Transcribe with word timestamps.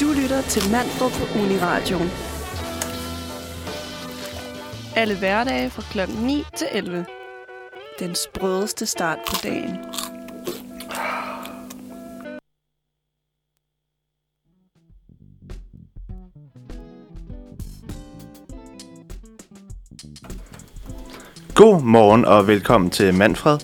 Du 0.00 0.06
lytter 0.22 0.42
til 0.42 0.70
Manfred 0.70 1.10
på 1.10 1.38
Uniradioen. 1.38 2.10
Alle 4.96 5.18
hverdage 5.18 5.70
fra 5.70 5.82
kl. 5.90 6.10
9 6.26 6.44
til 6.56 6.66
11. 6.72 7.06
Den 7.98 8.14
sprødeste 8.14 8.86
start 8.86 9.18
på 9.28 9.34
dagen. 9.42 9.76
God 21.54 21.82
morgen 21.82 22.24
og 22.24 22.46
velkommen 22.46 22.90
til 22.90 23.14
Manfred. 23.14 23.58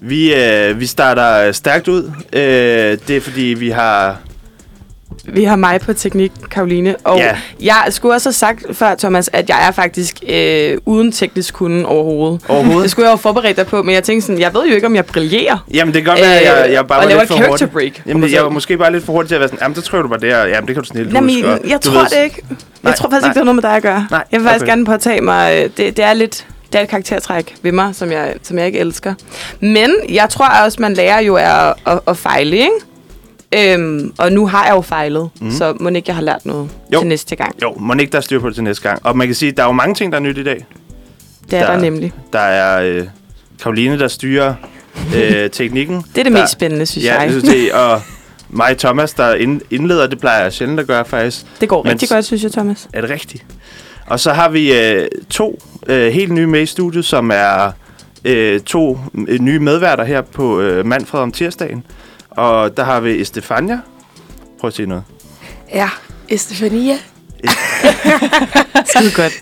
Vi, 0.00 0.34
øh, 0.34 0.80
vi 0.80 0.86
starter 0.86 1.52
stærkt 1.52 1.88
ud. 1.88 2.12
Øh, 2.32 2.98
det 3.08 3.10
er 3.10 3.20
fordi, 3.20 3.42
vi 3.42 3.70
har... 3.70 4.33
Vi 5.26 5.44
har 5.44 5.56
mig 5.56 5.80
på 5.80 5.92
teknik, 5.92 6.32
Karoline. 6.50 6.96
Og 7.04 7.18
Ja. 7.18 7.36
jeg 7.60 7.84
skulle 7.90 8.14
også 8.14 8.28
have 8.28 8.32
sagt 8.34 8.62
før, 8.72 8.94
Thomas, 8.94 9.30
at 9.32 9.48
jeg 9.48 9.66
er 9.68 9.70
faktisk 9.70 10.16
øh, 10.28 10.78
uden 10.86 11.12
teknisk 11.12 11.54
kunde 11.54 11.86
overhovedet. 11.86 12.40
Det 12.42 12.50
Overhovedet. 12.50 12.90
skulle 12.90 13.06
jeg 13.08 13.12
jo 13.12 13.16
forberede 13.16 13.54
dig 13.54 13.66
på, 13.66 13.82
men 13.82 13.94
jeg 13.94 14.02
tænkte 14.04 14.26
sådan, 14.26 14.40
jeg 14.40 14.54
ved 14.54 14.66
jo 14.68 14.74
ikke, 14.74 14.86
om 14.86 14.96
jeg 14.96 15.06
brillerer. 15.06 15.64
Jamen, 15.74 15.94
det 15.94 16.04
kan 16.04 16.10
godt 16.12 16.20
være, 16.20 16.38
at 16.40 16.64
jeg, 16.66 16.72
jeg 16.72 16.86
bare 16.86 17.02
var 17.02 17.08
lidt 17.08 17.18
for 17.20 17.26
character 17.26 17.48
hurtig. 17.50 17.70
break. 17.70 17.92
Jamen, 18.06 18.32
jeg 18.32 18.42
var 18.42 18.48
måske 18.50 18.78
bare 18.78 18.92
lidt 18.92 19.04
for 19.04 19.12
hurtig 19.12 19.28
til 19.28 19.34
at 19.34 19.40
være 19.40 19.48
sådan, 19.48 19.62
jamen, 19.62 19.76
det 19.76 19.84
tror 19.84 20.02
du 20.02 20.08
bare 20.08 20.20
der. 20.20 20.44
Jamen, 20.46 20.66
det 20.66 20.74
kan 20.74 20.82
du 20.82 20.88
snille 20.88 21.12
Nej, 21.12 21.20
men 21.20 21.34
huske. 21.34 21.68
jeg 21.68 21.84
du 21.84 21.90
tror 21.90 22.00
ved- 22.00 22.08
det 22.18 22.24
ikke. 22.24 22.42
Jeg 22.48 22.56
Nej, 22.82 22.92
tror 22.94 23.10
faktisk 23.10 23.22
nej. 23.22 23.28
ikke, 23.30 23.34
det 23.34 23.38
har 23.40 23.44
noget 23.44 23.54
med 23.54 23.62
dig 23.62 23.76
at 23.76 23.82
gøre. 23.82 24.06
Nej, 24.10 24.24
Jeg 24.32 24.40
vil 24.40 24.48
faktisk 24.48 24.62
okay. 24.62 24.70
gerne 24.72 24.84
påtage 24.84 25.20
mig, 25.20 25.56
øh, 25.56 25.62
det, 25.76 25.96
det 25.96 25.98
er 26.04 26.12
lidt 26.12 26.46
det 26.72 26.78
er 26.80 26.82
et 26.84 26.88
karaktertræk 26.90 27.54
ved 27.62 27.72
mig, 27.72 27.94
som 27.94 28.12
jeg, 28.12 28.34
som 28.42 28.58
jeg 28.58 28.66
ikke 28.66 28.78
elsker. 28.78 29.14
Men 29.60 29.90
jeg 30.08 30.28
tror 30.28 30.46
også, 30.64 30.76
man 30.82 30.94
lærer 30.94 31.20
jo 31.20 31.36
af 31.36 31.68
at, 31.68 31.74
at, 31.86 32.00
at 32.06 32.16
fejle, 32.16 32.56
ikke? 32.56 32.70
Øhm, 33.58 34.12
og 34.18 34.32
nu 34.32 34.46
har 34.46 34.64
jeg 34.66 34.74
jo 34.74 34.80
fejlet, 34.80 35.30
mm. 35.40 35.50
så 35.50 35.74
må 35.80 35.88
ikke 35.88 36.02
jeg 36.06 36.14
har 36.16 36.22
lært 36.22 36.46
noget 36.46 36.68
Jo. 36.92 36.98
til 36.98 37.08
næste 37.08 37.36
gang. 37.36 37.62
Jo, 37.62 37.74
må 37.78 37.94
ikke 37.94 38.10
der 38.12 38.18
er 38.18 38.22
styr 38.22 38.40
på 38.40 38.46
det 38.48 38.54
til 38.54 38.64
næste 38.64 38.82
gang. 38.88 39.00
Og 39.06 39.16
man 39.16 39.26
kan 39.26 39.34
sige, 39.34 39.50
at 39.50 39.56
der 39.56 39.62
er 39.62 39.66
jo 39.66 39.72
mange 39.72 39.94
ting, 39.94 40.12
der 40.12 40.18
er 40.18 40.22
nyt 40.22 40.38
i 40.38 40.44
dag. 40.44 40.64
Det 41.50 41.58
er 41.58 41.66
Der- 41.66 41.72
der 41.72 41.80
nemlig. 41.80 42.12
Der 42.32 42.38
er 42.38 42.82
øh, 42.82 43.04
Karoline, 43.62 43.98
der 43.98 44.08
styrer 44.08 44.54
øh, 45.16 45.50
teknikken. 45.58 45.96
Det 45.96 46.18
er 46.20 46.22
det 46.24 46.32
der, 46.32 46.40
mest 46.40 46.52
spændende, 46.52 46.86
synes 46.86 47.04
Ja, 47.06 47.20
jeg. 47.20 47.30
synes 47.30 47.44
det. 47.44 47.72
Og 47.72 48.00
mig 48.48 48.78
Thomas, 48.78 49.12
der 49.12 49.34
ind, 49.34 49.60
indleder, 49.70 50.06
det 50.06 50.20
plejer 50.20 50.42
jeg 50.42 50.52
sjældent 50.52 50.80
at 50.80 50.86
gøre 50.86 51.04
faktisk. 51.04 51.46
Det 51.60 51.68
går 51.68 51.82
Men- 51.82 51.92
rigtig 51.92 52.08
godt, 52.08 52.24
synes 52.24 52.42
jeg, 52.42 52.52
Thomas. 52.52 52.88
Er 52.92 53.00
det 53.00 53.10
rigtigt? 53.10 53.44
Og 54.06 54.20
så 54.20 54.32
har 54.32 54.48
vi 54.48 54.72
øh, 54.80 55.08
to 55.30 55.62
øh, 55.86 56.12
helt 56.12 56.32
nye 56.32 56.46
med 56.46 56.62
i 56.62 56.66
studiet, 56.66 57.04
som 57.04 57.30
er 57.34 57.70
øh, 58.24 58.60
to 58.60 58.98
øh, 59.28 59.38
nye 59.40 59.58
medværter 59.58 60.04
her 60.04 60.20
på 60.20 60.60
øh, 60.60 60.86
Manfred 60.86 61.20
om 61.20 61.32
tirsdagen. 61.32 61.84
Og 62.36 62.76
der 62.76 62.84
har 62.84 63.00
vi 63.00 63.20
Estefania. 63.20 63.80
Prøv 64.60 64.68
at 64.68 64.74
sige 64.74 64.86
noget. 64.86 65.04
Ja, 65.74 65.90
Estefania. 66.28 66.94
Skide 68.86 69.12
godt. 69.16 69.32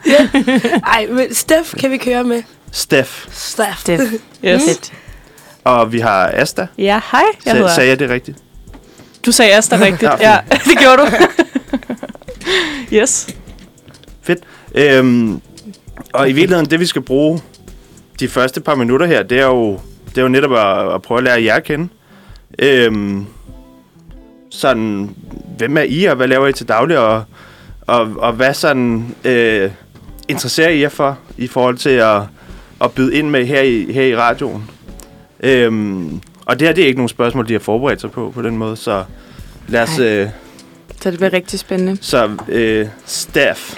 Ej, 0.87 1.07
men 1.11 1.34
Steff 1.34 1.75
kan 1.81 1.91
vi 1.91 1.97
køre 1.97 2.25
med. 2.25 2.43
Steff. 2.73 3.27
Steff. 3.31 3.84
Det 3.87 4.21
Yes. 4.45 4.62
fedt. 4.62 4.93
Og 5.65 5.93
vi 5.93 5.99
har 6.01 6.31
Asta. 6.34 6.67
Ja, 6.79 7.01
hej. 7.12 7.23
Jeg 7.45 7.53
Sa- 7.53 7.57
hedder... 7.57 7.75
sagde 7.75 7.89
jeg 7.91 7.99
det 7.99 8.11
rigtigt? 8.11 8.39
Du 9.27 9.33
sagde 9.33 9.55
Asta 9.56 9.77
rigtigt. 9.87 10.03
Ja, 10.03 10.31
ja, 10.33 10.39
det 10.71 10.79
gjorde 10.79 11.03
du. 11.03 11.06
yes. 12.93 13.29
Øhm, 14.75 15.41
og 16.12 16.29
i 16.31 16.33
virkeligheden, 16.33 16.71
det 16.71 16.81
vi 16.81 16.87
skal 16.87 17.03
bruge 17.03 17.41
de 18.21 18.29
første 18.29 18.61
par 18.61 18.75
minutter 18.75 19.06
her, 19.06 19.23
det 19.23 19.41
er 19.41 19.47
jo, 19.47 19.81
det 20.09 20.19
er 20.19 20.23
jo 20.23 20.29
netop 20.29 20.53
at, 20.53 20.95
at 20.95 21.03
prøve 21.03 21.19
at 21.19 21.25
lære 21.25 21.45
jer 21.45 21.55
at 21.55 21.65
kende. 21.65 21.89
Øhm, 22.58 23.27
sådan, 24.50 25.14
hvem 25.58 25.77
er 25.77 25.83
I, 25.83 26.05
og 26.05 26.17
hvad 26.17 26.28
laver 26.28 26.48
I 26.48 26.53
til 26.53 26.69
daglig, 26.69 26.98
og, 26.98 27.25
og, 27.86 28.12
og 28.17 28.33
hvad 28.33 28.55
sådan 28.55 29.14
øh, 29.25 29.71
interesserer 30.28 30.71
I 30.71 30.81
jer 30.81 30.88
for 30.88 31.19
i 31.38 31.47
forhold 31.47 31.77
til 31.77 31.91
at, 31.91 32.22
at 32.81 32.93
byde 32.93 33.15
ind 33.15 33.31
med 33.31 33.47
her 33.47 33.62
i, 33.62 33.93
her 33.93 34.03
i 34.03 34.16
radioen? 34.16 34.71
Øhm, 35.41 36.21
og 36.47 36.59
det 36.59 36.69
her, 36.69 36.75
det 36.75 36.82
er 36.82 36.87
ikke 36.87 36.99
nogen 36.99 37.09
spørgsmål, 37.09 37.49
de 37.49 37.53
har 37.53 37.60
forberedt 37.60 38.00
sig 38.00 38.10
på 38.10 38.32
på 38.34 38.43
den 38.43 38.56
måde, 38.56 38.77
så 38.77 39.04
lad 39.69 39.82
os... 39.82 39.98
Øh, 39.98 40.28
Så 41.03 41.11
det 41.11 41.19
bliver 41.19 41.33
rigtig 41.33 41.59
spændende. 41.59 41.99
så 42.01 42.31
øh, 42.49 42.87
Staff. 43.07 43.77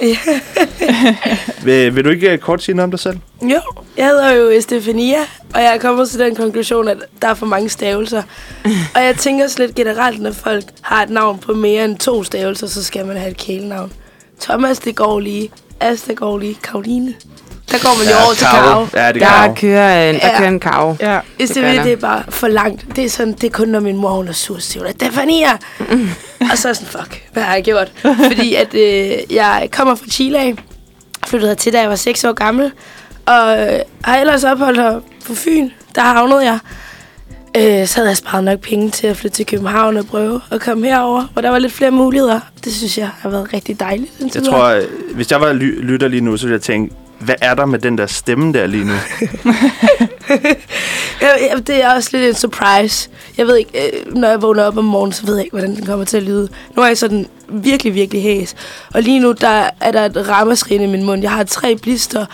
vil, 1.64 1.96
vil 1.96 2.04
du 2.04 2.10
ikke 2.10 2.32
øh, 2.32 2.38
kort 2.38 2.62
sige 2.62 2.74
noget 2.74 2.84
om 2.84 2.90
dig 2.90 3.00
selv? 3.00 3.18
Jo, 3.42 3.60
jeg 3.96 4.06
hedder 4.06 4.30
jo 4.32 4.48
Estefania, 4.50 5.20
og 5.54 5.62
jeg 5.62 5.74
er 5.74 5.78
kommet 5.78 6.10
til 6.10 6.18
den 6.18 6.34
konklusion, 6.34 6.88
at 6.88 6.96
der 7.22 7.28
er 7.28 7.34
for 7.34 7.46
mange 7.46 7.68
stavelser. 7.68 8.22
og 8.94 9.04
jeg 9.04 9.16
tænker 9.18 9.48
slet 9.48 9.74
generelt, 9.74 10.20
når 10.20 10.32
folk 10.32 10.64
har 10.80 11.02
et 11.02 11.10
navn 11.10 11.38
på 11.38 11.52
mere 11.52 11.84
end 11.84 11.98
to 11.98 12.24
stavelser, 12.24 12.66
så 12.66 12.84
skal 12.84 13.06
man 13.06 13.16
have 13.16 13.30
et 13.30 13.36
kælenavn. 13.36 13.92
Thomas, 14.40 14.78
det 14.78 14.96
går 14.96 15.20
lige. 15.20 15.50
Asta 15.80 16.12
går 16.12 16.38
lige. 16.38 16.54
Karoline. 16.62 17.14
Der 17.72 17.78
går 17.78 17.98
man 17.98 18.08
jo 18.12 18.24
over 18.26 18.34
til 18.34 18.46
Karo. 18.46 18.86
Ja, 18.94 19.12
det 19.12 19.20
Der 19.20 19.26
kan 19.46 19.54
kører 19.56 20.10
en, 20.10 20.14
der 20.14 20.26
Ja. 20.26 20.38
kører 20.38 20.48
en 20.48 20.60
kav. 20.60 20.96
Ja. 21.00 21.06
Gør 21.06 21.20
det 21.46 21.54
der. 21.56 21.92
er 21.92 21.96
bare 21.96 22.22
for 22.28 22.48
langt. 22.48 22.96
Det 22.96 23.04
er, 23.04 23.08
sådan, 23.10 23.32
det 23.32 23.44
er 23.44 23.50
kun, 23.50 23.68
når 23.68 23.80
min 23.80 23.96
mor 23.96 24.10
hun 24.10 24.28
er 24.28 24.32
sur, 24.32 24.58
så 24.58 24.68
siger 24.70 24.82
hun, 24.84 24.90
Estefania. 24.90 25.52
og 26.52 26.58
så 26.58 26.68
er 26.68 26.72
sådan, 26.72 26.88
fuck, 26.88 27.22
hvad 27.32 27.42
har 27.42 27.54
jeg 27.54 27.64
gjort? 27.64 27.92
Fordi 28.02 28.54
at 28.54 28.74
øh, 28.74 29.12
jeg 29.34 29.68
kommer 29.72 29.94
fra 29.94 30.06
Chile 30.10 30.38
af, 30.38 30.54
flyttede 31.26 31.50
her 31.50 31.54
til, 31.56 31.72
da 31.72 31.80
jeg 31.80 31.88
var 31.90 31.96
6 31.96 32.24
år 32.24 32.32
gammel, 32.32 32.72
og 33.26 33.58
øh, 33.60 33.80
har 34.04 34.16
ellers 34.16 34.44
opholdt 34.44 34.80
her 34.80 35.00
på 35.26 35.34
Fyn. 35.34 35.68
Der 35.94 36.00
havnede 36.02 36.44
jeg. 36.44 36.58
Øh, 37.56 37.86
så 37.86 37.94
havde 37.96 38.08
jeg 38.08 38.16
sparet 38.16 38.44
nok 38.44 38.60
penge 38.60 38.90
til 38.90 39.06
at 39.06 39.16
flytte 39.16 39.36
til 39.36 39.46
København 39.46 39.96
og 39.96 40.06
prøve 40.06 40.40
at 40.50 40.60
komme 40.60 40.86
herover, 40.86 41.24
hvor 41.32 41.42
der 41.42 41.50
var 41.50 41.58
lidt 41.58 41.72
flere 41.72 41.90
muligheder. 41.90 42.40
Det 42.64 42.72
synes 42.74 42.98
jeg 42.98 43.08
har 43.18 43.28
været 43.30 43.52
rigtig 43.52 43.80
dejligt. 43.80 44.12
indtil 44.20 44.42
Jeg 44.42 44.50
tror, 44.50 44.64
øh, 44.64 44.82
hvis 45.14 45.30
jeg 45.30 45.40
var 45.40 45.52
ly- 45.52 45.80
lytter 45.80 46.08
lige 46.08 46.20
nu, 46.20 46.36
så 46.36 46.46
ville 46.46 46.54
jeg 46.54 46.62
tænke, 46.62 46.94
hvad 47.24 47.34
er 47.40 47.54
der 47.54 47.66
med 47.66 47.78
den 47.78 47.98
der 47.98 48.06
stemme 48.06 48.52
der 48.52 48.66
lige 48.66 48.84
nu? 48.84 48.94
Det 51.66 51.84
er 51.84 51.94
også 51.94 52.10
lidt 52.12 52.24
en 52.24 52.34
surprise. 52.34 53.10
Jeg 53.36 53.46
ved 53.46 53.56
ikke, 53.56 53.86
øh, 53.86 54.16
når 54.16 54.28
jeg 54.28 54.42
vågner 54.42 54.64
op 54.64 54.78
om 54.78 54.84
morgenen, 54.84 55.12
så 55.12 55.26
ved 55.26 55.34
jeg 55.34 55.44
ikke, 55.44 55.56
hvordan 55.56 55.76
den 55.76 55.86
kommer 55.86 56.04
til 56.04 56.16
at 56.16 56.22
lyde. 56.22 56.48
Nu 56.76 56.82
er 56.82 56.86
jeg 56.86 56.98
sådan 56.98 57.26
virkelig, 57.48 57.94
virkelig 57.94 58.22
hæs. 58.22 58.54
Og 58.94 59.02
lige 59.02 59.20
nu, 59.20 59.32
der 59.32 59.70
er 59.80 59.90
der 59.92 60.04
et 60.04 60.28
ramaskrin 60.28 60.82
i 60.82 60.86
min 60.86 61.04
mund. 61.04 61.22
Jeg 61.22 61.30
har 61.30 61.44
tre 61.44 61.76
blister. 61.76 62.26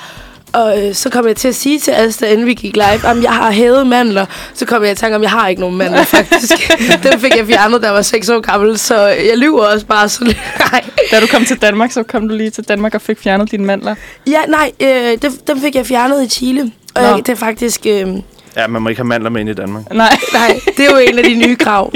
Og 0.53 0.89
øh, 0.89 0.95
så 0.95 1.11
kom 1.11 1.27
jeg 1.27 1.37
til 1.37 1.49
at 1.49 1.55
sige 1.55 1.79
til 1.79 1.91
Asta, 1.91 2.27
inden 2.33 2.47
vi 2.47 2.55
gik 2.55 2.75
live, 2.75 3.05
om 3.05 3.23
jeg 3.23 3.33
har 3.33 3.51
hævet 3.51 3.87
mandler. 3.87 4.27
Så 4.55 4.67
kom 4.67 4.83
jeg 4.83 4.93
i 4.93 4.95
tanke 4.95 5.17
om, 5.17 5.23
jeg 5.23 5.31
har 5.31 5.49
ikke 5.49 5.61
nogen 5.61 5.77
mandler, 5.77 6.05
faktisk. 6.17 6.53
Den 7.11 7.21
fik 7.21 7.37
jeg 7.37 7.47
fjernet, 7.47 7.83
da 7.83 7.87
jeg 7.87 7.95
var 7.95 8.03
6 8.03 8.29
år 8.29 8.41
gammel, 8.41 8.79
så 8.79 9.07
jeg 9.07 9.37
lyver 9.39 9.65
også 9.65 9.87
bare 9.87 10.09
sådan 10.09 10.27
lidt. 10.27 10.39
Nej. 10.73 10.85
Da 11.11 11.21
du 11.21 11.27
kom 11.27 11.45
til 11.45 11.57
Danmark, 11.63 11.93
så 11.93 12.03
kom 12.03 12.29
du 12.29 12.35
lige 12.35 12.51
til 12.51 12.65
Danmark 12.69 12.95
og 12.95 13.01
fik 13.01 13.19
fjernet 13.19 13.51
dine 13.51 13.65
mandler. 13.65 13.95
Ja, 14.27 14.41
nej, 14.49 14.73
øh, 14.81 15.19
dem, 15.23 15.33
dem 15.47 15.61
fik 15.61 15.75
jeg 15.75 15.87
fjernet 15.87 16.25
i 16.25 16.29
Chile. 16.29 16.73
Og 16.95 17.03
jeg, 17.03 17.17
det 17.17 17.29
er 17.29 17.37
faktisk... 17.37 17.81
Øh, 17.87 18.09
Ja, 18.57 18.67
man 18.67 18.83
må 18.83 18.89
ikke 18.89 18.99
have 18.99 19.07
mandler 19.07 19.31
med 19.31 19.41
ind 19.41 19.51
i 19.51 19.55
Danmark. 19.55 19.95
Nej. 19.95 20.17
Nej, 20.33 20.61
det 20.77 20.87
er 20.87 20.91
jo 20.91 20.97
en 20.97 21.19
af 21.19 21.25
de 21.25 21.35
nye 21.35 21.57
krav. 21.57 21.93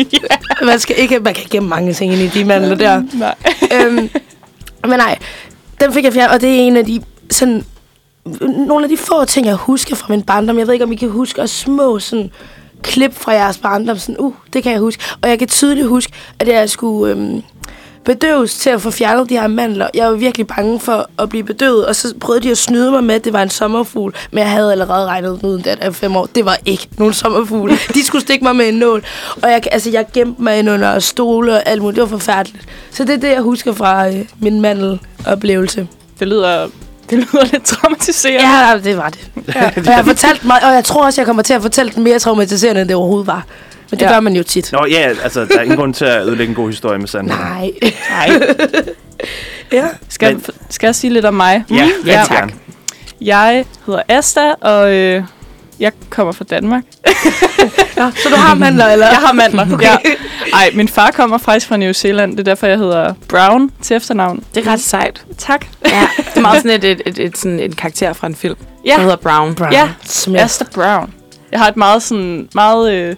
Man, 0.63 0.81
skal 0.81 0.97
ikke, 0.99 1.19
man 1.19 1.35
kan 1.35 1.41
ikke 1.43 1.51
gemme 1.51 1.69
mange 1.69 1.93
ting 1.95 2.13
ind 2.13 2.23
i 2.23 2.27
de 2.29 2.45
mandler 2.45 2.75
der. 2.75 3.03
Nej. 3.15 3.35
øhm, 3.73 4.11
men 4.89 4.99
nej, 4.99 5.19
den 5.81 5.93
fik 5.93 6.05
jeg 6.05 6.13
fjernet, 6.13 6.35
og 6.35 6.41
det 6.41 6.51
er 6.51 6.59
en 6.59 6.77
af 6.77 6.85
de 6.85 7.03
sådan, 7.31 7.65
nogle 8.41 8.85
af 8.85 8.89
de 8.89 8.97
få 8.97 9.25
ting, 9.25 9.47
jeg 9.47 9.55
husker 9.55 9.97
fra 9.97 10.07
min 10.09 10.23
barndom. 10.23 10.59
Jeg 10.59 10.67
ved 10.67 10.75
ikke, 10.75 10.85
om 10.85 10.93
I 10.93 10.97
kan 10.97 11.09
huske 11.09 11.43
også 11.43 11.55
små 11.55 11.99
sådan, 11.99 12.31
klip 12.83 13.15
fra 13.15 13.33
jeres 13.33 13.59
barndom. 13.59 13.99
Sådan, 13.99 14.19
uh, 14.19 14.35
det 14.53 14.63
kan 14.63 14.73
jeg 14.73 14.81
huske. 14.81 15.03
Og 15.23 15.29
jeg 15.29 15.39
kan 15.39 15.49
tydeligt 15.49 15.87
huske, 15.87 16.13
at 16.39 16.49
jeg 16.49 16.71
skulle 16.71 17.13
øhm, 17.13 17.43
bedøves 18.05 18.55
til 18.55 18.71
at 18.71 18.83
få 18.83 18.91
fjernet 18.91 19.29
de 19.29 19.39
her 19.39 19.47
mandler. 19.47 19.89
Jeg 19.95 20.07
var 20.07 20.15
virkelig 20.15 20.47
bange 20.47 20.81
for 20.81 21.11
at 21.19 21.29
blive 21.29 21.45
bedøvet, 21.45 21.87
og 21.87 21.97
så 21.97 22.15
prøvede 22.21 22.43
de 22.43 22.51
at 22.51 22.59
snyde 22.59 22.91
mig 22.91 23.05
med, 23.05 23.15
at 23.15 23.25
det 23.25 23.33
var 23.33 23.43
en 23.43 23.51
sommerfugl. 23.51 24.15
Men 24.31 24.39
jeg 24.39 24.51
havde 24.51 24.73
allerede 24.73 25.07
regnet 25.07 25.41
den 25.41 25.49
ud, 25.49 25.59
da 25.59 25.77
jeg 25.81 25.95
fem 25.95 26.17
år. 26.17 26.27
Det 26.27 26.45
var 26.45 26.59
ikke 26.67 26.89
nogen 26.99 27.15
sommerfugl. 27.15 27.71
De 27.95 28.05
skulle 28.05 28.23
stikke 28.23 28.45
mig 28.45 28.57
med 28.57 28.69
en 28.69 28.75
nål. 28.75 29.05
Og 29.43 29.51
jeg, 29.51 29.63
altså, 29.73 29.91
jeg 29.91 30.07
gemte 30.13 30.43
mig 30.43 30.59
ind 30.59 30.71
under 30.71 30.99
stole 30.99 31.53
og 31.53 31.69
alt 31.69 31.83
muligt. 31.83 31.97
Det 31.97 32.03
var 32.03 32.19
forfærdeligt. 32.19 32.69
Så 32.91 33.05
det 33.05 33.15
er 33.15 33.19
det, 33.19 33.29
jeg 33.29 33.43
husker 33.43 33.73
fra 33.73 34.09
øh, 34.09 34.25
min 34.39 34.61
mandeloplevelse. 34.61 35.89
Det 36.21 36.29
lyder, 36.29 36.69
det 37.11 37.19
lyder 37.19 37.45
lidt 37.53 37.65
traumatiserende. 37.65 38.49
Ja, 38.59 38.79
det 38.85 38.97
var 38.97 39.09
det. 39.09 39.29
Ja. 39.55 39.67
Og 39.77 39.85
jeg 39.87 39.95
har 39.97 40.03
fortalt 40.03 40.45
mig, 40.45 40.65
og 40.65 40.73
jeg 40.75 40.85
tror 40.85 41.05
også, 41.05 41.21
jeg 41.21 41.27
kommer 41.27 41.43
til 41.43 41.55
at 41.55 41.63
fortælle 41.63 41.93
den 41.93 42.03
mere 42.05 42.19
traumatiserende, 42.19 42.81
end 42.81 42.89
det 42.89 42.97
overhovedet 42.97 43.27
var. 43.27 43.45
Men 43.91 44.01
det 44.01 44.07
Ja. 44.07 44.13
gør 44.13 44.21
man 44.21 44.37
jo 44.37 44.43
tit. 44.43 44.73
Nå 44.73 44.87
ja, 44.91 45.13
altså, 45.23 45.45
der 45.45 45.59
er 45.59 45.63
ingen 45.63 45.79
grund 45.79 45.95
til 45.95 46.05
at 46.05 46.23
ødelægge 46.23 46.51
en 46.51 46.55
god 46.55 46.69
historie 46.71 46.99
med 46.99 47.09
sandheden. 47.09 47.41
Nej. 47.43 47.71
Nej. 48.11 48.41
ja. 49.73 49.85
Skal, 50.09 50.41
skal 50.71 50.87
jeg 50.87 50.95
sige 50.95 51.13
lidt 51.13 51.25
om 51.25 51.35
mig? 51.35 51.65
Ja, 51.71 51.75
Ja, 51.75 51.89
ja, 52.07 52.25
tak. 52.29 52.29
tak. 52.39 52.53
Jeg 53.21 53.65
hedder 53.87 54.03
Asta, 54.09 54.53
og 54.61 54.93
øh, 54.95 55.23
jeg 55.81 55.93
kommer 56.11 56.33
fra 56.33 56.45
Danmark. 56.51 56.83
ja. 57.97 58.11
Så 58.23 58.29
du 58.29 58.37
har 58.37 58.55
mandler, 58.55 58.87
eller? 58.87 59.07
Jeg 59.07 59.17
har 59.17 59.33
mandler. 59.33 59.67
Okay. 59.75 59.85
Ja. 59.87 59.97
Ej, 60.53 60.71
min 60.75 60.89
far 60.89 61.11
kommer 61.11 61.39
faktisk 61.39 61.67
fra 61.67 61.77
New 61.77 61.93
Zealand. 61.93 62.33
Det 62.33 62.41
er 62.41 62.45
derfor, 62.45 62.67
jeg 62.67 62.79
hedder 62.79 63.15
Brown 63.29 63.71
til 63.83 63.97
efternavn. 63.97 64.45
Det 64.55 64.67
er 64.67 64.73
ret 64.73 64.81
sejt. 64.81 65.25
Tak. 65.39 65.67
Ja, 65.87 66.09
det 66.19 66.37
er 66.37 66.41
meget 66.41 66.63
sådan 66.63 66.71
et, 66.71 66.85
et, 66.85 67.03
et, 67.07 67.19
et, 67.19 67.39
sådan 67.39 67.61
en 67.61 67.73
karakter 67.73 68.13
fra 68.13 68.27
en 68.27 68.35
film, 68.35 68.57
Ja. 68.87 68.93
der 68.95 69.01
hedder 69.01 69.17
Brown. 69.17 69.55
Brown. 69.55 69.73
Ja. 69.73 69.89
Smith. 70.05 70.45
Asta 70.45 70.65
Brown. 70.75 71.15
Jeg 71.53 71.61
har 71.61 71.69
et 71.69 71.77
meget 71.77 72.03
sådan 72.03 72.49
meget 72.55 72.93
øh, 72.93 73.17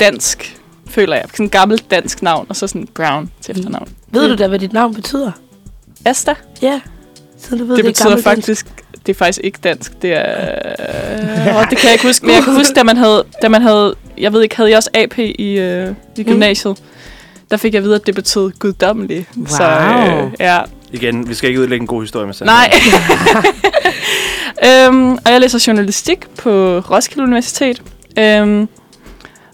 dansk 0.00 0.56
føler 0.90 1.16
jeg. 1.16 1.24
Sådan 1.32 1.46
et 1.46 1.52
gammelt 1.52 1.90
dansk 1.90 2.22
navn, 2.22 2.46
og 2.48 2.56
så 2.56 2.66
sådan 2.66 2.88
Brown 2.94 3.30
til 3.40 3.58
efternavn. 3.58 3.88
Ved 4.10 4.28
du 4.28 4.36
da, 4.42 4.46
hvad 4.48 4.58
dit 4.58 4.72
navn 4.72 4.94
betyder? 4.94 5.30
Asta, 6.04 6.34
Ja. 6.62 6.80
Så 7.42 7.56
du 7.56 7.64
ved, 7.64 7.76
det 7.76 7.84
er 7.84 7.88
betyder 7.88 8.08
gammelt 8.08 8.46
dansk. 8.46 8.66
Det 9.08 9.14
er 9.14 9.18
faktisk 9.18 9.40
ikke 9.44 9.58
dansk. 9.64 10.02
Det 10.02 10.12
er... 10.12 10.58
Åh, 11.58 11.70
det 11.70 11.78
kan 11.78 11.86
jeg 11.86 11.92
ikke 11.92 12.06
huske. 12.06 12.26
Men 12.26 12.34
jeg 12.34 12.44
kan 12.44 12.54
huske, 12.54 12.74
da 12.74 12.82
man 12.82 12.96
havde... 12.96 13.24
Da 13.42 13.48
man 13.48 13.62
havde 13.62 13.94
jeg 14.18 14.32
ved 14.32 14.42
ikke, 14.42 14.56
havde 14.56 14.70
jeg 14.70 14.76
også 14.76 14.90
AP 14.94 15.18
i, 15.18 15.58
øh, 15.58 15.94
i 16.16 16.22
gymnasiet? 16.24 16.78
Der 17.50 17.56
fik 17.56 17.72
jeg 17.74 17.78
at 17.78 17.84
vide, 17.84 17.94
at 17.94 18.06
det 18.06 18.14
betød 18.14 18.50
guddommelig. 18.58 19.26
Så 19.46 19.62
Wow. 19.62 20.26
øh, 20.26 20.32
ja, 20.40 20.60
Igen, 20.92 21.28
vi 21.28 21.34
skal 21.34 21.48
ikke 21.48 21.60
udlægge 21.60 21.82
en 21.82 21.86
god 21.86 22.02
historie 22.02 22.26
med 22.26 22.34
Sandra. 22.34 22.54
Nej. 22.54 22.72
øhm, 24.86 25.12
og 25.12 25.32
jeg 25.32 25.40
læser 25.40 25.64
journalistik 25.66 26.18
på 26.38 26.78
Roskilde 26.78 27.22
Universitet. 27.22 27.82
Øhm, 28.18 28.68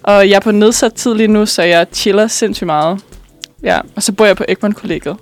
og 0.02 0.28
jeg 0.28 0.36
er 0.36 0.40
på 0.40 0.50
nedsat 0.50 0.94
tid 0.94 1.14
lige 1.14 1.28
nu, 1.28 1.46
så 1.46 1.62
jeg 1.62 1.86
chiller 1.92 2.26
sindssygt 2.26 2.66
meget. 2.66 3.00
Ja, 3.62 3.80
og 3.96 4.02
så 4.02 4.12
bor 4.12 4.24
jeg 4.24 4.36
på 4.36 4.44
Egmont 4.48 4.76
Kollegiet. 4.76 5.16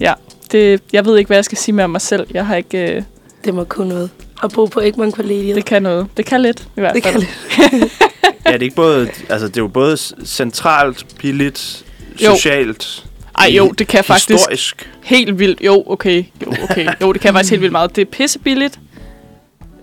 Ja, 0.00 0.12
det, 0.52 0.82
jeg 0.92 1.04
ved 1.04 1.18
ikke, 1.18 1.28
hvad 1.28 1.36
jeg 1.36 1.44
skal 1.44 1.58
sige 1.58 1.74
mere 1.74 1.84
om 1.84 1.90
mig 1.90 2.00
selv. 2.00 2.26
Jeg 2.30 2.46
har 2.46 2.56
ikke... 2.56 2.96
Øh, 2.96 3.02
Det 3.44 3.54
må 3.54 3.64
kunne 3.64 3.88
noget. 3.88 4.10
At 4.42 4.52
bo 4.52 4.64
på 4.66 4.80
Egmont 4.80 5.14
Kollegiet. 5.14 5.56
det 5.56 5.64
kan 5.64 5.82
noget. 5.82 6.06
Det 6.16 6.26
kan 6.26 6.40
lidt, 6.42 6.60
i 6.76 6.80
hvert 6.80 6.94
det 6.94 7.02
fald. 7.04 7.14
kan 7.14 7.70
lidt. 7.80 7.92
Ja, 8.46 8.52
det 8.52 8.58
er 8.58 8.62
ikke 8.62 8.76
både... 8.76 9.08
Altså, 9.28 9.48
det 9.48 9.56
er 9.56 9.60
jo 9.62 9.68
både 9.68 9.96
centralt, 10.24 11.06
billigt, 11.18 11.84
Jo. 12.22 12.34
socialt, 12.34 13.04
Ej, 13.38 13.46
jo, 13.50 13.68
det 13.70 13.88
kan 13.88 14.04
faktisk 14.04 14.28
historisk. 14.30 14.90
helt 15.02 15.38
vildt. 15.38 15.60
Jo, 15.60 15.84
okay. 15.86 16.24
Jo, 16.46 16.54
okay. 16.70 16.88
Jo, 17.02 17.12
det 17.12 17.20
kan 17.20 17.32
faktisk 17.34 17.50
helt 17.50 17.60
vildt 17.60 17.72
meget. 17.72 17.96
Det 17.96 18.02
er 18.02 18.10
pissebilligt. 18.10 18.78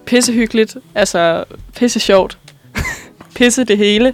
Pissehyggeligt. 0.06 0.78
Altså, 0.96 1.44
pisse 1.76 2.00
sjovt. 2.00 2.38
pisse 3.36 3.64
det 3.64 3.78
hele. 3.78 4.14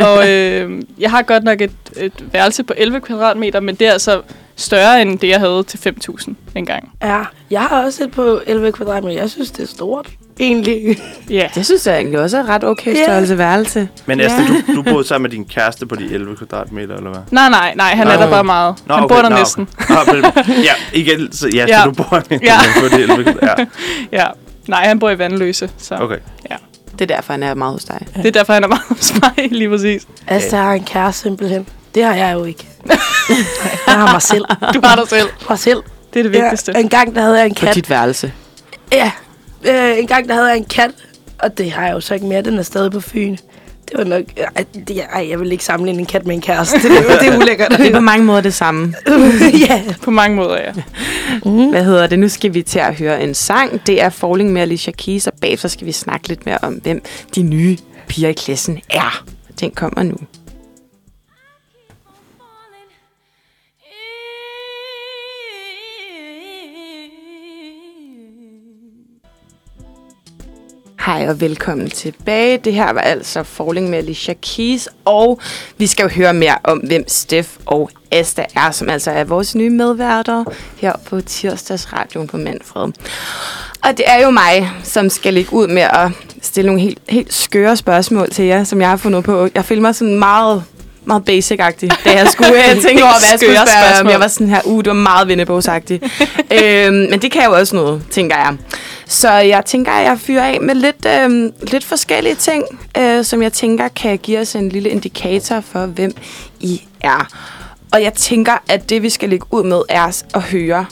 og 0.00 0.30
øh, 0.30 0.82
jeg 0.98 1.10
har 1.10 1.22
godt 1.22 1.44
nok 1.44 1.60
et, 1.60 1.70
et 1.96 2.12
værelse 2.32 2.62
på 2.64 2.72
11 2.76 3.00
kvadratmeter, 3.00 3.60
men 3.60 3.74
det 3.74 3.86
er 3.86 3.92
altså 3.92 4.22
større 4.58 5.02
end 5.02 5.18
det, 5.18 5.28
jeg 5.28 5.38
havde 5.40 5.62
til 5.62 5.94
5.000 6.08 6.32
engang. 6.56 6.92
Ja, 7.02 7.18
jeg 7.50 7.60
har 7.60 7.84
også 7.84 8.04
et 8.04 8.10
på 8.10 8.40
11 8.46 8.72
kvadratmeter. 8.72 9.20
Jeg 9.20 9.30
synes, 9.30 9.50
det 9.50 9.62
er 9.62 9.66
stort. 9.66 10.08
Egentlig. 10.40 10.98
Ja. 11.30 11.48
Det 11.54 11.64
synes 11.66 11.86
jeg 11.86 11.96
egentlig 11.96 12.20
også 12.20 12.36
er 12.38 12.42
et 12.42 12.48
ret 12.48 12.64
okay 12.64 12.94
Ja. 12.94 13.04
størrelse 13.04 13.38
værelse. 13.38 13.88
Men 14.06 14.20
Ja. 14.20 14.24
Asta, 14.26 14.42
du, 14.66 14.74
du 14.74 14.82
boede 14.82 15.04
sammen 15.06 15.22
med 15.22 15.30
din 15.30 15.44
kæreste 15.44 15.86
på 15.86 15.94
de 15.96 16.04
11 16.14 16.36
kvadratmeter, 16.36 16.96
eller 16.96 17.10
hvad? 17.10 17.20
Nej, 17.30 17.48
nej, 17.48 17.74
nej, 17.76 17.88
han 17.94 18.06
Nå. 18.06 18.12
er 18.12 18.16
der 18.16 18.30
bare 18.30 18.44
meget. 18.44 18.74
Nå, 18.86 18.94
han 18.94 19.04
okay, 19.04 19.14
bor 19.14 19.22
der 19.22 19.28
nå, 19.28 19.36
næsten. 19.36 19.68
Okay. 20.00 20.14
Nå, 20.20 20.30
men, 20.46 20.54
ja, 20.68 20.72
igen, 20.92 21.32
så, 21.32 21.48
ja, 21.54 21.64
Ja. 21.68 21.78
så 21.82 21.84
du 21.84 21.90
bor 21.92 22.22
Ja. 22.30 22.58
på 22.80 22.96
de 22.96 23.02
11 23.02 23.22
kvadratmeter. 23.24 23.66
Ja, 24.12 24.18
Ja. 24.22 24.26
Nej, 24.68 24.84
han 24.86 24.98
bor 24.98 25.10
i 25.10 25.18
Vandløse, 25.18 25.70
så 25.78 25.94
okay. 25.94 26.04
okay. 26.04 26.18
Det 26.92 27.10
er 27.10 27.14
derfor, 27.16 27.32
han 27.32 27.42
er 27.42 27.54
meget 27.54 27.72
hos 27.72 27.84
dig. 27.84 28.06
det 28.16 28.26
er 28.26 28.30
derfor, 28.30 28.52
han 28.52 28.64
er 28.64 28.68
meget 28.68 28.82
hos 28.88 29.14
mig, 29.22 29.48
lige 29.52 29.68
præcis. 29.70 30.06
Altså, 30.26 30.56
jeg 30.56 30.64
har 30.64 30.72
en 30.72 30.84
kæreste 30.84 31.22
simpelthen. 31.22 31.66
Det 31.94 32.04
har 32.04 32.14
jeg 32.14 32.34
jo 32.34 32.44
ikke. 32.44 32.68
jeg 33.86 33.94
har 33.94 34.12
mig 34.12 34.22
selv. 34.22 34.44
Du 34.74 34.80
har 34.84 34.96
dig 34.96 35.08
selv. 35.08 35.28
Mig 35.48 35.58
selv. 35.58 35.82
Det 36.14 36.18
er 36.18 36.22
det 36.22 36.32
vigtigste. 36.32 36.72
Ja, 36.74 36.80
en 36.80 36.88
gang, 36.88 37.14
der 37.14 37.20
havde 37.22 37.38
jeg 37.38 37.46
en 37.46 37.54
På 37.54 37.66
kat. 37.66 37.74
dit 37.74 37.90
værelse. 37.90 38.32
Ja, 38.92 39.10
øh, 39.64 39.98
en 39.98 40.06
gang, 40.06 40.28
der 40.28 40.34
havde 40.34 40.48
jeg 40.48 40.56
en 40.56 40.64
kat. 40.64 40.90
Og 41.38 41.58
det 41.58 41.70
har 41.72 41.86
jeg 41.86 41.92
jo 41.92 42.00
så 42.00 42.14
ikke 42.14 42.26
mere. 42.26 42.42
Den 42.42 42.58
er 42.58 42.62
stadig 42.62 42.92
på 42.92 43.00
Fyn. 43.00 43.36
Det 43.88 43.98
var 43.98 44.04
nok... 44.04 44.22
Ej, 44.56 44.64
det, 44.88 45.00
ej 45.12 45.28
jeg 45.30 45.40
vil 45.40 45.52
ikke 45.52 45.64
sammenligne 45.64 46.00
en 46.00 46.06
kat 46.06 46.26
med 46.26 46.34
en 46.34 46.40
kæreste. 46.40 46.76
Det, 46.76 46.90
det, 46.90 47.20
det 47.20 47.28
er 47.28 47.36
ulækkert. 47.38 47.70
Det 47.78 47.86
er 47.86 47.92
på 47.94 48.00
mange 48.00 48.24
måder 48.24 48.40
det 48.40 48.54
samme. 48.54 48.94
ja. 49.68 49.82
På 50.02 50.10
mange 50.10 50.36
måder, 50.36 50.58
ja. 50.60 50.72
Hvad 51.70 51.84
hedder 51.84 52.06
det? 52.06 52.18
Nu 52.18 52.28
skal 52.28 52.54
vi 52.54 52.62
til 52.62 52.78
at 52.78 52.94
høre 52.94 53.22
en 53.22 53.34
sang. 53.34 53.86
Det 53.86 54.02
er 54.02 54.08
Falling 54.10 54.52
med 54.52 54.62
Alicia 54.62 54.92
Keys, 54.92 55.26
og 55.26 55.32
bagefter 55.40 55.68
skal 55.68 55.86
vi 55.86 55.92
snakke 55.92 56.28
lidt 56.28 56.46
mere 56.46 56.58
om, 56.62 56.74
hvem 56.74 57.02
de 57.34 57.42
nye 57.42 57.76
piger 58.08 58.28
i 58.28 58.32
klassen 58.32 58.80
er. 58.90 59.24
Den 59.60 59.70
kommer 59.70 60.02
nu. 60.02 60.16
Hej 71.06 71.28
og 71.28 71.40
velkommen 71.40 71.90
tilbage. 71.90 72.58
Det 72.58 72.72
her 72.74 72.92
var 72.92 73.00
altså 73.00 73.42
Falling 73.42 73.90
med 73.90 73.98
Alicia 73.98 74.34
Keys, 74.42 74.88
og 75.04 75.40
vi 75.76 75.86
skal 75.86 76.02
jo 76.02 76.08
høre 76.08 76.34
mere 76.34 76.58
om, 76.64 76.78
hvem 76.78 77.04
Steff 77.08 77.48
og 77.66 77.90
Asta 78.12 78.44
er, 78.54 78.70
som 78.70 78.88
altså 78.88 79.10
er 79.10 79.24
vores 79.24 79.54
nye 79.54 79.70
medværter 79.70 80.44
her 80.76 80.92
på 81.06 81.20
tirsdagsradioen 81.20 82.26
på 82.26 82.36
Manfred. 82.36 82.82
Og 83.84 83.96
det 83.96 84.04
er 84.06 84.22
jo 84.22 84.30
mig, 84.30 84.70
som 84.82 85.10
skal 85.10 85.34
ligge 85.34 85.52
ud 85.52 85.66
med 85.68 85.82
at 85.82 86.10
stille 86.42 86.66
nogle 86.66 86.82
helt, 86.82 86.98
helt 87.08 87.34
skøre 87.34 87.76
spørgsmål 87.76 88.30
til 88.30 88.44
jer, 88.44 88.64
som 88.64 88.80
jeg 88.80 88.88
har 88.88 88.96
fundet 88.96 89.24
på. 89.24 89.48
Jeg 89.54 89.64
føler 89.64 89.82
mig 89.82 89.94
sådan 89.94 90.18
meget 90.18 90.64
meget 91.08 91.22
basic-agtig, 91.24 91.90
da 92.04 92.12
jeg 92.12 92.28
skulle 92.32 92.50
uh, 92.76 92.82
tænke 92.82 93.02
over, 93.04 93.18
hvad 93.20 93.28
jeg 93.30 93.38
skulle 93.38 93.56
spørge 93.56 93.60
om. 93.60 93.66
spørgsmål. 93.66 94.10
Jeg 94.10 94.20
var 94.20 94.28
sådan 94.28 94.48
her, 94.48 94.60
uh, 94.64 94.78
det 94.78 94.86
var 94.86 94.92
meget 94.92 95.28
vennebogsagtigt. 95.28 96.04
øhm, 96.62 96.94
men 96.94 97.22
det 97.22 97.30
kan 97.30 97.44
jo 97.44 97.52
også 97.52 97.76
noget, 97.76 98.02
tænker 98.10 98.36
jeg. 98.36 98.56
Så 99.06 99.32
jeg 99.32 99.64
tænker, 99.64 99.92
at 99.92 100.04
jeg 100.04 100.18
fyrer 100.20 100.44
af 100.44 100.60
med 100.60 100.74
lidt, 100.74 101.06
øhm, 101.06 101.52
lidt 101.62 101.84
forskellige 101.84 102.34
ting, 102.34 102.64
øh, 102.98 103.24
som 103.24 103.42
jeg 103.42 103.52
tænker 103.52 103.88
kan 103.88 104.18
give 104.18 104.38
os 104.38 104.54
en 104.54 104.68
lille 104.68 104.88
indikator 104.88 105.60
for, 105.60 105.86
hvem 105.86 106.12
I 106.60 106.82
er. 107.00 107.28
Og 107.92 108.02
jeg 108.02 108.14
tænker, 108.14 108.62
at 108.68 108.90
det 108.90 109.02
vi 109.02 109.10
skal 109.10 109.28
lægge 109.28 109.46
ud 109.50 109.64
med, 109.64 109.82
er 109.88 110.22
at 110.34 110.42
høre, 110.42 110.86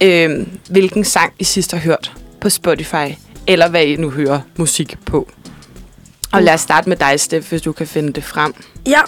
øh, 0.00 0.46
hvilken 0.70 1.04
sang 1.04 1.32
I 1.38 1.44
sidst 1.44 1.72
har 1.72 1.78
hørt 1.78 2.12
på 2.40 2.50
Spotify, 2.50 3.06
eller 3.46 3.68
hvad 3.68 3.84
I 3.84 3.96
nu 3.96 4.10
hører 4.10 4.40
musik 4.56 4.96
på. 5.06 5.28
Og 6.32 6.42
lad 6.42 6.54
os 6.54 6.60
starte 6.60 6.88
med 6.88 6.96
dig, 6.96 7.20
Steff, 7.20 7.48
hvis 7.48 7.62
du 7.62 7.72
kan 7.72 7.86
finde 7.86 8.12
det 8.12 8.24
frem. 8.24 8.54
ja, 8.86 9.00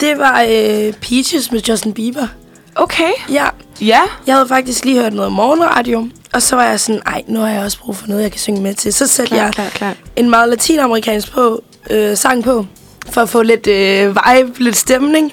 det 0.00 0.18
var 0.18 0.42
øh, 0.50 0.92
Peaches 0.92 1.52
med 1.52 1.60
Justin 1.68 1.92
Bieber. 1.92 2.26
Okay. 2.76 3.10
Ja, 3.30 3.46
Ja. 3.80 4.00
jeg 4.26 4.34
havde 4.34 4.48
faktisk 4.48 4.84
lige 4.84 5.00
hørt 5.00 5.12
noget 5.12 5.32
morgenradio. 5.32 6.08
Og 6.32 6.42
så 6.42 6.56
var 6.56 6.64
jeg 6.64 6.80
sådan, 6.80 7.02
ej, 7.06 7.22
nu 7.26 7.40
har 7.40 7.48
jeg 7.48 7.62
også 7.64 7.78
brug 7.78 7.96
for 7.96 8.06
noget, 8.06 8.22
jeg 8.22 8.30
kan 8.30 8.40
synge 8.40 8.60
med 8.60 8.74
til. 8.74 8.92
Så 8.92 9.06
satte 9.06 9.34
jeg 9.34 9.52
klar, 9.54 9.68
klar. 9.68 9.94
en 10.16 10.30
meget 10.30 10.48
latinamerikansk 10.48 11.32
på, 11.32 11.62
øh, 11.90 12.16
sang 12.16 12.44
på, 12.44 12.66
for 13.10 13.20
at 13.22 13.28
få 13.28 13.42
lidt 13.42 13.66
øh, 13.66 14.16
vibe, 14.16 14.62
lidt 14.64 14.76
stemning. 14.76 15.32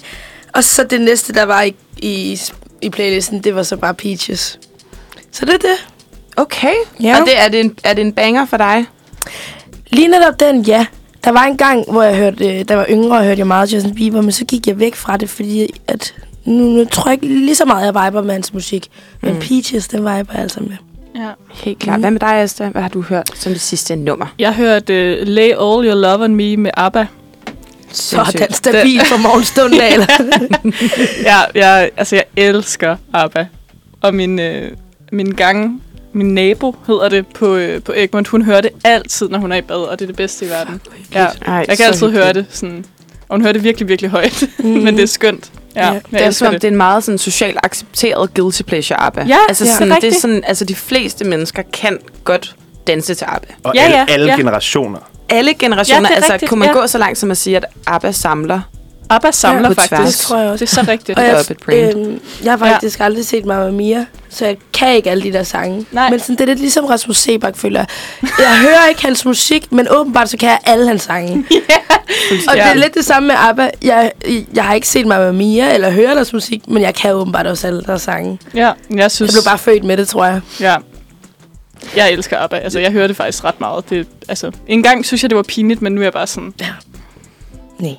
Og 0.53 0.63
så 0.63 0.83
det 0.83 1.01
næste, 1.01 1.33
der 1.33 1.43
var 1.43 1.61
i, 1.61 1.75
i, 1.97 2.39
i 2.81 2.89
playlisten, 2.89 3.41
det 3.43 3.55
var 3.55 3.63
så 3.63 3.75
bare 3.77 3.93
Peaches. 3.93 4.59
Så 5.31 5.45
det 5.45 5.53
er 5.53 5.57
det. 5.57 5.87
Okay. 6.37 6.73
Ja. 7.01 7.19
Og 7.21 7.25
det, 7.27 7.39
er, 7.39 7.47
det 7.47 7.59
en, 7.59 7.75
er 7.83 7.93
det 7.93 8.01
en 8.01 8.13
banger 8.13 8.45
for 8.45 8.57
dig? 8.57 8.85
Lige 9.87 10.07
netop 10.07 10.39
den, 10.39 10.61
ja. 10.61 10.85
Der 11.23 11.31
var 11.31 11.43
en 11.43 11.57
gang, 11.57 11.91
hvor 11.91 12.03
jeg 12.03 12.17
hørte, 12.17 12.59
øh, 12.59 12.65
der 12.67 12.75
var 12.75 12.85
yngre, 12.89 13.17
og 13.17 13.23
hørte 13.25 13.39
jeg 13.39 13.47
meget 13.47 13.73
Justin 13.73 13.95
Bieber, 13.95 14.21
men 14.21 14.31
så 14.31 14.45
gik 14.45 14.67
jeg 14.67 14.79
væk 14.79 14.95
fra 14.95 15.17
det, 15.17 15.29
fordi 15.29 15.67
at 15.87 16.13
nu, 16.45 16.63
nu 16.63 16.85
tror 16.85 17.09
jeg 17.11 17.23
ikke 17.23 17.35
lige 17.35 17.55
så 17.55 17.65
meget, 17.65 17.85
jeg 17.85 18.05
viber 18.05 18.21
med 18.21 18.31
hans 18.33 18.53
musik. 18.53 18.87
Men 19.21 19.33
Mm. 19.33 19.39
Peaches, 19.39 19.87
den 19.87 19.99
viber 19.99 20.09
jeg 20.33 20.41
altså 20.41 20.59
med. 20.59 20.77
ja. 21.15 21.29
Helt 21.53 21.79
klart. 21.79 21.99
Hvad 21.99 22.11
med 22.11 22.19
dig, 22.19 22.29
Asta? 22.35 22.67
Hvad 22.69 22.81
har 22.81 22.89
du 22.89 23.01
hørt 23.01 23.31
som 23.35 23.51
det 23.51 23.61
sidste 23.61 23.95
nummer? 23.95 24.25
Jeg 24.39 24.53
hørte 24.53 25.17
uh, 25.21 25.27
Lay 25.27 25.47
All 25.49 25.87
Your 25.87 25.95
Love 25.95 26.23
On 26.23 26.35
Me 26.35 26.57
med 26.57 26.71
ABBA. 26.77 27.05
Sådan 27.91 28.53
stabil 28.53 28.99
for 29.05 29.17
morgenstunden 29.17 29.81
af, 29.81 29.93
eller? 29.93 30.07
ja, 31.29 31.37
jeg, 31.55 31.89
altså, 31.97 32.15
jeg 32.15 32.25
elsker 32.37 32.95
ABBA. 33.13 33.45
Og 34.01 34.15
min, 34.15 34.39
øh, 34.39 34.71
min 35.11 35.31
gang, 35.31 35.81
min 36.13 36.33
nabo 36.33 36.75
hedder 36.87 37.09
det 37.09 37.27
på, 37.27 37.55
øh, 37.55 37.81
på 37.83 37.93
Egmont, 37.95 38.27
hun 38.27 38.41
hører 38.41 38.61
det 38.61 38.71
altid, 38.83 39.29
når 39.29 39.39
hun 39.39 39.51
er 39.51 39.55
i 39.55 39.61
bad, 39.61 39.75
og 39.75 39.99
det 39.99 40.05
er 40.05 40.07
det 40.07 40.15
bedste 40.15 40.45
i 40.45 40.49
verden. 40.49 40.81
Ja, 41.13 41.25
Ej, 41.45 41.65
jeg 41.67 41.77
kan 41.77 41.85
altid 41.85 42.09
høre 42.11 42.25
hyggeligt. 42.27 42.47
det 42.49 42.57
sådan, 42.57 42.85
og 43.29 43.35
hun 43.35 43.41
hører 43.41 43.53
det 43.53 43.63
virkelig, 43.63 43.87
virkelig 43.87 44.11
højt, 44.11 44.43
Mhm. 44.59 44.69
men 44.69 44.95
det 44.97 45.03
er 45.03 45.07
skønt. 45.07 45.51
Ja, 45.75 45.85
Ja, 45.87 45.91
jeg 45.91 46.01
Det 46.11 46.21
er 46.21 46.31
som 46.31 46.47
om, 46.47 46.53
det 46.53 46.63
er 46.63 46.67
en 46.67 46.75
meget 46.77 47.03
sådan, 47.03 47.17
socialt 47.17 47.57
accepteret 47.63 48.33
guilty 48.33 48.61
pleasure 48.61 48.99
ABBA. 48.99 49.25
Ja, 49.27 49.37
altså, 49.49 49.65
ja. 49.65 49.71
sådan, 49.71 49.87
det 49.87 49.95
er 49.95 49.99
det 49.99 50.15
er 50.15 50.19
sådan, 50.19 50.43
altså 50.47 50.65
de 50.65 50.75
fleste 50.75 51.25
mennesker 51.25 51.63
kan 51.73 51.97
godt 52.23 52.55
danse 52.87 53.13
til 53.15 53.25
ABBA. 53.27 53.47
Og 53.63 53.75
Ja, 53.75 53.81
alle, 53.81 53.97
ja, 53.97 54.05
alle 54.09 54.31
ja. 54.31 54.37
generationer. 54.37 54.99
Alle 55.29 55.53
generationer, 55.53 56.01
Ja, 56.01 56.07
det 56.07 56.15
altså 56.15 56.33
rigtigt, 56.33 56.49
kunne 56.49 56.59
man 56.59 56.67
ja. 56.67 56.73
gå 56.73 56.87
så 56.87 56.97
langt 56.97 57.17
som 57.17 57.31
at 57.31 57.37
sige, 57.37 57.57
at 57.57 57.65
ABBA 57.87 58.11
samler. 58.11 58.61
ABBA 59.15 59.31
samler 59.31 59.69
på 59.69 59.73
tværs. 59.73 59.89
faktisk. 59.89 60.17
Det 60.17 60.25
tror 60.27 60.37
jeg 60.37 60.49
også. 60.49 60.65
Det 60.65 60.71
er 60.71 60.83
så 60.83 60.91
rigtigt. 60.91 61.17
Og 61.19 61.23
Det 61.25 61.31
er 61.67 61.73
jeg, 61.75 61.95
øhm, 61.95 62.21
jeg 62.43 62.51
har 62.51 62.57
faktisk 62.57 62.99
ja. 62.99 63.05
aldrig 63.05 63.25
set 63.25 63.45
Mamma 63.45 63.71
Mia, 63.71 64.05
så 64.29 64.45
jeg 64.45 64.57
kan 64.73 64.95
ikke 64.95 65.11
alle 65.11 65.23
de 65.23 65.33
der 65.33 65.43
sange. 65.43 65.85
Nej. 65.91 66.09
Men 66.09 66.19
sådan, 66.19 66.35
det 66.35 66.41
er 66.41 66.45
lidt 66.47 66.59
ligesom 66.59 66.85
Rasmus 66.85 67.17
Sebak, 67.17 67.57
føler 67.57 67.79
jeg. 67.79 67.87
Jeg 68.39 68.57
hører 68.61 68.87
ikke 68.89 69.01
hans 69.01 69.25
musik, 69.25 69.71
men 69.71 69.87
åbenbart 69.89 70.29
så 70.29 70.37
kan 70.37 70.49
jeg 70.49 70.59
alle 70.65 70.87
hans 70.87 71.01
sange. 71.01 71.33
Og 72.49 72.55
det 72.55 72.63
er 72.65 72.73
lidt 72.73 72.93
det 72.95 73.05
samme 73.05 73.27
med 73.27 73.35
ABBA. 73.37 73.69
Jeg, 73.81 74.11
jeg 74.53 74.63
har 74.63 74.73
ikke 74.73 74.87
set 74.87 75.05
Mamma 75.05 75.31
Mia 75.31 75.73
eller 75.73 75.89
hørt 75.91 76.15
deres 76.15 76.33
musik, 76.33 76.67
men 76.67 76.83
jeg 76.83 76.95
kan 76.95 77.13
åbenbart 77.13 77.47
også 77.47 77.67
alle 77.67 77.81
deres 77.81 78.01
sange. 78.01 78.39
Ja, 78.53 78.59
jeg 78.59 78.75
Jeg 78.97 79.11
synes... 79.11 79.31
blev 79.31 79.43
bare 79.45 79.57
født 79.57 79.83
med 79.83 79.97
det, 79.97 80.07
tror 80.07 80.25
jeg. 80.25 80.41
Ja. 80.59 80.75
Jeg 81.95 82.11
elsker 82.11 82.37
ABBA. 82.39 82.57
Altså, 82.57 82.79
jeg 82.79 82.91
hører 82.91 83.07
det 83.07 83.15
faktisk 83.15 83.43
ret 83.43 83.59
meget. 83.59 83.89
Det, 83.89 84.07
altså, 84.29 84.51
en 84.67 84.83
gang 84.83 85.05
synes 85.05 85.21
jeg, 85.23 85.29
det 85.29 85.35
var 85.35 85.43
pinligt, 85.43 85.81
men 85.81 85.93
nu 85.95 86.01
er 86.01 86.05
jeg 86.05 86.13
bare 86.13 86.27
sådan... 86.27 86.53
Nej. 87.79 87.95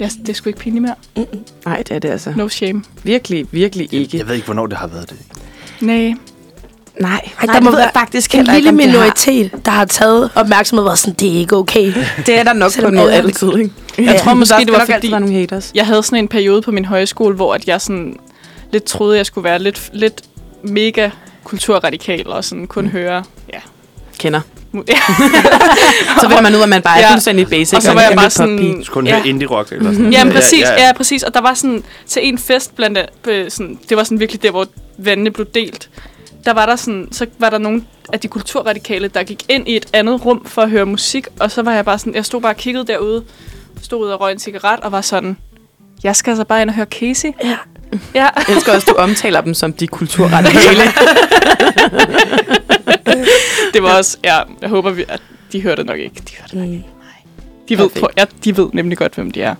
Ja, 0.00 0.08
det 0.20 0.28
er 0.28 0.32
sgu 0.34 0.48
ikke 0.48 0.58
pinligt 0.58 0.82
mere. 0.82 0.94
Nej, 1.66 1.76
det 1.88 1.90
er 1.90 1.98
det 1.98 2.10
altså. 2.10 2.32
No 2.36 2.48
shame. 2.48 2.82
Virkelig, 3.02 3.46
virkelig 3.50 3.94
ikke. 3.94 4.18
Jeg 4.18 4.28
ved 4.28 4.34
ikke, 4.34 4.44
hvornår 4.44 4.66
det 4.66 4.76
har 4.78 4.86
været 4.86 5.10
det. 5.10 5.18
Nej. 5.80 6.14
Nej, 7.00 7.10
Ej, 7.10 7.20
nej, 7.46 7.46
der 7.46 7.52
det 7.52 7.62
må 7.62 7.70
være 7.76 7.90
faktisk 7.94 8.34
en 8.34 8.36
heller 8.38 8.52
lille 8.54 8.68
ikke, 8.70 8.82
det 8.82 8.90
har. 8.90 8.98
minoritet, 9.00 9.64
der 9.66 9.70
har 9.70 9.84
taget 9.84 10.30
opmærksomhed 10.34 10.82
og 10.82 10.86
været 10.88 10.98
sådan, 10.98 11.14
det 11.14 11.28
er 11.28 11.38
ikke 11.40 11.56
okay. 11.56 11.92
Det 12.26 12.38
er 12.38 12.42
der 12.42 12.52
nok 12.52 12.72
på 12.80 12.86
alle- 12.86 13.12
altid, 13.12 13.48
ikke? 13.58 13.70
Jeg 13.98 14.20
tror 14.20 14.34
måske, 14.34 14.54
det 14.58 14.72
var 14.72 14.86
fordi- 14.94 15.08
nogle 15.10 15.32
haters. 15.32 15.72
Jeg 15.74 15.86
havde 15.86 16.02
sådan 16.02 16.18
en 16.18 16.28
periode 16.28 16.62
på 16.62 16.70
min 16.70 16.84
højskole, 16.84 17.34
hvor 17.36 17.54
at 17.54 17.68
jeg 17.68 17.80
sådan 17.80 18.16
lidt 18.72 18.84
troede, 18.84 19.16
jeg 19.16 19.26
skulle 19.26 19.44
være 19.44 19.58
lidt, 19.58 19.90
lidt 19.92 20.22
mega 20.62 21.10
kulturradikal 21.44 22.26
og 22.26 22.44
sådan 22.44 22.66
kun 22.66 22.86
høre... 22.86 23.24
Ja. 23.52 23.58
Kender. 24.18 24.40
ja. 24.88 24.98
Så 26.20 26.28
finder 26.28 26.40
man 26.42 26.54
ud 26.54 26.58
af, 26.58 26.62
at 26.62 26.68
man 26.68 26.82
bare 26.82 26.98
er 26.98 27.06
Ja. 27.06 27.12
fuldstændig 27.12 27.48
basic. 27.48 27.76
Og 27.76 27.82
så 27.82 27.92
var 27.92 28.00
jeg 28.00 28.12
bare 28.16 28.30
sådan... 28.30 28.82
Du 28.86 28.92
kun 28.92 29.06
ja. 29.06 29.14
høre 29.16 29.26
indie-rock 29.26 29.72
eller 29.72 29.92
sådan 29.92 30.12
Ja, 30.12 30.24
men 30.24 30.32
præcis, 30.32 30.60
Ja, 30.60 30.72
ja, 30.72 30.86
ja. 30.86 30.92
præcis. 30.92 31.22
Og 31.22 31.34
der 31.34 31.40
var 31.40 31.54
sådan, 31.54 31.84
til 32.06 32.28
en 32.28 32.38
fest 32.38 32.76
blandt 32.76 32.98
a- 32.98 33.30
øh, 33.30 33.50
sådan, 33.50 33.78
det 33.88 33.96
var 33.96 34.04
sådan 34.04 34.20
virkelig 34.20 34.42
der, 34.42 34.50
hvor 34.50 34.66
vandene 34.98 35.30
blev 35.30 35.46
delt. 35.54 35.88
Der 36.44 36.52
var 36.52 36.66
der 36.66 36.76
sådan, 36.76 37.08
så 37.12 37.26
var 37.38 37.50
der 37.50 37.58
nogle 37.58 37.82
af 38.12 38.20
de 38.20 38.28
kulturradikale, 38.28 39.08
der 39.08 39.22
gik 39.22 39.42
ind 39.48 39.68
i 39.68 39.76
et 39.76 39.86
andet 39.92 40.24
rum 40.24 40.44
for 40.46 40.62
at 40.62 40.70
høre 40.70 40.86
musik, 40.86 41.26
og 41.40 41.50
så 41.50 41.62
var 41.62 41.72
jeg 41.74 41.84
bare 41.84 41.98
sådan, 41.98 42.14
jeg 42.14 42.24
stod 42.24 42.40
bare 42.40 42.52
og 42.52 42.56
kiggede 42.56 42.86
derude, 42.86 43.24
stod 43.82 44.00
ud 44.06 44.08
og 44.10 44.20
røg 44.20 44.32
en 44.32 44.38
cigaret, 44.38 44.80
og 44.80 44.92
var 44.92 45.00
sådan, 45.00 45.36
jeg 46.04 46.16
skal 46.16 46.30
altså 46.30 46.44
bare 46.44 46.62
ind 46.62 46.70
og 46.70 46.76
høre 46.76 46.86
Casey. 46.86 47.28
Ja. 47.44 47.56
Ja, 48.14 48.22
Jeg 48.36 48.44
elsker 48.48 48.72
også, 48.74 48.90
at 48.90 48.96
du 48.96 49.02
omtaler 49.02 49.40
dem 49.40 49.54
som 49.54 49.72
de 49.72 49.86
kulturradikale. 49.86 50.80
det 53.74 53.82
var 53.82 53.96
også, 53.98 54.16
ja, 54.24 54.38
jeg 54.62 54.68
håber, 54.70 54.90
vi, 54.90 55.04
at 55.08 55.20
de 55.52 55.62
hørte 55.62 55.76
det 55.82 55.86
nok 55.86 55.98
ikke. 55.98 56.14
De, 56.28 56.32
hørte 56.40 56.66
det. 56.66 56.68
Mm. 56.76 56.82
de, 57.68 57.78
ved, 57.78 57.88
på, 58.00 58.08
ja, 58.18 58.24
de 58.44 58.56
ved 58.56 58.68
nemlig 58.72 58.98
godt, 58.98 59.14
hvem 59.14 59.30
de 59.30 59.42
er. 59.42 59.54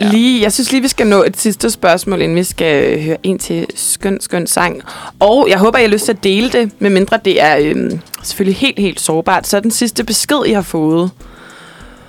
Ja. 0.00 0.08
Lige, 0.10 0.42
jeg 0.42 0.52
synes 0.52 0.72
lige, 0.72 0.82
vi 0.82 0.88
skal 0.88 1.06
nå 1.06 1.22
et 1.22 1.36
sidste 1.36 1.70
spørgsmål, 1.70 2.22
inden 2.22 2.36
vi 2.36 2.44
skal 2.44 3.02
høre 3.04 3.16
en 3.22 3.38
til 3.38 3.66
skøn, 3.74 4.20
skøn 4.20 4.46
sang. 4.46 4.82
Og 5.20 5.46
jeg 5.50 5.58
håber, 5.58 5.78
I 5.78 5.82
har 5.82 5.88
lyst 5.88 6.04
til 6.04 6.12
at 6.12 6.24
dele 6.24 6.50
det, 6.50 6.70
medmindre 6.78 7.18
det 7.24 7.42
er 7.42 7.56
øhm, 7.60 8.00
selvfølgelig 8.22 8.56
helt, 8.56 8.78
helt 8.78 9.00
sårbart. 9.00 9.46
Så 9.46 9.56
er 9.56 9.60
den 9.60 9.70
sidste 9.70 10.04
besked, 10.04 10.44
I 10.46 10.52
har 10.52 10.62
fået 10.62 11.10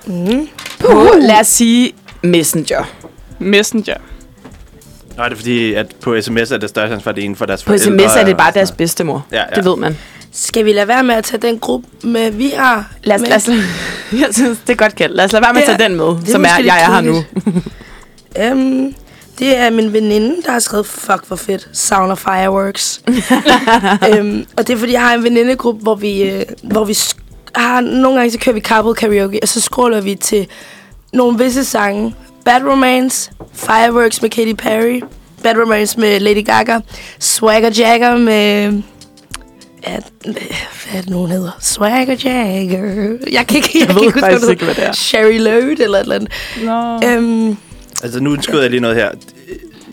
Mm. 0.06 0.48
på, 0.79 1.10
lad 1.22 1.39
os 1.39 1.48
sige, 1.48 1.91
Messenger. 2.24 2.84
Messenger. 3.39 3.96
Nå, 5.17 5.24
det 5.24 5.32
er 5.32 5.36
fordi, 5.36 5.74
at 5.74 5.96
på 6.01 6.22
sms 6.22 6.51
er 6.51 6.58
det 6.58 6.70
største 6.70 6.96
ansvar, 6.96 7.12
det 7.12 7.22
er 7.22 7.25
en 7.25 7.36
for 7.36 7.46
deres 7.46 7.63
På 7.63 7.67
forældre. 7.67 8.10
sms 8.10 8.15
er 8.15 8.25
det 8.25 8.38
bare 8.38 8.51
deres 8.53 8.72
bedstemor. 8.72 9.25
Ja, 9.32 9.38
ja. 9.38 9.56
Det 9.56 9.65
ved 9.65 9.75
man. 9.77 9.98
Skal 10.32 10.65
vi 10.65 10.74
lade 10.74 10.88
være 10.88 11.03
med 11.03 11.15
at 11.15 11.24
tage 11.24 11.41
den 11.41 11.60
gruppe 11.60 11.88
med, 12.03 12.32
vi 12.32 12.50
har? 12.58 12.91
Lad 13.03 13.15
os, 13.15 13.22
med? 13.22 13.29
lad 13.29 13.38
os, 13.38 13.48
jeg 14.22 14.27
synes, 14.32 14.58
det 14.67 14.74
er 14.74 14.77
godt 14.77 14.96
kaldt. 14.96 15.15
Lad 15.15 15.25
os 15.25 15.32
lade 15.32 15.44
være 15.44 15.53
med 15.53 15.62
at 15.62 15.67
tage 15.77 15.89
den 15.89 15.98
med, 15.98 16.06
det 16.06 16.27
er 16.27 16.32
som 16.32 16.41
er, 16.46 16.48
måske 16.50 16.62
lidt 16.62 16.74
jeg 16.74 16.82
er 16.84 16.91
her 16.94 17.01
nu. 17.01 17.24
Øhm, 18.39 18.96
det 19.39 19.58
er 19.58 19.70
min 19.70 19.94
veninde, 19.94 20.36
der 20.46 20.51
har 20.51 20.60
skrevet, 20.60 20.86
fuck 20.86 21.27
hvor 21.27 21.36
fedt, 21.36 21.67
Sound 21.74 22.12
of 22.12 22.17
Fireworks. 22.17 23.01
øhm, 24.15 24.46
og 24.58 24.67
det 24.67 24.74
er 24.74 24.77
fordi, 24.77 24.91
jeg 24.94 25.01
har 25.01 25.13
en 25.13 25.24
venindegruppe, 25.24 25.82
hvor 25.84 25.96
vi, 25.96 26.22
øh, 26.24 26.41
hvor 26.63 26.84
vi 26.86 26.94
sk- 26.94 27.17
har, 27.56 27.82
nogle 27.82 28.17
gange 28.17 28.32
så 28.32 28.38
kører 28.39 28.53
vi 28.53 28.62
couple 28.62 28.96
karaoke, 28.96 29.39
og 29.41 29.48
så 29.48 29.62
scroller 29.62 30.01
vi 30.01 30.15
til 30.15 30.48
nogle 31.13 31.44
visse 31.44 31.65
sange. 31.65 32.15
Bad 32.48 32.62
Romance, 32.72 33.32
Fireworks 33.54 34.22
med 34.22 34.30
Katy 34.30 34.54
Perry, 34.54 35.01
Bad 35.44 35.56
Romance 35.62 36.00
med 36.00 36.20
Lady 36.20 36.46
Gaga, 36.46 36.80
Swagger 37.20 37.70
Jagger 37.77 38.18
med... 38.18 38.82
Ja, 39.88 39.96
hvad 40.24 40.34
er 40.94 41.01
det, 41.01 41.10
nogen 41.10 41.32
hedder? 41.32 41.51
Swagger 41.60 42.16
Jagger. 42.24 43.18
Jeg 43.32 43.48
kan 43.48 43.58
ikke, 43.58 43.70
jeg, 43.80 43.88
Jeg 43.88 43.96
kan 43.96 44.04
ikke 44.04 44.04
huske, 44.04 44.20
hvad 44.20 44.50
ikke, 44.50 44.66
hvad 44.66 44.75
det 44.75 44.86
er. 44.86 44.92
Sherry 44.92 45.38
Load 45.39 45.77
eller 45.80 45.98
et 45.98 46.01
eller 46.01 46.16
andet. 46.16 46.32
Nå. 46.63 47.08
Øhm, 47.08 47.58
Altså, 48.04 48.20
nu 48.20 48.42
skød 48.42 48.62
jeg 48.62 48.70
lige 48.70 48.80
noget 48.80 48.96
her. 48.96 49.10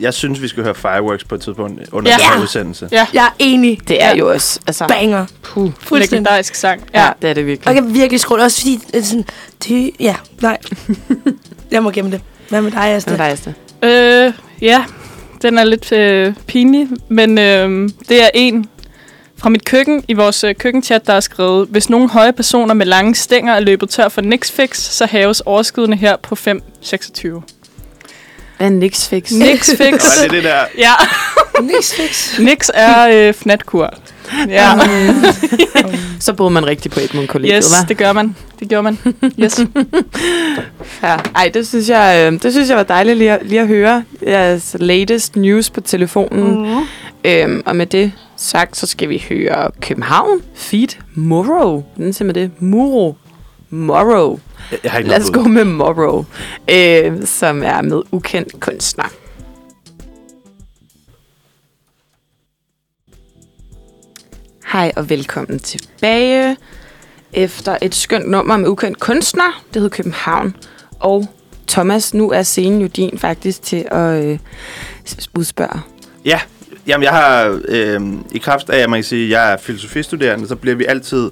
Jeg 0.00 0.14
synes, 0.14 0.42
vi 0.42 0.48
skal 0.48 0.62
høre 0.62 0.74
Fireworks 0.74 1.24
på 1.24 1.34
et 1.34 1.40
tidspunkt 1.40 1.88
under 1.92 2.10
Ja. 2.10 2.16
den 2.16 2.24
her 2.24 2.34
Ja. 2.36 2.42
udsendelse. 2.42 2.88
Ja, 2.92 3.06
jeg 3.12 3.24
er 3.24 3.30
enig. 3.38 3.78
Det 3.88 4.02
er 4.04 4.14
jo 4.16 4.30
også, 4.30 4.60
altså... 4.66 4.86
Banger. 4.88 5.26
Puh. 5.42 5.72
Fuldstændig. 5.80 6.10
legendarisk 6.10 6.54
sang. 6.54 6.82
Ja, 6.94 7.02
Ja. 7.04 7.10
det 7.22 7.30
er 7.30 7.34
det 7.34 7.42
Og 7.42 7.46
virkelig. 7.46 7.66
jeg 7.74 7.82
kan 7.82 7.94
virkelig 7.94 8.20
scrolle, 8.20 8.44
også 8.44 8.60
fordi 8.60 8.80
det 8.92 8.98
er 8.98 9.02
sådan, 9.02 9.24
det, 9.68 9.90
ja, 10.00 10.14
nej. 10.40 10.58
jeg 11.70 11.82
må 11.82 11.90
gemme 11.90 12.10
det. 12.10 12.20
Hvad 12.48 12.62
med 12.62 12.70
dig, 12.70 12.80
Asta? 12.84 13.16
Hvad 13.16 13.30
er 13.30 13.36
det? 13.36 13.54
Øh, 13.82 14.32
ja, 14.62 14.84
den 15.42 15.58
er 15.58 15.64
lidt 15.64 15.92
øh, 15.92 16.34
pinlig, 16.46 16.88
men 17.08 17.38
øh, 17.38 17.88
det 18.08 18.22
er 18.22 18.30
en 18.34 18.66
fra 19.36 19.48
mit 19.48 19.64
køkken 19.64 20.04
i 20.08 20.12
vores 20.12 20.44
øh, 20.44 20.54
køkkenchat, 20.54 21.06
der 21.06 21.12
har 21.12 21.20
skrevet, 21.20 21.68
hvis 21.70 21.90
nogle 21.90 22.08
høje 22.08 22.32
personer 22.32 22.74
med 22.74 22.86
lange 22.86 23.14
stænger 23.14 23.52
er 23.54 23.60
løbet 23.60 23.90
tør 23.90 24.08
for 24.08 24.20
Nixfix, 24.20 24.78
så 24.78 25.06
haves 25.06 25.40
overskydende 25.40 25.96
her 25.96 26.16
på 26.16 26.34
5,26. 26.34 27.28
Hvad 28.56 28.66
er 28.66 28.70
Nix 28.70 29.08
Fix? 29.08 29.30
Nixfix. 29.30 29.92
Og 29.92 29.98
det 30.20 30.24
er 30.24 30.28
det 30.28 30.44
der... 30.44 30.64
ja, 30.78 30.92
Niks 31.62 31.94
fix. 31.94 32.38
Nix 32.38 32.68
er 32.74 33.28
øh, 33.28 33.34
fnatkur. 33.34 33.94
Ja, 34.48 34.68
Så 36.20 36.32
boede 36.32 36.50
man 36.50 36.66
rigtig 36.66 36.90
på 36.90 37.00
Edmund 37.00 37.28
Kollegiet, 37.28 37.56
yes, 37.56 37.72
hva'? 37.72 37.86
det 37.88 37.96
gør 37.96 38.12
man. 38.12 38.36
Det 38.60 38.68
gjorde 38.68 38.82
man. 38.82 38.98
Yes. 39.40 39.60
Ja. 41.02 41.16
Ej, 41.34 41.50
det 41.54 41.66
synes 41.66 41.88
jeg, 41.88 42.32
øh, 42.32 42.42
det 42.42 42.52
synes 42.52 42.68
jeg 42.68 42.76
var 42.76 42.82
dejligt 42.82 43.18
lige 43.18 43.32
at, 43.32 43.46
lige 43.46 43.60
at 43.60 43.66
høre. 43.66 44.04
Jeres 44.26 44.76
latest 44.80 45.36
news 45.36 45.70
på 45.70 45.80
telefonen. 45.80 46.74
Mm. 46.74 46.80
Øhm, 47.24 47.62
og 47.66 47.76
med 47.76 47.86
det 47.86 48.12
sagt, 48.36 48.76
så 48.76 48.86
skal 48.86 49.08
vi 49.08 49.24
høre 49.28 49.70
København 49.80 50.40
Feed 50.54 50.88
Morrow. 51.14 51.84
Den 51.96 52.08
er 52.08 52.12
simpelthen 52.12 52.50
det. 52.50 52.62
Muro. 52.62 53.16
Morrow. 53.70 54.38
Jeg, 54.70 54.78
jeg 54.84 54.92
har 54.92 54.98
ikke 54.98 55.10
Lad 55.10 55.20
os 55.20 55.30
gå 55.30 55.42
med 55.42 55.64
Morrow, 55.64 56.24
øh, 56.70 57.12
som 57.26 57.62
er 57.62 57.82
med 57.82 58.02
ukendt 58.12 58.60
kunstner. 58.60 59.04
Hej 64.74 64.92
og 64.96 65.10
velkommen 65.10 65.58
tilbage. 65.58 66.56
Efter 67.32 67.78
et 67.82 67.94
skønt 67.94 68.30
nummer 68.30 68.56
med 68.56 68.68
ukendt 68.68 69.00
kunstner, 69.00 69.64
det 69.74 69.82
hed 69.82 69.90
København. 69.90 70.56
Og 71.00 71.28
Thomas, 71.68 72.14
nu 72.14 72.30
er 72.30 72.42
scenen 72.42 72.80
jo 72.80 72.86
din 72.86 73.18
faktisk 73.18 73.62
til 73.62 73.84
at 73.90 74.24
øh, 74.24 74.38
udspørge. 75.34 75.80
Ja, 76.24 76.40
jamen 76.86 77.04
jeg 77.04 77.12
har 77.12 77.60
øh, 77.68 78.00
i 78.32 78.38
kraft 78.38 78.70
af, 78.70 78.78
at 78.78 78.90
man 78.90 78.96
kan 78.96 79.04
sige, 79.04 79.24
at 79.24 79.30
jeg 79.30 79.52
er 79.52 79.56
filosofistuderende, 79.56 80.48
så 80.48 80.56
bliver 80.56 80.76
vi 80.76 80.84
altid 80.84 81.30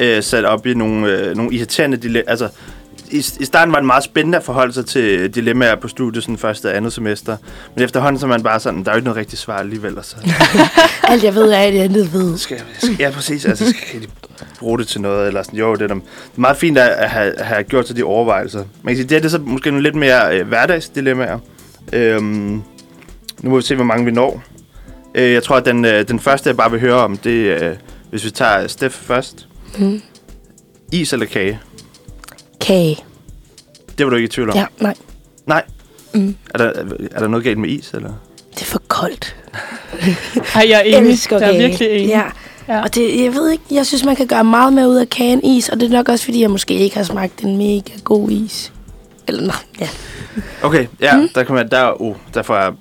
øh, 0.00 0.22
sat 0.22 0.44
op 0.44 0.66
i 0.66 0.74
nogle, 0.74 1.08
øh, 1.08 1.36
nogle 1.36 1.54
irriterende 1.54 1.96
dilemmaer. 1.96 2.30
Altså, 2.30 2.48
i, 3.10 3.18
i 3.40 3.44
starten 3.44 3.72
var 3.72 3.78
det 3.78 3.86
meget 3.86 4.04
spændende 4.04 4.38
at 4.38 4.44
forholde 4.44 4.72
sig 4.72 4.86
til 4.86 5.34
dilemmaer 5.34 5.76
på 5.76 5.88
studiet 5.88 6.22
sådan 6.24 6.38
første 6.38 6.66
og 6.70 6.76
andet 6.76 6.92
semester. 6.92 7.36
Men 7.74 7.84
efterhånden 7.84 8.20
så 8.20 8.26
er 8.26 8.28
man 8.28 8.42
bare 8.42 8.60
sådan, 8.60 8.84
der 8.84 8.90
er 8.90 8.94
jo 8.94 8.96
ikke 8.96 9.04
noget 9.04 9.16
rigtigt 9.16 9.42
svar 9.42 9.56
alligevel. 9.58 9.98
Og 9.98 10.04
så 10.04 10.16
Alt 11.08 11.24
jeg 11.24 11.34
ved 11.34 11.50
er, 11.52 11.58
at 11.58 11.74
jeg 11.74 11.84
intet 11.84 12.12
ved. 12.12 12.38
skal, 12.38 12.56
jeg- 12.56 12.64
skal, 12.78 12.96
ja, 12.98 13.10
præcis. 13.10 13.44
Altså, 13.44 13.74
skal 13.88 14.02
de 14.02 14.06
bruge 14.58 14.78
det 14.78 14.88
til 14.88 15.00
noget? 15.00 15.26
Eller 15.28 15.42
sådan, 15.42 15.58
jo, 15.58 15.74
det 15.74 15.82
er, 15.82 15.86
da- 15.86 15.94
det 15.94 16.00
er 16.36 16.40
meget 16.40 16.56
fint 16.56 16.78
at, 16.78 17.10
have, 17.10 17.34
have 17.38 17.62
gjort 17.62 17.86
sig 17.86 17.96
de 17.96 18.02
overvejelser. 18.04 18.64
Man 18.82 18.94
kan 18.94 18.96
sige, 18.96 19.08
det 19.08 19.16
er 19.16 19.20
det 19.20 19.26
er 19.26 19.30
så 19.30 19.38
måske 19.38 19.70
nogle 19.70 19.82
lidt 19.82 19.94
mere 19.94 20.38
øh, 20.38 20.48
hverdagsdilemmaer. 20.48 21.38
Øhm, 21.92 22.62
nu 23.42 23.50
må 23.50 23.56
vi 23.56 23.62
se, 23.62 23.74
hvor 23.74 23.84
mange 23.84 24.04
vi 24.04 24.10
når. 24.10 24.42
Øh, 25.14 25.32
jeg 25.32 25.42
tror, 25.42 25.56
at 25.56 25.64
den, 25.64 25.84
øh, 25.84 26.08
den 26.08 26.20
første, 26.20 26.48
jeg 26.48 26.56
bare 26.56 26.70
vil 26.70 26.80
høre 26.80 26.94
om, 26.94 27.16
det 27.16 27.52
er, 27.62 27.70
øh, 27.70 27.76
hvis 28.10 28.24
vi 28.24 28.30
tager 28.30 28.66
Steff 28.66 28.94
først. 28.94 29.46
Mm. 29.78 30.00
Is 30.92 31.12
eller 31.12 31.26
kage? 31.26 31.60
Kage. 32.60 32.98
Det 33.98 34.06
var 34.06 34.10
du 34.10 34.16
ikke 34.16 34.26
i 34.26 34.30
tvivl 34.30 34.50
om. 34.50 34.56
Ja, 34.56 34.64
nej. 34.78 34.94
Nej. 35.46 35.62
Mm. 36.14 36.36
Er 36.54 36.58
der, 36.58 36.72
er 37.10 37.18
der 37.20 37.28
noget 37.28 37.44
galt 37.44 37.58
med 37.58 37.68
is, 37.68 37.90
eller? 37.94 38.12
Det 38.54 38.60
er 38.62 38.66
for 38.66 38.82
koldt. 38.88 39.36
Ej, 40.54 40.66
jeg 40.68 40.78
er 40.78 40.80
enig. 40.98 41.10
elsker 41.10 41.38
Jeg 41.38 41.48
er 41.48 41.52
kage. 41.52 41.68
virkelig 41.68 41.90
enig. 41.90 42.08
Ja. 42.08 42.22
Ja. 42.68 42.82
Og 42.82 42.94
det, 42.94 43.24
jeg 43.24 43.34
ved 43.34 43.50
ikke, 43.50 43.64
jeg 43.70 43.86
synes, 43.86 44.04
man 44.04 44.16
kan 44.16 44.26
gøre 44.26 44.44
meget 44.44 44.72
mere 44.72 44.88
ud 44.88 44.96
af 44.96 45.08
kagen 45.10 45.44
is, 45.44 45.68
og 45.68 45.80
det 45.80 45.86
er 45.86 45.92
nok 45.92 46.08
også, 46.08 46.24
fordi 46.24 46.40
jeg 46.42 46.50
måske 46.50 46.74
ikke 46.74 46.96
har 46.96 47.02
smagt 47.04 47.40
en 47.40 47.56
mega 47.56 47.92
god 48.04 48.30
is. 48.30 48.72
Eller, 49.28 49.42
nej, 49.46 49.56
ja. 49.80 49.88
Okay, 50.62 50.86
ja, 51.00 51.16
mm. 51.16 51.28
der 51.34 51.42
kan 51.44 51.54
man, 51.54 51.68
der, 51.70 52.00
uh, 52.02 52.16
der, 52.34 52.42
får 52.42 52.56
jeg, 52.56 52.72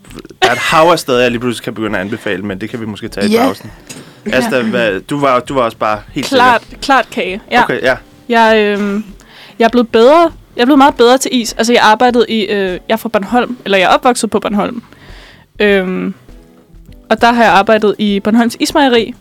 der 0.41 0.47
er 0.49 0.51
et 0.51 0.57
hav 0.57 0.87
af 0.91 0.99
steder, 0.99 1.19
jeg 1.19 1.31
lige 1.31 1.39
pludselig 1.39 1.63
kan 1.63 1.73
begynde 1.73 1.95
at 1.99 2.05
anbefale, 2.05 2.43
men 2.43 2.61
det 2.61 2.69
kan 2.69 2.79
vi 2.81 2.85
måske 2.85 3.07
tage 3.07 3.27
i 3.27 3.31
Ja. 3.31 3.43
pausen. 3.43 3.71
Asta, 4.33 4.61
hvad, 4.61 4.99
du, 5.01 5.19
var, 5.19 5.39
du 5.39 5.53
var 5.53 5.61
også 5.61 5.77
bare 5.77 6.01
helt 6.13 6.27
Klart, 6.27 6.63
klart 6.81 7.07
kage. 7.11 7.41
Ja. 7.51 7.63
sikker. 7.67 7.75
Okay, 7.75 7.81
ja. 7.81 7.95
Jeg, 8.29 8.57
øh, 8.79 9.01
jeg 9.59 9.65
er 9.65 9.69
blevet 9.69 9.89
bedre. 9.89 10.31
Jeg 10.55 10.61
er 10.61 10.65
blevet 10.65 10.77
meget 10.77 10.95
bedre 10.95 11.17
til 11.17 11.35
is. 11.41 11.53
Altså, 11.53 11.73
jeg 11.73 11.81
arbejdede 11.81 12.25
i... 12.29 12.41
Øh, 12.41 12.71
jeg 12.71 12.79
er 12.89 12.95
fra 12.95 13.09
Bornholm, 13.09 13.57
eller 13.65 13.77
jeg 13.77 13.85
er 13.85 13.89
opvokset 13.89 14.29
på 14.29 14.39
Bornholm. 14.39 14.83
Øhm, 15.59 16.13
og 17.09 17.21
der 17.21 17.31
har 17.31 17.43
jeg 17.43 17.51
arbejdet 17.53 17.95
i 17.97 18.19
Bornholms 18.19 18.57
Ismejeri. 18.59 19.13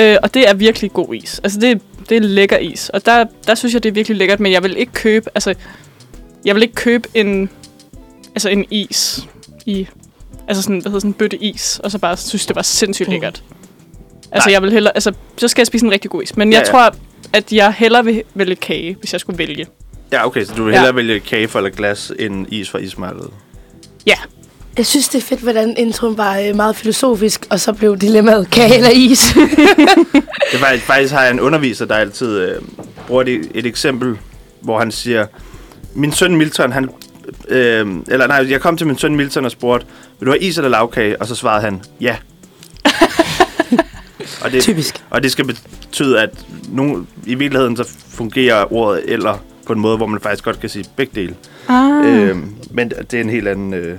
Øh, 0.00 0.16
og 0.22 0.34
det 0.34 0.48
er 0.48 0.54
virkelig 0.54 0.92
god 0.92 1.14
is. 1.14 1.40
Altså, 1.44 1.60
det, 1.60 1.80
det 2.08 2.16
er 2.16 2.20
lækker 2.20 2.58
is. 2.58 2.88
Og 2.88 3.06
der, 3.06 3.24
der 3.46 3.54
synes 3.54 3.74
jeg, 3.74 3.82
det 3.82 3.88
er 3.88 3.92
virkelig 3.92 4.16
lækkert, 4.18 4.40
men 4.40 4.52
jeg 4.52 4.62
vil 4.62 4.76
ikke 4.76 4.92
købe... 4.92 5.30
Altså, 5.34 5.54
jeg 6.44 6.54
vil 6.54 6.62
ikke 6.62 6.74
købe 6.74 7.08
en... 7.14 7.50
Altså, 8.34 8.48
en 8.48 8.64
is 8.70 9.26
i... 9.66 9.86
Altså, 10.48 10.62
sådan, 10.62 10.76
hvad 10.80 10.90
hedder 10.90 11.00
sådan 11.00 11.10
en 11.10 11.14
bøtte 11.14 11.44
is, 11.44 11.80
og 11.84 11.90
så 11.90 11.98
bare 11.98 12.16
synes, 12.16 12.46
det 12.46 12.56
var 12.56 12.62
sindssygt 12.62 13.08
Mm. 13.08 13.12
lækkert. 13.12 13.42
Altså, 14.32 14.48
Nej. 14.48 14.52
jeg 14.52 14.62
vil 14.62 14.72
hellere... 14.72 14.96
Altså, 14.96 15.12
så 15.36 15.48
skal 15.48 15.60
jeg 15.62 15.66
spise 15.66 15.86
en 15.86 15.92
rigtig 15.92 16.10
god 16.10 16.22
is. 16.22 16.36
Men 16.36 16.52
Ja, 16.52 16.58
jeg 16.58 16.66
ja. 16.66 16.72
tror, 16.72 16.94
at 17.34 17.52
jeg 17.52 17.72
hellere 17.78 18.04
vil 18.04 18.22
vælge 18.34 18.56
kage, 18.56 18.96
hvis 19.00 19.12
jeg 19.12 19.20
skulle 19.20 19.38
vælge. 19.38 19.66
Ja, 20.12 20.26
okay, 20.26 20.44
så 20.44 20.54
du 20.54 20.64
vil 20.64 20.72
Ja. 20.72 20.78
hellere 20.78 20.96
vælge 20.96 21.20
kage 21.20 21.48
for 21.48 21.58
eller 21.58 21.70
glas 21.70 22.12
end 22.18 22.46
is 22.52 22.70
fra 22.70 22.78
ismarkedet? 22.78 23.30
Jeg 24.78 24.86
synes, 24.86 25.08
det 25.08 25.18
er 25.18 25.22
fedt, 25.22 25.40
hvordan 25.40 25.74
introen 25.78 26.18
var 26.18 26.38
øh, 26.38 26.56
meget 26.56 26.76
filosofisk, 26.76 27.46
og 27.50 27.60
så 27.60 27.72
blev 27.72 27.96
dilemmaet 27.96 28.50
kage 28.50 28.74
eller 28.76 28.90
is. 28.90 29.32
Det 30.52 30.60
var, 30.60 30.76
faktisk 30.80 31.14
har 31.14 31.22
jeg 31.22 31.30
en 31.30 31.40
underviser, 31.40 31.84
der 31.86 31.94
altid 31.94 32.38
øh, 32.38 32.62
bruger 33.06 33.22
et, 33.22 33.48
et 33.54 33.66
eksempel, 33.66 34.18
hvor 34.60 34.78
han 34.78 34.90
siger, 34.92 35.26
min 35.94 36.12
søn 36.12 36.36
Milton, 36.36 36.72
han, 36.72 36.88
øh, 37.48 37.86
eller 38.08 38.26
nej, 38.26 38.46
jeg 38.50 38.60
kom 38.60 38.76
til 38.76 38.86
min 38.86 38.98
søn 38.98 39.16
Milton 39.16 39.44
og 39.44 39.50
spurgte, 39.50 39.86
vil 40.20 40.26
du 40.26 40.30
have 40.32 40.40
is 40.40 40.58
eller 40.58 40.70
lavkage? 40.70 41.20
Og 41.20 41.26
så 41.26 41.34
svarede 41.34 41.62
han, 41.64 41.82
ja. 42.00 42.16
og, 44.44 44.52
det, 44.52 44.62
Typisk. 44.62 45.04
og 45.10 45.22
det 45.22 45.32
skal 45.32 45.44
betyde, 45.44 46.20
at 46.20 46.30
nogen, 46.68 47.08
i 47.26 47.34
virkeligheden 47.34 47.76
så 47.76 47.88
fungerer 48.08 48.72
ordet 48.72 49.02
eller 49.12 49.38
på 49.66 49.72
en 49.72 49.80
måde, 49.80 49.96
hvor 49.96 50.06
man 50.06 50.20
faktisk 50.20 50.44
godt 50.44 50.60
kan 50.60 50.68
sige 50.68 50.84
begge 50.96 51.12
dele. 51.20 51.34
Ah. 51.68 52.06
Øh, 52.06 52.36
men 52.70 52.90
det 52.90 53.14
er 53.14 53.20
en 53.20 53.30
helt 53.30 53.48
anden, 53.48 53.74
øh, 53.74 53.98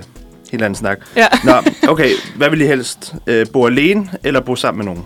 helt 0.50 0.62
anden 0.62 0.76
snak. 0.76 0.98
Ja. 1.16 1.26
Nå, 1.44 1.52
okay, 1.88 2.10
hvad 2.36 2.50
vil 2.50 2.60
I 2.60 2.66
helst? 2.66 3.14
Øh, 3.26 3.46
bo 3.52 3.66
alene 3.66 4.10
eller 4.24 4.40
bo 4.40 4.56
sammen 4.56 4.78
med 4.84 4.94
nogen? 4.94 5.04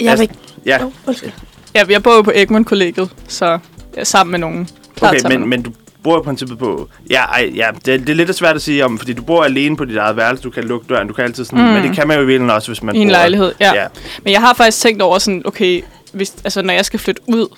Jeg 0.00 0.18
vil... 0.18 0.30
Ja, 0.66 0.84
Oh, 0.84 0.92
undskyld. 1.06 1.30
ja, 1.74 1.84
jeg 1.88 2.02
bor 2.02 2.14
jo 2.14 2.22
på 2.22 2.32
Egmont-kollegiet, 2.34 3.10
så 3.28 3.58
er 3.96 4.04
sammen 4.04 4.30
med 4.30 4.38
nogen. 4.38 4.68
Klart 4.96 5.24
Okay, 5.24 5.36
men, 5.38 5.48
men 5.48 5.62
du 5.62 5.72
bor 6.02 6.20
i 6.20 6.22
princippet 6.22 6.58
på... 6.58 6.88
Ja, 7.10 7.22
ej, 7.22 7.52
ja 7.54 7.68
det, 7.84 8.00
det 8.00 8.08
er 8.08 8.14
lidt 8.14 8.34
svært 8.34 8.56
at 8.56 8.62
sige 8.62 8.84
om, 8.84 8.98
fordi 8.98 9.12
du 9.12 9.22
bor 9.22 9.44
alene 9.44 9.76
på 9.76 9.84
dit 9.84 9.96
eget 9.96 10.16
værelse, 10.16 10.42
du 10.42 10.50
kan 10.50 10.64
lukke 10.64 10.86
døren, 10.88 11.08
du 11.08 11.14
kan 11.14 11.24
altid 11.24 11.44
sådan... 11.44 11.64
Mm. 11.64 11.72
Men 11.72 11.82
det 11.82 11.96
kan 11.96 12.08
man 12.08 12.16
jo 12.16 12.22
i 12.22 12.26
virkeligheden 12.26 12.56
også, 12.56 12.68
hvis 12.68 12.82
man 12.82 12.96
I 12.96 12.98
en 12.98 13.08
bor... 13.08 13.12
lejlighed, 13.12 13.52
ja. 13.60 13.74
ja. 13.74 13.86
Men 14.22 14.32
jeg 14.32 14.40
har 14.40 14.54
faktisk 14.54 14.80
tænkt 14.80 15.02
over 15.02 15.18
sådan, 15.18 15.42
okay, 15.44 15.82
hvis, 16.12 16.34
altså, 16.44 16.62
når 16.62 16.74
jeg 16.74 16.84
skal 16.84 17.00
flytte 17.00 17.22
ud, 17.26 17.56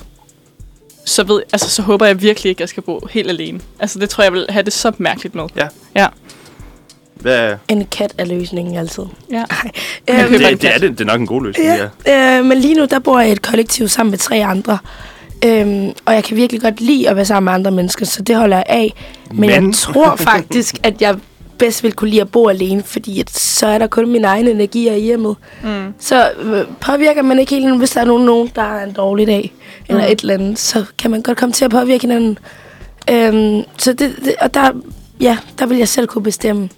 så, 1.04 1.24
ved, 1.24 1.42
altså, 1.52 1.70
så 1.70 1.82
håber 1.82 2.06
jeg 2.06 2.22
virkelig 2.22 2.50
ikke, 2.50 2.58
at 2.58 2.60
jeg 2.60 2.68
skal 2.68 2.82
bo 2.82 3.06
helt 3.10 3.28
alene. 3.28 3.60
Altså, 3.78 3.98
det 3.98 4.10
tror 4.10 4.24
jeg 4.24 4.32
vil 4.32 4.46
have 4.48 4.62
det 4.62 4.72
så 4.72 4.92
mærkeligt 4.98 5.34
med. 5.34 5.44
Hvad, 7.14 7.56
En 7.68 7.86
kat 7.86 8.14
er 8.18 8.24
løsningen 8.24 8.76
altid. 8.76 9.02
Ja. 9.30 9.44
Øhm, 10.10 10.32
det, 10.32 10.62
det, 10.62 10.74
er 10.74 10.78
det, 10.78 10.90
det 10.90 11.00
er 11.00 11.04
nok 11.04 11.20
en 11.20 11.26
god 11.26 11.44
løsning, 11.44 11.68
ja. 11.68 11.88
Ja, 12.06 12.38
øh, 12.38 12.44
men 12.44 12.58
lige 12.58 12.74
nu, 12.74 12.84
der 12.84 12.98
bor 12.98 13.20
jeg 13.20 13.28
i 13.28 13.32
et 13.32 13.42
kollektiv 13.42 13.88
sammen 13.88 14.10
med 14.10 14.18
tre 14.18 14.44
andre. 14.44 14.78
Øhm, 15.44 15.92
og 16.04 16.14
jeg 16.14 16.24
kan 16.24 16.36
virkelig 16.36 16.62
godt 16.62 16.80
lide 16.80 17.08
at 17.10 17.16
være 17.16 17.24
sammen 17.24 17.44
med 17.44 17.52
andre 17.52 17.70
mennesker, 17.70 18.06
så 18.06 18.22
det 18.22 18.36
holder 18.36 18.56
jeg 18.56 18.66
af. 18.68 18.94
Men, 19.30 19.40
men 19.40 19.50
jeg 19.50 19.74
tror 19.74 20.16
faktisk, 20.30 20.78
at 20.82 21.02
jeg 21.02 21.16
bedst 21.58 21.82
vil 21.82 21.92
kunne 21.92 22.10
lide 22.10 22.20
at 22.20 22.30
bo 22.30 22.48
alene, 22.48 22.82
fordi 22.82 23.20
at 23.20 23.30
så 23.30 23.66
er 23.66 23.78
der 23.78 23.86
kun 23.86 24.10
min 24.10 24.24
egen 24.24 24.48
energier 24.48 24.92
i 24.92 25.00
hjemmet. 25.00 25.36
Mm. 25.62 25.94
Så 25.98 26.30
øh, 26.40 26.64
påvirker 26.80 27.22
man 27.22 27.38
ikke 27.38 27.54
helt, 27.54 27.78
hvis 27.78 27.90
der 27.90 28.00
er 28.00 28.04
nogen, 28.04 28.24
nogen 28.26 28.50
der 28.54 28.62
har 28.62 28.80
en 28.82 28.92
dårlig 28.92 29.26
dag, 29.26 29.52
eller 29.88 30.02
Mm. 30.06 30.12
et 30.12 30.20
eller 30.20 30.34
andet, 30.34 30.58
så 30.58 30.84
kan 30.98 31.10
man 31.10 31.22
godt 31.22 31.38
komme 31.38 31.52
til 31.52 31.64
at 31.64 31.70
påvirke 31.70 32.02
hinanden. 32.02 32.38
Øhm, 33.10 33.62
så 33.78 33.92
det, 33.92 34.16
det, 34.24 34.34
og 34.40 34.54
der, 34.54 34.70
ja, 35.20 35.38
der 35.58 35.66
vil 35.66 35.78
jeg 35.78 35.88
selv 35.88 36.06
kunne 36.06 36.22
bestemme. 36.24 36.68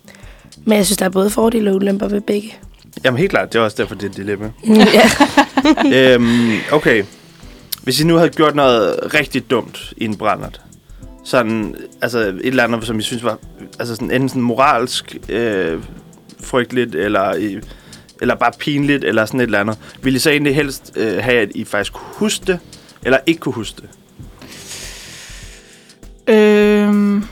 Men 0.64 0.76
jeg 0.78 0.86
synes, 0.86 0.96
der 0.98 1.04
er 1.04 1.10
både 1.10 1.30
fordele 1.30 1.70
og 1.70 1.76
ulemper 1.76 2.08
ved 2.08 2.20
begge. 2.20 2.54
Jamen 3.04 3.18
helt 3.18 3.30
klart, 3.30 3.52
det 3.52 3.58
er 3.58 3.62
også 3.62 3.76
derfor, 3.80 3.94
det 3.94 4.02
er 4.04 4.10
et 4.10 4.16
dilemma. 4.16 4.50
ja. 4.68 5.10
øhm, 6.14 6.50
okay. 6.72 7.04
Hvis 7.82 8.00
I 8.00 8.04
nu 8.04 8.16
havde 8.16 8.30
gjort 8.30 8.54
noget 8.54 9.14
rigtig 9.14 9.50
dumt 9.50 9.92
i 9.96 10.04
en 10.04 10.16
brændert, 10.16 10.60
sådan, 11.24 11.76
altså 12.02 12.18
et 12.18 12.40
eller 12.44 12.64
andet, 12.64 12.86
som 12.86 12.98
I 12.98 13.02
synes 13.02 13.24
var, 13.24 13.38
altså 13.78 13.94
sådan, 13.94 14.10
enten 14.10 14.28
sådan 14.28 14.42
moralsk 14.42 15.16
øh, 15.28 15.82
frygteligt, 16.40 16.94
eller, 16.94 17.34
i, 17.34 17.58
eller 18.20 18.34
bare 18.34 18.52
pinligt, 18.58 19.04
eller 19.04 19.24
sådan 19.26 19.40
et 19.40 19.44
eller 19.44 19.60
andet, 19.60 19.78
ville 20.02 20.16
I 20.16 20.20
så 20.20 20.30
egentlig 20.30 20.54
helst 20.54 20.92
øh, 20.96 21.22
have, 21.22 21.38
at 21.40 21.48
I 21.54 21.64
faktisk 21.64 21.92
kunne 21.92 22.14
huske 22.16 22.44
det, 22.46 22.58
eller 23.02 23.18
ikke 23.26 23.40
kunne 23.40 23.52
huske 23.54 23.82
det? 23.82 23.88
Øhm, 26.34 27.24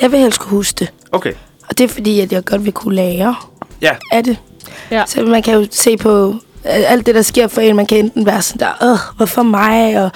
Jeg 0.00 0.12
vil 0.12 0.18
helst 0.20 0.40
kunne 0.40 0.50
huske 0.50 0.76
det. 0.78 0.92
Okay. 1.12 1.32
Og 1.68 1.78
det 1.78 1.84
er 1.84 1.88
fordi, 1.88 2.20
at 2.20 2.32
jeg 2.32 2.44
godt 2.44 2.64
vil 2.64 2.72
kunne 2.72 2.94
lære 2.94 3.36
Ja. 3.82 3.96
af 4.12 4.24
det. 4.24 4.36
Ja. 4.90 5.04
Så 5.06 5.22
man 5.22 5.42
kan 5.42 5.54
jo 5.54 5.66
se 5.70 5.96
på 5.96 6.34
alt 6.64 7.06
det, 7.06 7.14
der 7.14 7.22
sker 7.22 7.48
for 7.48 7.60
en. 7.60 7.76
Man 7.76 7.86
kan 7.86 7.98
enten 7.98 8.26
være 8.26 8.42
sådan 8.42 8.60
der, 8.60 8.90
Åh, 8.92 8.98
hvorfor 9.16 9.42
mig? 9.42 10.04
Og 10.04 10.10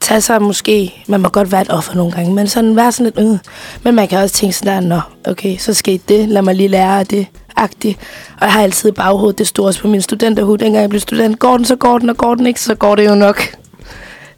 tage 0.00 0.20
sig 0.20 0.42
måske, 0.42 1.04
man 1.08 1.20
må 1.20 1.28
godt 1.28 1.52
være 1.52 1.62
et 1.62 1.70
offer 1.70 1.94
nogle 1.94 2.12
gange, 2.12 2.34
men 2.34 2.46
sådan 2.46 2.76
være 2.76 2.92
sådan 2.92 3.12
lidt, 3.16 3.28
øh. 3.28 3.38
Men 3.82 3.94
man 3.94 4.08
kan 4.08 4.18
også 4.18 4.34
tænke 4.34 4.56
sådan 4.56 4.82
der, 4.82 4.88
nå, 4.88 5.00
okay, 5.30 5.56
så 5.58 5.74
skete 5.74 6.02
det, 6.08 6.28
lad 6.28 6.42
mig 6.42 6.54
lige 6.54 6.68
lære 6.68 6.98
af 6.98 7.06
det, 7.06 7.26
agtigt. 7.56 7.98
Og 8.40 8.42
jeg 8.42 8.52
har 8.52 8.62
altid 8.62 8.88
i 8.88 8.92
baghovedet, 8.92 9.38
det 9.38 9.46
stod 9.46 9.66
også 9.66 9.80
på 9.80 9.88
min 9.88 10.02
studenterhud, 10.02 10.58
dengang 10.58 10.82
jeg 10.82 10.90
blev 10.90 11.00
student. 11.00 11.38
Går 11.38 11.56
den, 11.56 11.64
så 11.64 11.76
går 11.76 11.98
den, 11.98 12.10
og 12.10 12.16
går 12.16 12.34
den 12.34 12.46
ikke, 12.46 12.60
så 12.60 12.74
går 12.74 12.94
det 12.94 13.06
jo 13.06 13.14
nok. 13.14 13.42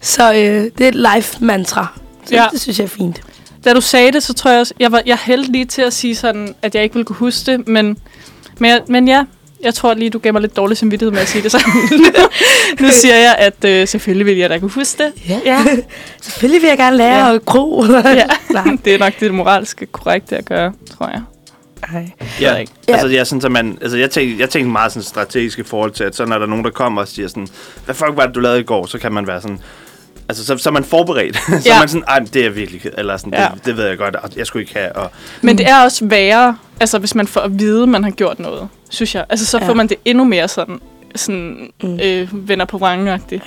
Så 0.00 0.32
øh, 0.32 0.70
det 0.78 0.80
er 0.80 0.88
et 0.88 0.94
life-mantra. 0.94 1.86
Så 2.26 2.34
Ja. 2.34 2.42
ja. 2.42 2.48
det 2.52 2.60
synes 2.60 2.78
jeg 2.78 2.84
er 2.84 2.88
fint. 2.88 3.20
da 3.64 3.72
du 3.72 3.80
sagde 3.80 4.12
det, 4.12 4.22
så 4.22 4.34
tror 4.34 4.50
jeg 4.50 4.60
også, 4.60 4.74
jeg 4.80 4.92
var 4.92 5.02
jeg 5.06 5.18
hældte 5.22 5.52
lige 5.52 5.64
til 5.64 5.82
at 5.82 5.92
sige 5.92 6.14
sådan, 6.14 6.54
at 6.62 6.74
jeg 6.74 6.82
ikke 6.82 6.94
ville 6.94 7.04
kunne 7.04 7.16
huske 7.16 7.52
det, 7.52 7.68
men, 7.68 7.96
men, 8.58 8.70
jeg, 8.70 8.80
men 8.88 9.08
ja, 9.08 9.24
jeg 9.62 9.74
tror 9.74 9.94
lige, 9.94 10.10
du 10.10 10.18
gav 10.18 10.32
mig 10.32 10.42
lidt 10.42 10.56
dårlig 10.56 10.76
samvittighed 10.76 11.12
med 11.12 11.20
at 11.20 11.28
sige 11.28 11.42
det 11.42 11.50
sammen. 11.52 11.88
nu 12.80 12.88
siger 12.90 13.14
jeg, 13.16 13.36
at 13.38 13.64
øh, 13.64 13.88
selvfølgelig 13.88 14.26
vil 14.26 14.36
jeg 14.36 14.50
da 14.50 14.58
kunne 14.58 14.70
huske 14.70 15.02
det. 15.04 15.12
Ja. 15.28 15.40
Ja. 15.44 15.64
Selvfølgelig 16.22 16.62
vil 16.62 16.68
jeg 16.68 16.78
gerne 16.78 16.96
lære 16.96 17.26
Ja. 17.28 17.34
at 17.34 17.44
gro. 17.44 17.84
ja. 17.84 18.26
Det 18.84 18.94
er 18.94 18.98
nok 18.98 19.12
det 19.20 19.34
moralske 19.34 19.86
korrekte 19.86 20.36
at 20.36 20.44
gøre, 20.44 20.72
tror 20.98 21.08
jeg. 21.08 21.20
Nej. 21.92 22.10
Ja, 22.40 22.50
jeg 22.52 22.60
ikke. 22.60 22.72
Ja. 22.88 22.92
altså 22.92 23.08
jeg, 23.08 23.26
sådan, 23.26 23.40
så 23.40 23.48
man, 23.48 23.78
altså, 23.82 23.96
jeg, 23.96 24.10
tænkte, 24.10 24.40
jeg 24.40 24.50
tænkte 24.50 24.70
meget 24.72 24.92
sådan 24.92 25.02
strategisk 25.04 25.58
i 25.58 25.62
forhold 25.62 25.90
til, 25.90 26.04
at 26.04 26.16
så 26.16 26.24
når 26.24 26.38
der 26.38 26.42
er 26.46 26.50
nogen, 26.50 26.64
der 26.64 26.70
kommer 26.70 27.00
og 27.00 27.08
siger 27.08 27.28
sådan, 27.28 27.48
hvad 27.84 27.94
fuck 27.94 28.10
var 28.14 28.26
det, 28.26 28.34
du 28.34 28.40
lavede 28.40 28.60
i 28.60 28.64
går, 28.64 28.86
så 28.86 28.98
kan 28.98 29.12
man 29.12 29.26
være 29.26 29.40
sådan, 29.40 29.60
altså 30.28 30.44
så, 30.46 30.58
så 30.58 30.68
er 30.68 30.72
man 30.72 30.84
forberedt. 30.84 31.36
så 31.46 31.62
Ja. 31.66 31.74
er 31.74 31.78
man 31.78 31.88
sådan, 31.88 32.04
ej, 32.08 32.18
det 32.18 32.36
er 32.36 32.42
jeg 32.42 32.54
virkelig 32.56 32.80
ked, 32.80 32.90
eller 32.98 33.16
sådan, 33.16 33.34
Ja. 33.34 33.48
det, 33.54 33.66
det, 33.66 33.76
ved 33.76 33.84
jeg 33.86 33.98
godt, 33.98 34.16
og 34.16 34.30
jeg 34.36 34.46
skulle 34.46 34.62
ikke 34.62 34.74
have, 34.74 34.92
og 34.96 35.10
Men 35.42 35.58
det 35.58 35.68
er 35.68 35.82
også 35.84 36.04
værre, 36.04 36.56
altså 36.80 36.98
hvis 36.98 37.14
man 37.14 37.26
får 37.26 37.40
at 37.40 37.58
vide, 37.58 37.82
at 37.82 37.88
man 37.88 38.04
har 38.04 38.10
gjort 38.10 38.38
noget, 38.40 38.68
synes 38.90 39.14
jeg. 39.14 39.24
Altså 39.28 39.46
så 39.46 39.58
Ja. 39.58 39.68
får 39.68 39.74
man 39.74 39.88
det 39.88 39.96
endnu 40.04 40.24
mere 40.24 40.48
sådan, 40.48 40.80
sådan 41.14 41.68
Mm. 41.82 41.98
øh, 42.02 42.48
venner 42.48 42.64
på 42.64 42.78
vrangen 42.78 43.06
Ja. 43.30 43.38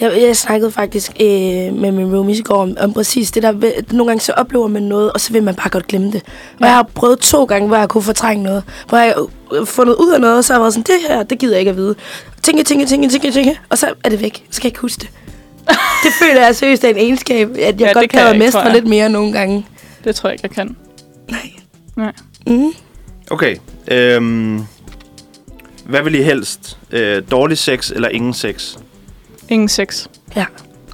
Jeg, 0.00 0.22
jeg 0.22 0.36
snakkede 0.36 0.70
faktisk 0.72 1.10
øh, 1.20 1.26
med 1.74 1.92
min 1.92 2.14
roomies 2.16 2.38
i 2.38 2.42
går 2.42 2.62
om, 2.62 2.76
om 2.80 2.92
præcis 2.92 3.30
det 3.30 3.42
der. 3.42 3.52
Nogle 3.92 4.10
gange 4.10 4.20
så 4.20 4.32
oplever 4.32 4.66
man 4.68 4.82
noget, 4.82 5.12
og 5.12 5.20
så 5.20 5.32
vil 5.32 5.42
man 5.42 5.54
bare 5.54 5.68
godt 5.70 5.86
glemme 5.86 6.06
det. 6.12 6.22
Og 6.24 6.60
Ja. 6.60 6.66
jeg 6.66 6.74
har 6.74 6.88
prøvet 6.94 7.18
to 7.18 7.44
gange, 7.44 7.68
hvor 7.68 7.76
jeg 7.76 7.88
kunne 7.88 8.02
fortrænge 8.02 8.44
noget. 8.44 8.62
Hvor 8.88 8.98
jeg 8.98 9.14
har 9.58 9.64
fundet 9.64 9.94
ud 9.94 10.12
af 10.12 10.20
noget, 10.20 10.36
og 10.38 10.44
så 10.44 10.52
har 10.52 10.58
jeg 10.60 10.62
været 10.62 10.74
sådan, 10.74 10.84
det 10.96 11.08
her, 11.08 11.22
det 11.22 11.38
gider 11.38 11.52
jeg 11.52 11.58
ikke 11.60 11.70
at 11.70 11.76
vide. 11.76 11.94
Tænke, 12.42 12.62
tænke, 12.64 12.86
tænke, 12.86 13.08
tænke, 13.08 13.30
tænke, 13.30 13.60
og 13.68 13.78
så 13.78 13.92
er 14.04 14.08
det 14.08 14.20
væk. 14.20 14.34
Så 14.50 14.60
kan 14.60 14.64
jeg 14.64 14.70
ikke 14.70 14.80
huske 14.80 15.00
det. 15.00 15.08
Det 16.04 16.12
føler 16.18 16.44
jeg 16.44 16.56
seriøst 16.56 16.84
er 16.84 16.88
en 16.88 16.96
egenskab, 16.96 17.50
at 17.50 17.58
jeg 17.58 17.80
Ja, 17.80 17.92
godt 17.92 18.10
kan 18.10 18.20
kan 18.26 18.38
mestre 18.38 18.60
tror 18.60 18.66
jeg. 18.68 18.74
lidt 18.74 18.86
mere 18.86 19.08
nogle 19.08 19.32
gange. 19.32 19.66
Det 20.04 20.16
tror 20.16 20.28
jeg 20.28 20.34
ikke, 20.34 20.42
jeg 20.42 20.50
kan. 20.50 20.76
Nej. 21.30 21.50
Nej. 21.96 22.12
Mm. 22.46 22.72
okay. 23.30 23.56
Øhm, 23.88 24.62
hvad 25.84 26.02
vil 26.02 26.14
I 26.14 26.22
helst? 26.22 26.78
Øh, 26.90 27.22
dårlig 27.30 27.58
sex 27.58 27.90
eller 27.90 28.08
ingen 28.08 28.34
sex? 28.34 28.76
Ingen 29.48 29.68
sex. 29.68 30.06
Ja. 30.36 30.44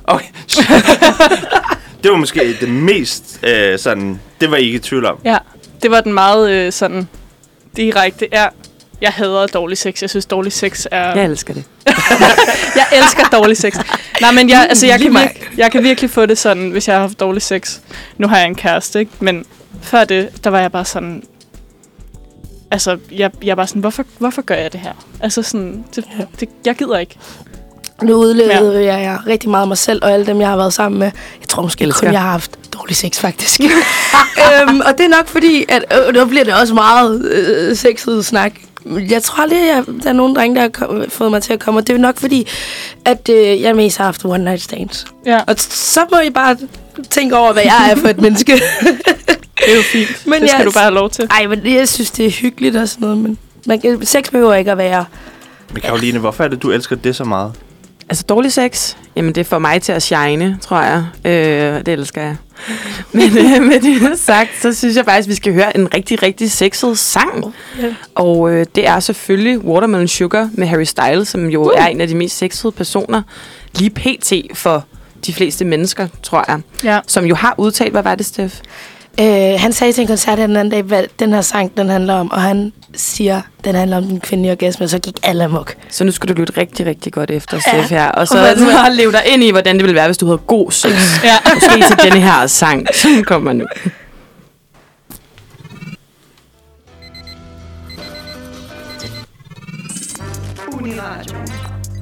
Okay. 0.04 0.26
det 2.02 2.10
var 2.10 2.16
måske 2.16 2.56
det 2.60 2.68
mest 2.68 3.40
øh, 3.42 3.78
sådan, 3.78 4.20
det 4.40 4.50
var 4.50 4.56
I 4.56 4.62
ikke 4.64 4.76
i 4.76 4.78
tvivl 4.78 5.06
om. 5.06 5.18
Ja, 5.24 5.38
det 5.82 5.90
var 5.90 6.00
den 6.00 6.12
meget 6.12 6.50
øh, 6.50 6.72
sådan 6.72 7.08
direkte. 7.76 8.28
Ja, 8.32 8.46
jeg 9.02 9.12
hader 9.12 9.46
dårlig 9.46 9.78
sex. 9.78 10.02
Jeg 10.02 10.10
synes, 10.10 10.26
dårlig 10.26 10.52
sex 10.52 10.86
er... 10.90 11.14
Jeg 11.14 11.24
elsker 11.24 11.54
det. 11.54 11.64
jeg 12.80 12.86
elsker 12.92 13.24
dårlig 13.32 13.56
sex. 13.56 13.76
Nej, 14.20 14.32
men 14.32 14.50
jeg, 14.50 14.66
altså, 14.68 14.86
jeg, 14.86 15.00
kan 15.00 15.12
mig. 15.12 15.22
virke, 15.22 15.48
jeg 15.56 15.72
kan 15.72 15.82
virkelig 15.82 16.10
få 16.10 16.26
det 16.26 16.38
sådan, 16.38 16.70
hvis 16.70 16.88
jeg 16.88 16.94
har 16.96 17.00
haft 17.00 17.20
dårlig 17.20 17.42
sex. 17.42 17.78
Nu 18.18 18.28
har 18.28 18.38
jeg 18.38 18.46
en 18.46 18.54
kæreste, 18.54 19.00
ikke? 19.00 19.12
Men 19.20 19.44
før 19.82 20.04
det, 20.04 20.44
der 20.44 20.50
var 20.50 20.60
jeg 20.60 20.72
bare 20.72 20.84
sådan... 20.84 21.22
Altså, 22.70 22.98
jeg, 23.12 23.30
jeg 23.42 23.56
var 23.56 23.66
sådan, 23.66 23.80
hvorfor, 23.80 24.04
hvorfor 24.18 24.42
gør 24.42 24.54
jeg 24.54 24.72
det 24.72 24.80
her? 24.80 24.92
Altså 25.20 25.42
sådan, 25.42 25.84
det, 25.96 26.04
det, 26.40 26.48
jeg 26.66 26.76
gider 26.76 26.98
ikke. 26.98 27.16
Nu 28.02 28.14
udlevede 28.14 28.80
ja. 28.80 28.94
jeg, 28.94 29.02
jeg 29.02 29.18
rigtig 29.26 29.50
meget 29.50 29.68
mig 29.68 29.78
selv 29.78 30.04
og 30.04 30.12
alle 30.12 30.26
dem, 30.26 30.40
jeg 30.40 30.48
har 30.48 30.56
været 30.56 30.72
sammen 30.72 30.98
med. 30.98 31.10
Jeg 31.40 31.48
tror 31.48 31.62
måske 31.62 31.84
Elsker. 31.84 32.06
kun, 32.06 32.12
jeg 32.12 32.22
har 32.22 32.30
haft 32.30 32.58
dårlig 32.72 32.96
sex, 32.96 33.18
faktisk. 33.18 33.60
øhm, 34.60 34.80
og 34.80 34.98
det 34.98 35.04
er 35.04 35.08
nok 35.08 35.28
fordi, 35.28 35.64
at 35.68 35.84
øh, 36.08 36.14
nu 36.14 36.24
bliver 36.24 36.44
det 36.44 36.54
også 36.54 36.74
meget 36.74 37.24
øh, 37.24 37.76
sexet 37.76 38.26
snak. 38.26 38.52
Jeg 39.10 39.22
tror 39.22 39.42
aldrig, 39.42 39.70
at 39.70 39.84
der 40.02 40.08
er 40.08 40.12
nogen 40.12 40.36
drenge, 40.36 40.54
der 40.54 40.60
har 40.60 40.68
kom, 40.68 41.04
fået 41.08 41.30
mig 41.30 41.42
til 41.42 41.52
at 41.52 41.60
komme. 41.60 41.80
Og 41.80 41.86
det 41.86 41.94
er 41.94 41.98
nok 41.98 42.18
fordi, 42.20 42.46
at 43.04 43.28
øh, 43.28 43.60
jeg 43.62 43.76
mest 43.76 43.98
har 43.98 44.04
haft 44.04 44.24
one 44.24 44.44
night 44.44 44.62
stands. 44.62 45.06
Ja, 45.26 45.38
Og 45.46 45.54
så 45.58 46.00
må 46.12 46.18
I 46.20 46.30
bare 46.30 46.56
tænke 47.10 47.36
over, 47.36 47.52
hvad 47.52 47.62
jeg 47.62 47.90
er 47.90 47.96
for 47.96 48.08
et 48.08 48.20
menneske. 48.20 48.52
det 49.64 49.72
er 49.72 49.76
jo 49.76 49.82
fint. 49.92 50.26
Men 50.26 50.40
det 50.42 50.50
skal 50.50 50.58
jeg- 50.58 50.66
du 50.66 50.70
bare 50.72 50.84
have 50.84 50.94
lov 50.94 51.10
til. 51.10 51.26
Ej, 51.30 51.46
men 51.46 51.66
jeg 51.74 51.88
synes, 51.88 52.10
det 52.10 52.26
er 52.26 52.30
hyggeligt 52.30 52.76
og 52.76 52.88
sådan 52.88 53.00
noget. 53.00 53.18
Men 53.18 53.38
man 53.66 53.80
kan, 53.80 54.06
sex 54.06 54.30
behøver 54.30 54.54
ikke 54.54 54.70
at 54.72 54.78
være... 54.78 55.04
Men 55.72 55.80
Karoline, 55.82 56.18
hvorfor 56.18 56.44
er 56.44 56.48
det, 56.48 56.62
du 56.62 56.70
elsker 56.70 56.96
det 56.96 57.16
så 57.16 57.24
meget? 57.24 57.52
Altså 58.12 58.24
dårlig 58.28 58.52
sex, 58.52 58.96
jamen 59.16 59.34
det 59.34 59.46
får 59.46 59.58
mig 59.58 59.82
til 59.82 59.92
at 59.92 60.02
shine, 60.02 60.58
tror 60.60 60.82
jeg. 60.82 61.04
Øh, 61.24 61.86
det 61.86 61.88
elsker 61.88 62.22
jeg. 62.22 62.36
Men 63.12 63.38
øh, 63.38 63.62
med 63.62 63.80
det 63.80 64.18
sagt, 64.18 64.50
så 64.62 64.72
synes 64.72 64.96
jeg 64.96 65.04
faktisk, 65.04 65.26
at 65.26 65.30
vi 65.30 65.34
skal 65.34 65.54
høre 65.54 65.76
en 65.76 65.94
rigtig, 65.94 66.22
rigtig 66.22 66.50
sexet 66.50 66.98
sang. 66.98 67.54
Ja. 67.82 67.94
Og 68.14 68.50
øh, 68.50 68.66
det 68.74 68.86
er 68.86 69.00
selvfølgelig 69.00 69.58
Watermelon 69.58 70.08
Sugar 70.08 70.50
med 70.52 70.66
Harry 70.66 70.84
Styles, 70.84 71.28
som 71.28 71.46
jo 71.46 71.64
uh. 71.64 71.82
er 71.82 71.86
en 71.86 72.00
af 72.00 72.08
de 72.08 72.14
mest 72.14 72.38
sexede 72.38 72.72
personer, 72.72 73.22
lige 73.74 73.90
pt. 73.90 74.32
for 74.54 74.84
de 75.26 75.34
fleste 75.34 75.64
mennesker, 75.64 76.08
tror 76.22 76.44
jeg. 76.48 76.60
Ja. 76.84 77.00
Som 77.06 77.24
jo 77.24 77.34
har 77.34 77.54
udtalt, 77.58 77.92
hvad 77.92 78.02
var 78.02 78.14
det, 78.14 78.26
Steff? 78.26 78.60
Øh, 79.20 79.60
han 79.60 79.72
sagde 79.72 79.92
til 79.92 80.02
en 80.02 80.08
koncert 80.08 80.38
den 80.38 80.56
anden 80.56 80.70
dag, 80.70 80.82
hvad 80.82 81.04
den 81.18 81.32
her 81.32 81.40
sang 81.40 81.76
den 81.76 81.88
handler 81.88 82.14
om, 82.14 82.30
og 82.30 82.42
han 82.42 82.72
siger, 82.94 83.40
den 83.64 83.74
handler 83.74 83.96
om 83.96 84.04
den 84.04 84.20
kvindelige 84.20 84.52
orgasme, 84.52 84.86
og 84.86 84.90
så 84.90 84.98
gik 84.98 85.18
alle 85.22 85.44
amok. 85.44 85.74
Så 85.90 86.04
nu 86.04 86.10
skal 86.10 86.28
du 86.28 86.34
lytte 86.34 86.52
rigtig, 86.56 86.86
rigtig 86.86 87.12
godt 87.12 87.30
efter, 87.30 87.56
Ja. 87.66 87.72
Steff 87.72 87.90
her. 87.90 88.08
Og 88.08 88.28
så 88.28 88.38
Og 88.86 88.92
leve 88.92 89.12
dig 89.12 89.22
ind 89.26 89.42
i, 89.42 89.50
hvordan 89.50 89.74
det 89.76 89.82
ville 89.82 89.94
være, 89.94 90.06
hvis 90.08 90.18
du 90.18 90.26
havde 90.26 90.38
god 90.38 90.70
sex. 90.70 90.92
Ja. 91.24 91.36
Måske 91.54 91.84
til 91.88 92.10
denne 92.10 92.20
her 92.20 92.46
sang. 92.46 92.86
Så 92.94 93.08
kommer 93.26 93.52
nu. 93.52 93.64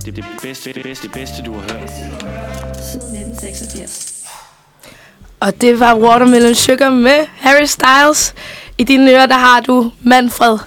Det 0.05 0.09
er 0.09 0.13
det 0.13 0.25
bedste, 0.43 0.73
det 0.73 0.83
bedste, 0.83 1.07
det 1.07 1.15
bedste, 1.15 1.43
du 1.43 1.53
har 1.55 1.61
hørt. 1.61 2.60
Siden 5.45 5.49
1986. 5.49 5.49
Og 5.49 5.61
det 5.61 5.81
var 5.81 5.95
Watermelon 5.95 6.55
Sugar 6.55 6.91
med 6.91 7.27
Harry 7.39 7.65
Styles. 7.65 8.35
I 8.79 8.85
dine 8.85 9.11
ører, 9.11 9.27
der 9.27 9.35
har 9.35 9.61
du 9.61 9.93
Manfred. 10.03 10.59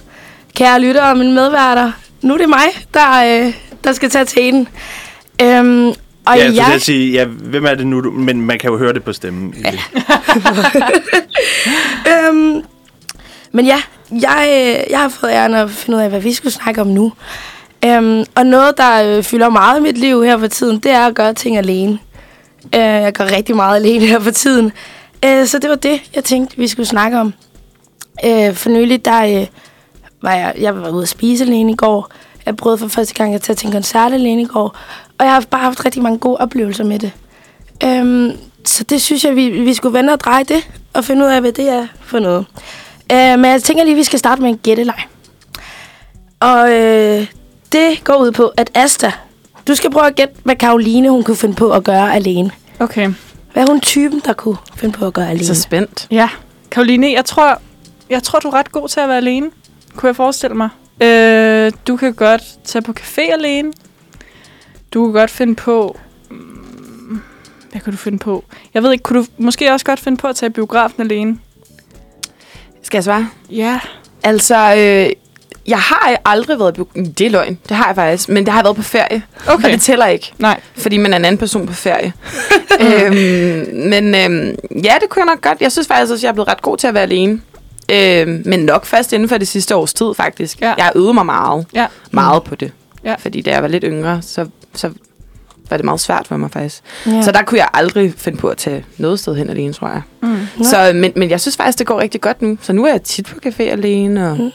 Kære 0.56 0.80
lyttere 0.80 1.10
og 1.10 1.16
mine 1.16 1.32
medværter. 1.32 1.92
Nu 2.22 2.34
er 2.34 2.38
det 2.38 2.48
mig, 2.48 2.86
der, 2.94 3.46
øh, 3.46 3.54
der 3.84 3.92
skal 3.92 4.10
tage 4.10 4.24
teten. 4.24 4.68
Øhm, 5.42 5.88
og 6.26 6.36
ja, 6.36 6.44
jeg 6.44 6.54
jeg, 6.54 6.80
sige, 6.80 7.12
ja, 7.12 7.24
hvem 7.24 7.64
er 7.64 7.74
det 7.74 7.86
nu? 7.86 8.00
Du, 8.00 8.10
men 8.10 8.40
man 8.40 8.58
kan 8.58 8.70
jo 8.70 8.78
høre 8.78 8.92
det 8.92 9.04
på 9.04 9.12
stemmen. 9.12 9.54
Ja. 9.64 9.72
øhm, 12.28 12.62
men 13.52 13.66
ja, 13.66 13.82
jeg, 14.10 14.46
øh, 14.48 14.90
jeg 14.90 14.98
har 14.98 15.08
fået 15.08 15.30
æren 15.30 15.54
at 15.54 15.70
finde 15.70 15.96
ud 15.96 16.02
af, 16.02 16.08
hvad 16.08 16.20
vi 16.20 16.32
skulle 16.32 16.52
snakke 16.52 16.80
om 16.80 16.86
nu. 16.86 17.12
Øhm, 17.84 18.24
og 18.34 18.46
noget, 18.46 18.78
der 18.78 19.16
øh, 19.16 19.22
fylder 19.22 19.48
meget 19.48 19.78
i 19.78 19.82
mit 19.82 19.98
liv 19.98 20.24
her 20.24 20.38
for 20.38 20.46
tiden, 20.46 20.78
det 20.78 20.92
er 20.92 21.06
at 21.06 21.14
gøre 21.14 21.34
ting 21.34 21.56
alene. 21.56 21.98
Øh, 22.74 22.80
jeg 22.80 23.14
går 23.14 23.24
rigtig 23.24 23.56
meget 23.56 23.76
alene 23.76 24.06
her 24.06 24.20
for 24.20 24.30
tiden. 24.30 24.72
Øh, 25.24 25.46
så 25.46 25.58
det 25.58 25.70
var 25.70 25.76
det, 25.76 26.10
jeg 26.14 26.24
tænkte, 26.24 26.56
vi 26.56 26.68
skulle 26.68 26.86
snakke 26.86 27.20
om. 27.20 27.34
Øh, 28.24 28.54
for 28.54 28.70
nylig, 28.70 29.04
der 29.04 29.40
øh, 29.40 29.46
var 30.22 30.34
jeg, 30.34 30.54
jeg 30.58 30.76
var 30.76 30.90
ude 30.90 31.02
at 31.02 31.08
spise 31.08 31.44
alene 31.44 31.72
i 31.72 31.76
går. 31.76 32.10
Jeg 32.46 32.56
prøvede 32.56 32.78
for 32.78 32.88
første 32.88 33.14
gang 33.14 33.34
at 33.34 33.42
tage 33.42 33.56
til 33.56 33.66
en 33.66 33.72
koncert 33.72 34.12
alene 34.12 34.42
i 34.42 34.46
går. 34.46 34.76
Og 35.18 35.24
jeg 35.24 35.32
har 35.32 35.44
bare 35.50 35.60
haft 35.60 35.84
rigtig 35.84 36.02
mange 36.02 36.18
gode 36.18 36.36
oplevelser 36.36 36.84
med 36.84 36.98
det. 36.98 37.12
Øhm, 37.84 38.32
så 38.64 38.84
det 38.84 39.02
synes 39.02 39.24
jeg, 39.24 39.36
vi, 39.36 39.48
vi 39.48 39.74
skulle 39.74 39.98
vende 39.98 40.12
og 40.12 40.20
dreje 40.20 40.44
det, 40.44 40.68
og 40.92 41.04
finde 41.04 41.24
ud 41.24 41.30
af, 41.30 41.40
hvad 41.40 41.52
det 41.52 41.68
er 41.68 41.86
for 42.00 42.18
noget. 42.18 42.46
Øh, 43.12 43.38
men 43.38 43.44
jeg 43.44 43.62
tænker 43.62 43.84
lige, 43.84 43.94
at 43.94 43.98
vi 43.98 44.04
skal 44.04 44.18
starte 44.18 44.42
med 44.42 44.50
en 44.50 44.58
gætteleg. 44.58 45.02
Og 46.40 46.72
øh, 46.72 47.26
det 47.72 48.04
går 48.04 48.16
ud 48.16 48.32
på, 48.32 48.52
at 48.56 48.70
Asta, 48.74 49.12
du 49.68 49.74
skal 49.74 49.90
prøve 49.90 50.06
at 50.06 50.14
gætte, 50.14 50.34
hvad 50.44 50.56
Karoline 50.56 51.10
hun 51.10 51.22
kunne 51.22 51.36
finde 51.36 51.54
på 51.54 51.72
at 51.72 51.84
gøre 51.84 52.14
alene. 52.14 52.50
Okay. 52.80 53.12
Hvad 53.52 53.62
er 53.62 53.66
hun 53.70 53.80
typen, 53.80 54.22
der 54.24 54.32
kunne 54.32 54.56
finde 54.76 54.98
på 54.98 55.06
at 55.06 55.12
gøre 55.12 55.28
alene? 55.30 55.44
Så 55.46 55.54
spændt. 55.62 56.06
Ja. 56.10 56.28
Karoline, 56.70 57.12
jeg 57.12 57.24
tror, 57.24 57.60
jeg 58.10 58.22
tror, 58.22 58.38
du 58.38 58.48
er 58.48 58.54
ret 58.54 58.72
god 58.72 58.88
til 58.88 59.00
at 59.00 59.08
være 59.08 59.16
alene. 59.16 59.50
Kunne 59.96 60.06
jeg 60.08 60.16
forestille 60.16 60.56
mig. 60.56 60.68
Øh, 61.02 61.72
du 61.88 61.96
kan 61.96 62.14
godt 62.14 62.42
tage 62.64 62.82
på 62.82 62.94
café 63.00 63.32
alene. 63.32 63.72
Du 64.94 65.04
kan 65.06 65.12
godt 65.12 65.30
finde 65.30 65.54
på... 65.54 65.98
mm, 66.30 67.20
Hvad 67.70 67.80
kan 67.80 67.92
du 67.92 67.96
finde 67.96 68.18
på? 68.18 68.44
Jeg 68.74 68.82
ved 68.82 68.92
ikke, 68.92 69.02
kunne 69.02 69.18
du 69.22 69.26
måske 69.38 69.72
også 69.72 69.86
godt 69.86 70.00
finde 70.00 70.16
på 70.18 70.26
at 70.26 70.36
tage 70.36 70.50
biografen 70.50 71.02
alene? 71.02 71.38
Skal 72.82 72.96
jeg 72.98 73.04
svare? 73.04 73.28
Ja. 73.50 73.80
Altså, 74.22 74.74
øh, 74.76 75.10
jeg 75.66 75.78
har 75.78 76.20
aldrig 76.24 76.58
været... 76.58 76.72
i 76.72 76.74
bio- 76.74 77.02
Det 77.18 77.26
er 77.26 77.30
løgn. 77.30 77.58
Det 77.68 77.76
har 77.76 77.86
jeg 77.86 77.94
faktisk. 77.94 78.28
Men 78.28 78.44
det 78.44 78.52
har 78.52 78.60
jeg 78.60 78.64
været 78.64 78.76
på 78.76 78.82
ferie. 78.82 79.22
Okay. 79.48 79.64
Og 79.64 79.70
det 79.72 79.80
tæller 79.80 80.06
ikke. 80.06 80.32
Nej. 80.38 80.60
Fordi 80.76 80.96
man 80.96 81.12
er 81.12 81.16
en 81.16 81.24
anden 81.24 81.38
person 81.38 81.66
på 81.66 81.72
ferie. 81.72 82.12
øhm, 82.80 83.76
men 83.88 84.14
øhm, 84.14 84.56
ja, 84.84 84.94
det 85.00 85.08
kunne 85.08 85.20
jeg 85.20 85.26
nok 85.26 85.40
godt. 85.40 85.60
Jeg 85.60 85.72
synes 85.72 85.88
faktisk 85.88 86.12
også, 86.12 86.14
at 86.14 86.22
jeg 86.22 86.28
er 86.28 86.32
blevet 86.32 86.48
ret 86.48 86.62
god 86.62 86.76
til 86.76 86.86
at 86.86 86.94
være 86.94 87.02
alene. 87.02 87.40
Øhm, 87.92 88.42
men 88.46 88.60
nok 88.60 88.86
først 88.86 89.12
inden 89.12 89.28
for 89.28 89.38
det 89.38 89.48
sidste 89.48 89.76
års 89.76 89.94
tid, 89.94 90.06
faktisk. 90.16 90.60
Ja. 90.60 90.74
Jeg 90.76 90.84
har 90.84 90.92
øvet 90.94 91.14
mig 91.14 91.26
meget. 91.26 91.66
Ja. 91.74 91.86
Meget 92.10 92.42
på 92.44 92.54
det. 92.54 92.72
Ja. 93.04 93.14
Fordi 93.18 93.40
da 93.42 93.50
jeg 93.50 93.62
var 93.62 93.68
lidt 93.68 93.84
yngre, 93.86 94.22
så, 94.22 94.46
så 94.74 94.90
var 95.70 95.76
det 95.76 95.84
meget 95.84 96.00
svært 96.00 96.26
for 96.28 96.36
mig 96.36 96.50
faktisk. 96.50 96.82
Ja. 97.06 97.10
Ja. 97.10 97.22
Så 97.22 97.32
der 97.32 97.42
kunne 97.42 97.58
jeg 97.58 97.68
aldrig 97.74 98.14
finde 98.16 98.38
på 98.38 98.48
at 98.48 98.56
tage 98.56 98.84
noget 98.98 99.20
sted 99.20 99.36
hen 99.36 99.50
alene, 99.50 99.72
tror 99.72 99.88
jeg. 99.88 100.02
Mm. 100.22 100.64
Så, 100.64 100.92
men, 100.94 101.12
men 101.16 101.30
jeg 101.30 101.40
synes 101.40 101.56
faktisk, 101.56 101.78
det 101.78 101.86
går 101.86 102.00
rigtig 102.00 102.20
godt 102.20 102.42
nu. 102.42 102.58
Så 102.62 102.72
nu 102.72 102.84
er 102.84 102.90
jeg 102.90 103.02
tit 103.02 103.26
på 103.26 103.34
café 103.46 103.62
alene. 103.62 104.30
Og 104.30 104.50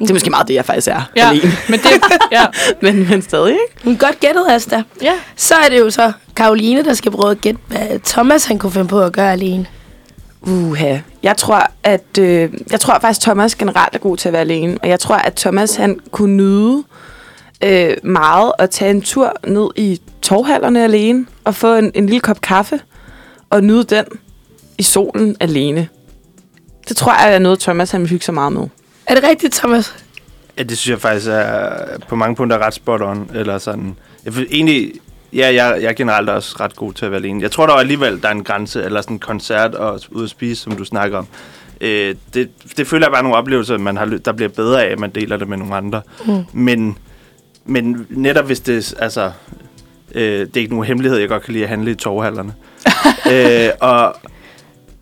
Det 0.00 0.10
er 0.10 0.14
måske 0.14 0.30
meget 0.30 0.48
det, 0.48 0.54
jeg 0.54 0.64
faktisk 0.64 0.88
er 0.88 1.10
Ja, 1.16 1.28
alene. 1.30 1.52
men 1.68 1.80
det... 1.80 1.88
Ja. 2.32 2.42
Men, 2.82 3.08
men 3.10 3.22
stadig, 3.22 3.50
ikke? 3.50 3.84
Men 3.84 3.96
Godt 3.96 4.20
gættet, 4.20 4.46
Asta. 4.50 4.82
ja. 5.02 5.12
Så 5.36 5.54
er 5.54 5.68
det 5.68 5.80
jo 5.80 5.90
så 5.90 6.12
Karoline, 6.36 6.84
der 6.84 6.94
skal 6.94 7.12
prøve 7.12 7.30
at 7.30 7.40
gætte, 7.40 7.60
hvad 7.66 7.98
Thomas 8.04 8.44
han 8.44 8.58
kunne 8.58 8.72
finde 8.72 8.88
på 8.88 9.00
at 9.00 9.12
gøre 9.12 9.32
alene. 9.32 9.66
Uha. 10.42 10.98
Jeg 11.22 11.36
tror, 11.36 11.70
at 11.82 12.18
øh, 12.20 12.52
jeg 12.70 12.80
tror 12.80 12.98
faktisk, 13.00 13.20
Thomas 13.20 13.54
generelt 13.54 13.94
er 13.94 13.98
god 13.98 14.16
til 14.16 14.28
at 14.28 14.32
være 14.32 14.40
alene. 14.40 14.78
Og 14.82 14.88
jeg 14.88 15.00
tror, 15.00 15.14
at 15.16 15.34
Thomas 15.34 15.76
han 15.76 16.00
kunne 16.10 16.36
nyde 16.36 16.82
øh, 17.64 17.96
meget 18.02 18.52
at 18.58 18.70
tage 18.70 18.90
en 18.90 19.02
tur 19.02 19.32
ned 19.46 19.68
i 19.76 20.00
torvhallerne 20.22 20.84
alene 20.84 21.26
og 21.44 21.54
få 21.54 21.74
en, 21.74 21.90
en 21.94 22.06
lille 22.06 22.20
kop 22.20 22.40
kaffe 22.40 22.80
og 23.50 23.64
nyde 23.64 23.84
den 23.84 24.04
i 24.78 24.82
solen 24.82 25.36
alene. 25.40 25.88
Det 26.88 26.96
tror 26.96 27.12
jeg 27.24 27.34
er 27.34 27.38
noget, 27.38 27.60
Thomas 27.60 27.90
han 27.90 28.00
vil 28.00 28.10
hygge 28.10 28.24
sig 28.24 28.34
meget 28.34 28.52
med. 28.52 28.66
Er 29.06 29.14
det 29.14 29.24
rigtigt, 29.24 29.54
Thomas? 29.54 29.94
Ja, 30.58 30.62
det 30.62 30.78
synes 30.78 30.90
jeg 30.90 31.00
faktisk 31.00 31.26
er 31.30 31.98
på 32.08 32.16
mange 32.16 32.36
punkter 32.36 32.58
ret 32.58 32.74
spot 32.74 33.02
on. 33.02 33.30
Eller 33.34 33.58
sådan. 33.58 33.96
Jeg 34.24 34.32
egentlig, 34.50 34.92
ja, 35.32 35.54
jeg, 35.54 35.82
jeg 35.82 35.88
er 35.88 35.92
generelt 35.92 36.28
også 36.28 36.56
ret 36.60 36.76
god 36.76 36.92
til 36.92 37.04
at 37.04 37.10
være 37.10 37.20
alene. 37.20 37.42
Jeg 37.42 37.50
tror 37.50 37.66
dog 37.66 37.80
alligevel, 37.80 38.22
der 38.22 38.28
er 38.28 38.32
en 38.32 38.44
grænse, 38.44 38.82
eller 38.82 39.00
sådan 39.00 39.16
en 39.16 39.20
koncert 39.20 39.74
og 39.74 40.00
ud 40.10 40.24
at 40.24 40.30
spise, 40.30 40.62
som 40.62 40.76
du 40.76 40.84
snakker 40.84 41.18
om. 41.18 41.26
Øh, 41.80 42.14
det, 42.34 42.50
det 42.76 42.86
føler 42.86 43.06
jeg 43.06 43.12
bare 43.12 43.18
er 43.18 43.22
nogle 43.22 43.36
oplevelser, 43.36 43.78
man 43.78 43.96
har, 43.96 44.04
der 44.04 44.32
bliver 44.32 44.48
bedre 44.48 44.84
af, 44.84 44.92
at 44.92 44.98
man 44.98 45.10
deler 45.10 45.36
det 45.36 45.48
med 45.48 45.56
nogle 45.56 45.74
andre. 45.74 46.02
Mm. 46.26 46.44
Men, 46.52 46.98
men 47.64 48.06
netop 48.10 48.46
hvis 48.46 48.60
det, 48.60 48.94
altså, 48.98 49.32
øh, 50.14 50.40
det 50.40 50.56
er 50.56 50.60
ikke 50.60 50.72
nogen 50.72 50.86
hemmelighed, 50.86 51.18
jeg 51.18 51.28
godt 51.28 51.42
kan 51.42 51.52
lide 51.52 51.64
at 51.64 51.70
handle 51.70 51.90
i 51.90 51.94
torvhallerne. 51.94 52.54
øh, 53.32 53.68
og 53.80 54.16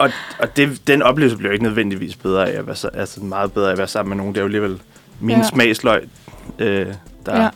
og, 0.04 0.10
og 0.38 0.56
det, 0.56 0.86
den 0.86 1.02
oplevelse 1.02 1.36
bliver 1.36 1.50
jo 1.50 1.52
ikke 1.52 1.64
nødvendigvis 1.64 2.16
bedre 2.16 2.50
af 2.50 2.58
at 2.58 2.66
være, 2.66 2.96
altså 2.96 3.20
meget 3.20 3.52
bedre 3.52 3.68
af 3.68 3.72
at 3.72 3.78
være 3.78 3.88
sammen 3.88 4.08
med 4.10 4.16
nogen. 4.16 4.34
Det 4.34 4.38
er 4.40 4.42
jo 4.42 4.46
alligevel 4.46 4.80
min 5.20 5.36
Ja. 5.36 5.42
smagsløg, 5.42 6.08
øh, 6.58 6.86
der 7.26 7.42
Ja. 7.42 7.48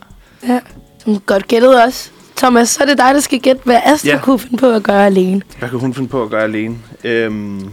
ja. 0.48 0.61
Mm, 1.06 1.18
Godt 1.20 1.48
gættet 1.48 1.84
også. 1.84 2.11
Thomas, 2.37 2.68
så 2.68 2.82
er 2.82 2.87
det 2.87 2.98
dig, 2.98 3.14
der 3.14 3.20
skal 3.20 3.38
gætte, 3.40 3.62
hvad 3.64 3.80
Asta 3.84 4.08
Ja. 4.08 4.18
kunne 4.22 4.38
finde 4.38 4.56
på 4.56 4.70
at 4.70 4.82
gøre 4.82 5.06
alene. 5.06 5.42
Hvad 5.58 5.68
kan 5.68 5.78
hun 5.78 5.94
finde 5.94 6.08
på 6.08 6.22
at 6.22 6.30
gøre 6.30 6.42
alene? 6.42 6.76
Øhm, 7.04 7.70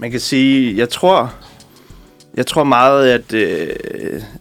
man 0.00 0.10
kan 0.10 0.20
sige, 0.20 0.76
jeg 0.76 0.88
tror, 0.90 1.32
jeg 2.34 2.46
tror 2.46 2.64
meget, 2.64 3.08
at 3.10 3.32
øh, 3.34 3.68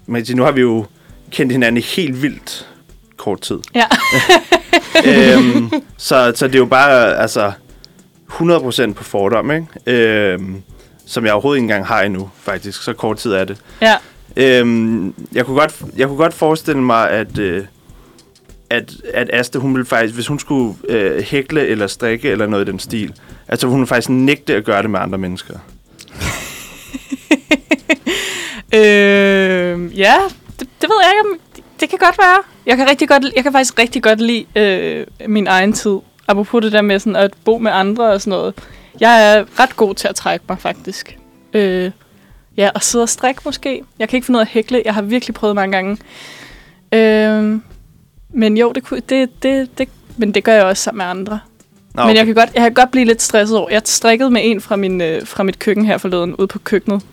man 0.06 0.22
kan 0.22 0.26
sige, 0.26 0.38
nu 0.38 0.44
har 0.44 0.52
vi 0.52 0.62
jo 0.62 0.86
kendt 1.32 1.52
hinanden 1.52 1.78
i 1.78 1.82
helt 1.82 2.22
vildt 2.22 2.68
kort 3.18 3.42
tid. 3.42 3.58
Ja. 3.76 3.86
øhm, 5.08 5.72
så, 5.98 6.32
så 6.36 6.48
det 6.48 6.56
er 6.56 6.60
jo 6.60 6.66
bare 6.66 7.18
altså 7.18 7.52
100% 8.32 8.94
på 8.94 9.04
fordom, 9.04 9.52
ikke? 9.52 9.68
Øhm, 9.86 10.62
som 11.06 11.26
jeg 11.26 11.34
overhovedet 11.34 11.58
ikke 11.58 11.64
engang 11.64 11.86
har 11.86 12.02
endnu, 12.02 12.30
faktisk. 12.42 12.84
Så 12.84 12.94
kort 12.94 13.18
tid 13.18 13.32
er 13.34 13.44
det. 13.46 13.58
Ja. 13.82 13.96
Øhm, 14.38 15.14
jeg, 15.34 15.46
kunne 15.46 15.60
godt, 15.60 15.76
jeg 15.98 16.08
kunne 16.08 16.18
godt 16.18 16.34
forestille 16.34 16.82
mig, 16.82 17.10
at, 17.10 17.38
øh, 17.40 17.64
at, 18.70 18.92
at 19.14 19.30
Asta, 19.34 19.60
hun 19.60 19.74
ville 19.74 19.86
faktisk, 19.86 20.14
hvis 20.16 20.28
hun 20.28 20.40
skulle 20.40 20.76
øh, 20.90 21.22
hækle 21.24 21.68
eller 21.68 21.88
strikke 21.88 22.30
eller 22.30 22.48
noget 22.48 22.68
i 22.68 22.72
den 22.72 22.80
stil, 22.80 23.14
altså 23.48 23.68
hun 23.68 23.80
ville 23.80 23.88
faktisk 23.88 24.10
nægte 24.10 24.56
at 24.56 24.66
gøre 24.66 24.82
det 24.82 24.90
med 24.90 25.00
andre 25.00 25.18
mennesker. 25.18 25.54
Øh, 28.74 30.00
ja, 30.00 30.16
det, 30.60 30.68
det 30.82 30.90
ved 30.90 30.98
jeg 31.04 31.12
ikke. 31.14 31.30
om- 31.34 31.64
Det 31.80 31.90
kan 31.90 32.00
godt 32.00 32.18
være. 32.18 32.38
Jeg 32.66 32.78
kan, 32.78 32.90
rigtig 32.90 33.08
godt, 33.10 33.24
jeg 33.36 33.44
kan 33.44 33.52
faktisk 33.52 33.80
rigtig 33.80 34.04
godt 34.04 34.22
lide 34.22 34.46
øh, 34.56 35.06
min 35.28 35.48
egen 35.48 35.74
tid. 35.74 35.98
Apropos 36.28 36.62
det 36.62 36.72
der 36.72 36.82
med 36.82 37.00
sådan 37.00 37.16
at 37.16 37.34
bo 37.46 37.58
med 37.58 37.72
andre 37.72 38.12
og 38.12 38.22
sådan 38.22 38.38
noget. 38.38 38.54
Jeg 39.00 39.38
er 39.38 39.60
ret 39.60 39.76
god 39.76 39.96
til 39.96 40.08
at 40.08 40.16
trække 40.16 40.46
mig, 40.50 40.60
faktisk. 40.60 41.18
Øh, 41.54 41.92
ja, 42.58 42.70
og 42.76 42.84
sidde 42.84 43.04
og 43.04 43.10
strikke 43.10 43.42
måske. 43.46 43.84
Jeg 44.00 44.10
kan 44.10 44.18
ikke 44.18 44.26
finde 44.26 44.40
af 44.40 44.44
at 44.44 44.48
hækle. 44.48 44.82
Jeg 44.86 44.94
har 44.94 45.02
virkelig 45.02 45.34
prøvet 45.34 45.56
mange 45.56 45.72
gange. 45.72 45.98
Øh, 46.92 47.60
men 48.30 48.58
jo, 48.58 48.72
det, 48.72 48.84
kunne, 48.84 49.02
det, 49.10 49.44
det, 49.44 49.78
det, 49.78 49.90
men 50.18 50.32
det 50.34 50.44
gør 50.44 50.54
jeg 50.54 50.64
også 50.64 50.84
sammen 50.84 50.98
med 50.98 51.06
andre. 51.06 51.40
Nå, 51.94 52.02
Okay. 52.02 52.10
Men 52.10 52.18
jeg 52.18 52.26
kan, 52.26 52.36
godt, 52.36 52.50
jeg 52.54 52.62
kan 52.62 52.74
godt 52.74 52.92
blive 52.92 53.06
lidt 53.06 53.22
stresset 53.22 53.58
over. 53.58 53.70
Jeg 53.72 53.82
strikkede 53.86 54.30
med 54.30 54.42
en 54.44 54.62
fra, 54.62 54.76
min, 54.76 55.02
øh, 55.02 55.28
fra 55.28 55.44
mit 55.44 55.60
køkken 55.60 55.86
her 55.86 55.98
forleden, 55.98 56.36
ude 56.36 56.48
på 56.48 56.60
køkkenet. 56.60 57.04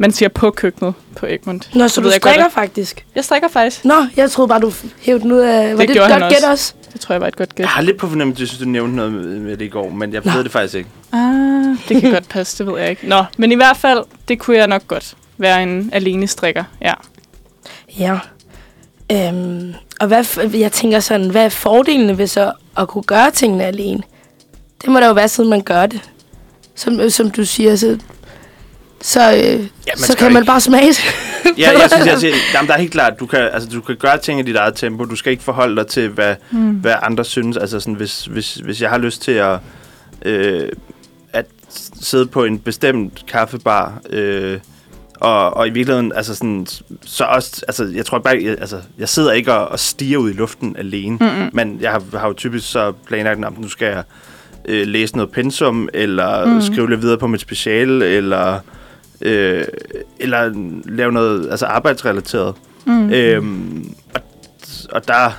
Man 0.00 0.12
siger 0.12 0.28
på 0.28 0.50
køkkenet 0.50 0.94
på 1.16 1.26
Egmont. 1.26 1.70
Nå, 1.74 1.88
så 1.88 2.00
ved 2.00 2.10
du 2.10 2.12
jeg 2.14 2.20
godt, 2.20 2.32
strikker 2.32 2.46
at- 2.46 2.52
faktisk? 2.52 3.06
Jeg 3.14 3.24
strikker 3.24 3.48
faktisk. 3.48 3.84
Nå, 3.84 3.94
jeg 4.16 4.30
troede 4.30 4.48
bare, 4.48 4.60
du 4.60 4.72
hævde 5.00 5.20
den 5.22 5.32
ud 5.32 5.38
af... 5.38 5.78
Var 5.78 5.84
det, 5.86 5.92
gjorde 5.94 6.06
et 6.06 6.12
han 6.12 6.20
godt 6.20 6.32
også. 6.32 6.40
gæt 6.46 6.50
også? 6.50 6.74
Det 6.92 7.00
tror 7.00 7.12
jeg 7.14 7.20
var 7.20 7.26
et 7.28 7.36
godt 7.36 7.54
gæt. 7.54 7.62
Jeg 7.64 7.68
har 7.70 7.82
lidt 7.82 7.96
på 7.96 8.08
fornemmelse, 8.08 8.38
at 8.38 8.40
jeg 8.40 8.48
synes, 8.48 8.60
du 8.62 8.68
nævnte 8.68 8.96
noget 8.96 9.12
med, 9.12 9.56
det 9.56 9.64
i 9.64 9.68
går, 9.68 9.90
men 9.90 10.12
jeg 10.12 10.22
Nå. 10.24 10.30
ved 10.32 10.44
det 10.44 10.52
faktisk 10.52 10.74
ikke. 10.74 10.90
Ah, 11.12 11.76
det 11.88 12.00
kan 12.02 12.12
godt 12.16 12.28
passe, 12.28 12.58
det 12.64 12.72
ved 12.72 12.80
jeg 12.80 12.90
ikke. 12.90 13.08
Nå, 13.08 13.24
men 13.36 13.52
i 13.52 13.54
hvert 13.54 13.76
fald, 13.76 14.04
det 14.28 14.38
kunne 14.38 14.56
jeg 14.56 14.66
nok 14.66 14.88
godt 14.88 15.16
være 15.38 15.62
en 15.62 15.90
alene 15.92 16.26
strikker. 16.26 16.64
Ja. 16.82 16.94
Ja. 17.98 18.18
Øhm, 19.12 19.74
og 20.00 20.06
hvad, 20.06 20.50
jeg 20.58 20.72
tænker 20.72 21.00
sådan, 21.00 21.30
hvad 21.30 21.44
er 21.44 21.48
fordelene 21.48 22.18
ved 22.18 22.26
så 22.26 22.52
at 22.78 22.88
kunne 22.88 23.04
gøre 23.04 23.30
tingene 23.30 23.64
alene? 23.64 24.02
Det 24.82 24.90
må 24.90 25.00
der 25.00 25.06
jo 25.06 25.12
være, 25.12 25.28
siden 25.28 25.50
man 25.50 25.60
gør 25.62 25.86
det. 25.86 26.00
som, 26.74 27.10
som 27.10 27.30
du 27.30 27.44
siger, 27.44 27.76
så, 27.76 27.98
så, 29.02 29.20
øh, 29.32 29.36
Ja, 29.36 29.52
man 29.54 29.62
så 29.98 30.16
kan 30.16 30.32
man 30.32 30.42
ikke- 30.42 30.46
bare 30.46 30.60
smage 30.60 30.88
det. 30.88 31.00
Ja, 31.58 31.70
jeg 31.70 31.90
synes, 31.92 32.06
jeg 32.06 32.18
siger, 32.18 32.34
jamen, 32.54 32.68
der 32.68 32.74
er 32.74 32.78
helt 32.78 32.92
klart, 32.92 33.20
du 33.20 33.26
kan, 33.26 33.40
altså, 33.52 33.68
du 33.68 33.80
kan 33.80 33.96
gøre 33.96 34.18
ting 34.18 34.40
i 34.40 34.42
dit 34.42 34.56
eget 34.56 34.74
tempo. 34.74 35.04
Du 35.04 35.16
skal 35.16 35.30
ikke 35.32 35.42
forholde 35.44 35.76
dig 35.76 35.86
til, 35.86 36.08
hvad, 36.08 36.34
mm. 36.50 36.70
hvad 36.70 36.94
andre 37.02 37.24
synes. 37.24 37.56
Altså, 37.56 37.80
sådan, 37.80 37.94
hvis, 37.94 38.24
hvis, 38.24 38.54
hvis 38.54 38.82
jeg 38.82 38.90
har 38.90 38.98
lyst 38.98 39.22
til 39.22 39.32
at, 39.32 39.58
øh, 40.24 40.68
at 41.32 41.46
sidde 42.00 42.26
på 42.26 42.44
en 42.44 42.58
bestemt 42.58 43.24
kaffebar, 43.28 44.00
øh, 44.10 44.58
og, 45.20 45.56
og 45.56 45.66
i 45.68 45.70
virkeligheden, 45.70 46.12
altså 46.12 46.34
sådan, 46.34 46.66
så 47.04 47.24
også, 47.24 47.62
altså, 47.68 47.84
jeg 47.94 48.06
tror 48.06 48.18
bare, 48.18 48.40
jeg, 48.44 48.56
altså, 48.60 48.80
jeg 48.98 49.08
sidder 49.08 49.32
ikke 49.32 49.54
og, 49.54 49.68
og 49.68 49.78
stiger 49.78 50.18
ud 50.18 50.30
i 50.30 50.34
luften 50.34 50.76
alene, 50.78 51.16
mm-hmm. 51.20 51.50
men 51.52 51.78
jeg 51.80 51.90
har, 51.90 52.02
har 52.18 52.26
jo 52.26 52.32
typisk 52.32 52.70
så 52.70 52.92
planlagt, 53.06 53.44
at 53.44 53.58
nu 53.58 53.68
skal 53.68 53.86
jeg 53.86 54.02
øh, 54.64 54.86
læse 54.86 55.16
noget 55.16 55.32
pensum, 55.32 55.88
eller 55.94 56.46
mm. 56.46 56.60
skrive 56.62 56.90
lidt 56.90 57.02
videre 57.02 57.18
på 57.18 57.26
mit 57.26 57.40
speciale, 57.40 58.06
eller 58.06 58.58
øh, 59.20 59.64
eller 60.18 60.52
lave 60.84 61.12
noget 61.12 61.50
altså 61.50 61.66
arbejdsrelateret. 61.66 62.54
Mm. 62.84 63.10
Øhm, 63.10 63.94
og, 64.14 64.20
og 64.92 65.08
der, 65.08 65.30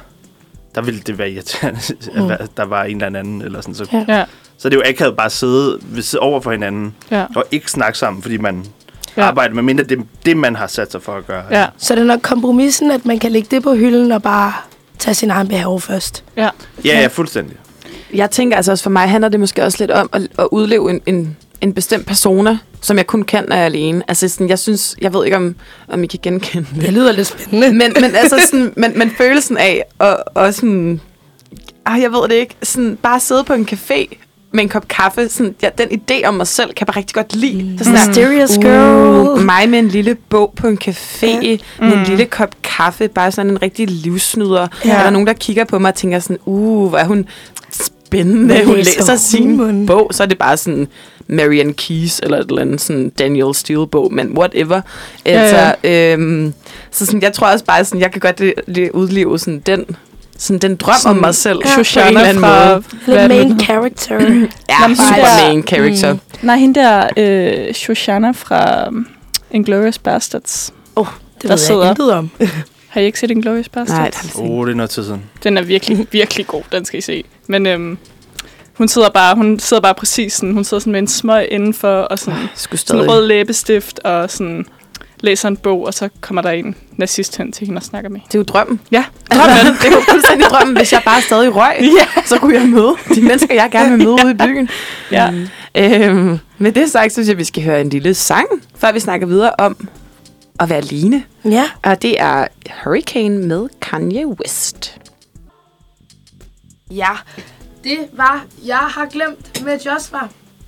der 0.75 0.81
ville 0.81 0.99
det 0.99 1.17
være 1.17 1.31
irriterende, 1.31 1.79
mm. 2.15 2.31
at 2.31 2.49
der 2.57 2.63
var 2.65 2.83
en 2.83 3.01
eller 3.03 3.19
anden. 3.19 3.41
Eller 3.41 3.61
sådan. 3.61 3.75
Så, 3.75 3.87
Ja. 3.93 4.05
Ja, 4.07 4.23
så 4.57 4.69
det 4.69 4.75
er 4.75 4.79
jo 4.85 4.89
akavet 4.89 5.15
bare 5.17 5.25
at 5.25 5.31
sidde 5.31 5.79
ved 5.83 6.19
over 6.19 6.41
for 6.41 6.51
hinanden, 6.51 6.95
ja, 7.11 7.25
og 7.35 7.45
ikke 7.51 7.71
snakke 7.71 7.97
sammen, 7.97 8.21
fordi 8.21 8.37
man 8.37 8.65
Ja. 9.17 9.23
arbejder, 9.23 9.53
med 9.55 9.63
mindre 9.63 9.83
det 9.83 9.99
det, 10.25 10.37
man 10.37 10.55
har 10.55 10.67
sat 10.67 10.91
sig 10.91 11.01
for 11.01 11.13
at 11.15 11.27
gøre. 11.27 11.43
ja, 11.51 11.67
Så 11.77 11.95
det 11.95 12.01
er 12.01 12.05
nok 12.05 12.21
kompromissen, 12.21 12.91
at 12.91 13.05
man 13.05 13.19
kan 13.19 13.31
lægge 13.31 13.47
det 13.51 13.63
på 13.63 13.73
hylden 13.73 14.11
og 14.11 14.21
bare 14.23 14.53
tage 14.99 15.13
sin 15.13 15.29
egen 15.31 15.47
behov 15.47 15.81
først. 15.81 16.23
ja. 16.37 16.49
ja, 16.85 16.99
ja 17.01 17.07
fuldstændig. 17.07 17.55
Jeg 18.13 18.31
tænker 18.31 18.55
altså 18.57 18.71
også 18.71 18.83
for 18.83 18.89
mig, 18.89 19.09
handler 19.09 19.29
det 19.29 19.39
måske 19.39 19.63
også 19.63 19.77
lidt 19.79 19.91
om 19.91 20.09
at, 20.13 20.21
at 20.39 20.47
udleve 20.51 20.89
en, 20.89 21.01
en, 21.05 21.37
en 21.61 21.73
bestemt 21.73 22.05
persona, 22.05 22.57
som 22.81 22.97
jeg 22.97 23.07
kun 23.07 23.23
kan, 23.23 23.45
når 23.47 23.55
jeg 23.55 23.61
er 23.61 23.65
alene. 23.65 24.03
Altså 24.07 24.27
sådan, 24.27 24.49
jeg 24.49 24.59
synes, 24.59 24.95
jeg 25.01 25.13
ved 25.13 25.25
ikke, 25.25 25.37
om, 25.37 25.55
om 25.87 26.03
I 26.03 26.07
kan 26.07 26.19
genkende 26.23 26.67
det. 26.75 26.81
Det 26.81 26.93
lyder 26.93 27.11
lidt 27.11 27.27
spændende. 27.27 27.69
Men, 27.69 27.93
men 28.01 28.15
altså 28.15 28.35
sådan, 28.51 28.73
men, 28.77 28.99
men 28.99 29.11
følelsen 29.17 29.57
af, 29.57 29.83
og, 29.99 30.17
og 30.35 30.53
sådan, 30.53 31.01
ah, 31.85 32.01
jeg 32.01 32.11
ved 32.11 32.21
det 32.29 32.35
ikke, 32.35 32.55
sådan 32.63 32.97
bare 33.01 33.19
sidde 33.19 33.43
på 33.43 33.53
en 33.53 33.67
café 33.71 34.17
med 34.53 34.63
en 34.63 34.69
kop 34.69 34.87
kaffe, 34.87 35.29
sådan, 35.29 35.55
ja, 35.61 35.69
den 35.77 35.87
idé 35.87 36.25
om 36.25 36.33
mig 36.33 36.47
selv, 36.47 36.67
kan 36.67 36.77
jeg 36.79 36.87
bare 36.87 36.97
rigtig 36.97 37.15
godt 37.15 37.35
lide. 37.35 37.63
Mm. 37.63 37.77
Sådan 37.77 37.93
Mysterious 37.93 38.57
girl. 38.57 39.29
Uh, 39.29 39.41
mig 39.45 39.69
med 39.69 39.79
en 39.79 39.87
lille 39.87 40.15
bog 40.15 40.53
på 40.55 40.67
en 40.67 40.79
café, 40.83 41.25
ja. 41.25 41.57
med 41.79 41.93
en 41.93 42.03
lille 42.03 42.25
kop 42.25 42.55
kaffe, 42.63 43.07
bare 43.07 43.31
sådan 43.31 43.51
en 43.51 43.61
rigtig 43.61 43.87
livsnyder. 43.87 44.67
Ja. 44.85 44.93
Er 44.93 45.03
der 45.03 45.09
nogen, 45.09 45.27
der 45.27 45.33
kigger 45.33 45.63
på 45.63 45.79
mig 45.79 45.89
og 45.89 45.95
tænker 45.95 46.19
sådan, 46.19 46.37
uh, 46.45 46.89
hvor 46.89 46.97
er 46.97 47.05
hun 47.05 47.25
spændende, 47.71 48.65
hun 48.65 48.75
læser 48.75 48.99
læser 48.99 49.11
hun, 49.11 49.19
sin 49.19 49.85
bog, 49.85 50.11
så 50.13 50.23
er 50.23 50.27
det 50.27 50.37
bare 50.37 50.57
sådan 50.57 50.87
Marianne 51.31 51.73
Keys, 51.73 52.19
eller 52.23 52.37
et 52.37 52.45
eller 52.49 52.61
andet 52.61 52.81
sådan 52.81 53.09
Daniel 53.09 53.55
Steele-bog, 53.55 54.13
men 54.13 54.37
whatever. 54.37 54.81
Ja, 55.25 55.31
Altså, 55.31 55.75
øhm, 55.89 56.53
så 56.91 57.05
sådan, 57.05 57.21
jeg 57.21 57.33
tror 57.33 57.47
også 57.47 57.65
bare, 57.65 57.85
sådan, 57.85 58.01
jeg 58.01 58.11
kan 58.11 58.19
godt 58.19 58.39
det, 58.39 58.53
det 58.75 58.91
udleve 58.91 59.39
sådan 59.39 59.59
den, 59.65 59.85
sådan 60.37 60.59
den 60.59 60.75
drøm 60.75 60.95
Sådan 61.01 61.15
om 61.17 61.21
mig 61.21 61.35
selv. 61.35 61.59
Ja. 61.65 61.69
på 61.69 61.69
en 61.69 61.79
eller 61.79 61.83
Shoshana 61.83 62.19
anden 62.23 62.43
fra... 62.43 62.69
måde. 63.07 63.19
det, 63.19 63.27
main 63.29 63.59
character. 63.59 64.19
Ja, 64.69 64.81
Jamen, 64.81 64.97
super 64.97 65.15
der- 65.15 65.47
main 65.47 65.63
character. 65.67 66.13
Mm. 66.13 66.19
Nej, 66.41 66.57
hende 66.57 66.79
der, 66.79 67.07
øh, 67.17 67.73
Shoshana 67.73 68.31
fra 68.31 68.87
um, 68.87 69.07
Inglourious 69.51 69.97
Bastards. 69.99 70.73
Det 70.97 71.07
Der 71.43 71.47
ved 71.49 71.57
sidder- 71.57 71.81
jeg 71.81 71.89
intet 71.89 72.11
om. 72.13 72.29
Har 72.87 73.01
I 73.01 73.05
ikke 73.05 73.19
set 73.19 73.31
Inglourious 73.31 73.69
Bastards? 73.69 73.97
Nej, 73.97 74.05
det 74.09 74.15
har 74.15 74.41
jeg 74.43 74.51
Åh, 74.51 74.57
oh, 74.57 74.65
det 74.67 74.71
er 74.71 74.75
noget 74.77 74.89
tid 74.89 75.03
siden. 75.03 75.23
Den 75.43 75.57
er 75.57 75.61
virkelig, 75.61 76.07
virkelig 76.11 76.47
god. 76.47 76.61
Den 76.71 76.85
skal 76.85 76.97
I 76.97 77.01
se. 77.01 77.23
Men 77.47 77.65
øhm, 77.65 77.97
hun 78.81 78.87
sidder 78.87 79.09
bare, 79.09 79.35
hun 79.35 79.59
sidder 79.59 79.81
bare 79.81 79.93
præcis 79.93 80.33
sådan, 80.33 80.53
hun 80.53 80.63
sidder 80.63 80.81
sådan 80.81 80.91
med 80.91 80.99
en 80.99 81.07
smøg 81.07 81.47
indenfor, 81.51 81.87
og 81.87 82.19
sådan, 82.19 82.39
skulle 82.55 82.79
sådan 82.79 82.87
stadig. 82.87 83.03
en 83.03 83.11
rød 83.11 83.27
læbestift, 83.27 83.99
og 83.99 84.31
sådan 84.31 84.65
læser 85.19 85.47
en 85.47 85.57
bog, 85.57 85.85
og 85.85 85.93
så 85.93 86.09
kommer 86.21 86.41
der 86.41 86.49
en 86.49 86.75
nazist 86.97 87.37
hen 87.37 87.51
til 87.51 87.65
hende 87.67 87.79
og 87.79 87.83
snakker 87.83 88.09
med 88.09 88.19
hende. 88.19 88.27
Det 88.27 88.35
er 88.35 88.39
jo 88.39 88.43
drømmen. 88.43 88.79
Ja, 88.91 89.05
Drømmen. 89.31 89.73
det 89.81 89.87
er 89.87 89.91
jo 89.91 90.01
fuldstændig 90.09 90.47
drømmen, 90.49 90.77
hvis 90.77 90.93
jeg 90.93 91.01
bare 91.05 91.21
stadig 91.21 91.55
røg. 91.55 91.75
Ja. 91.99 92.21
Så 92.25 92.37
kunne 92.37 92.55
jeg 92.55 92.67
møde 92.67 92.93
de 93.15 93.21
mennesker, 93.21 93.53
jeg 93.53 93.69
gerne 93.71 93.89
vil 93.89 93.97
møde 94.05 94.11
ude 94.25 94.31
i 94.31 94.33
byen. 94.33 94.69
Ja. 95.11 95.31
Øhm, 95.77 96.39
med 96.57 96.71
det 96.71 96.91
sagt, 96.91 97.13
synes 97.13 97.27
jeg, 97.29 97.37
vi 97.37 97.43
skal 97.43 97.63
høre 97.63 97.81
en 97.81 97.89
lille 97.89 98.13
sang, 98.13 98.47
før 98.77 98.91
vi 98.91 98.99
snakker 98.99 99.27
videre 99.27 99.51
om 99.57 99.87
at 100.59 100.69
være 100.69 100.77
alene. 100.77 101.23
Ja. 101.45 101.65
Og 101.83 102.01
det 102.01 102.21
er 102.21 102.47
Hurricane 102.83 103.37
med 103.47 103.67
Kanye 103.81 104.27
West. 104.27 104.97
Ja. 106.91 107.09
Det 107.83 107.97
var, 108.13 108.45
jeg 108.65 108.77
har 108.77 109.05
glemt 109.05 109.63
med 109.65 109.79
Joshua. 109.79 110.19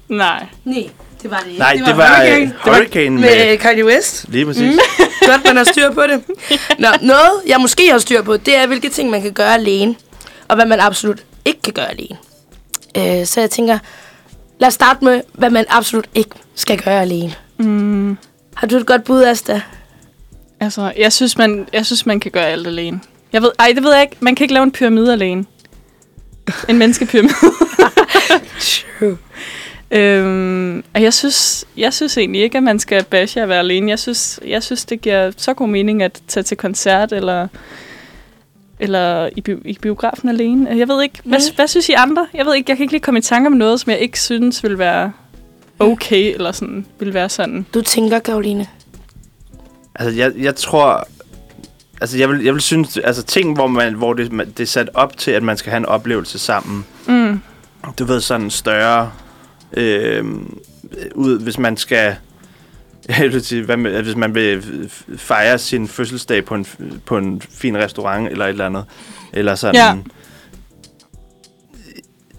Nej. 0.09 0.45
Nej, 0.63 0.89
det 1.21 1.31
var 1.31 1.37
det 1.39 1.47
ikke. 1.47 1.59
Nej, 1.59 1.73
det 1.73 1.97
var, 1.97 2.17
Hurricane. 2.17 2.45
det 2.45 2.53
var 2.65 2.73
Hurricane 2.73 3.09
med... 3.09 3.21
med 3.49 3.57
Kanye 3.57 3.85
West. 3.85 4.25
Lige 4.29 4.45
præcis. 4.45 4.79
Godt, 5.29 5.43
man 5.45 5.57
har 5.57 5.63
styr 5.63 5.91
på 5.91 6.01
det. 6.01 6.23
Nå, 6.79 6.87
noget, 7.01 7.31
jeg 7.47 7.59
måske 7.61 7.91
har 7.91 7.97
styr 7.99 8.21
på, 8.21 8.37
det 8.37 8.55
er, 8.55 8.67
hvilke 8.67 8.89
ting, 8.89 9.09
man 9.09 9.21
kan 9.21 9.31
gøre 9.33 9.53
alene, 9.53 9.95
og 10.47 10.55
hvad 10.55 10.65
man 10.65 10.79
absolut 10.79 11.23
ikke 11.45 11.61
kan 11.61 11.73
gøre 11.73 11.89
alene. 11.89 12.17
Øh, 12.97 13.25
så 13.25 13.39
jeg 13.39 13.49
tænker, 13.49 13.79
lad 14.59 14.67
os 14.67 14.73
starte 14.73 15.03
med, 15.05 15.21
hvad 15.33 15.49
man 15.49 15.65
absolut 15.69 16.07
ikke 16.15 16.31
skal 16.55 16.81
gøre 16.81 17.01
alene. 17.01 17.33
Mm, 17.57 18.17
Har 18.55 18.67
du 18.67 18.77
et 18.77 18.85
godt 18.85 19.03
bud, 19.03 19.23
Asta? 19.23 19.61
altså, 20.59 20.91
jeg 20.97 21.13
synes, 21.13 21.37
man, 21.37 21.67
jeg 21.73 21.85
synes, 21.85 22.05
man 22.05 22.19
kan 22.19 22.31
gøre 22.31 22.45
alt 22.45 22.67
alene. 22.67 22.99
Jeg 23.33 23.41
ved, 23.41 23.51
ej, 23.59 23.71
det 23.75 23.83
ved 23.83 23.93
jeg 23.93 24.01
ikke. 24.01 24.15
Man 24.19 24.35
kan 24.35 24.43
ikke 24.43 24.53
lave 24.53 24.63
en 24.63 24.71
pyramide 24.71 25.13
alene. 25.13 25.45
En 26.69 26.77
menneskepyramide. 26.77 27.33
True. 28.59 29.17
Øhm, 29.91 30.83
og 30.93 31.01
jeg 31.03 31.13
synes, 31.13 31.65
jeg 31.77 31.93
synes 31.93 32.17
egentlig 32.17 32.41
ikke, 32.41 32.57
at 32.57 32.63
man 32.63 32.79
skal 32.79 33.03
bashe 33.03 33.41
at 33.41 33.49
være 33.49 33.59
alene. 33.59 33.89
Jeg 33.89 33.99
synes, 33.99 34.39
jeg 34.45 34.63
synes, 34.63 34.85
det 34.85 35.01
giver 35.01 35.31
så 35.37 35.53
god 35.53 35.67
mening 35.67 36.03
at 36.03 36.21
tage 36.27 36.43
til 36.43 36.57
koncert 36.57 37.11
eller, 37.13 37.47
eller 38.79 39.29
i, 39.35 39.41
bi- 39.41 39.61
i 39.65 39.77
biografen 39.81 40.29
alene. 40.29 40.77
Jeg 40.77 40.87
ved 40.87 41.03
ikke, 41.03 41.19
hvad, 41.23 41.39
Mm. 41.39 41.55
hvad 41.55 41.67
synes 41.67 41.89
I 41.89 41.93
andre? 41.93 42.27
Jeg 42.33 42.45
ved 42.45 42.55
ikke, 42.55 42.69
jeg 42.71 42.77
kan 42.77 42.83
ikke 42.83 42.93
lige 42.93 43.01
komme 43.01 43.17
i 43.17 43.21
tanke 43.21 43.47
om 43.47 43.53
noget, 43.53 43.79
som 43.79 43.89
jeg 43.91 43.99
ikke 43.99 44.19
synes 44.19 44.63
vil 44.63 44.77
være 44.77 45.11
okay, 45.79 46.33
eller 46.33 46.51
sådan, 46.51 46.85
vil 46.99 47.13
være 47.13 47.29
sådan. 47.29 47.65
Du 47.73 47.81
tænker, 47.81 48.19
Karoline. 48.19 48.67
Altså, 49.95 50.19
jeg, 50.19 50.31
jeg 50.37 50.55
tror... 50.55 51.07
Altså, 52.03 52.17
jeg 52.17 52.29
vil, 52.29 52.43
jeg 52.43 52.53
vil 52.53 52.61
synes... 52.61 52.97
Altså, 52.97 53.23
ting, 53.23 53.55
hvor, 53.55 53.67
man, 53.67 53.93
hvor 53.93 54.13
det, 54.13 54.31
det 54.31 54.59
er 54.59 54.67
sat 54.67 54.89
op 54.93 55.17
til, 55.17 55.31
at 55.31 55.43
man 55.43 55.57
skal 55.57 55.69
have 55.69 55.77
en 55.77 55.85
oplevelse 55.85 56.39
sammen. 56.39 56.85
Mm. 57.07 57.41
Du 57.99 58.05
ved, 58.05 58.21
sådan 58.21 58.49
større... 58.49 59.11
Øh, 59.73 60.25
ud, 61.15 61.39
hvis 61.39 61.57
man 61.57 61.77
skal... 61.77 62.15
Jeg 63.19 63.33
vil 63.33 63.45
sige, 63.45 63.63
hvad 63.63 63.77
med, 63.77 64.03
hvis 64.03 64.15
man 64.15 64.35
vil 64.35 64.63
fejre 65.17 65.57
sin 65.57 65.87
fødselsdag 65.87 66.45
på 66.45 66.55
en, 66.55 66.65
på 67.05 67.17
en 67.17 67.41
fin 67.49 67.77
restaurant 67.77 68.27
eller 68.27 68.45
et 68.45 68.49
eller 68.49 68.65
andet. 68.65 68.85
Eller 69.33 69.55
sådan... 69.55 70.03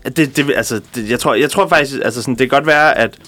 Ja. 0.04 0.10
Det, 0.10 0.36
det, 0.36 0.52
altså, 0.56 0.80
det, 0.94 1.10
jeg, 1.10 1.20
tror, 1.20 1.34
jeg 1.34 1.50
tror 1.50 1.68
faktisk, 1.68 1.94
altså 2.04 2.22
sådan, 2.22 2.34
det 2.34 2.50
kan 2.50 2.58
godt 2.58 2.66
være, 2.66 2.98
at... 2.98 3.18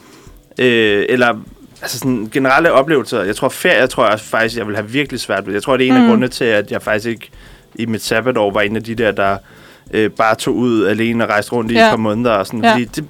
Øh, 0.58 1.06
eller 1.08 1.40
altså 1.82 1.98
sådan 1.98 2.28
generelle 2.32 2.72
oplevelser. 2.72 3.22
Jeg 3.22 3.36
tror 3.36 3.48
ferie, 3.48 3.80
jeg 3.80 3.90
tror 3.90 4.08
jeg 4.10 4.20
faktisk, 4.20 4.56
jeg 4.58 4.66
vil 4.66 4.76
have 4.76 4.88
virkelig 4.90 5.20
svært 5.20 5.46
ved. 5.46 5.52
Jeg 5.52 5.62
tror, 5.62 5.76
det 5.76 5.86
er 5.86 5.92
en 5.92 5.96
Mm. 5.98 6.02
af 6.04 6.08
grundene 6.08 6.28
til, 6.28 6.44
at 6.44 6.70
jeg 6.70 6.82
faktisk 6.82 7.06
ikke 7.06 7.30
i 7.74 7.86
mit 7.86 8.02
sabbatår 8.04 8.50
var 8.50 8.60
en 8.60 8.76
af 8.76 8.82
de 8.84 8.94
der, 8.94 9.12
der 9.12 9.36
øh, 9.90 10.10
bare 10.10 10.34
tog 10.34 10.54
ud 10.56 10.86
alene 10.86 11.24
og 11.24 11.30
rejste 11.30 11.52
rundt 11.52 11.70
i 11.70 11.74
Ja. 11.74 11.86
et 11.86 11.90
par 11.90 11.96
måneder. 11.96 12.30
Og 12.30 12.46
sådan, 12.46 12.64
Ja. 12.64 12.72
fordi 12.72 12.84
det, 12.84 13.04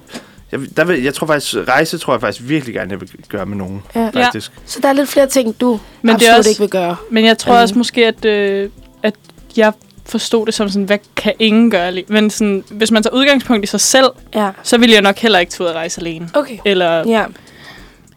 jeg, 0.51 0.59
der 0.77 0.83
vil, 0.85 1.03
jeg 1.03 1.13
tror 1.13 1.27
faktisk, 1.27 1.55
rejse 1.67 1.97
tror 1.97 2.13
jeg 2.13 2.21
faktisk 2.21 2.49
virkelig 2.49 2.75
gerne, 2.75 2.91
jeg 2.91 3.01
vil 3.01 3.09
gøre 3.29 3.45
med 3.45 3.57
nogen. 3.57 3.83
Ja. 3.95 4.09
Faktisk. 4.13 4.51
Så 4.65 4.79
der 4.81 4.89
er 4.89 4.93
lidt 4.93 5.09
flere 5.09 5.27
ting, 5.27 5.61
du 5.61 5.71
Men 5.71 5.79
Men 6.01 6.15
det 6.15 6.21
er 6.21 6.25
absolut 6.27 6.37
også- 6.39 6.49
ikke 6.49 6.59
vil 6.59 6.69
gøre. 6.69 6.95
Men 7.09 7.25
jeg 7.25 7.37
tror 7.37 7.51
Alene. 7.53 7.63
også 7.63 7.75
måske, 7.77 8.05
at, 8.07 8.25
øh, 8.25 8.69
at 9.03 9.13
jeg 9.57 9.73
forstod 10.05 10.45
det 10.45 10.53
som 10.53 10.69
sådan, 10.69 10.83
hvad 10.85 10.97
kan 11.15 11.33
ingen 11.39 11.71
gøre 11.71 11.87
alene? 11.87 12.05
Men 12.09 12.29
sådan, 12.29 12.63
hvis 12.71 12.91
man 12.91 13.03
tager 13.03 13.13
udgangspunkt 13.15 13.63
i 13.63 13.67
sig 13.67 13.81
selv, 13.81 14.07
Ja. 14.35 14.49
så 14.63 14.77
vil 14.77 14.89
jeg 14.91 15.01
nok 15.01 15.17
heller 15.17 15.39
ikke 15.39 15.51
tage 15.51 15.63
ud 15.65 15.69
og 15.69 15.75
rejse 15.75 16.01
alene. 16.01 16.29
Okay. 16.33 16.57
Eller, 16.65 17.03
Ja. 17.07 17.23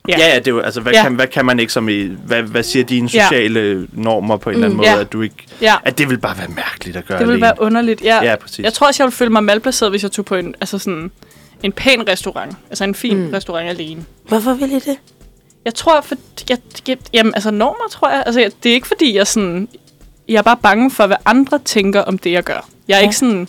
Ja. 0.09 0.19
Ja, 0.19 0.29
ja, 0.29 0.39
det 0.39 0.47
er 0.47 0.51
jo, 0.51 0.61
altså, 0.61 0.81
hvad, 0.81 0.93
Ja. 0.93 1.03
kan, 1.03 1.15
hvad 1.15 1.27
kan 1.27 1.47
man 1.47 1.61
ikke 1.61 1.73
som 1.73 1.89
i, 1.89 2.03
hvad, 2.03 2.43
hvad 2.43 2.63
siger 2.63 2.85
dine 2.85 3.09
Ja. 3.15 3.23
sociale 3.23 3.87
normer 3.93 4.37
på 4.37 4.51
en 4.51 4.55
eller 4.55 4.67
anden 4.67 4.77
Mm. 4.77 4.81
måde, 4.83 4.91
Ja. 4.91 5.01
at 5.01 5.13
du 5.13 5.23
ikke, 5.23 5.37
ja, 5.63 5.75
at 5.85 5.99
det 5.99 6.11
vil 6.11 6.19
bare 6.19 6.39
være 6.39 6.49
mærkeligt 6.49 6.97
at 6.97 7.07
gøre 7.07 7.19
det 7.19 7.27
ville 7.29 7.33
alene. 7.33 7.43
være 7.59 7.67
underligt. 7.67 8.03
Ja, 8.05 8.23
Ja, 8.25 8.37
præcis. 8.37 8.59
Jeg 8.65 8.73
tror 8.73 8.87
også, 8.87 9.03
jeg 9.03 9.07
ville 9.07 9.17
føle 9.17 9.31
mig 9.31 9.45
malplaceret, 9.45 9.93
hvis 9.93 10.03
jeg 10.03 10.13
tog 10.13 10.25
på 10.25 10.35
en, 10.35 10.55
altså 10.61 10.79
sådan, 10.79 11.11
en 11.63 11.73
pæn 11.73 12.09
restaurant. 12.09 12.57
Altså 12.71 12.85
en 12.85 12.95
fin 12.95 13.17
Mm. 13.17 13.23
mm. 13.27 13.31
restaurant 13.33 13.69
alene. 13.69 14.05
Hvorfor 14.29 14.55
vil 14.55 14.71
I 14.73 14.75
det? 14.79 14.97
Jeg 15.65 15.75
tror, 15.75 16.01
for, 16.01 16.15
jeg, 16.51 16.59
jeg, 16.89 16.97
jamen, 17.13 17.35
altså 17.35 17.51
normer, 17.51 17.89
tror 17.91 18.11
jeg. 18.11 18.23
Altså, 18.27 18.41
jeg, 18.41 18.51
det 18.63 18.71
er 18.71 18.75
ikke 18.75 18.87
fordi, 18.89 19.17
jeg 19.17 19.27
sådan... 19.27 19.69
Jeg 20.29 20.37
er 20.39 20.43
bare 20.43 20.57
bange 20.63 20.91
for, 20.91 21.07
hvad 21.07 21.17
andre 21.25 21.59
tænker 21.65 22.01
om 22.01 22.19
det, 22.19 22.33
jeg 22.33 22.45
gør. 22.45 22.69
Jeg 22.89 22.95
er 22.95 22.99
Ja. 22.99 23.03
ikke 23.05 23.17
sådan... 23.17 23.49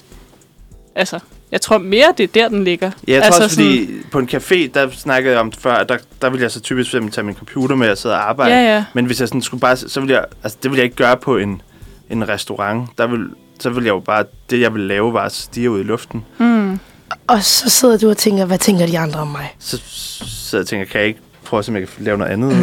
Altså, 0.96 1.20
jeg 1.52 1.62
tror 1.62 1.78
mere, 1.78 2.14
det 2.18 2.24
er 2.24 2.28
der, 2.34 2.50
den 2.50 2.64
ligger. 2.64 2.92
Ja, 3.08 3.14
jeg 3.14 3.22
tror 3.22 3.26
altså, 3.26 3.44
også, 3.44 3.56
fordi 3.56 3.90
på 4.12 4.20
en 4.20 4.30
café, 4.34 4.72
der 4.74 4.90
snakkede 4.92 5.34
jeg 5.34 5.42
om 5.42 5.52
det 5.52 5.60
før, 5.60 5.74
at 5.74 5.90
der, 5.90 5.98
der 6.22 6.30
ville 6.30 6.44
jeg 6.44 6.52
så 6.52 6.60
typisk 6.60 6.92
tage 6.92 7.24
min 7.24 7.36
computer 7.36 7.76
med 7.76 7.90
og 7.90 7.98
sidde 7.98 8.16
og 8.16 8.30
arbejde. 8.30 8.56
Ja, 8.56 8.76
ja. 8.76 8.86
Men 8.94 9.06
hvis 9.06 9.20
jeg 9.20 9.28
sådan 9.28 9.42
skulle 9.42 9.62
bare, 9.62 9.78
så 9.78 10.00
ville 10.00 10.16
jeg, 10.16 10.26
altså 10.44 10.58
det 10.64 10.72
ville 10.72 10.80
jeg 10.80 10.84
ikke 10.84 10.96
gøre 10.96 11.18
på 11.18 11.38
en, 11.38 11.62
en 12.10 12.30
restaurant. 12.30 12.90
Der 12.98 13.08
vil, 13.08 13.20
så 13.60 13.70
ville 13.70 13.86
jeg 13.86 13.94
jo 13.94 14.00
bare, 14.00 14.24
det 14.50 14.62
jeg 14.62 14.74
ville 14.74 14.88
lave, 14.88 15.14
var 15.14 15.26
at 15.26 15.32
stige 15.32 15.72
ud 15.72 15.80
i 15.80 15.84
luften. 15.84 16.26
Mm. 16.38 16.80
Og 17.28 17.44
så 17.44 17.70
sidder 17.70 17.98
du 17.98 18.10
og 18.10 18.18
tænker, 18.18 18.46
hvad 18.46 18.58
tænker 18.58 18.86
de 18.86 19.00
andre 19.00 19.20
om 19.20 19.28
mig? 19.28 19.56
Så 19.60 19.78
sidder 20.26 20.58
jeg 20.58 20.64
og 20.64 20.68
tænker, 20.68 20.86
kan 20.86 21.00
jeg 21.00 21.08
ikke 21.08 21.20
prøve 21.46 21.60
at 21.60 21.66
se, 21.66 21.72
om 21.72 21.76
jeg 21.76 21.88
kan 21.88 22.06
lave 22.06 22.18
noget 22.18 22.32
andet? 22.32 22.56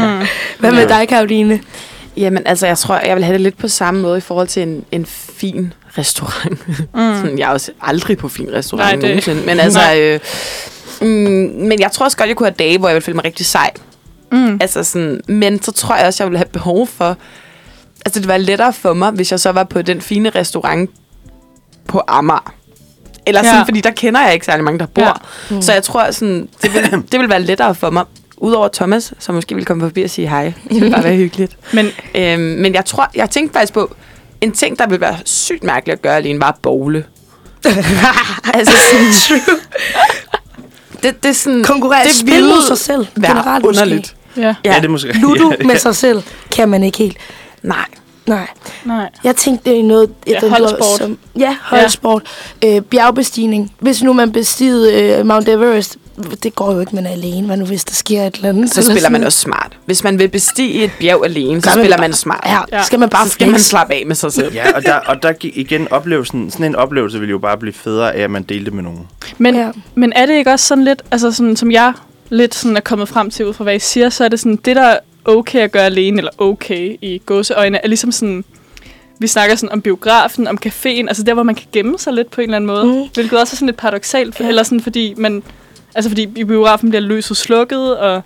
Hvad 0.60 0.72
med 0.72 0.88
dig, 0.88 1.08
Karoline? 1.08 1.60
Jamen, 2.16 2.46
altså, 2.46 2.66
jeg 2.66 2.78
tror, 2.78 2.96
jeg 3.06 3.16
vil 3.16 3.24
have 3.24 3.32
det 3.32 3.40
lidt 3.40 3.58
på 3.58 3.68
samme 3.68 4.00
måde 4.02 4.18
i 4.18 4.20
forhold 4.20 4.48
til 4.48 4.62
en, 4.62 4.84
en 4.92 5.06
fin 5.06 5.72
restaurant. 5.98 6.68
Mm. 6.68 7.14
Sådan, 7.22 7.38
jeg 7.38 7.44
er 7.48 7.50
også 7.52 7.70
aldrig 7.80 8.18
på 8.18 8.28
fin 8.28 8.48
restaurant 8.52 8.86
Nej, 8.86 8.94
det- 8.94 9.02
nogensinde. 9.02 9.42
Men 9.46 9.60
altså, 9.60 9.80
øh, 9.96 10.20
mm, 11.00 11.08
men 11.68 11.80
jeg 11.80 11.92
tror 11.92 12.04
også 12.04 12.16
godt, 12.16 12.28
jeg 12.28 12.36
kunne 12.36 12.46
have 12.48 12.54
dage, 12.58 12.78
hvor 12.78 12.88
jeg 12.88 12.94
ville 12.94 13.04
føle 13.04 13.14
mig 13.16 13.24
rigtig 13.24 13.46
sej. 13.46 13.70
Mm. 14.32 14.58
Altså 14.60 14.84
sådan, 14.84 15.20
men 15.28 15.62
så 15.62 15.72
tror 15.72 15.96
jeg 15.96 16.06
også, 16.06 16.22
jeg 16.24 16.30
ville 16.30 16.38
have 16.38 16.48
behov 16.52 16.86
for... 16.86 17.16
Altså, 18.06 18.20
det 18.20 18.28
var 18.28 18.36
lettere 18.36 18.72
for 18.72 18.92
mig, 18.92 19.10
hvis 19.10 19.30
jeg 19.30 19.40
så 19.40 19.52
var 19.52 19.64
på 19.64 19.82
den 19.82 20.00
fine 20.00 20.30
restaurant 20.30 20.90
på 21.88 22.02
Amager. 22.08 22.54
Eller 23.26 23.42
sådan, 23.42 23.54
Ja. 23.58 23.62
fordi 23.62 23.80
der 23.80 23.90
kender 23.90 24.20
jeg 24.24 24.34
ikke 24.34 24.46
særlig 24.46 24.64
mange, 24.64 24.78
der 24.78 24.86
bor. 24.86 25.02
Ja. 25.02 25.12
Ja. 25.50 25.60
Så 25.60 25.72
jeg 25.72 25.82
tror, 25.82 26.10
sådan, 26.10 26.48
det, 26.62 26.74
vil, 26.74 26.82
det 27.12 27.20
vil 27.20 27.28
være 27.28 27.42
lettere 27.42 27.74
for 27.74 27.90
mig. 27.90 28.04
Udover 28.36 28.68
Thomas, 28.68 29.14
som 29.18 29.34
måske 29.34 29.54
ville 29.54 29.66
komme 29.66 29.82
forbi 29.82 30.02
og 30.02 30.10
sige 30.10 30.28
hej. 30.28 30.52
Det 30.68 30.80
ville 30.80 30.90
bare 30.90 31.04
være 31.04 31.16
hyggeligt. 31.16 31.56
Men 31.74 31.86
Øhm, 32.14 32.40
men 32.40 32.74
jeg 32.74 32.84
tror, 32.84 33.10
jeg 33.14 33.30
tænkte 33.30 33.52
faktisk 33.52 33.72
på, 33.72 33.94
en 34.40 34.52
ting, 34.52 34.78
der 34.78 34.86
ville 34.86 35.00
være 35.00 35.16
sygt 35.24 35.64
mærkeligt 35.64 35.96
at 35.96 36.02
gøre 36.02 36.16
alene, 36.16 36.40
var 36.40 36.48
at 36.48 36.54
bowle. 36.62 37.04
altså 38.54 38.72
sådan, 38.72 39.40
det, 41.02 41.22
det 41.22 41.28
er 41.28 41.32
sådan... 41.32 41.64
Konkurrere 41.64 42.04
det 42.04 42.14
spil 42.14 42.44
mod 42.44 42.66
sig 42.66 42.78
selv. 42.78 43.06
være 43.16 43.30
generelt 43.30 43.64
måske. 43.64 43.82
underligt. 43.82 44.16
ja, 44.36 44.54
ja, 44.64 44.74
det 44.76 44.84
er 44.84 44.88
måske 44.88 45.18
Ludo 45.18 45.52
med 45.66 45.76
sig 45.76 45.96
selv 45.96 46.22
kan 46.50 46.68
man 46.68 46.82
ikke 46.82 46.98
helt. 46.98 47.16
Nej. 47.62 47.84
Nej. 48.26 48.46
nej. 48.84 49.10
Jeg 49.24 49.36
tænkte 49.36 49.70
det 49.70 49.80
er 49.80 49.84
noget... 49.84 50.10
Ja, 50.26 50.48
holdsport. 50.48 50.98
Som, 50.98 51.18
ja, 51.38 51.56
holdsport. 51.62 52.22
Ja. 52.62 52.76
Øh, 52.76 52.82
bjergbestigning. 52.82 53.72
Hvis 53.78 54.02
nu 54.02 54.12
man 54.12 54.32
bestigede 54.32 55.02
øh, 55.02 55.26
Mount 55.26 55.48
Everest, 55.48 55.96
det 56.42 56.54
går 56.54 56.72
jo 56.72 56.80
ikke, 56.80 56.94
man 56.94 57.06
er 57.06 57.10
alene. 57.10 57.46
Hvad 57.46 57.56
nu, 57.56 57.64
hvis 57.64 57.84
der 57.84 57.94
sker 57.94 58.22
et 58.26 58.34
eller 58.34 58.48
andet? 58.48 58.70
Så 58.74 58.80
Eller 58.80 58.92
spiller 58.94 59.10
man 59.10 59.24
også 59.24 59.38
smart. 59.38 59.78
Hvis 59.86 60.04
man 60.04 60.18
vil 60.18 60.28
bestige 60.28 60.84
et 60.84 60.90
bjerg 61.00 61.24
alene, 61.24 61.62
så 61.62 61.68
Gør 61.70 61.76
man 61.76 61.84
spiller 61.84 61.96
bare- 61.96 62.08
man 62.08 62.12
smart. 62.16 62.44
Ja, 62.46 62.78
Ja. 62.78 62.82
skal 62.82 62.98
man 63.00 63.08
bare 63.08 63.26
så 63.26 63.32
skal 63.32 63.50
man 63.50 63.60
slappe 63.60 63.94
af 63.94 64.02
med 64.06 64.14
sig 64.16 64.32
selv. 64.32 64.54
Ja, 64.54 64.72
og 64.76 64.82
der, 64.82 64.94
og 64.94 65.22
der 65.22 65.32
igen 65.42 65.88
oplevelsen, 65.92 66.50
sådan 66.50 66.66
en 66.66 66.76
oplevelse 66.76 67.20
vil 67.20 67.30
jo 67.30 67.38
bare 67.38 67.58
blive 67.58 67.72
federe 67.72 68.14
af, 68.14 68.22
at 68.22 68.30
man 68.30 68.42
delte 68.42 68.70
med 68.70 68.82
nogen. 68.82 69.08
Men, 69.38 69.54
Ja. 69.54 69.70
men 69.94 70.12
er 70.16 70.26
det 70.26 70.34
ikke 70.34 70.50
også 70.50 70.66
sådan 70.66 70.84
lidt, 70.84 71.02
altså 71.10 71.32
sådan, 71.32 71.56
som 71.56 71.72
jeg 71.72 71.92
lidt 72.28 72.54
sådan 72.54 72.76
er 72.76 72.80
kommet 72.80 73.08
frem 73.08 73.30
til 73.30 73.46
ud 73.46 73.54
fra, 73.54 73.64
hvad 73.64 73.74
I 73.74 73.78
siger, 73.78 74.10
så 74.10 74.24
er 74.24 74.28
det 74.28 74.40
sådan, 74.40 74.56
det 74.56 74.76
der 74.76 74.82
er 74.82 74.98
okay 75.24 75.58
at 75.60 75.72
gøre 75.72 75.84
alene, 75.84 76.18
eller 76.18 76.30
okay 76.38 76.96
i 77.02 77.20
gåseøjne, 77.26 77.78
er 77.84 77.88
ligesom 77.88 78.12
sådan, 78.12 78.44
vi 79.18 79.26
snakker 79.26 79.56
sådan 79.56 79.72
om 79.72 79.82
biografen, 79.82 80.46
om 80.48 80.58
caféen, 80.66 81.08
altså 81.08 81.22
der, 81.22 81.34
hvor 81.34 81.42
man 81.42 81.54
kan 81.54 81.66
gemme 81.72 81.98
sig 81.98 82.12
lidt 82.12 82.30
på 82.30 82.40
en 82.40 82.44
eller 82.44 82.56
anden 82.56 82.66
måde. 82.66 82.84
Mm. 82.86 83.08
Hvilket 83.14 83.38
også 83.40 83.54
er 83.54 83.56
sådan 83.56 83.66
lidt 83.66 83.76
paradoxalt, 83.76 84.40
Ja. 84.40 84.44
ja. 84.44 84.48
eller 84.48 84.62
sådan, 84.62 84.80
fordi 84.80 85.14
man, 85.16 85.42
altså 85.94 86.10
fordi 86.10 86.28
i 86.36 86.44
biografen 86.44 86.88
bliver 86.90 87.02
lyset 87.02 87.36
slukket, 87.36 87.96
og 87.96 88.22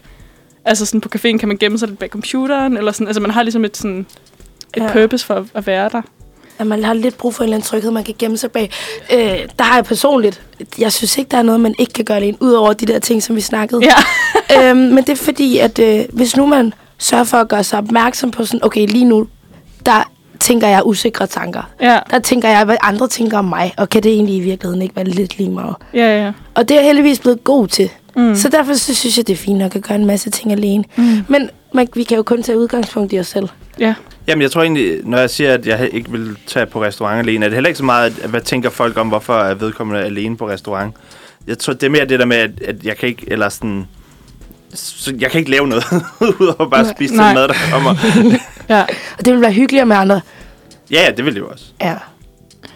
altså 0.65 0.87
sådan 0.87 1.01
på 1.01 1.09
caféen 1.17 1.37
kan 1.39 1.49
man 1.49 1.57
gemme 1.57 1.79
sig 1.79 1.89
lidt 1.89 1.99
bag 2.01 2.09
computeren, 2.09 2.77
eller 2.77 2.93
sådan, 2.93 3.07
altså 3.07 3.21
man 3.21 3.31
har 3.31 3.43
ligesom 3.43 3.65
et 3.65 3.77
sådan, 3.77 4.07
et 4.77 4.83
Ja. 4.83 4.93
purpose 4.93 5.27
for 5.27 5.47
at 5.55 5.67
være 5.67 5.89
der. 5.93 6.03
at 6.59 6.67
man 6.67 6.85
har 6.85 6.95
lidt 6.95 7.19
brug 7.19 7.35
for 7.35 7.43
en 7.45 7.47
eller 7.47 7.57
anden 7.57 7.67
tryghed, 7.69 7.91
man 7.91 8.05
kan 8.05 8.15
gemme 8.19 8.37
sig 8.37 8.51
bag. 8.53 8.71
Øh, 9.13 9.19
der 9.59 9.63
har 9.65 9.75
jeg 9.75 9.85
personligt, 9.85 10.43
jeg 10.79 10.93
synes 10.93 11.19
ikke, 11.19 11.29
der 11.29 11.39
er 11.39 11.43
noget, 11.43 11.61
man 11.61 11.75
ikke 11.79 11.93
kan 11.93 12.05
gøre 12.05 12.17
alene, 12.17 12.37
udover 12.43 12.73
de 12.73 12.87
der 12.87 12.99
ting, 12.99 13.23
som 13.23 13.37
vi 13.37 13.41
snakkede. 13.41 13.81
Ja. 13.85 13.95
øhm, 14.71 14.79
men 14.79 14.99
det 14.99 15.09
er 15.09 15.17
fordi, 15.17 15.59
at 15.59 15.79
øh, 15.79 16.05
hvis 16.13 16.37
nu 16.37 16.47
man 16.47 16.75
sørger 16.99 17.25
for 17.25 17.37
at 17.37 17.49
gøre 17.49 17.65
sig 17.65 17.79
opmærksom 17.79 18.31
på 18.31 18.45
sådan, 18.45 18.65
okay, 18.65 18.87
lige 18.87 19.05
nu, 19.05 19.29
der 19.87 20.11
tænker 20.41 20.69
jeg 20.69 20.83
usikre 20.87 21.27
tanker. 21.27 21.71
Ja, 21.81 21.99
Der 22.11 22.19
tænker 22.19 22.49
jeg, 22.49 22.65
hvad 22.65 22.77
andre 22.83 23.09
tænker 23.09 23.39
om 23.39 23.45
mig, 23.45 23.73
og 23.77 23.89
kan 23.89 24.03
det 24.03 24.13
egentlig 24.13 24.37
i 24.37 24.41
virkeligheden 24.41 24.83
ikke 24.83 24.97
være 24.97 25.05
lidt 25.05 25.39
lige 25.39 25.51
meget. 25.51 25.75
ja, 25.95 26.25
ja. 26.25 26.33
Og 26.55 26.69
det 26.69 26.75
er 26.75 26.79
jeg 26.81 26.87
heldigvis 26.87 27.19
blevet 27.21 27.45
god 27.45 27.69
til. 27.69 27.91
Mm. 28.17 28.35
Så 28.35 28.49
derfor 28.49 28.75
så 28.75 28.95
synes 28.95 29.17
jeg, 29.17 29.27
det 29.27 29.33
er 29.33 29.37
fint 29.37 29.59
nok 29.59 29.77
at 29.77 29.83
gøre 29.83 29.99
en 29.99 30.07
masse 30.07 30.31
ting 30.31 30.53
alene. 30.53 30.85
Mm. 30.97 31.05
Men 31.29 31.51
man, 31.75 31.89
vi 31.95 32.03
kan 32.03 32.17
jo 32.17 32.23
kun 32.23 32.43
tage 32.43 32.59
udgangspunkt 32.59 33.13
i 33.13 33.19
os 33.19 33.27
selv. 33.27 33.49
Ja. 33.81 33.95
Jamen, 34.27 34.43
jeg 34.43 34.51
tror 34.51 34.63
egentlig, 34.63 34.99
når 35.05 35.19
jeg 35.19 35.31
siger, 35.31 35.55
at 35.55 35.67
jeg 35.67 35.89
ikke 35.93 36.11
vil 36.11 36.37
tage 36.47 36.67
på 36.67 36.83
restaurant 36.83 37.19
alene, 37.29 37.45
er 37.45 37.49
det 37.49 37.57
heller 37.57 37.69
ikke 37.69 37.79
så 37.79 37.85
meget, 37.85 38.15
at, 38.23 38.31
hvad 38.31 38.41
tænker 38.41 38.71
folk 38.71 38.99
om, 38.99 39.09
hvorfor 39.09 39.35
er 39.35 39.55
vedkommende 39.55 40.03
alene 40.05 40.37
på 40.37 40.49
restaurant. 40.49 40.95
Jeg 41.47 41.59
tror, 41.59 41.73
det 41.73 41.83
er 41.83 41.91
mere 41.91 42.05
det 42.05 42.19
der 42.19 42.25
med, 42.27 42.37
at, 42.37 42.51
at 42.67 42.85
jeg 42.85 42.97
kan 42.97 43.09
ikke, 43.09 43.25
eller 43.27 43.49
sådan, 43.49 43.87
så 44.75 45.15
jeg 45.21 45.31
kan 45.31 45.39
ikke 45.39 45.51
lave 45.51 45.69
noget, 45.69 45.85
udover 46.41 46.69
bare 46.69 46.81
at 46.81 46.87
Nej. 46.87 46.95
spise 46.95 47.15
den 47.15 47.35
mad, 47.35 47.49
der 47.49 47.55
kommer. 47.73 47.95
Ja. 48.69 48.83
Og 49.19 49.25
det 49.25 49.33
vil 49.33 49.41
være 49.41 49.53
hyggeligere 49.53 49.87
med 49.87 49.97
andre. 49.97 50.21
Ja, 50.91 51.05
ja, 51.05 51.11
det 51.11 51.25
vil 51.25 51.35
det 51.35 51.41
jo 51.41 51.49
også. 51.49 51.65
Ja. 51.81 51.95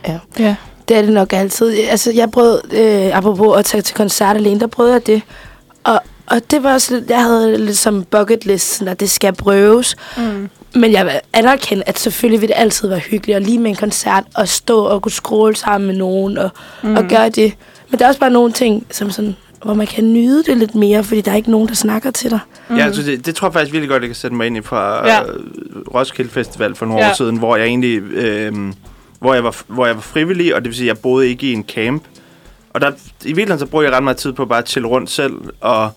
Ja. 0.09 0.19
Ja. 0.39 0.57
Det 0.89 0.97
er 0.97 1.03
det 1.03 1.13
nok 1.13 1.33
altid. 1.33 1.79
Altså, 1.91 2.13
jeg 2.13 2.31
prøvede, 2.31 2.63
øh, 2.73 3.17
apropos 3.17 3.59
at 3.59 3.65
tage 3.65 3.83
til 3.83 3.95
koncert 3.97 4.37
alene, 4.37 4.61
der 4.61 4.67
prøvede 4.67 4.95
jeg 4.95 5.07
det. 5.07 5.23
Og, 5.85 6.01
og 6.27 6.51
det 6.51 6.63
var 6.63 6.73
også 6.73 6.95
lidt, 6.95 7.11
jeg 7.11 7.23
havde 7.23 7.59
lidt 7.59 7.79
som 7.79 8.05
bucket 8.05 8.47
list, 8.47 8.75
sådan 8.75 8.89
at 8.89 9.01
det 9.01 9.11
skal 9.11 9.33
prøves. 9.33 9.97
Mm. 10.17 10.51
Men 10.75 10.93
jeg 10.93 11.05
vil 11.05 11.13
anerkende, 11.33 11.83
at 11.87 11.99
selvfølgelig 11.99 12.41
vil 12.41 12.49
det 12.49 12.57
altid 12.59 12.89
være 12.89 12.99
hyggeligt 12.99 13.37
at 13.37 13.43
lige 13.43 13.59
med 13.59 13.71
en 13.71 13.77
koncert 13.77 14.25
og 14.35 14.49
stå 14.49 14.85
og 14.85 15.03
kunne 15.03 15.13
scrolle 15.13 15.57
sammen 15.57 15.87
med 15.87 15.97
nogen 15.97 16.39
og, 16.39 16.51
mm. 16.83 16.97
og 16.97 17.05
gøre 17.05 17.29
det. 17.29 17.55
Men 17.91 17.99
der 17.99 18.05
er 18.05 18.09
også 18.09 18.21
bare 18.21 18.31
nogle 18.31 18.53
ting, 18.53 18.87
som 18.91 19.11
sådan, 19.11 19.37
hvor 19.64 19.75
man 19.75 19.87
kan 19.87 20.12
nyde 20.12 20.42
det 20.44 20.57
lidt 20.57 20.75
mere, 20.75 21.05
fordi 21.05 21.20
der 21.20 21.33
er 21.33 21.37
ikke 21.37 21.51
nogen, 21.51 21.68
der 21.68 21.75
snakker 21.75 22.11
til 22.11 22.31
dig. 22.31 22.38
Mm. 22.68 22.77
Ja, 22.77 22.85
altså 22.85 23.03
det, 23.03 23.27
det 23.27 23.35
tror 23.35 23.48
jeg 23.48 23.53
faktisk 23.53 23.72
virkelig 23.72 23.88
godt, 23.90 24.03
jeg 24.03 24.09
kan 24.09 24.14
sætte 24.16 24.37
mig 24.37 24.46
ind 24.46 24.57
i 24.57 24.61
fra 24.61 25.07
Ja. 25.09 25.14
ja. 25.16 25.22
Roskilde 25.94 26.31
Festival 26.31 26.75
for 26.75 26.87
nogle 26.87 27.03
Ja. 27.05 27.11
år 27.11 27.14
siden, 27.14 27.37
hvor 27.37 27.57
jeg 27.57 27.66
egentlig, 27.66 28.03
øh, 28.03 28.53
hvor, 29.20 29.35
jeg 29.35 29.44
var, 29.44 29.57
hvor 29.66 29.87
jeg 29.87 29.94
var 29.94 30.01
frivillig, 30.03 30.55
og 30.55 30.61
det 30.62 30.68
vil 30.68 30.77
sige, 30.77 30.90
at 30.90 30.96
jeg 30.96 31.03
boede 31.03 31.29
ikke 31.29 31.46
i 31.46 31.53
en 31.53 31.64
camp. 31.64 32.03
Og 32.70 32.81
der, 32.81 32.90
i 32.90 33.27
virkeligheden 33.27 33.59
så 33.59 33.66
brugte 33.66 33.88
jeg 33.88 33.96
ret 33.96 34.03
meget 34.05 34.16
tid 34.16 34.33
på 34.33 34.44
bare 34.46 34.59
at 34.59 34.68
chille 34.68 34.88
rundt 34.88 35.11
selv, 35.11 35.33
og 35.61 35.90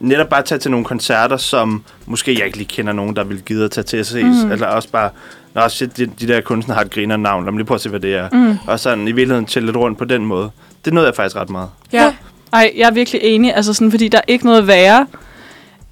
netop 0.00 0.28
bare 0.28 0.42
tage 0.42 0.58
til 0.58 0.70
nogle 0.70 0.86
koncerter, 0.86 1.36
som 1.36 1.84
måske 2.06 2.38
jeg 2.38 2.46
ikke 2.46 2.56
lige 2.58 2.68
kender 2.68 2.92
nogen, 2.92 3.16
der 3.16 3.24
vil 3.24 3.42
gide 3.46 3.64
at 3.64 3.70
tage 3.70 3.84
til 3.84 3.96
at 3.96 4.06
ses. 4.06 4.44
Mm. 4.44 4.52
Eller 4.52 4.66
også 4.66 4.88
bare, 4.92 5.10
Nå, 5.54 5.68
shit, 5.68 5.96
de, 5.96 6.06
de 6.20 6.28
der 6.28 6.40
kunstnere 6.40 6.76
har 6.76 6.84
et 6.84 6.90
griner 6.90 7.16
navn, 7.16 7.44
lad 7.44 7.52
mig 7.52 7.58
lige 7.58 7.66
prøve 7.66 7.74
at 7.76 7.80
se, 7.80 7.88
hvad 7.88 8.00
det 8.00 8.14
er. 8.14 8.28
Mm. 8.32 8.56
Og 8.66 8.80
sådan 8.80 9.08
i 9.08 9.12
virkeligheden 9.12 9.48
chille 9.48 9.66
lidt 9.66 9.76
rundt 9.76 9.98
på 9.98 10.04
den 10.04 10.24
måde. 10.26 10.50
Det 10.84 10.92
nåede 10.92 11.06
jeg 11.06 11.14
faktisk 11.14 11.36
ret 11.36 11.50
meget. 11.50 11.68
Ja. 11.92 12.14
Ej, 12.52 12.72
jeg 12.76 12.86
er 12.86 12.90
virkelig 12.92 13.20
enig, 13.24 13.54
altså 13.54 13.74
sådan, 13.74 13.90
fordi 13.90 14.08
der 14.08 14.18
er 14.18 14.22
ikke 14.28 14.44
noget 14.46 14.66
værre 14.66 15.06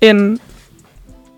end... 0.00 0.38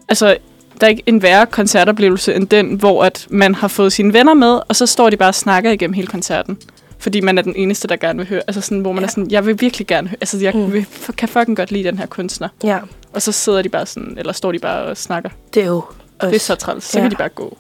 Altså, 0.09 0.37
der 0.81 0.87
er 0.87 0.91
ikke 0.91 1.03
en 1.07 1.23
værre 1.23 1.47
koncertoplevelse 1.47 2.35
end 2.35 2.47
den, 2.49 2.75
hvor 2.75 3.05
at 3.05 3.27
man 3.31 3.55
har 3.55 3.69
fået 3.69 3.93
sine 3.93 4.13
venner 4.13 4.35
med, 4.35 4.61
og 4.69 4.77
så 4.77 4.87
står 4.87 5.11
de 5.11 5.17
bare 5.17 5.29
og 5.29 5.35
snakker 5.35 5.71
igennem 5.71 5.95
hele 5.95 6.07
koncerten. 6.09 6.59
Fordi 6.99 7.21
man 7.21 7.39
er 7.39 7.43
den 7.43 7.57
eneste, 7.57 7.89
der 7.89 7.97
gerne 7.97 8.19
vil 8.19 8.29
høre. 8.29 8.43
Altså 8.47 8.61
sådan, 8.61 8.79
hvor 8.81 8.93
man 8.93 9.01
ja. 9.03 9.07
er 9.07 9.11
sådan, 9.11 9.31
jeg 9.31 9.47
vil 9.47 9.61
virkelig 9.61 9.87
gerne 9.87 10.09
høre. 10.09 10.17
Altså, 10.21 10.39
jeg 10.39 10.55
Mm. 10.55 10.73
vil, 10.73 10.87
kan 11.17 11.29
fucking 11.29 11.57
godt 11.57 11.71
lide 11.71 11.85
den 11.85 11.99
her 11.99 12.07
kunstner. 12.07 12.49
Ja, 12.65 12.79
Og 13.13 13.23
så 13.23 13.33
sidder 13.33 13.63
de 13.63 13.69
bare 13.69 13.87
sådan, 13.87 14.15
eller 14.19 14.33
står 14.33 14.53
de 14.53 14.59
bare 14.59 14.83
og 14.85 14.97
snakker. 14.97 15.31
det 15.55 15.63
er 15.63 15.67
jo 15.67 15.83
også. 16.19 16.31
Det 16.31 16.35
er 16.37 16.41
så 16.41 16.55
træls. 16.55 16.85
Så 16.85 16.99
Ja. 16.99 17.03
kan 17.05 17.11
de 17.11 17.17
bare 17.17 17.29
gå. 17.29 17.59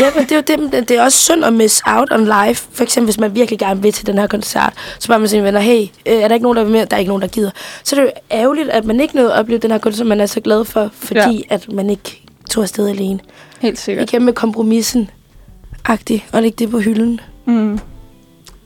Ja, 0.00 0.10
men 0.14 0.24
det 0.24 0.32
er 0.32 0.36
jo 0.36 0.42
det, 0.46 0.58
men 0.58 0.84
det 0.84 0.90
er 0.90 1.02
også 1.02 1.18
synd 1.18 1.44
at 1.44 1.52
miss 1.52 1.82
out 1.86 2.08
on 2.12 2.24
live. 2.24 2.54
For 2.54 2.82
eksempel, 2.82 3.06
hvis 3.06 3.18
man 3.18 3.34
virkelig 3.34 3.58
gerne 3.58 3.82
vil 3.82 3.92
til 3.92 4.06
den 4.06 4.18
her 4.18 4.26
koncert, 4.26 4.72
så 4.98 5.04
spørger 5.04 5.18
man 5.18 5.28
sine 5.28 5.44
venner, 5.44 5.60
hey, 5.60 5.82
øh, 6.06 6.12
er 6.14 6.28
der 6.28 6.34
ikke 6.34 6.42
nogen, 6.42 6.56
der 6.56 6.64
vil 6.64 6.72
med? 6.72 6.86
Der 6.86 6.96
er 6.96 7.00
ikke 7.00 7.08
nogen, 7.08 7.22
der 7.22 7.28
gider. 7.28 7.50
Så 7.84 7.96
er 7.96 8.00
det 8.00 8.06
jo 8.06 8.12
ærgerligt, 8.30 8.68
at 8.68 8.84
man 8.84 9.00
ikke 9.00 9.16
nåede 9.16 9.32
at 9.32 9.38
opleve 9.38 9.58
den 9.58 9.70
her 9.70 9.78
koncert, 9.78 9.98
som 9.98 10.06
man 10.06 10.20
er 10.20 10.26
så 10.26 10.40
glad 10.40 10.64
for, 10.64 10.90
fordi 10.92 11.46
ja. 11.50 11.54
at 11.54 11.72
man 11.72 11.90
ikke 11.90 12.22
tog 12.50 12.62
afsted 12.62 12.88
alene. 12.88 13.20
Helt 13.60 13.78
sikkert. 13.78 14.10
Igen 14.10 14.24
med 14.24 14.32
kompromissen 14.32 15.10
agtigt 15.84 16.24
og 16.32 16.42
lægge 16.42 16.56
det 16.58 16.70
på 16.70 16.78
hylden. 16.78 17.20
Mm. 17.44 17.78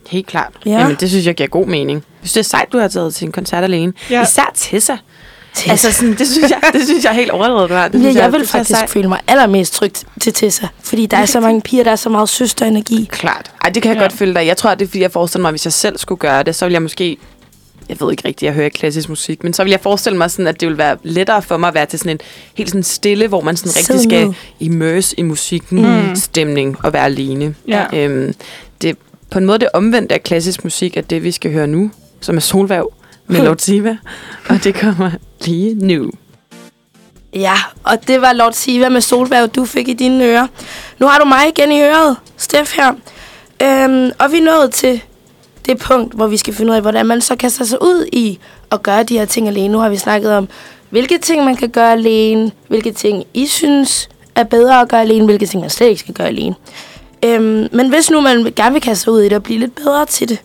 Helt 0.08 0.26
klart. 0.26 0.52
Ja. 0.66 0.70
Ja. 0.70 0.78
Jamen, 0.80 0.96
det 1.00 1.10
synes 1.10 1.26
jeg 1.26 1.34
giver 1.34 1.48
god 1.48 1.66
mening. 1.66 2.04
Jeg 2.22 2.28
synes, 2.28 2.32
det 2.32 2.40
er 2.40 2.44
sejt, 2.58 2.72
du 2.72 2.78
har 2.78 2.88
taget 2.88 3.14
til 3.14 3.26
en 3.26 3.32
koncert 3.32 3.64
alene. 3.64 3.92
Ja. 4.10 4.14
Ja. 4.14 4.22
Især 4.22 4.50
Tessa. 4.54 4.96
Tessa. 5.54 5.70
Altså, 5.70 5.92
sådan, 5.92 6.14
det, 6.18 6.28
synes 6.28 6.50
jeg, 6.50 6.60
det 6.72 6.84
synes 6.84 7.04
jeg 7.04 7.10
er 7.10 7.14
helt 7.14 7.30
overdrevet, 7.30 7.70
har. 7.70 7.88
Det 7.88 7.94
Ja, 7.94 8.00
synes 8.00 8.16
jeg 8.16 8.32
vil 8.32 8.46
faktisk 8.46 8.88
føle 8.88 9.08
mig 9.08 9.20
allermest 9.28 9.74
trygt 9.74 10.04
til 10.20 10.32
Tessa. 10.32 10.66
Fordi 10.82 11.06
der 11.06 11.16
er 11.16 11.26
så 11.26 11.40
mange 11.40 11.60
piger, 11.60 11.84
der 11.84 11.90
er 11.90 11.96
så 11.96 12.08
meget 12.08 12.28
søsterenergi. 12.28 13.08
Klart. 13.12 13.50
Ej, 13.64 13.70
det 13.70 13.82
kan 13.82 13.88
jeg 13.90 13.96
Ja. 13.96 14.02
godt 14.02 14.12
følge 14.12 14.34
dig. 14.34 14.46
Jeg 14.46 14.56
tror, 14.56 14.74
det 14.74 14.84
er, 14.84 14.88
fordi 14.88 15.00
jeg 15.02 15.12
forestiller 15.12 15.42
mig, 15.42 15.48
at 15.48 15.52
hvis 15.52 15.66
jeg 15.66 15.72
selv 15.72 15.98
skulle 15.98 16.18
gøre 16.18 16.42
det, 16.42 16.54
så 16.54 16.64
ville 16.64 16.74
jeg 16.74 16.82
måske... 16.82 17.16
Jeg 17.88 17.96
ved 18.00 18.10
ikke 18.10 18.28
rigtigt, 18.28 18.42
jeg 18.46 18.52
hører 18.52 18.64
ikke 18.64 18.78
klassisk 18.78 19.08
musik, 19.08 19.44
men 19.44 19.52
så 19.52 19.62
vil 19.64 19.70
jeg 19.70 19.80
forestille 19.80 20.18
mig, 20.18 20.30
sådan, 20.30 20.46
at 20.46 20.60
det 20.60 20.66
ville 20.68 20.78
være 20.78 20.96
lettere 21.02 21.42
for 21.42 21.56
mig 21.56 21.68
at 21.68 21.74
være 21.74 21.86
til 21.86 21.98
sådan 21.98 22.12
en 22.12 22.20
helt 22.54 22.70
sådan 22.70 22.82
stille, 22.82 23.28
hvor 23.28 23.40
man 23.40 23.56
sådan 23.56 23.76
rigtig 23.76 24.10
skal 24.10 24.34
immerse 24.60 25.14
i 25.18 25.22
musikken, 25.22 25.78
mm. 26.08 26.16
stemning 26.16 26.76
og 26.84 26.92
være 26.92 27.04
alene. 27.04 27.54
Ja. 27.68 27.84
Øhm, 27.92 28.34
det, 28.82 28.96
på 29.30 29.38
en 29.38 29.46
måde 29.46 29.58
det 29.58 29.68
omvendte 29.72 30.14
af 30.14 30.22
klassisk 30.22 30.64
musik, 30.64 30.96
at 30.96 31.10
det 31.10 31.22
vi 31.24 31.30
skal 31.32 31.52
høre 31.52 31.66
nu, 31.66 31.90
som 32.20 32.36
er 32.36 32.40
Solværv 32.40 32.92
med 33.28 33.42
Lord 33.42 33.58
Siva, 33.58 33.96
og 34.48 34.64
det 34.64 34.74
kommer 34.74 35.10
lige 35.44 35.74
nu. 35.74 36.10
Ja, 37.34 37.54
og 37.84 38.08
det 38.08 38.20
var 38.20 38.32
Lord 38.32 38.52
Siva 38.52 38.88
med 38.88 39.00
solværv, 39.00 39.48
du 39.48 39.64
fik 39.64 39.88
i 39.88 39.92
dine 39.92 40.24
ører. 40.24 40.46
Nu 40.98 41.06
har 41.06 41.18
du 41.18 41.24
mig 41.24 41.48
igen 41.48 41.72
i 41.72 41.82
øret, 41.82 42.16
Steff 42.36 42.76
her. 42.76 42.92
Øhm, 43.62 44.10
og 44.18 44.32
vi 44.32 44.38
er 44.38 44.44
nået 44.44 44.70
til 44.72 45.00
det 45.66 45.78
punkt, 45.78 46.14
hvor 46.14 46.26
vi 46.26 46.36
skal 46.36 46.54
finde 46.54 46.70
ud 46.70 46.76
af, 46.76 46.82
hvordan 46.82 47.06
man 47.06 47.20
så 47.20 47.36
kaster 47.36 47.64
sig 47.64 47.82
ud 47.82 48.06
i 48.12 48.38
at 48.72 48.82
gøre 48.82 49.02
de 49.02 49.18
her 49.18 49.24
ting 49.24 49.48
alene. 49.48 49.72
Nu 49.72 49.78
har 49.78 49.88
vi 49.88 49.96
snakket 49.96 50.32
om, 50.34 50.48
hvilke 50.90 51.18
ting 51.18 51.44
man 51.44 51.56
kan 51.56 51.68
gøre 51.68 51.92
alene, 51.92 52.50
hvilke 52.68 52.92
ting 52.92 53.24
I 53.34 53.46
synes 53.46 54.08
er 54.34 54.44
bedre 54.44 54.80
at 54.80 54.88
gøre 54.88 55.00
alene, 55.00 55.24
hvilke 55.24 55.46
ting 55.46 55.60
man 55.60 55.70
slet 55.70 55.88
ikke 55.88 56.00
skal 56.00 56.14
gøre 56.14 56.28
alene. 56.28 56.54
Øhm, 57.24 57.68
men 57.72 57.88
hvis 57.88 58.10
nu 58.10 58.20
man 58.20 58.52
gerne 58.56 58.72
vil 58.72 58.82
kaste 58.82 59.04
sig 59.04 59.12
ud 59.12 59.20
i 59.20 59.24
det 59.24 59.32
og 59.32 59.42
blive 59.42 59.58
lidt 59.58 59.74
bedre 59.74 60.06
til 60.06 60.28
det, 60.28 60.38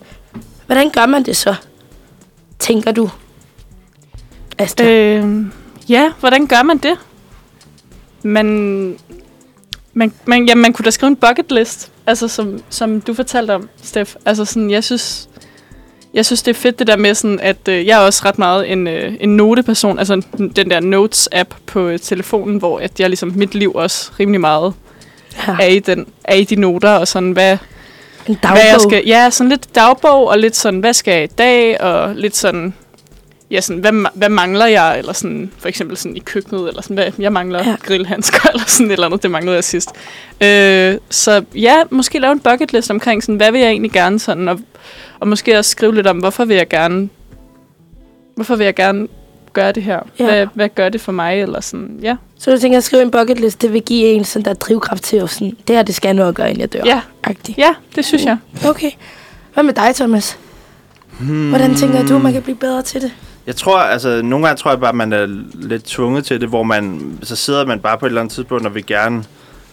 hvordan 0.66 0.90
gør 0.90 1.06
man 1.06 1.24
det 1.24 1.38
så? 1.38 1.56
Tænker 2.64 2.92
du? 2.92 3.10
Asta? 4.58 4.84
Øh, 4.84 5.46
ja, 5.90 6.12
hvordan 6.20 6.48
gør 6.48 6.64
man 6.64 6.78
det? 6.78 6.98
Man, 8.24 8.46
man, 9.94 10.14
man, 10.26 10.46
ja, 10.46 10.56
man 10.56 10.74
kunne 10.74 10.86
da 10.86 10.90
skrive 10.90 11.08
en 11.08 11.16
bucket 11.16 11.52
list, 11.52 11.92
altså 12.08 12.28
som, 12.28 12.64
som 12.70 13.02
du 13.02 13.14
fortalte 13.14 13.52
om, 13.52 13.70
Steff. 13.82 14.16
Altså 14.26 14.46
sådan, 14.46 14.72
jeg 14.72 14.84
synes, 14.84 15.30
jeg 16.14 16.26
synes, 16.26 16.44
det 16.44 16.56
er 16.56 16.60
fedt 16.60 16.80
det 16.80 16.88
der 16.88 16.98
med 16.98 17.14
sådan, 17.14 17.40
at 17.40 17.68
øh, 17.68 17.86
jeg 17.86 18.02
er 18.02 18.06
også 18.06 18.22
ret 18.26 18.40
meget 18.40 18.72
en, 18.72 18.88
øh, 18.88 19.14
en 19.20 19.38
noteperson, 19.38 20.00
altså 20.00 20.22
den 20.56 20.70
der 20.70 20.80
Notes-app 20.80 21.56
på 21.66 21.88
øh, 21.88 22.00
telefonen, 22.00 22.58
hvor 22.58 22.80
at 22.80 23.00
jeg 23.00 23.10
ligesom, 23.10 23.34
mit 23.36 23.56
liv 23.56 23.72
også 23.76 24.12
rimelig 24.20 24.42
meget 24.42 24.74
ja. 25.48 25.56
er 25.60 25.68
i, 25.68 25.80
den, 25.80 26.08
er 26.24 26.36
i 26.36 26.44
de 26.44 26.56
noter, 26.56 26.90
og 26.90 27.08
sådan, 27.08 27.32
hvad, 27.32 27.58
En 28.28 28.40
dagbog. 28.44 28.62
hvad 28.62 28.72
jeg 28.72 28.82
skal, 28.82 29.04
ja, 29.06 29.30
sådan 29.30 29.50
lidt 29.50 29.76
dagbog, 29.76 30.28
og 30.28 30.38
lidt 30.40 30.56
sådan, 30.56 30.80
hvad 30.80 30.94
skal 30.94 31.14
jeg 31.14 31.24
i 31.24 31.28
dag, 31.28 31.82
og 31.82 32.16
lidt 32.16 32.36
sådan, 32.36 32.74
ja, 33.52 33.62
sådan, 33.62 33.80
hvad, 33.80 33.92
hvad 34.14 34.30
mangler 34.30 34.66
jeg, 34.66 35.00
eller 35.00 35.14
sådan, 35.14 35.52
for 35.58 35.68
eksempel 35.68 35.98
sådan 35.98 36.18
i 36.18 36.20
køkkenet, 36.20 36.68
eller 36.68 36.82
sådan, 36.82 36.94
hvad, 36.94 37.12
jeg 37.20 37.34
mangler 37.34 37.70
ja. 37.70 37.76
grillhandsker, 37.84 38.50
eller 38.54 38.66
sådan 38.68 38.88
et 38.88 38.92
eller 38.92 39.06
andet, 39.06 39.24
det 39.24 39.32
manglede 39.32 39.56
jeg 39.56 39.64
sidst. 39.64 39.90
Øh, 40.42 40.98
så 41.10 41.44
ja, 41.56 41.76
måske 41.90 42.20
lave 42.20 42.32
en 42.32 42.40
bucket 42.40 42.74
list 42.74 42.92
omkring, 42.92 43.24
sådan, 43.24 43.36
hvad 43.36 43.52
vil 43.52 43.62
jeg 43.62 43.70
egentlig 43.70 43.92
gerne, 43.92 44.20
sådan, 44.20 44.48
og, 44.48 44.60
og 45.20 45.28
måske 45.28 45.58
også 45.58 45.72
skrive 45.72 45.96
lidt 45.96 46.08
om, 46.08 46.18
hvorfor 46.18 46.46
vil 46.46 46.58
jeg 46.58 46.68
gerne, 46.68 47.10
hvorfor 48.36 48.56
vil 48.56 48.66
jeg 48.66 48.76
gerne 48.76 49.08
gøre 49.54 49.72
det 49.72 49.84
her? 49.84 50.00
Ja. 50.20 50.26
Hvad, 50.26 50.48
hvad 50.54 50.70
gør 50.70 50.90
det 50.90 51.02
for 51.02 51.12
mig, 51.12 51.42
eller 51.42 51.62
sådan, 51.62 52.00
ja. 52.02 52.16
Så 52.38 52.52
du 52.52 52.58
tænker 52.58 52.78
at 52.78 52.84
skrive 52.84 53.04
en 53.04 53.12
bucket 53.12 53.40
list, 53.40 53.62
det 53.62 53.74
vil 53.74 53.82
give 53.82 54.06
en 54.06 54.24
sådan 54.24 54.46
der 54.46 54.54
drivkraft 54.54 55.04
til, 55.04 55.18
at 55.18 55.30
sådan, 55.30 55.58
det 55.68 55.76
her, 55.76 55.84
det 55.84 55.96
skal 55.96 56.08
jeg 56.08 56.14
nå 56.14 56.28
at 56.28 56.36
gøre, 56.36 56.50
inden 56.50 56.62
jeg 56.62 56.74
dør. 56.74 56.82
Ja, 56.86 57.02
Agtigt. 57.24 57.58
ja, 57.58 57.76
det 57.96 58.06
synes 58.06 58.26
jeg. 58.26 58.38
Okay. 58.68 58.92
Hvad 59.54 59.64
med 59.64 59.74
dig, 59.74 59.96
Thomas? 59.96 60.38
Hmm. 61.20 61.50
Hvordan 61.50 61.76
tænker 61.76 62.06
du, 62.06 62.18
man 62.18 62.34
kan 62.34 62.42
blive 62.42 62.58
bedre 62.58 62.82
til 62.82 63.02
det? 63.02 63.12
Jeg 63.48 63.56
tror, 63.56 63.78
altså, 63.78 64.22
nogle 64.22 64.46
gange 64.48 64.60
tror 64.60 64.72
jeg 64.72 64.80
bare, 64.80 64.90
at 64.90 64.96
man 64.96 65.14
er 65.14 65.26
lidt 65.54 65.84
tvunget 65.84 66.26
til 66.26 66.42
det, 66.42 66.50
hvor 66.50 66.64
man, 66.64 67.18
så 67.24 67.36
sidder 67.36 67.66
man 67.66 67.80
bare 67.80 67.98
på 67.98 68.06
et 68.06 68.10
eller 68.10 68.22
andet 68.22 68.34
tidspunkt 68.34 68.66
og 68.66 68.76
vil 68.76 68.86
gerne 68.86 69.24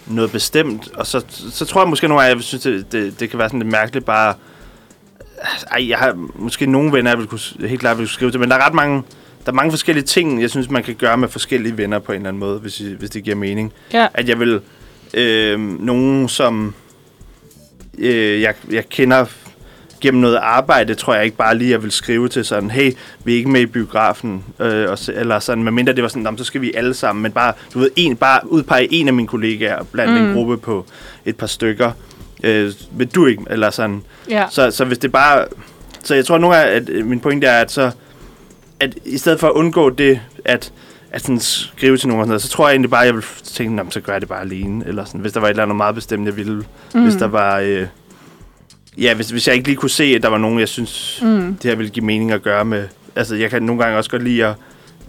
noget 0.07 0.31
bestemt, 0.31 0.89
og 0.95 1.07
så, 1.07 1.23
så 1.51 1.65
tror 1.65 1.81
jeg 1.81 1.89
måske 1.89 2.07
nogle 2.07 2.23
gange, 2.23 2.35
jeg 2.35 2.43
synes, 2.43 2.63
det, 2.63 2.91
det, 2.91 3.19
det 3.19 3.29
kan 3.29 3.39
være 3.39 3.49
sådan 3.49 3.59
lidt 3.59 3.71
mærkeligt 3.71 4.05
bare, 4.05 4.33
ej, 5.71 5.89
jeg 5.89 5.97
har 5.97 6.13
måske 6.35 6.65
nogle 6.65 6.93
venner, 6.93 7.11
jeg 7.11 7.17
vil 7.17 7.27
kunne, 7.27 7.39
helt 7.59 7.79
klart 7.79 7.97
vil 7.97 8.05
kunne 8.05 8.13
skrive 8.13 8.31
til, 8.31 8.39
men 8.39 8.49
der 8.49 8.55
er 8.55 8.65
ret 8.65 8.73
mange, 8.73 9.03
der 9.45 9.51
er 9.51 9.55
mange 9.55 9.71
forskellige 9.71 10.05
ting, 10.05 10.41
jeg 10.41 10.49
synes, 10.49 10.69
man 10.69 10.83
kan 10.83 10.95
gøre 10.95 11.17
med 11.17 11.27
forskellige 11.27 11.77
venner 11.77 11.99
på 11.99 12.11
en 12.11 12.15
eller 12.15 12.27
anden 12.29 12.39
måde, 12.39 12.59
hvis, 12.59 12.79
I, 12.79 12.93
hvis 12.93 13.09
det 13.09 13.23
giver 13.23 13.35
mening. 13.35 13.73
Ja. 13.93 14.07
At 14.13 14.29
jeg 14.29 14.39
vil, 14.39 14.61
øh, 15.13 15.59
nogen 15.59 16.29
som 16.29 16.73
øh, 17.97 18.41
jeg, 18.41 18.53
jeg 18.71 18.89
kender 18.89 19.25
gennem 20.01 20.21
noget 20.21 20.35
arbejde, 20.35 20.95
tror 20.95 21.13
jeg 21.15 21.25
ikke 21.25 21.37
bare 21.37 21.57
lige, 21.57 21.71
jeg 21.71 21.83
vil 21.83 21.91
skrive 21.91 22.27
til 22.29 22.45
sådan, 22.45 22.71
hey, 22.71 22.93
vi 23.23 23.33
er 23.33 23.37
ikke 23.37 23.49
med 23.49 23.61
i 23.61 23.65
biografen, 23.65 24.43
øh, 24.59 24.89
og, 24.89 24.97
eller 25.13 25.39
sådan, 25.39 25.63
medmindre 25.63 25.93
det 25.93 26.03
var 26.03 26.09
sådan, 26.09 26.23
"Nå, 26.23 26.31
men 26.31 26.37
så 26.37 26.43
skal 26.43 26.61
vi 26.61 26.73
alle 26.75 26.93
sammen, 26.93 27.23
men 27.23 27.31
bare, 27.31 27.53
du 27.73 27.79
ved, 27.79 27.89
en, 27.95 28.15
bare 28.15 28.39
udpege 28.51 28.93
en 28.93 29.07
af 29.07 29.13
mine 29.13 29.27
kollegaer 29.27 29.83
blandt 29.83 30.13
mm. 30.13 30.27
en 30.27 30.33
gruppe 30.33 30.57
på 30.57 30.85
et 31.25 31.37
par 31.37 31.47
stykker, 31.47 31.91
øh, 32.43 32.71
vil 32.91 33.07
du 33.07 33.25
ikke, 33.25 33.43
eller 33.49 33.69
sådan. 33.69 34.03
Ja. 34.29 34.45
Så, 34.49 34.71
så 34.71 34.85
hvis 34.85 34.97
det 34.97 35.11
bare, 35.11 35.45
så 36.03 36.15
jeg 36.15 36.25
tror 36.25 36.37
nogle 36.37 36.55
gange, 36.55 36.71
at 36.71 36.89
øh, 36.89 37.05
min 37.05 37.19
pointe 37.19 37.47
er, 37.47 37.61
at 37.61 37.71
så, 37.71 37.91
at 38.81 38.95
i 39.05 39.17
stedet 39.17 39.39
for 39.39 39.47
at 39.47 39.53
undgå 39.53 39.89
det, 39.89 40.19
at 40.45 40.71
at 41.13 41.21
sådan 41.21 41.39
skrive 41.39 41.97
til 41.97 42.07
nogen 42.07 42.19
og 42.21 42.25
sådan 42.25 42.29
noget, 42.29 42.41
så 42.41 42.49
tror 42.49 42.67
jeg 42.67 42.73
egentlig 42.73 42.89
bare, 42.91 43.01
at 43.01 43.05
jeg 43.07 43.15
vil 43.15 43.23
tænke, 43.43 43.75
"Nå, 43.75 43.83
men 43.83 43.91
så 43.91 43.99
gør 43.99 44.11
jeg 44.13 44.21
det 44.21 44.29
bare 44.29 44.41
alene, 44.41 44.87
eller 44.87 45.05
sådan, 45.05 45.21
hvis 45.21 45.31
der 45.33 45.39
var 45.39 45.47
et 45.47 45.49
eller 45.49 45.63
andet 45.63 45.75
meget 45.77 45.95
bestemt, 45.95 46.25
jeg 46.25 46.37
ville, 46.37 46.63
mm. 46.95 47.01
hvis 47.03 47.15
der 47.15 47.27
var, 47.27 47.59
øh, 47.59 47.87
ja, 48.97 49.13
hvis, 49.13 49.29
hvis 49.29 49.47
jeg 49.47 49.55
ikke 49.55 49.67
lige 49.67 49.77
kunne 49.77 49.89
se, 49.89 50.03
at 50.03 50.23
der 50.23 50.29
var 50.29 50.37
nogen, 50.37 50.59
jeg 50.59 50.67
synes, 50.67 51.19
Mm. 51.23 51.55
det 51.61 51.69
her 51.71 51.75
ville 51.75 51.89
give 51.89 52.05
mening 52.05 52.31
at 52.31 52.41
gøre 52.41 52.65
med, 52.65 52.87
altså 53.15 53.35
jeg 53.35 53.49
kan 53.49 53.63
nogle 53.63 53.83
gange 53.83 53.97
også 53.97 54.09
godt 54.09 54.23
lide 54.23 54.45
at 54.45 54.53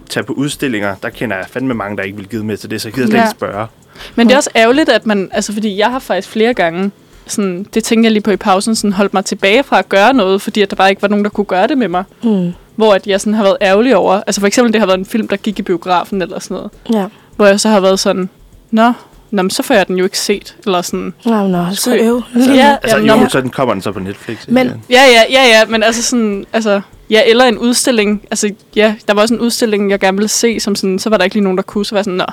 tage 0.09 0.23
på 0.23 0.33
udstillinger, 0.33 0.95
der 1.03 1.09
kender 1.09 1.35
jeg 1.37 1.45
fandme 1.49 1.73
mange, 1.73 1.97
der 1.97 2.03
ikke 2.03 2.17
vil 2.17 2.27
give 2.27 2.43
med 2.43 2.57
til 2.57 2.69
det, 2.71 2.81
så 2.81 2.87
jeg 2.87 2.93
gider 2.93 3.07
slet 3.07 3.17
Ja. 3.17 3.23
ikke 3.23 3.31
spørge. 3.31 3.67
Men 4.15 4.27
det 4.27 4.33
er 4.33 4.37
også 4.37 4.49
ærgerligt, 4.55 4.89
at 4.89 5.05
man... 5.05 5.29
Altså, 5.31 5.53
fordi 5.53 5.77
jeg 5.77 5.91
har 5.91 5.99
faktisk 5.99 6.29
flere 6.29 6.53
gange... 6.53 6.91
Sådan, 7.27 7.63
det 7.73 7.83
tænkte 7.83 8.05
jeg 8.05 8.11
lige 8.11 8.23
på 8.23 8.31
i 8.31 8.35
pausen, 8.37 8.75
sådan 8.75 8.93
holdt 8.93 9.13
mig 9.13 9.25
tilbage 9.25 9.63
fra 9.63 9.79
at 9.79 9.89
gøre 9.89 10.13
noget, 10.13 10.41
fordi 10.41 10.61
at 10.61 10.69
der 10.69 10.75
bare 10.75 10.89
ikke 10.89 11.01
var 11.01 11.07
nogen, 11.07 11.25
der 11.25 11.29
kunne 11.29 11.45
gøre 11.45 11.67
det 11.67 11.77
med 11.77 11.87
mig. 11.87 12.03
Mm. 12.23 12.53
Hvor 12.75 12.93
at 12.93 13.07
jeg 13.07 13.21
sådan 13.21 13.33
har 13.33 13.43
været 13.43 13.57
ærgerlig 13.61 13.95
over... 13.95 14.21
Altså 14.27 14.41
for 14.41 14.47
eksempel, 14.47 14.73
det 14.73 14.81
har 14.81 14.85
været 14.85 14.99
en 14.99 15.05
film, 15.05 15.27
der 15.27 15.35
gik 15.37 15.59
i 15.59 15.61
biografen 15.61 16.21
eller 16.21 16.39
sådan 16.39 16.55
noget. 16.55 16.71
Ja. 16.93 17.05
Hvor 17.35 17.45
jeg 17.45 17.59
så 17.59 17.69
har 17.69 17.79
været 17.79 17.99
sådan... 17.99 18.29
Nå, 18.71 18.93
nå 19.31 19.41
men 19.41 19.49
så 19.49 19.63
får 19.63 19.73
jeg 19.73 19.87
den 19.87 19.97
jo 19.97 20.03
ikke 20.03 20.19
set. 20.19 20.55
Eller 20.65 20.81
sådan... 20.81 21.13
Nå, 21.25 21.47
nå, 21.47 21.65
så 21.73 21.95
øv. 21.95 22.21
Ja, 22.55 22.75
Altså 22.83 22.97
jamen, 22.97 23.09
jo, 23.09 23.15
nå, 23.23 23.29
så 23.29 23.41
den 23.41 23.49
kommer 23.49 23.73
den 23.73 23.81
så 23.81 23.91
på 23.91 23.99
Netflix. 23.99 24.37
Men- 24.47 24.67
igen. 24.67 24.83
ja, 24.89 25.01
ja, 25.05 25.23
ja, 25.29 25.43
ja, 25.59 25.65
men 25.65 25.83
altså 25.83 26.03
sådan... 26.03 26.45
Altså, 26.53 26.81
ja, 27.09 27.21
eller 27.25 27.45
en 27.45 27.57
udstilling. 27.57 28.21
Altså, 28.31 28.51
ja, 28.75 28.95
der 29.07 29.13
var 29.13 29.21
også 29.21 29.33
en 29.33 29.39
udstilling, 29.39 29.89
jeg 29.91 29.99
gerne 29.99 30.17
ville 30.17 30.27
se, 30.29 30.59
som 30.59 30.75
sådan... 30.75 30.99
Så 30.99 31.09
var 31.09 31.17
der 31.17 31.23
ikke 31.23 31.35
lige 31.35 31.43
nogen, 31.43 31.57
der 31.57 31.63
kunne. 31.63 31.85
Så 31.85 31.95
var 31.95 31.99
jeg 31.99 32.05
sådan, 32.05 32.17
nå... 32.17 32.25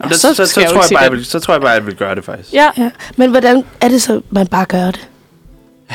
Jamen, 0.00 0.14
så, 0.14 0.34
tror 0.34 0.62
jeg 0.62 0.70
bare, 0.74 1.02
jeg 1.02 1.12
vil, 1.12 1.24
så 1.24 1.40
tror 1.40 1.54
jeg 1.54 1.60
bare, 1.60 1.70
jeg 1.70 1.86
vil 1.86 1.94
gøre 1.94 2.14
det 2.14 2.24
faktisk. 2.24 2.52
Ja, 2.52 2.70
Ja. 2.78 2.90
Men 3.16 3.30
hvordan 3.30 3.64
er 3.80 3.88
det 3.88 4.02
så, 4.02 4.20
man 4.30 4.46
bare 4.46 4.64
gør 4.64 4.90
det? 4.90 5.08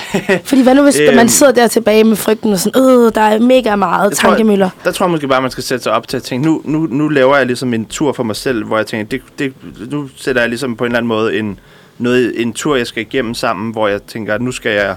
Fordi 0.50 0.64
hvad 0.64 0.76
nu, 0.76 0.84
hvis 0.84 1.00
Øhm. 1.00 1.16
man 1.16 1.30
sidder 1.30 1.54
der 1.54 1.68
tilbage 1.68 2.04
med 2.04 2.16
frygten 2.16 2.54
og 2.54 2.60
sådan, 2.60 2.82
øh, 2.82 3.12
der 3.16 3.22
er 3.22 3.40
mega 3.40 3.76
meget 3.76 4.10
Jeg 4.10 4.18
tror, 4.18 4.30
tankemøller. 4.30 4.70
Der 4.84 4.92
tror 4.92 5.06
jeg 5.06 5.12
måske 5.12 5.28
bare, 5.28 5.42
man 5.42 5.52
skal 5.52 5.64
sætte 5.64 5.84
sig 5.84 5.92
op 5.92 6.08
til 6.08 6.18
at 6.18 6.24
tænke, 6.24 6.48
nu, 6.48 6.62
nu, 6.66 6.88
nu 6.92 7.08
laver 7.08 7.38
jeg 7.38 7.46
ligesom 7.46 7.74
en 7.74 7.86
tur 7.86 8.14
for 8.14 8.24
mig 8.24 8.36
selv, 8.36 8.66
hvor 8.66 8.78
jeg 8.78 8.86
tænker, 8.88 9.06
det, 9.06 9.22
det, 9.40 9.54
nu 9.92 10.10
sætter 10.18 10.42
jeg 10.42 10.50
ligesom 10.50 10.76
på 10.76 10.84
en 10.84 10.88
eller 10.92 10.98
anden 10.98 11.08
måde 11.08 11.40
en, 11.40 11.60
noget, 11.98 12.42
en 12.42 12.54
tur, 12.54 12.76
jeg 12.76 12.88
skal 12.88 13.02
igennem 13.02 13.34
sammen, 13.34 13.72
hvor 13.72 13.88
jeg 13.88 14.04
tænker, 14.04 14.38
nu 14.38 14.52
skal 14.52 14.72
jeg, 14.72 14.96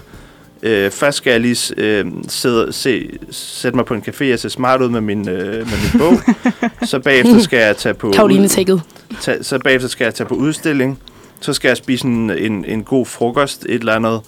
øh, 0.63 0.91
først 0.91 1.17
skal 1.17 1.31
jeg 1.31 1.39
lige 1.39 1.73
øh, 1.77 2.05
sidde, 2.27 2.73
se, 2.73 3.09
sætte 3.31 3.75
mig 3.75 3.85
på 3.85 3.93
en 3.93 4.03
café 4.07 4.33
og 4.33 4.39
se 4.39 4.49
smart 4.49 4.81
ud 4.81 4.89
med 4.89 5.01
min, 5.01 5.29
øh, 5.29 5.55
med 5.55 5.65
min 5.65 5.99
bog. 5.99 6.13
så 6.89 6.99
bagefter 6.99 7.39
skal 7.39 7.59
jeg 7.59 7.77
tage 7.77 7.93
på... 7.93 8.11
Karoline 8.11 8.47
tækket. 8.47 8.81
tage, 9.21 9.43
så 9.43 9.59
bagefter 9.59 9.89
skal 9.89 10.05
jeg 10.05 10.13
tage 10.15 10.27
på 10.27 10.35
udstilling. 10.35 10.99
Så 11.41 11.53
skal 11.53 11.67
jeg 11.67 11.77
spise 11.77 12.05
en, 12.07 12.29
en, 12.29 12.65
en 12.65 12.83
god 12.83 13.05
frokost 13.05 13.65
et 13.69 13.79
eller 13.79 13.93
andet 13.95 14.21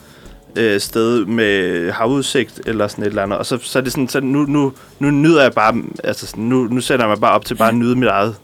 øh, 0.55 0.79
sted 0.81 1.25
med 1.25 1.91
havudsigt 1.91 2.61
eller 2.65 2.87
sådan 2.87 3.03
et 3.03 3.07
eller 3.07 3.23
andet. 3.23 3.37
Og 3.37 3.45
så, 3.45 3.57
så 3.61 3.79
er 3.79 3.83
det 3.83 3.91
sådan, 3.91 4.07
så 4.07 4.19
nu, 4.19 4.45
nu, 4.45 4.73
nu 4.99 5.11
nyder 5.11 5.41
jeg 5.41 5.51
bare, 5.51 5.75
altså 6.03 6.27
sådan, 6.27 6.43
nu, 6.43 6.63
nu 6.63 6.81
sætter 6.81 7.05
jeg 7.05 7.09
mig 7.09 7.19
bare 7.19 7.31
op 7.31 7.45
til 7.45 7.55
bare 7.55 7.69
at 7.69 7.75
nyde 7.75 7.95
mit 7.95 8.09
eget 8.09 8.35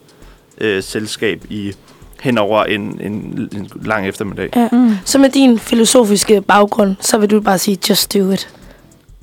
øh, 0.58 0.84
selskab 0.84 1.46
i 1.50 1.74
hen 2.22 2.38
over 2.38 2.64
en, 2.64 2.82
en, 3.02 3.12
en 3.56 3.70
lang 3.82 4.08
eftermiddag. 4.08 4.50
Ja. 4.56 4.68
Mm. 4.72 4.92
Så 5.06 5.20
med 5.20 5.30
din 5.30 5.60
filosofiske 5.60 6.42
baggrund, 6.42 6.96
så 7.00 7.18
vil 7.18 7.30
du 7.30 7.42
bare 7.42 7.58
sige, 7.58 7.78
just 7.90 8.14
do 8.14 8.32
it. 8.32 8.50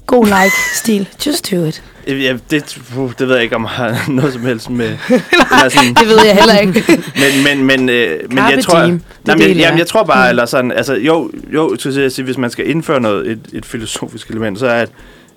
God 0.09 0.27
like-stil. 0.27 1.07
Just 1.27 1.51
do 1.51 1.65
it. 1.65 1.83
Øh, 2.07 2.25
Ja, 2.25 2.37
det, 2.51 2.79
puh, 2.95 3.13
det 3.19 3.29
ved 3.29 3.35
jeg 3.35 3.45
ikke, 3.45 3.57
om 3.57 3.63
jeg 3.63 3.71
har 3.71 4.05
noget 4.11 4.33
som 4.33 4.43
helst 4.43 4.71
med. 4.71 4.87
eller 5.11 5.69
sådan, 5.69 5.95
Det 5.95 6.09
ved 6.09 6.25
jeg 6.25 6.35
heller 6.35 6.59
ikke. 6.59 6.85
men, 7.23 7.45
men, 7.45 7.67
men, 7.67 7.89
øh, 7.89 8.19
men 8.29 8.39
Carpe 8.39 8.55
jeg 8.55 8.65
tror. 8.65 8.79
Det 8.81 9.01
nej, 9.25 9.37
men, 9.37 9.41
jeg, 9.43 9.49
jamen, 9.49 9.61
jeg. 9.61 9.79
jeg 9.79 9.87
tror 9.87 10.03
bare, 10.05 10.29
eller 10.29 10.47
sådan, 10.47 10.73
altså, 10.73 10.95
jo, 10.95 11.31
jo, 11.55 11.77
til 11.77 12.01
at 12.01 12.13
sige, 12.13 12.25
hvis 12.25 12.39
man 12.39 12.51
skal 12.51 12.71
indføre 12.71 13.01
noget, 13.01 13.31
et, 13.31 13.41
et 13.53 13.67
filosofisk 13.67 14.31
element, 14.31 14.59
så 14.59 14.67
er 14.67 14.83
at, 14.83 14.91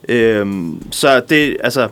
øhm, 0.10 0.84
så 0.92 1.22
det, 1.30 1.58
altså, 1.64 1.88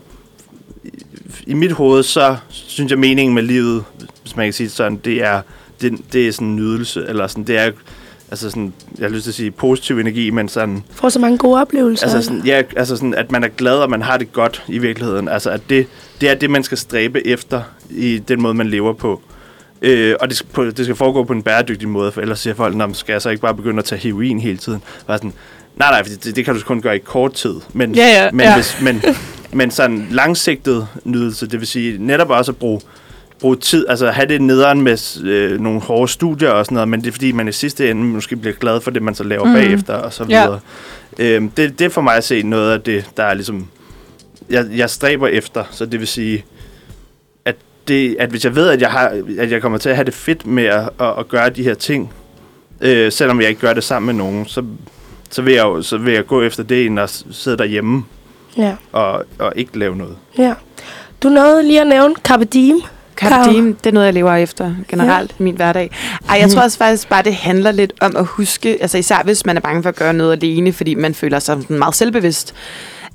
i, 1.48 1.54
mit 1.54 1.72
hoved, 1.72 2.04
så 2.04 2.36
synes 2.50 2.90
jeg, 2.92 3.00
meningen 3.00 3.36
med 3.36 3.44
livet, 3.44 3.84
hvis 4.22 4.36
man 4.36 4.46
kan 4.46 4.54
sige 4.54 4.70
sådan, 4.70 4.96
det 5.06 5.24
er, 5.24 5.42
det, 5.82 6.00
det 6.14 6.28
er 6.28 6.32
sådan 6.32 6.48
en 6.48 6.56
nydelse, 6.56 7.06
eller 7.08 7.28
sådan, 7.28 7.44
det 7.44 7.58
er, 7.58 7.72
altså 8.32 8.50
sådan, 8.50 8.74
jeg 9.00 9.06
har 9.08 9.10
lyst 9.16 9.24
til 9.24 9.32
at 9.32 9.36
sige 9.36 9.52
positiv 9.52 10.00
energi, 10.00 10.30
men 10.30 10.50
sådan, 10.50 10.84
Får 10.92 11.10
så 11.10 11.20
mange 11.20 11.38
gode 11.38 11.62
oplevelser. 11.62 12.06
Altså 12.06 12.22
sådan, 12.22 12.42
ja, 12.46 12.62
altså 12.76 12.96
sådan, 12.96 13.14
at 13.14 13.32
man 13.32 13.44
er 13.44 13.48
glad, 13.48 13.74
og 13.76 13.90
man 13.90 14.02
har 14.02 14.18
det 14.18 14.34
godt 14.34 14.64
i 14.68 14.78
virkeligheden. 14.78 15.28
Altså, 15.28 15.50
at 15.50 15.62
det, 15.70 15.88
det 16.22 16.30
er 16.30 16.34
det, 16.36 16.50
man 16.50 16.64
skal 16.64 16.78
stræbe 16.78 17.28
efter 17.28 17.62
i 17.90 18.18
den 18.28 18.42
måde, 18.42 18.54
man 18.54 18.68
lever 18.70 18.94
på. 18.94 19.22
Øh, 19.82 20.16
og 20.20 20.30
det 20.30 20.38
skal, 20.38 20.50
på, 20.54 20.66
det 20.66 20.86
skal 20.86 20.96
foregå 20.96 21.24
på 21.24 21.34
en 21.34 21.44
bæredygtig 21.44 21.90
måde, 21.90 22.12
for 22.12 22.22
ellers 22.22 22.40
siger 22.40 22.54
folk, 22.54 22.76
"Nå, 22.76 22.94
skal 22.94 23.14
jeg 23.14 23.22
så 23.22 23.30
ikke 23.30 23.42
bare 23.42 23.56
begynde 23.56 23.80
at 23.80 23.86
tage 23.86 24.02
heroin 24.02 24.40
hele 24.40 24.58
tiden? 24.58 24.82
Bare 25.08 25.18
sådan, 25.18 25.34
nej, 25.76 25.92
nej, 25.92 26.04
fordi 26.04 26.16
det, 26.16 26.36
det 26.36 26.46
kan 26.46 26.56
du 26.56 26.62
kun 26.66 26.82
gøre 26.82 26.96
i 26.96 27.00
kort 27.00 27.34
tid. 27.34 27.56
Men, 27.74 27.96
Ja, 27.96 28.08
ja, 28.24 28.32
men, 28.32 28.40
ja. 28.42 28.56
Hvis, 28.56 28.78
men, 28.82 29.02
men 29.54 29.72
sådan 29.72 30.08
langsigtet 30.12 30.88
nydelse, 31.04 31.48
det 31.48 31.60
vil 31.60 31.68
sige 31.68 31.98
netop 32.06 32.30
også 32.30 32.52
at 32.52 32.58
bruge 32.58 32.82
bruge 33.40 33.56
tid, 33.56 33.86
altså 33.90 34.10
have 34.12 34.28
det 34.28 34.42
nederen 34.42 34.82
med 34.82 35.24
øh, 35.24 35.60
nogle 35.60 35.80
hårde 35.82 36.12
studier 36.12 36.50
og 36.50 36.66
sådan 36.66 36.74
noget, 36.76 36.88
men 36.90 37.02
det 37.02 37.08
er 37.08 37.12
fordi, 37.12 37.32
man 37.32 37.48
i 37.48 37.52
sidste 37.52 37.90
ende 37.92 38.04
måske 38.04 38.36
bliver 38.36 38.56
glad 38.56 38.82
for 38.82 38.92
det, 38.92 39.02
man 39.04 39.16
så 39.16 39.24
laver 39.24 39.46
Mm. 39.46 39.54
bagefter 39.54 39.94
og 39.94 40.14
så 40.14 40.26
Ja. 40.30 40.44
videre. 40.46 40.60
Øhm, 41.20 41.50
det, 41.50 41.80
det 41.80 41.86
er 41.86 41.90
for 41.90 42.02
mig 42.02 42.16
at 42.16 42.24
se 42.24 42.44
noget 42.44 42.72
af 42.74 42.82
det, 42.82 43.10
der 43.18 43.24
er 43.24 43.34
ligesom, 43.34 43.68
jeg, 44.50 44.66
jeg 44.76 44.90
stræber 44.90 45.28
efter, 45.28 45.64
så 45.72 45.86
det 45.86 46.00
vil 46.00 46.08
sige, 46.08 46.46
at, 47.46 47.56
det, 47.88 48.16
at 48.20 48.30
hvis 48.30 48.46
jeg 48.46 48.56
ved, 48.56 48.70
at 48.70 48.82
jeg, 48.82 48.90
har, 48.92 49.22
at 49.40 49.52
jeg 49.52 49.62
kommer 49.62 49.78
til 49.78 49.90
at 49.90 49.96
have 49.96 50.06
det 50.06 50.14
fedt 50.14 50.46
med 50.48 50.64
at, 50.66 50.90
at, 51.00 51.14
at 51.20 51.28
gøre 51.28 51.50
de 51.50 51.64
her 51.64 51.74
ting, 51.74 52.14
øh, 52.82 53.12
selvom 53.12 53.42
jeg 53.42 53.50
ikke 53.50 53.62
gør 53.62 53.74
det 53.74 53.84
sammen 53.84 54.16
med 54.16 54.24
nogen, 54.26 54.46
så, 54.46 54.64
så, 55.30 55.42
vil 55.42 55.54
jeg, 55.54 55.64
jo- 55.64 55.82
så 55.82 55.98
vil 55.98 56.14
jeg 56.14 56.26
gå 56.28 56.42
efter 56.42 56.64
det, 56.64 56.86
end 56.86 57.00
at 57.00 57.24
sidde 57.32 57.58
derhjemme 57.58 58.04
Ja, 58.58 58.76
og, 58.92 59.24
og 59.40 59.54
ikke 59.56 59.80
lave 59.80 59.96
noget. 59.96 60.16
ja. 60.38 60.54
Du 61.24 61.30
nåede 61.30 61.64
lige 61.64 61.82
at 61.82 61.88
nævne 61.88 62.16
Carpe 62.24 62.46
Diem. 62.46 62.82
Carpe 63.20 63.54
det 63.54 63.86
er 63.86 63.92
noget, 63.92 64.06
jeg 64.06 64.14
lever 64.14 64.34
efter 64.34 64.76
generelt 64.88 65.36
i 65.40 65.44
min 65.44 65.56
hverdag. 65.56 65.92
Ej, 66.30 66.38
jeg 66.40 66.50
tror 66.50 66.62
også 66.62 66.78
faktisk 66.78 67.10
bare, 67.10 67.24
det 67.24 67.36
handler 67.36 67.72
lidt 67.72 67.94
om 68.02 68.16
at 68.16 68.26
huske, 68.26 68.78
altså 68.82 68.98
især 68.98 69.22
hvis 69.24 69.46
man 69.46 69.58
er 69.58 69.62
bange 69.62 69.84
for 69.84 69.90
at 69.90 69.96
gøre 69.96 70.14
noget 70.14 70.32
alene, 70.32 70.74
fordi 70.74 70.96
man 70.96 71.14
føler 71.14 71.40
sig 71.40 71.58
meget 71.70 71.96
selvbevidst, 71.96 72.54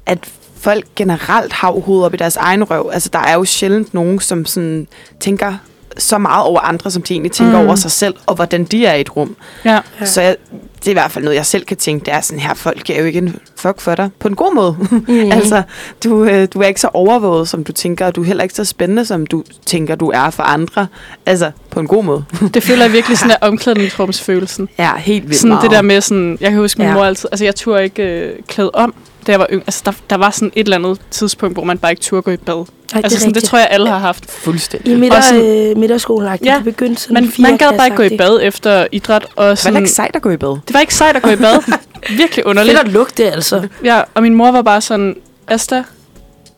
at 0.06 0.18
folk 0.60 0.84
generelt 0.96 1.52
har 1.52 1.70
hovedet 1.70 2.06
op 2.06 2.14
i 2.14 2.16
deres 2.16 2.36
egen 2.36 2.64
røv. 2.64 2.90
Altså, 2.92 3.08
der 3.12 3.18
er 3.18 3.34
jo 3.34 3.44
sjældent 3.44 3.94
nogen, 3.94 4.20
som 4.20 4.46
sådan 4.46 4.86
tænker 5.20 5.54
så 5.98 6.18
meget 6.18 6.44
over 6.44 6.60
andre, 6.60 6.90
som 6.90 7.02
de 7.02 7.12
egentlig 7.14 7.32
tænker 7.32 7.60
mm. 7.60 7.66
over 7.66 7.74
sig 7.76 7.90
selv, 7.90 8.14
og 8.26 8.34
hvordan 8.34 8.64
de 8.64 8.86
er 8.86 8.94
i 8.94 9.00
et 9.00 9.16
rum. 9.16 9.36
Ja. 9.64 9.80
Ja. 10.00 10.06
Så 10.06 10.20
jeg, 10.20 10.36
det 10.78 10.86
er 10.86 10.90
i 10.90 10.92
hvert 10.92 11.10
fald 11.10 11.24
noget, 11.24 11.36
jeg 11.36 11.46
selv 11.46 11.64
kan 11.64 11.76
tænke, 11.76 12.04
det 12.04 12.14
er 12.14 12.20
sådan 12.20 12.40
her, 12.40 12.54
folk 12.54 12.90
er 12.90 12.98
jo 13.00 13.04
ikke 13.04 13.18
en 13.18 13.36
fuck 13.56 13.80
for 13.80 13.94
dig, 13.94 14.10
på 14.18 14.28
en 14.28 14.36
god 14.36 14.54
måde. 14.54 14.76
Mm. 14.90 15.32
altså, 15.38 15.62
du, 16.04 16.24
øh, 16.24 16.48
du 16.54 16.60
er 16.60 16.66
ikke 16.66 16.80
så 16.80 16.88
overvåget, 16.92 17.48
som 17.48 17.64
du 17.64 17.72
tænker, 17.72 18.06
og 18.06 18.14
du 18.16 18.22
er 18.22 18.26
heller 18.26 18.42
ikke 18.42 18.54
så 18.54 18.64
spændende, 18.64 19.04
som 19.04 19.26
du 19.26 19.44
tænker, 19.66 19.94
du 19.94 20.10
er 20.14 20.30
for 20.30 20.42
andre. 20.42 20.86
Altså, 21.26 21.50
på 21.70 21.80
en 21.80 21.86
god 21.86 22.04
måde. 22.04 22.24
Det 22.54 22.62
føler 22.62 22.82
jeg 22.84 22.92
virkelig 22.92 23.18
sådan 23.18 23.30
der 23.40 23.46
omklædningsrumsfølelsen. 23.46 24.68
ja, 24.78 24.96
helt 24.96 25.24
vildt 25.24 25.36
Sådan 25.36 25.48
meget. 25.48 25.62
det 25.62 25.70
der 25.70 25.82
med 25.82 26.00
sådan, 26.00 26.38
jeg 26.40 26.50
kan 26.50 26.58
huske 26.60 26.78
min 26.78 26.88
ja. 26.88 26.94
mor 26.94 27.04
altid, 27.04 27.28
altså 27.32 27.44
jeg 27.44 27.54
turde 27.54 27.84
ikke 27.84 28.02
øh, 28.02 28.32
klæde 28.48 28.70
om, 28.70 28.94
da 29.26 29.32
jeg 29.32 29.40
var 29.40 29.46
yngre. 29.50 29.64
Altså 29.66 29.82
der, 29.84 29.92
der 30.10 30.16
var 30.16 30.30
sådan 30.30 30.52
et 30.56 30.64
eller 30.64 30.76
andet 30.76 31.00
tidspunkt, 31.10 31.54
hvor 31.56 31.64
man 31.64 31.78
bare 31.78 31.92
ikke 31.92 32.02
turde 32.02 32.22
gå 32.22 32.30
i 32.30 32.36
bad. 32.36 32.54
Ej, 32.94 33.00
altså 33.04 33.18
sådan, 33.18 33.34
det 33.34 33.42
tror 33.44 33.58
jeg 33.58 33.68
alle 33.70 33.88
har 33.88 33.98
haft. 33.98 34.30
Fuldstændig. 34.30 34.92
I 34.92 34.96
midter, 34.96 35.16
Og 35.16 35.24
sådan- 35.24 35.70
øh, 35.70 35.76
midterskolen 35.76 36.28
ja, 36.28 36.36
Ja, 36.52 36.56
det 36.56 36.64
begyndte 36.64 37.02
sådan 37.02 37.14
Man, 37.14 37.32
man 37.38 37.56
gad 37.56 37.76
bare 37.76 37.86
ikke 37.86 37.96
gå 37.96 38.02
i 38.02 38.16
bad 38.16 38.40
efter 38.42 38.86
idræt. 38.92 39.24
Og 39.36 39.42
Det 39.44 39.48
var 39.48 39.54
sådan, 39.54 39.76
ikke 39.82 39.90
sejt 39.90 40.16
at 40.16 40.22
gå 40.22 40.30
i 40.30 40.36
bad. 40.36 40.50
det 40.66 40.74
var 40.74 40.80
ikke 40.80 40.94
sejt 40.94 41.16
at 41.16 41.22
gå 41.22 41.30
i 41.30 41.36
bad. 41.36 41.78
Virkelig 42.16 42.46
underligt. 42.46 42.76
Fedt 42.78 42.86
at 42.88 42.92
lugte, 42.92 43.32
altså. 43.32 43.68
Ja, 43.84 44.02
og 44.14 44.22
min 44.22 44.34
mor 44.34 44.50
var 44.50 44.62
bare 44.62 44.80
sådan, 44.80 45.16
Asta, 45.48 45.84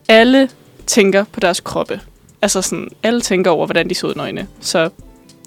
alle 0.09 0.49
tænker 0.87 1.23
på 1.31 1.39
deres 1.39 1.59
kroppe. 1.59 1.99
Altså 2.41 2.61
sådan, 2.61 2.87
alle 3.03 3.21
tænker 3.21 3.51
over, 3.51 3.65
hvordan 3.65 3.89
de 3.89 3.95
ser 3.95 4.07
ud 4.07 4.15
nøgne. 4.15 4.47
Så 4.61 4.89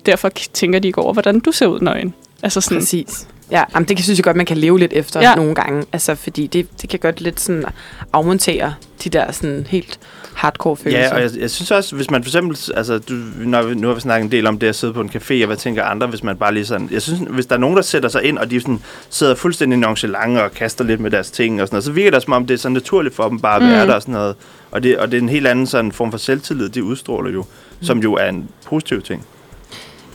derfor 0.07 0.31
tænker 0.53 0.79
de 0.79 0.89
ikke 0.89 0.99
over, 1.03 1.13
hvordan 1.13 1.41
du 1.41 1.53
ser 1.53 1.67
ud 1.67 1.81
nøgen. 1.81 2.15
Altså 2.43 2.61
sådan, 2.61 2.79
Præcis. 2.79 3.27
Ja, 3.51 3.63
jamen, 3.75 3.89
det 3.89 3.97
kan, 3.97 4.05
synes 4.05 4.19
jeg 4.19 4.25
godt, 4.25 4.37
man 4.37 4.47
kan 4.47 4.57
leve 4.57 4.79
lidt 4.79 4.93
efter 4.93 5.21
Ja. 5.21 5.35
nogle 5.35 5.55
gange. 5.55 5.85
Altså, 5.93 6.15
fordi 6.15 6.47
det, 6.47 6.67
det 6.83 6.91
kan 6.91 6.99
godt 6.99 7.21
lidt 7.21 7.41
sådan 7.41 7.65
afmontere 8.13 8.75
de 9.05 9.09
der 9.11 9.33
sådan 9.33 9.67
helt 9.71 9.99
hardcore 10.35 10.77
følelser. 10.77 11.01
Ja, 11.03 11.15
og 11.15 11.21
jeg, 11.23 11.31
jeg 11.41 11.51
synes 11.51 11.71
også, 11.71 11.97
hvis 11.97 12.11
man 12.11 12.23
for 12.23 12.29
eksempel, 12.29 12.59
altså, 12.77 12.99
du, 12.99 13.15
når 13.39 13.63
vi, 13.63 13.75
nu 13.75 13.87
har 13.87 13.95
vi 13.95 14.01
snakket 14.01 14.25
en 14.25 14.33
del 14.33 14.47
om 14.47 14.59
det 14.59 14.67
at 14.67 14.75
sidde 14.75 14.93
på 14.93 15.01
en 15.01 15.11
café, 15.15 15.35
og 15.43 15.47
hvad 15.47 15.57
tænker 15.57 15.85
andre, 15.85 16.07
hvis 16.07 16.23
man 16.23 16.37
bare 16.37 16.55
lige 16.55 16.67
sådan, 16.67 16.89
jeg 16.93 17.03
synes, 17.03 17.21
hvis 17.31 17.47
der 17.47 17.55
er 17.55 17.59
nogen, 17.61 17.77
der 17.77 17.83
sætter 17.83 18.09
sig 18.09 18.25
ind, 18.25 18.39
og 18.39 18.51
de 18.51 18.61
sådan 18.61 18.83
sidder 19.11 19.35
fuldstændig 19.35 19.79
nonchalant 19.79 20.39
og 20.39 20.53
kaster 20.53 20.85
lidt 20.85 21.01
med 21.01 21.11
deres 21.11 21.31
ting 21.31 21.63
og 21.63 21.69
sådan 21.69 21.75
noget, 21.75 21.85
så 21.85 21.93
virker 21.93 22.11
det 22.11 22.23
som 22.23 22.33
om, 22.33 22.47
det 22.47 22.55
er 22.55 22.59
så 22.59 22.69
naturligt 22.69 23.15
for 23.15 23.29
dem 23.29 23.41
bare 23.41 23.57
at 23.57 23.63
være 23.69 23.85
Mm. 23.85 23.89
der 23.89 23.95
og 23.95 24.03
sådan 24.03 24.13
noget. 24.15 24.35
Og 24.71 24.83
det, 24.83 24.99
og 24.99 25.11
det 25.11 25.17
er 25.19 25.23
en 25.23 25.29
helt 25.29 25.47
anden 25.47 25.67
sådan 25.67 25.93
form 25.93 26.11
for 26.11 26.19
selvtillid, 26.19 26.69
de 26.69 26.85
udstråler 26.85 27.31
jo, 27.31 27.45
som 27.83 27.99
jo 27.99 28.15
er 28.15 28.29
en 28.29 28.49
positiv 28.67 29.03
ting. 29.03 29.27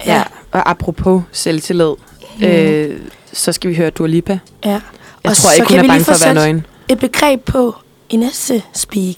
ja. 0.05 0.23
Og 0.51 0.69
apropos 0.69 1.21
selvtillid, 1.31 1.91
Mm. 2.39 2.45
øh, 2.45 2.99
så 3.35 3.51
skal 3.51 3.69
vi 3.69 3.75
høre 3.75 3.89
Dua 3.89 4.07
Lipa. 4.07 4.39
Ja. 4.65 4.69
Jeg 4.69 4.79
Og 5.23 5.37
tror 5.37 5.49
så 5.49 5.55
ikke, 5.55 5.67
kan 5.67 5.67
hun 5.67 5.73
vi 5.73 5.77
er 5.77 5.81
lige 5.81 5.89
bange 5.91 6.03
få 6.05 6.13
for 6.13 6.25
at 6.29 6.35
være 6.35 6.45
nøgen. 6.45 6.65
Et 6.89 6.99
begreb 6.99 7.41
på 7.45 7.75
i 8.09 8.15
næste 8.15 8.61
speak. 8.73 9.15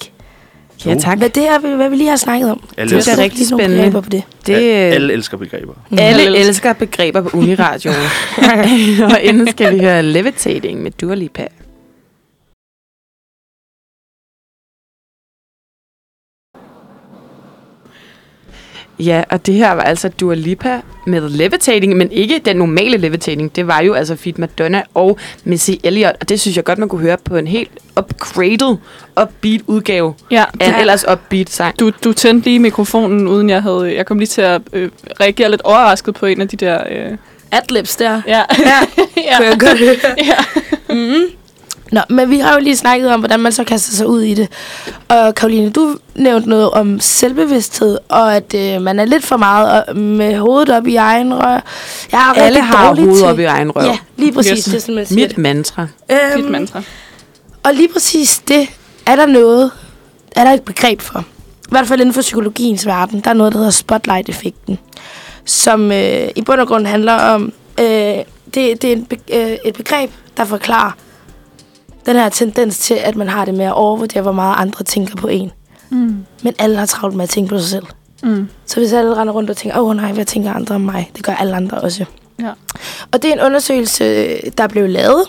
Ja, 0.85 0.95
tak. 0.95 1.17
Hvad 1.17 1.29
det 1.29 1.47
er, 1.47 1.75
hvad 1.75 1.89
vi 1.89 1.95
lige 1.95 2.09
har 2.09 2.15
snakket 2.17 2.51
om. 2.51 2.63
Alle, 2.77 2.97
Det 2.97 3.07
er 3.07 3.17
rigtig 3.17 3.47
spændende. 3.47 3.91
På 3.91 4.01
det. 4.01 4.23
Det, 4.47 4.53
alle, 4.53 4.69
alle 4.69 5.13
elsker 5.13 5.37
begreber. 5.37 5.73
alle 5.91 6.21
Alle 6.21 6.37
elsker 6.37 6.73
begreber 6.73 7.21
på 7.21 7.37
Uniradioen. 7.37 7.95
og 9.13 9.21
inden 9.21 9.51
skal 9.51 9.73
vi 9.75 9.79
høre 9.79 10.03
Levitating 10.03 10.81
med 10.83 10.91
Dua 10.91 11.15
Lipa. 11.15 11.47
Ja, 18.99 19.23
og 19.29 19.45
det 19.45 19.55
her 19.55 19.71
var 19.71 19.81
altså 19.81 20.09
Dua 20.09 20.33
Lipa 20.35 20.81
med 21.05 21.29
Levitating, 21.29 21.97
men 21.97 22.11
ikke 22.11 22.41
den 22.45 22.55
normale 22.57 22.97
Levitating. 22.97 23.55
Det 23.55 23.67
var 23.67 23.81
jo 23.81 23.93
altså 23.93 24.15
Feed 24.15 24.33
Madonna 24.37 24.81
og 24.93 25.17
Missy 25.43 25.71
Elliott, 25.83 26.15
og 26.21 26.29
det 26.29 26.39
synes 26.39 26.57
jeg 26.57 26.63
godt, 26.63 26.79
man 26.79 26.89
kunne 26.89 27.01
høre 27.01 27.17
på 27.17 27.37
en 27.37 27.47
helt 27.47 27.71
upgraded, 27.99 28.77
upbeat 29.21 29.61
udgave 29.67 30.13
ja, 30.31 30.43
af 30.59 30.67
en 30.67 30.75
ellers 30.75 31.05
upbeat 31.11 31.49
sang. 31.49 31.79
du, 31.79 31.91
du 32.03 32.13
tændte 32.13 32.47
lige 32.47 32.59
mikrofonen, 32.59 33.27
uden 33.27 33.49
jeg 33.49 33.61
havde... 33.63 33.95
Jeg 33.95 34.05
kom 34.05 34.19
lige 34.19 34.27
til 34.27 34.41
at 34.41 34.61
øh, 34.73 34.89
reagere 35.19 35.49
lidt 35.51 35.61
overrasket 35.61 36.15
på 36.15 36.25
en 36.25 36.41
af 36.41 36.47
de 36.47 36.57
der... 36.57 36.83
Øh, 36.89 37.17
Adlibs 37.51 37.95
der. 37.95 38.21
ja. 38.27 38.31
Ja, 38.37 38.43
ja. 39.17 39.37
kunne 39.37 39.47
jeg 39.47 39.59
godt 39.59 39.79
høre. 39.79 39.95
ja. 40.17 40.35
Mm. 40.95 41.23
Nå, 41.91 42.01
men 42.09 42.29
vi 42.29 42.39
har 42.39 42.53
jo 42.53 42.59
lige 42.59 42.77
snakket 42.77 43.13
om, 43.13 43.19
hvordan 43.19 43.39
man 43.39 43.51
så 43.51 43.63
kaster 43.63 43.93
sig 43.93 44.07
ud 44.07 44.21
i 44.21 44.33
det. 44.33 44.47
Og 45.07 45.35
Karoline, 45.35 45.69
du 45.69 45.97
nævnte 46.15 46.49
noget 46.49 46.71
om 46.71 46.99
selvbevidsthed, 46.99 47.97
og 48.09 48.35
at 48.35 48.53
øh, 48.53 48.81
man 48.81 48.99
er 48.99 49.05
lidt 49.05 49.25
for 49.25 49.37
meget 49.37 49.95
med 49.97 50.37
hovedet 50.37 50.69
op 50.69 50.87
i 50.87 50.95
egen 50.95 51.33
rør. 51.33 51.63
Jeg 52.11 52.33
er 52.35 52.41
Alle 52.41 52.61
har 52.61 52.93
hovedet 52.95 53.17
til... 53.17 53.25
op 53.27 53.39
i 53.39 53.43
egen 53.43 53.71
røv. 53.71 53.83
Ja, 53.85 53.97
lige 54.17 54.31
præcis. 54.31 54.51
Yes. 54.57 54.63
Det 54.65 54.81
sådan, 54.81 54.95
man 54.95 55.05
siger 55.05 55.27
Mit 55.27 55.37
mantra. 55.37 55.81
det. 56.09 56.19
Dit 56.35 56.43
Øhm, 56.43 56.51
mantra. 56.51 56.81
og 57.63 57.73
lige 57.73 57.87
præcis 57.93 58.41
det 58.47 58.67
er 59.05 59.15
der 59.15 59.25
noget, 59.25 59.71
er 60.31 60.43
der 60.43 60.51
et 60.51 60.61
begreb 60.61 61.01
for. 61.01 61.19
I 61.19 61.69
hvert 61.71 61.87
fald 61.87 61.99
inden 61.99 62.13
for 62.13 62.21
psykologiens 62.21 62.85
verden, 62.85 63.19
der 63.19 63.29
er 63.29 63.33
noget, 63.33 63.53
der 63.53 63.59
hedder 63.59 63.71
spotlight-effekten. 63.71 64.79
Som 65.45 65.91
øh, 65.91 66.27
i 66.35 66.41
bund 66.41 66.59
og 66.61 66.67
grund 66.67 66.85
handler 66.87 67.13
om, 67.13 67.53
øh, 67.79 67.85
det, 67.85 68.25
det 68.53 68.83
er 68.83 68.91
en, 68.91 69.05
be- 69.05 69.17
øh, 69.33 69.57
et 69.65 69.73
begreb, 69.75 70.11
der 70.37 70.45
forklarer 70.45 70.91
den 72.07 72.15
her 72.15 72.29
tendens 72.29 72.77
til, 72.77 72.93
at 72.93 73.15
man 73.15 73.27
har 73.27 73.45
det 73.45 73.53
med 73.53 73.65
at 73.65 73.73
overvurdere, 73.73 74.21
hvor 74.21 74.31
meget 74.31 74.55
andre 74.57 74.83
tænker 74.83 75.15
på 75.15 75.27
en. 75.27 75.51
Mm. 75.89 76.25
Men 76.43 76.53
alle 76.59 76.77
har 76.77 76.85
travlt 76.85 77.15
med 77.15 77.23
at 77.23 77.29
tænke 77.29 77.49
på 77.49 77.59
sig 77.59 77.69
selv. 77.69 77.85
Mm. 78.23 78.49
Så 78.65 78.79
hvis 78.79 78.93
alle 78.93 79.15
render 79.15 79.33
rundt 79.33 79.49
og 79.49 79.57
tænker, 79.57 79.79
åh 79.79 79.89
oh, 79.89 79.95
nej, 79.95 80.11
hvad 80.11 80.25
tænker 80.25 80.53
andre 80.53 80.75
om 80.75 80.81
mig? 80.81 81.11
Det 81.15 81.23
gør 81.23 81.33
alle 81.33 81.55
andre 81.55 81.77
også. 81.77 82.05
Ja. 82.39 82.51
Og 83.11 83.21
det 83.21 83.29
er 83.29 83.33
en 83.33 83.41
undersøgelse, 83.41 84.37
der 84.57 84.67
blev 84.67 84.89
lavet 84.89 85.23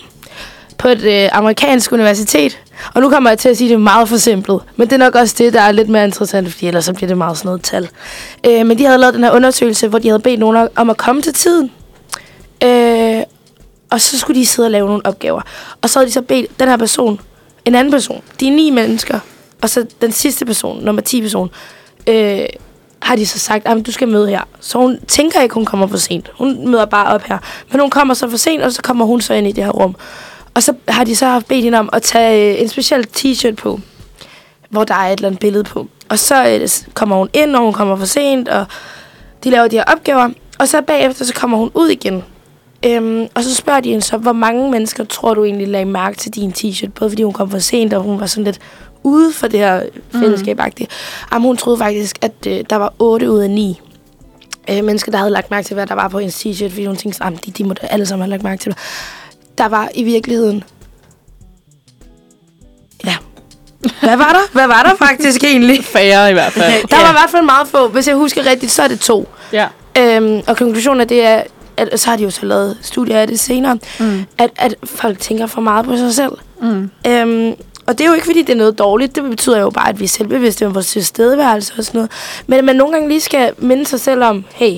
på 0.79 0.89
et 0.89 1.03
øh, 1.03 1.29
amerikansk 1.33 1.93
universitet. 1.93 2.59
Og 2.95 3.03
nu 3.03 3.11
kommer 3.11 3.31
jeg 3.31 3.39
til 3.39 3.49
at 3.49 3.57
sige, 3.57 3.69
at 3.69 3.71
det 3.71 3.75
er 3.75 3.79
meget 3.79 4.09
forsimplet. 4.09 4.61
Men 4.77 4.87
det 4.89 4.95
er 4.95 4.99
nok 4.99 5.15
også 5.15 5.35
det, 5.39 5.53
der 5.53 5.61
er 5.61 5.73
lidt 5.73 5.89
mere 5.89 6.05
interessant, 6.05 6.53
fordi 6.53 6.67
ellers 6.67 6.85
så 6.85 6.93
bliver 6.93 7.09
det 7.09 7.19
meget 7.19 7.39
sådan 7.39 7.49
noget 7.49 7.63
tal. 7.63 7.89
Øh, 8.47 8.67
men 8.67 8.79
de 8.79 8.85
havde 8.85 8.99
lavet 8.99 9.15
den 9.15 9.25
her 9.25 9.31
undersøgelse, 9.31 9.89
hvor 9.89 9.99
de 9.99 10.09
havde 10.09 10.21
bedt 10.21 10.41
nogen 10.41 10.69
om 10.77 10.91
at 10.91 10.97
komme 10.97 11.23
til 11.23 11.35
tiden. 11.35 11.71
Øh, 12.65 13.23
og 13.91 14.01
så 14.01 14.19
skulle 14.19 14.41
de 14.41 14.47
sidde 14.47 14.67
og 14.67 14.71
lave 14.71 14.87
nogle 14.87 15.07
opgaver. 15.07 15.43
Og 15.83 15.91
så 15.91 15.99
havde 15.99 16.09
de 16.09 16.13
så 16.13 16.23
bedt 16.23 16.61
den 16.61 16.69
her 16.69 16.77
person, 16.77 17.21
en 17.65 17.75
anden 17.75 17.91
person, 17.91 18.23
de 18.41 18.49
er 18.49 18.53
ni 18.53 18.71
mennesker, 18.71 19.19
og 19.63 19.71
så 19.71 19.87
den 20.01 20.13
sidste 20.13 20.45
person, 20.47 20.85
nummer 20.85 21.03
10 21.03 21.21
person, 21.23 21.51
øh, 22.07 22.47
har 23.03 23.17
de 23.17 23.27
så 23.27 23.39
sagt, 23.39 23.67
at 23.67 23.87
du 23.87 23.93
skal 23.93 24.09
møde 24.09 24.29
her. 24.29 24.41
Så 24.61 24.79
hun 24.79 24.99
tænker 25.09 25.41
ikke, 25.41 25.55
hun 25.55 25.65
kommer 25.65 25.87
for 25.87 25.97
sent. 25.97 26.31
Hun 26.39 26.69
møder 26.69 26.85
bare 26.85 27.15
op 27.15 27.23
her. 27.23 27.39
Men 27.71 27.81
hun 27.81 27.91
kommer 27.91 28.15
så 28.15 28.31
for 28.31 28.37
sent, 28.37 28.63
og 28.63 28.73
så 28.73 28.83
kommer 28.83 29.05
hun 29.05 29.21
så 29.21 29.35
ind 29.35 29.47
i 29.47 29.53
det 29.53 29.65
her 29.65 29.71
rum. 29.71 29.97
Og 30.55 30.63
så 30.63 30.75
har 30.89 31.05
de 31.05 31.17
så 31.17 31.27
haft 31.27 31.49
bedt 31.49 31.65
hende 31.65 31.79
om 31.79 31.89
at 31.93 32.03
tage 32.03 32.55
øh, 32.55 32.63
en 32.63 32.69
speciel 32.69 33.07
t-shirt 33.17 33.55
på, 33.55 33.81
hvor 34.71 34.85
der 34.85 34.95
er 34.95 35.13
et 35.13 35.13
eller 35.13 35.29
andet 35.29 35.41
billede 35.41 35.65
på. 35.65 35.87
Og 36.09 36.19
så 36.19 36.49
øh, 36.49 36.69
kommer 36.95 37.17
hun 37.17 37.29
ind, 37.33 37.57
og 37.57 37.63
hun 37.63 37.73
kommer 37.73 37.97
for 37.97 38.07
sent, 38.07 38.49
og 38.49 38.67
de 39.45 39.51
laver 39.51 39.69
de 39.69 39.77
her 39.77 39.85
opgaver. 39.85 40.31
Og 40.59 40.69
så 40.69 40.83
bagefter, 40.83 41.25
så 41.25 41.35
kommer 41.35 41.59
hun 41.59 41.71
ud 41.75 41.89
igen. 41.89 42.25
Øhm, 42.87 43.27
og 43.35 43.45
så 43.45 43.55
spørger 43.55 43.81
de 43.81 43.89
hende 43.89 44.05
så, 44.05 44.17
hvor 44.17 44.33
mange 44.33 44.71
mennesker 44.71 45.05
tror 45.05 45.35
du 45.35 45.45
egentlig 45.45 45.69
lagde 45.69 45.85
mærke 45.85 46.17
til 46.17 46.35
din 46.35 46.53
t-shirt? 46.59 46.91
Både 46.91 47.11
fordi 47.11 47.23
hun 47.23 47.33
kom 47.33 47.51
for 47.51 47.59
sent, 47.59 47.95
og 47.95 48.03
hun 48.03 48.21
var 48.21 48.27
sådan 48.27 48.45
lidt 48.45 48.59
ude 49.03 49.33
for 49.33 49.49
det 49.49 49.61
her 49.61 49.83
fællesskab 50.13 50.61
-agtigt. 50.61 50.87
Jamen, 51.33 51.47
hun 51.47 51.57
troede 51.57 51.79
faktisk, 51.79 52.19
at 52.21 52.33
øh, 52.47 52.65
der 52.71 52.77
var 52.77 52.95
8 52.99 53.31
ud 53.31 53.39
af 53.39 53.51
9 53.51 53.81
øh, 54.71 54.85
mennesker, 54.85 55.13
der 55.13 55.19
havde 55.19 55.31
lagt 55.31 55.51
mærke 55.51 55.67
til, 55.67 55.75
hvad 55.75 55.87
der 55.87 55.95
var 55.95 56.09
på 56.09 56.19
hendes 56.19 56.47
t-shirt, 56.47 56.69
fordi 56.69 56.87
hun 56.87 56.97
tænkte, 56.97 57.25
at 57.25 57.47
de, 57.47 57.51
de 57.51 57.65
må 57.65 57.75
alle 57.83 58.07
sammen 58.07 58.23
have 58.23 58.31
lagt 58.31 58.43
mærke 58.43 58.61
til 58.61 58.73
det. 58.73 58.79
Der 59.59 59.69
var 59.69 59.89
i 59.95 60.03
virkeligheden... 60.03 60.65
Ja. 63.05 63.17
Hvad 64.01 64.17
var 64.17 64.33
der? 64.33 64.53
Hvad 64.53 64.67
var 64.67 64.83
der 64.83 65.07
faktisk 65.07 65.45
egentlig? 65.45 65.85
Færre 65.95 66.31
i 66.31 66.33
hvert 66.33 66.53
fald. 66.53 66.89
Der 66.89 66.97
var 66.97 67.09
i 67.09 67.13
hvert 67.13 67.31
fald 67.31 67.45
meget 67.45 67.69
få. 67.69 67.89
Hvis 67.89 68.09
jeg 68.09 68.17
husker 68.17 68.47
rigtigt, 68.47 68.73
så 68.73 68.83
er 68.83 68.89
det 68.89 69.01
to. 69.01 69.29
Ja. 69.53 69.67
Øhm, 69.99 70.43
og 70.47 70.57
konklusionen 70.57 71.01
af 71.01 71.09
det 71.09 71.25
er, 71.25 71.43
at 71.79 72.01
så 72.01 72.11
har 72.11 72.17
de 72.17 72.23
jo 72.23 72.31
så 72.31 72.47
lavet 72.47 72.79
studier 72.83 73.19
af 73.21 73.27
det 73.27 73.41
senere, 73.41 73.79
Mm. 74.01 74.25
at, 74.39 74.51
at 74.57 74.75
folk 74.85 75.19
tænker 75.19 75.47
for 75.47 75.61
meget 75.61 75.85
på 75.87 75.97
sig 75.97 76.15
selv. 76.15 76.33
Mm. 76.63 76.91
Øhm, 77.07 77.55
og 77.87 77.99
det 77.99 78.05
er 78.05 78.09
jo 78.09 78.15
ikke, 78.15 78.27
fordi 78.27 78.43
det 78.43 78.53
er 78.53 78.57
noget 78.57 78.79
dårligt. 78.79 79.15
Det 79.17 79.23
betyder 79.25 79.61
jo 79.61 79.71
bare, 79.71 79.89
at 79.89 80.01
vi 80.01 80.05
er 80.05 80.09
selvbevidste 80.09 80.67
om 80.67 80.75
vores 80.75 80.87
tilstedeværelse 80.87 81.73
og 81.79 81.85
sådan 81.85 81.99
noget. 81.99 82.11
Men 82.47 82.59
at 82.59 82.65
man 82.65 82.77
nogle 82.77 82.93
gange 82.93 83.09
lige 83.09 83.21
skal 83.21 83.53
minde 83.59 83.87
sig 83.87 84.01
selv 84.01 84.25
om, 84.25 84.45
hey, 84.55 84.75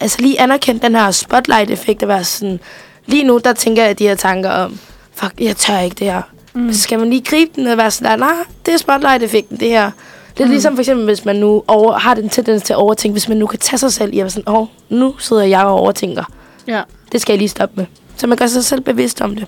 altså 0.00 0.20
lige 0.20 0.40
anerkende 0.40 0.80
den 0.80 0.94
her 0.94 1.10
spotlight-effekt 1.10 2.02
at 2.02 2.08
være 2.08 2.24
sådan, 2.24 2.60
lige 3.06 3.24
nu, 3.24 3.38
der 3.44 3.52
tænker 3.52 3.84
jeg 3.84 3.98
de 3.98 4.08
her 4.08 4.14
tanker 4.14 4.50
om, 4.50 4.78
fuck, 5.14 5.32
jeg 5.40 5.56
tør 5.56 5.78
ikke 5.78 5.96
det 5.98 6.06
her. 6.06 6.22
Mm. 6.54 6.72
Så 6.72 6.80
skal 6.80 6.98
man 6.98 7.10
lige 7.10 7.22
gribe 7.22 7.50
den 7.56 7.66
og 7.66 7.76
være 7.76 7.90
sådan, 7.90 8.18
nej, 8.18 8.34
det 8.66 8.74
er 8.74 8.78
spotlight-effekten, 8.78 9.60
det 9.60 9.68
her. 9.68 9.90
Det 10.36 10.42
er 10.42 10.46
mm. 10.46 10.50
ligesom 10.50 10.74
for 10.74 10.80
eksempel, 10.80 11.04
hvis 11.06 11.24
man 11.24 11.36
nu 11.36 11.62
over, 11.68 11.98
har 11.98 12.14
den 12.14 12.28
tendens 12.28 12.62
til 12.62 12.72
at 12.72 12.76
overtænke, 12.76 13.12
hvis 13.12 13.28
man 13.28 13.36
nu 13.36 13.46
kan 13.46 13.58
tage 13.58 13.78
sig 13.78 13.92
selv 13.92 14.14
i 14.14 14.18
at 14.18 14.22
være 14.24 14.30
sådan, 14.30 14.48
åh, 14.48 14.60
oh, 14.60 14.66
nu 14.88 15.14
sidder 15.18 15.42
jeg 15.42 15.64
og 15.64 15.72
overtænker. 15.72 16.24
Ja. 16.66 16.82
Det 17.12 17.20
skal 17.20 17.32
jeg 17.32 17.38
lige 17.38 17.48
stoppe 17.48 17.74
med. 17.76 17.86
Så 18.16 18.26
man 18.26 18.38
gør 18.38 18.46
sig 18.46 18.64
selv 18.64 18.80
bevidst 18.80 19.20
om 19.20 19.36
det. 19.36 19.46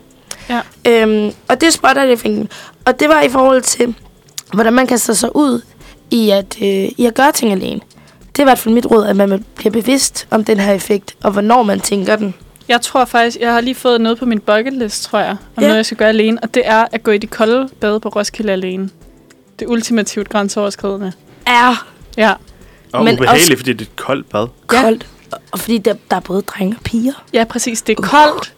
Ja. 0.48 0.60
Øhm, 0.88 1.32
og 1.48 1.60
det 1.60 1.72
spotter 1.72 2.02
det 2.02 2.12
effekten. 2.12 2.48
Og 2.84 3.00
det 3.00 3.08
var 3.08 3.22
i 3.22 3.28
forhold 3.28 3.62
til, 3.62 3.94
hvordan 4.52 4.72
man 4.72 4.86
kaster 4.86 5.12
sig 5.12 5.36
ud 5.36 5.60
i 6.10 6.30
at, 6.30 6.56
øh, 6.62 6.88
i 6.96 7.06
at 7.06 7.14
gøre 7.14 7.32
ting 7.32 7.52
alene. 7.52 7.80
Det 8.32 8.38
er 8.38 8.42
i 8.42 8.44
hvert 8.44 8.58
fald 8.58 8.74
mit 8.74 8.86
råd, 8.86 9.06
at 9.06 9.16
man 9.16 9.44
bliver 9.54 9.72
bevidst 9.72 10.26
om 10.30 10.44
den 10.44 10.60
her 10.60 10.72
effekt, 10.72 11.16
og 11.22 11.30
hvornår 11.30 11.62
man 11.62 11.80
tænker 11.80 12.16
den. 12.16 12.34
Jeg 12.68 12.80
tror 12.80 13.04
faktisk, 13.04 13.36
jeg 13.40 13.52
har 13.52 13.60
lige 13.60 13.74
fået 13.74 14.00
noget 14.00 14.18
på 14.18 14.26
min 14.26 14.40
bucket 14.40 14.72
list, 14.72 15.02
tror 15.04 15.18
jeg, 15.18 15.30
om 15.30 15.62
Ja. 15.62 15.62
noget, 15.62 15.76
jeg 15.76 15.84
skal 15.86 15.96
gøre 15.96 16.08
alene. 16.08 16.38
Og 16.42 16.54
det 16.54 16.62
er 16.66 16.84
at 16.92 17.02
gå 17.02 17.10
i 17.10 17.18
de 17.18 17.26
kolde 17.26 17.68
bade 17.80 18.00
på 18.00 18.08
Roskilde 18.08 18.52
alene. 18.52 18.90
Det 19.58 19.68
ultimativt 19.68 20.28
grænseoverskridende. 20.28 21.12
Er 21.46 21.86
Ja, 22.16 22.34
Og 22.92 23.04
Men 23.04 23.14
ubehageligt, 23.14 23.50
også- 23.50 23.56
fordi 23.56 23.72
det 23.72 23.80
er 23.80 23.90
et 23.90 23.96
koldt 23.96 24.28
bad. 24.30 24.46
Ja. 24.72 24.82
koldt. 24.82 25.06
Og 25.52 25.58
fordi 25.58 25.78
der, 25.78 25.94
der 26.10 26.16
er 26.16 26.20
både 26.20 26.42
drenge 26.42 26.76
og 26.76 26.82
piger. 26.84 27.12
ja 27.32 27.44
præcis. 27.44 27.82
Det 27.82 27.98
er 27.98 28.02
koldt. 28.02 28.54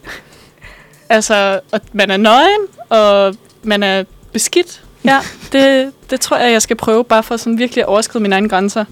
Altså, 1.09 1.61
og 1.73 1.81
man 1.93 2.11
er 2.11 2.17
nøgen, 2.17 2.61
og 2.89 3.35
man 3.63 3.83
er 3.83 4.05
beskidt. 4.33 4.83
Ja, 5.05 5.21
det, 5.53 5.93
det 6.11 6.21
tror 6.21 6.37
jeg, 6.37 6.53
jeg 6.53 6.63
skal 6.63 6.77
prøve, 6.77 7.05
bare 7.05 7.23
for 7.23 7.37
sådan 7.37 7.59
virkelig 7.59 7.83
at 7.83 7.89
overskride 7.89 8.23
mine 8.23 8.35
egne 8.35 8.49
grænser. 8.49 8.85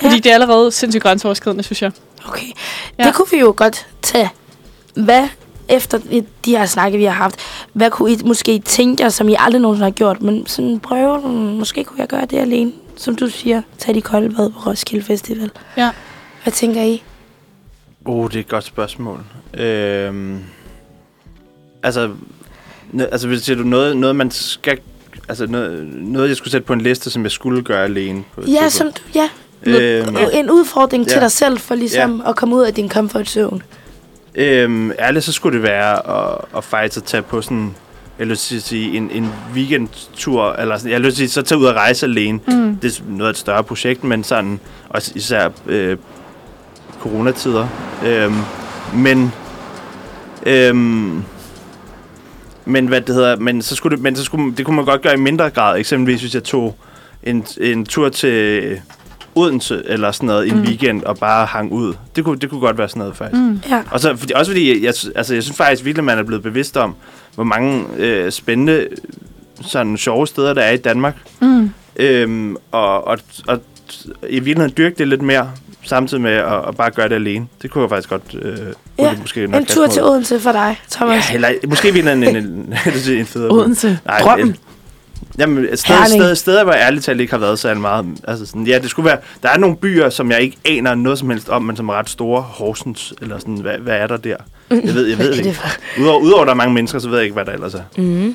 Fordi 0.00 0.14
Ja. 0.14 0.20
det 0.20 0.26
er 0.30 0.34
allerede 0.34 0.72
sindssygt 0.72 1.02
grænseoverskridende, 1.02 1.62
synes 1.64 1.82
jeg. 1.82 1.92
Okay. 2.28 2.46
Ja. 2.46 2.52
Ja. 2.98 3.06
Det 3.06 3.14
kunne 3.14 3.28
vi 3.30 3.38
jo 3.38 3.54
godt 3.56 3.86
tage. 4.02 4.30
Hvad 4.94 5.28
efter 5.68 5.98
de 6.44 6.56
her 6.56 6.66
snakke, 6.66 6.98
vi 6.98 7.04
har 7.04 7.12
haft, 7.12 7.36
hvad 7.72 7.90
kunne 7.90 8.12
I 8.12 8.18
måske 8.24 8.58
tænke 8.58 9.02
jer, 9.02 9.08
som 9.08 9.28
I 9.28 9.34
aldrig 9.38 9.62
nogensinde 9.62 9.84
har 9.84 9.90
gjort, 9.90 10.22
men 10.22 10.46
sådan 10.46 10.80
prøve, 10.80 11.28
måske 11.58 11.84
kunne 11.84 12.00
jeg 12.00 12.08
gøre 12.08 12.26
det 12.26 12.38
alene, 12.38 12.72
som 12.96 13.16
du 13.16 13.26
siger, 13.28 13.62
tage 13.78 13.94
de 13.94 14.00
kolde 14.00 14.28
bad 14.34 14.50
på 14.50 14.58
Roskilde 14.70 15.04
Festival. 15.04 15.50
Ja. 15.76 15.90
Hvad 16.42 16.52
tænker 16.52 16.82
I? 16.82 17.02
Oh, 18.04 18.28
det 18.28 18.36
er 18.36 18.40
et 18.40 18.48
godt 18.48 18.64
spørgsmål. 18.64 19.24
Øhm, 19.54 20.38
altså, 21.82 22.10
n- 22.94 23.02
altså, 23.02 23.28
hvis 23.28 23.42
siger 23.42 23.56
du 23.56 23.62
noget, 23.62 23.96
noget, 23.96 24.16
man 24.16 24.30
skal... 24.30 24.78
Altså, 25.28 25.46
noget, 25.46 25.88
noget, 25.94 26.28
jeg 26.28 26.36
skulle 26.36 26.52
sætte 26.52 26.66
på 26.66 26.72
en 26.72 26.80
liste, 26.80 27.10
som 27.10 27.22
jeg 27.22 27.30
skulle 27.30 27.62
gøre 27.62 27.84
alene. 27.84 28.24
På 28.34 28.42
Ja, 28.46 28.68
som 28.68 28.86
du, 28.86 29.00
ja. 29.14 29.28
Øhm, 29.62 30.16
En 30.32 30.50
udfordring 30.50 31.08
til 31.08 31.14
Ja. 31.14 31.20
dig 31.20 31.30
selv, 31.32 31.58
for 31.58 31.74
ligesom 31.74 32.22
at 32.26 32.36
komme 32.36 32.56
ud 32.56 32.62
af 32.62 32.74
din 32.74 32.88
comfort 32.90 33.28
zone. 33.28 33.60
Øhm, 34.34 34.92
ærligt, 34.98 35.24
så 35.24 35.32
skulle 35.32 35.56
det 35.56 35.62
være 35.62 36.08
at, 36.08 36.38
at 36.56 36.64
faktisk 36.64 36.96
at 36.96 37.04
tage 37.04 37.22
på 37.22 37.42
sådan, 37.42 37.74
jeg 38.18 38.28
vil 38.28 38.36
sige, 38.36 38.60
sige 38.60 38.96
en, 38.96 39.10
en 39.10 39.32
weekendtur, 39.54 40.52
eller 40.52 40.76
sådan, 40.76 40.92
jeg 40.92 41.02
vil 41.02 41.16
sige, 41.16 41.28
så 41.28 41.42
tage 41.42 41.58
ud 41.58 41.64
og 41.64 41.74
rejse 41.74 42.06
alene. 42.06 42.40
Mm. 42.48 42.76
Det 42.76 42.98
er 42.98 43.02
noget 43.08 43.28
af 43.28 43.30
et 43.30 43.38
større 43.38 43.64
projekt, 43.64 44.04
men 44.04 44.24
sådan, 44.24 44.60
også 44.88 45.12
især 45.14 45.48
øh, 45.66 45.96
coronatider. 47.00 47.66
Øhm, 48.06 48.34
men, 48.94 49.32
øhm, 50.46 51.22
men 52.64 52.86
hvad 52.86 53.00
det 53.00 53.14
hedder, 53.14 53.36
men 53.36 53.62
så 53.62 53.76
skulle 53.76 53.96
det, 53.96 54.02
men 54.02 54.16
så 54.16 54.24
skulle, 54.24 54.56
det 54.56 54.66
kunne 54.66 54.76
man 54.76 54.84
godt 54.84 55.02
gøre 55.02 55.14
i 55.14 55.16
mindre 55.16 55.50
grad. 55.50 55.78
Eksempelvis 55.78 56.20
hvis 56.20 56.34
jeg 56.34 56.44
tog 56.44 56.76
en, 57.22 57.46
en 57.60 57.86
tur 57.86 58.08
til 58.08 58.80
Odense 59.34 59.82
eller 59.86 60.12
sådan 60.12 60.26
noget 60.26 60.52
mm. 60.52 60.58
en 60.58 60.64
weekend 60.66 61.02
og 61.02 61.16
bare 61.18 61.46
hang 61.46 61.72
ud. 61.72 61.94
Det 62.16 62.24
kunne, 62.24 62.38
det 62.38 62.50
kunne 62.50 62.60
godt 62.60 62.78
være 62.78 62.88
sådan 62.88 63.00
noget 63.00 63.16
faktisk. 63.16 63.42
Mm. 63.42 63.60
Ja. 63.70 63.82
Og 63.90 64.00
så, 64.00 64.16
fordi, 64.16 64.32
også 64.32 64.50
fordi, 64.50 64.84
jeg, 64.84 64.94
altså, 65.16 65.34
jeg 65.34 65.42
synes 65.42 65.56
faktisk 65.56 65.84
virkelig, 65.84 66.04
man 66.04 66.18
er 66.18 66.22
blevet 66.22 66.42
bevidst 66.42 66.76
om, 66.76 66.94
hvor 67.34 67.44
mange 67.44 67.84
øh, 67.96 68.32
spændende, 68.32 68.88
sådan 69.62 69.96
sjove 69.96 70.26
steder, 70.26 70.54
der 70.54 70.62
er 70.62 70.70
i 70.72 70.76
Danmark. 70.76 71.14
Mm. 71.40 71.70
Øhm, 71.96 72.56
og, 72.72 73.06
og, 73.06 73.18
og 73.48 73.60
i 74.28 74.40
virkeligheden 74.40 74.72
dyrke 74.76 74.94
det 74.98 75.08
lidt 75.08 75.22
mere, 75.22 75.50
samtidig 75.84 76.22
med 76.22 76.32
at, 76.32 76.68
at 76.68 76.76
bare 76.76 76.90
gøre 76.90 77.08
det 77.08 77.14
alene. 77.14 77.46
Det 77.62 77.70
kunne 77.70 77.82
jeg 77.82 77.90
faktisk 77.90 78.08
godt... 78.08 78.22
Øh, 78.42 78.56
Ja, 78.98 79.14
måske 79.20 79.44
En 79.44 79.66
tur 79.66 79.86
til. 79.86 80.02
Odense 80.02 80.40
for 80.40 80.52
dig, 80.52 80.80
Thomas. 80.90 81.30
Ja, 81.30 81.34
eller 81.34 81.48
måske 81.68 81.88
i 81.88 81.92
virkeligheden 81.92 82.36
en, 82.36 82.44
en, 82.46 82.74
en, 83.08 83.18
en 83.18 83.26
federe. 83.26 83.50
Odense. 83.52 83.98
Nej, 84.06 84.20
Drømmen. 84.20 84.48
et- 84.48 84.56
Jamen, 85.38 85.64
et 85.64 85.78
sted, 85.78 85.94
Herning. 85.94 86.22
sted, 86.22 86.34
steder, 86.34 86.64
hvor 86.64 86.72
jeg 86.72 86.82
ærligt 86.82 87.04
talt 87.04 87.20
ikke 87.20 87.32
har 87.32 87.38
været 87.38 87.58
så 87.58 87.74
meget. 87.74 88.06
Altså 88.28 88.46
sådan, 88.46 88.66
ja, 88.66 88.78
det 88.78 88.90
skulle 88.90 89.06
være... 89.06 89.18
Der 89.42 89.48
er 89.48 89.58
nogle 89.58 89.76
byer, 89.76 90.10
som 90.10 90.30
jeg 90.30 90.40
ikke 90.40 90.56
aner 90.64 90.94
noget 90.94 91.18
som 91.18 91.30
helst 91.30 91.48
om, 91.48 91.62
men 91.62 91.76
som 91.76 91.88
er 91.88 91.92
ret 91.94 92.10
store. 92.10 92.42
Horsens, 92.42 93.14
eller 93.20 93.38
sådan, 93.38 93.56
hvad, 93.56 93.78
hvad 93.78 93.96
er 93.96 94.06
der 94.06 94.16
der? 94.16 94.36
Jeg 94.70 94.94
ved, 94.94 95.06
jeg 95.06 95.18
ved 95.18 95.30
det 95.36 95.46
ikke. 95.46 95.58
Udover, 96.00 96.20
udover, 96.20 96.44
der 96.44 96.50
er 96.50 96.56
mange 96.56 96.74
mennesker, 96.74 96.98
så 96.98 97.08
ved 97.08 97.16
jeg 97.16 97.24
ikke, 97.24 97.34
hvad 97.34 97.44
der 97.44 97.52
ellers 97.52 97.74
er. 97.74 97.82
Mm. 97.96 98.34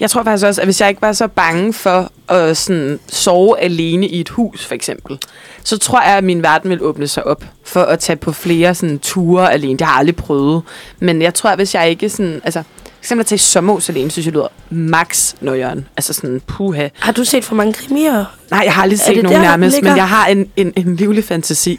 Jeg 0.00 0.10
tror 0.10 0.22
faktisk 0.22 0.46
også, 0.46 0.60
at 0.60 0.66
hvis 0.66 0.80
jeg 0.80 0.88
ikke 0.88 1.02
var 1.02 1.12
så 1.12 1.26
bange 1.26 1.72
for 1.72 2.12
at 2.28 2.56
sådan, 2.56 3.00
sove 3.08 3.60
alene 3.60 4.08
i 4.08 4.20
et 4.20 4.28
hus, 4.28 4.66
for 4.66 4.74
eksempel, 4.74 5.18
så 5.64 5.78
tror 5.78 6.02
jeg, 6.02 6.16
at 6.16 6.24
min 6.24 6.42
verden 6.42 6.70
vil 6.70 6.82
åbne 6.82 7.08
sig 7.08 7.26
op 7.26 7.44
for 7.64 7.80
at 7.80 7.98
tage 7.98 8.16
på 8.16 8.32
flere 8.32 8.74
sådan, 8.74 8.98
ture 8.98 9.52
alene. 9.52 9.78
Det 9.78 9.86
har 9.86 9.92
jeg 9.94 9.98
aldrig 9.98 10.16
prøvet. 10.16 10.62
Men 11.00 11.22
jeg 11.22 11.34
tror, 11.34 11.50
at 11.50 11.58
hvis 11.58 11.74
jeg 11.74 11.90
ikke 11.90 12.08
sådan... 12.08 12.40
Altså, 12.44 12.62
eksempel 13.04 13.20
at 13.20 13.26
tage 13.26 13.38
sommerhus 13.38 13.88
alene, 13.88 14.10
synes 14.10 14.26
jeg 14.26 14.34
lyder 14.34 14.48
max 14.70 15.34
nøjeren. 15.40 15.88
Altså 15.96 16.12
sådan, 16.12 16.40
puha. 16.46 16.88
Har 16.98 17.12
du 17.12 17.24
set 17.24 17.44
for 17.44 17.54
mange 17.54 17.72
krimier? 17.72 18.24
Nej, 18.50 18.62
jeg 18.64 18.72
har 18.72 18.82
aldrig 18.82 19.00
set 19.00 19.22
nogen 19.22 19.36
der, 19.36 19.42
nærmest, 19.42 19.82
men 19.82 19.96
jeg 19.96 20.08
har 20.08 20.26
en, 20.26 20.48
en, 20.56 20.72
en 20.76 20.96
livlig 20.96 21.24
fantasi. 21.24 21.76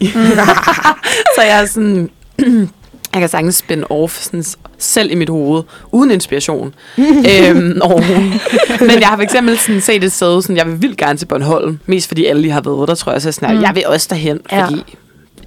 så 1.35 1.41
jeg 1.41 1.61
er 1.61 1.65
sådan... 1.65 2.09
Jeg 3.13 3.21
kan 3.21 3.29
sagtens 3.29 3.55
spænde 3.55 3.87
off 3.89 4.23
sådan, 4.23 4.43
selv 4.77 5.11
i 5.11 5.15
mit 5.15 5.29
hoved, 5.29 5.63
uden 5.91 6.11
inspiration. 6.11 6.73
øhm. 6.99 7.81
Men 8.79 8.99
jeg 8.99 9.07
har 9.07 9.15
for 9.15 9.21
eksempel 9.23 9.57
sådan 9.57 9.81
set 9.81 10.03
et 10.03 10.11
sted, 10.11 10.41
sådan, 10.41 10.57
jeg 10.57 10.67
vil 10.67 10.81
vildt 10.81 10.97
gerne 10.97 11.17
til 11.17 11.25
Bornholm, 11.25 11.79
mest 11.85 12.07
fordi 12.07 12.25
alle 12.25 12.41
lige 12.41 12.51
har 12.51 12.61
været 12.61 12.87
der, 12.87 12.95
tror 12.95 13.11
jeg. 13.11 13.21
Så 13.21 13.27
jeg 13.27 13.33
sådan, 13.33 13.55
mm. 13.55 13.61
jeg 13.61 13.75
vil 13.75 13.87
også 13.87 14.07
derhen, 14.09 14.39
Ja. 14.51 14.65
fordi 14.65 14.97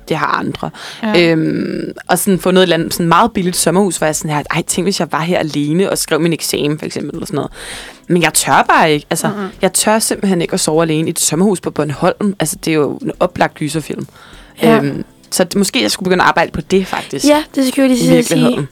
det 0.08 0.16
har 0.16 0.26
andre. 0.26 0.70
Ja. 1.02 1.30
Øhm, 1.32 1.92
og 2.08 2.18
sådan 2.18 2.38
få 2.38 2.50
noget 2.50 2.62
eller 2.62 2.76
andet, 2.76 2.94
sådan 2.94 3.08
meget 3.08 3.32
billigt 3.32 3.56
sommerhus, 3.56 3.96
hvor 3.96 4.06
jeg 4.06 4.16
sådan 4.16 4.30
her, 4.30 4.42
ej, 4.50 4.62
tænk 4.62 4.86
hvis 4.86 5.00
jeg 5.00 5.12
var 5.12 5.20
her 5.20 5.38
alene 5.38 5.90
og 5.90 5.98
skrev 5.98 6.20
min 6.20 6.32
eksamen, 6.32 6.78
for 6.78 6.86
eksempel, 6.86 7.14
eller 7.14 7.26
sådan 7.26 7.36
noget. 7.36 7.50
Men 8.08 8.22
jeg 8.22 8.34
tør 8.34 8.64
bare 8.68 8.92
ikke. 8.92 9.06
Altså, 9.10 9.28
mm-hmm. 9.28 9.48
jeg 9.62 9.72
tør 9.72 9.98
simpelthen 9.98 10.42
ikke 10.42 10.54
at 10.54 10.60
sove 10.60 10.82
alene 10.82 11.08
i 11.08 11.10
et 11.10 11.18
sommerhus 11.18 11.60
på 11.60 11.70
Bornholm. 11.70 12.34
Altså, 12.40 12.56
det 12.64 12.70
er 12.70 12.74
jo 12.74 12.98
en 13.02 13.12
oplagt 13.20 13.54
gyserfilm. 13.54 14.06
Ja. 14.62 14.76
Øhm, 14.76 15.04
så 15.30 15.44
det, 15.44 15.56
måske 15.56 15.82
jeg 15.82 15.90
skulle 15.90 16.04
begynde 16.04 16.24
at 16.24 16.28
arbejde 16.28 16.50
på 16.50 16.60
det, 16.60 16.86
faktisk. 16.86 17.26
Ja, 17.26 17.44
det 17.54 17.68
skal 17.68 17.82
jeg 17.82 17.90
lige 17.90 18.24
sige. 18.24 18.66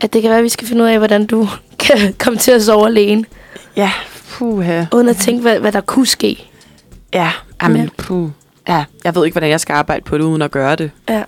At 0.00 0.12
det 0.12 0.22
kan 0.22 0.28
være, 0.28 0.38
at 0.38 0.44
vi 0.44 0.48
skal 0.48 0.66
finde 0.68 0.84
ud 0.84 0.88
af, 0.88 0.98
hvordan 0.98 1.26
du 1.26 1.48
kan 1.78 2.14
komme 2.18 2.38
til 2.38 2.50
at 2.50 2.62
sove 2.62 2.86
alene. 2.86 3.24
Ja, 3.76 3.92
puha. 4.30 4.84
Uden 4.92 5.08
at 5.08 5.16
tænke, 5.16 5.42
hvad, 5.42 5.58
hvad 5.58 5.72
der 5.72 5.80
kunne 5.80 6.06
ske. 6.06 6.50
Ja, 7.14 7.30
amen, 7.60 7.82
ja. 7.82 7.88
puh. 7.98 8.30
Ja, 8.68 8.84
jeg 9.04 9.14
ved 9.14 9.24
ikke, 9.24 9.34
hvordan 9.34 9.50
jeg 9.50 9.60
skal 9.60 9.72
arbejde 9.72 10.04
på 10.04 10.18
det, 10.18 10.24
uden 10.24 10.42
at 10.42 10.50
gøre 10.50 10.76
det. 10.76 10.90
Ja. 11.08 11.22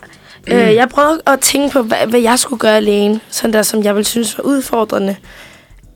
Mm. 0.47 0.53
Øh, 0.53 0.74
jeg 0.74 0.89
prøvede 0.89 1.20
at 1.26 1.41
tænke 1.41 1.72
på, 1.72 1.82
hvad, 1.82 2.07
hvad 2.07 2.20
jeg 2.20 2.39
skulle 2.39 2.61
gøre 2.61 2.76
alene. 2.76 3.20
Sådan 3.30 3.53
der, 3.53 3.62
som 3.62 3.82
jeg 3.82 3.95
ville 3.95 4.07
synes 4.07 4.39
var 4.39 4.45
udfordrende. 4.45 5.16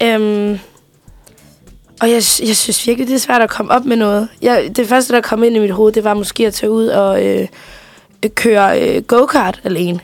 Øhm, 0.02 0.58
og 2.00 2.08
jeg, 2.08 2.14
jeg 2.16 2.56
synes 2.56 2.86
virkelig, 2.86 3.08
det 3.08 3.14
er 3.14 3.18
svært 3.18 3.42
at 3.42 3.50
komme 3.50 3.72
op 3.72 3.84
med 3.84 3.96
noget. 3.96 4.28
Jeg, 4.42 4.70
det 4.76 4.88
første, 4.88 5.12
der 5.12 5.20
kom 5.20 5.42
ind 5.44 5.56
i 5.56 5.58
mit 5.58 5.70
hoved, 5.70 5.92
det 5.92 6.04
var 6.04 6.14
måske 6.14 6.46
at 6.46 6.54
tage 6.54 6.70
ud 6.70 6.86
og 6.86 7.26
øh, 7.26 7.48
øh, 8.24 8.30
køre 8.30 8.80
øh, 8.82 9.02
go-kart 9.02 9.60
alene. 9.64 10.00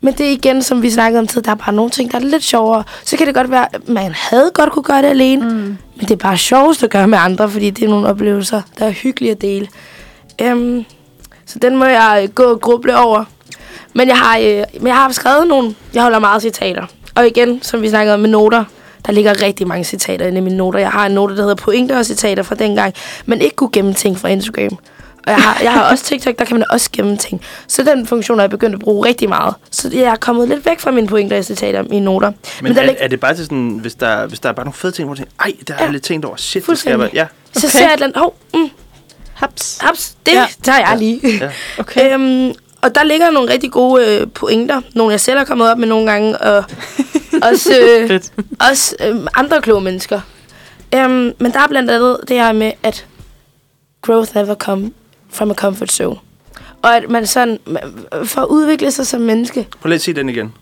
Men 0.00 0.14
det 0.14 0.26
er 0.26 0.30
igen, 0.30 0.62
som 0.62 0.82
vi 0.82 0.90
snakkede 0.90 1.20
om 1.20 1.26
tid, 1.26 1.42
der 1.42 1.50
er 1.50 1.54
bare 1.54 1.72
nogle 1.72 1.90
ting, 1.90 2.12
der 2.12 2.18
er 2.18 2.22
lidt 2.22 2.44
sjovere. 2.44 2.84
Så 3.04 3.16
kan 3.16 3.26
det 3.26 3.34
godt 3.34 3.50
være, 3.50 3.74
at 3.74 3.88
man 3.88 4.12
havde 4.14 4.50
godt 4.54 4.72
kunne 4.72 4.82
gøre 4.82 5.02
det 5.02 5.08
alene. 5.08 5.48
Mm. 5.48 5.56
Men 5.96 6.00
det 6.00 6.10
er 6.10 6.16
bare 6.16 6.36
sjovest 6.36 6.82
at 6.82 6.90
gøre 6.90 7.08
med 7.08 7.18
andre, 7.20 7.50
fordi 7.50 7.70
det 7.70 7.84
er 7.84 7.88
nogle 7.88 8.08
oplevelser, 8.08 8.62
der 8.78 8.86
er 8.86 8.90
hyggelige 8.90 9.32
at 9.32 9.42
dele. 9.42 9.68
Øhm, 10.42 10.84
så 11.46 11.58
den 11.58 11.76
må 11.76 11.84
jeg 11.84 12.20
øh, 12.22 12.28
gå 12.34 12.42
og 12.42 12.60
gruble 12.60 12.98
over. 12.98 13.24
Men 13.92 14.08
jeg 14.08 14.16
har, 14.18 14.38
øh, 14.38 14.62
men 14.78 14.86
jeg 14.86 14.96
har 14.96 15.12
skrevet 15.12 15.46
nogle, 15.48 15.74
jeg 15.94 16.02
holder 16.02 16.18
meget 16.18 16.42
citater. 16.42 16.86
Og 17.14 17.26
igen, 17.26 17.62
som 17.62 17.82
vi 17.82 17.88
snakkede 17.88 18.14
om 18.14 18.20
med 18.20 18.30
noter, 18.30 18.64
der 19.06 19.12
ligger 19.12 19.42
rigtig 19.42 19.68
mange 19.68 19.84
citater 19.84 20.26
inde 20.26 20.38
i 20.38 20.40
mine 20.40 20.56
noter. 20.56 20.78
Jeg 20.78 20.90
har 20.90 21.06
en 21.06 21.12
note, 21.12 21.36
der 21.36 21.40
hedder 21.42 21.54
pointer 21.54 21.98
og 21.98 22.06
citater 22.06 22.42
fra 22.42 22.54
dengang, 22.54 22.94
men 23.26 23.40
ikke 23.40 23.56
kunne 23.56 23.70
gemme 23.72 23.94
ting 23.94 24.18
fra 24.18 24.28
Instagram. 24.28 24.78
Og 25.26 25.30
jeg 25.30 25.36
har, 25.42 25.60
jeg 25.62 25.72
har 25.72 25.90
også 25.90 26.04
TikTok, 26.04 26.38
der 26.38 26.44
kan 26.44 26.56
man 26.58 26.70
også 26.70 26.88
gemme 26.92 27.16
ting. 27.16 27.40
Så 27.68 27.82
den 27.82 28.06
funktion 28.06 28.38
er 28.38 28.42
jeg 28.42 28.50
begyndt 28.50 28.74
at 28.74 28.80
bruge 28.80 29.06
rigtig 29.08 29.28
meget. 29.28 29.54
Så 29.70 29.90
jeg 29.92 30.00
er 30.02 30.16
kommet 30.16 30.48
lidt 30.48 30.66
væk 30.66 30.80
fra 30.80 30.90
mine 30.90 31.06
pointer 31.06 31.38
og 31.38 31.44
citater 31.44 31.82
i 31.82 31.86
mine 31.90 32.04
noter. 32.04 32.32
Men 32.62 32.74
der 32.74 32.82
er, 32.82 32.86
lig- 32.86 32.96
er 32.98 33.08
det 33.08 33.20
bare 33.20 33.34
til 33.34 33.44
sådan, 33.44 33.78
hvis 33.82 33.94
der, 33.94 34.26
hvis 34.26 34.40
der 34.40 34.48
er 34.48 34.52
bare 34.52 34.64
nogle 34.66 34.74
fede 34.76 34.92
ting, 34.92 35.06
hvor 35.08 35.14
du 35.14 35.18
tænker, 35.18 35.32
ej, 35.40 35.52
der 35.68 35.74
er 35.74 35.84
Ja. 35.84 35.90
lidt 35.90 36.02
tænkt 36.02 36.24
over, 36.26 36.36
shit, 36.36 36.66
det 36.66 36.78
skal 36.78 36.90
jeg 36.90 36.98
bare, 36.98 37.10
ja. 37.14 37.26
så 37.52 37.66
Okay. 37.66 37.68
ser 37.68 37.78
jeg 37.80 37.86
et 37.88 37.92
eller 37.92 38.06
andet, 38.06 38.18
hov, 38.18 38.34
mm, 38.54 38.70
Haps. 39.34 39.78
haps, 39.80 40.16
det 40.26 40.32
Ja. 40.32 40.46
tager 40.62 40.78
jeg 40.78 40.98
lige. 40.98 41.38
Ja. 41.38 41.50
Okay. 41.78 42.12
Øhm, 42.14 42.54
og 42.82 42.94
der 42.94 43.02
ligger 43.04 43.30
nogle 43.30 43.52
rigtig 43.52 43.70
gode 43.72 44.06
øh, 44.20 44.26
pointer. 44.34 44.80
Nogle 44.94 45.10
jeg 45.12 45.20
selv 45.20 45.38
har 45.38 45.44
kommet 45.44 45.70
op 45.70 45.78
med 45.78 45.88
nogle 45.88 46.10
gange. 46.10 46.38
Og 46.38 46.64
også, 47.50 47.78
øh, 48.10 48.20
også 48.68 48.96
øh, 49.00 49.16
andre 49.34 49.62
kloge 49.62 49.80
mennesker. 49.80 50.20
Øhm, 50.94 51.32
men 51.38 51.52
der 51.52 51.60
er 51.60 51.66
blandt 51.68 51.90
andet 51.90 52.20
det 52.28 52.36
her 52.36 52.52
med, 52.52 52.72
at 52.82 53.06
growth 54.02 54.36
never 54.36 54.54
come 54.54 54.92
from 55.30 55.50
a 55.50 55.54
comfort 55.54 55.92
zone. 55.92 56.16
Og 56.82 56.96
at 56.96 57.10
man 57.10 57.26
sådan, 57.26 57.58
man- 57.66 58.06
for 58.24 58.40
at 58.40 58.46
udvikle 58.48 58.90
sig 58.90 59.06
som 59.06 59.20
menneske, 59.20 59.66
Prøv 59.80 59.88
lige 59.88 59.94
at 59.94 60.02
sige 60.02 60.14
den 60.14 60.28
igen. 60.28 60.54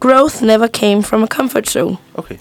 growth 0.00 0.42
never 0.42 0.66
came 0.66 1.02
from 1.02 1.22
a 1.22 1.26
comfort 1.26 1.68
zone. 1.70 1.96
Okay. 2.14 2.34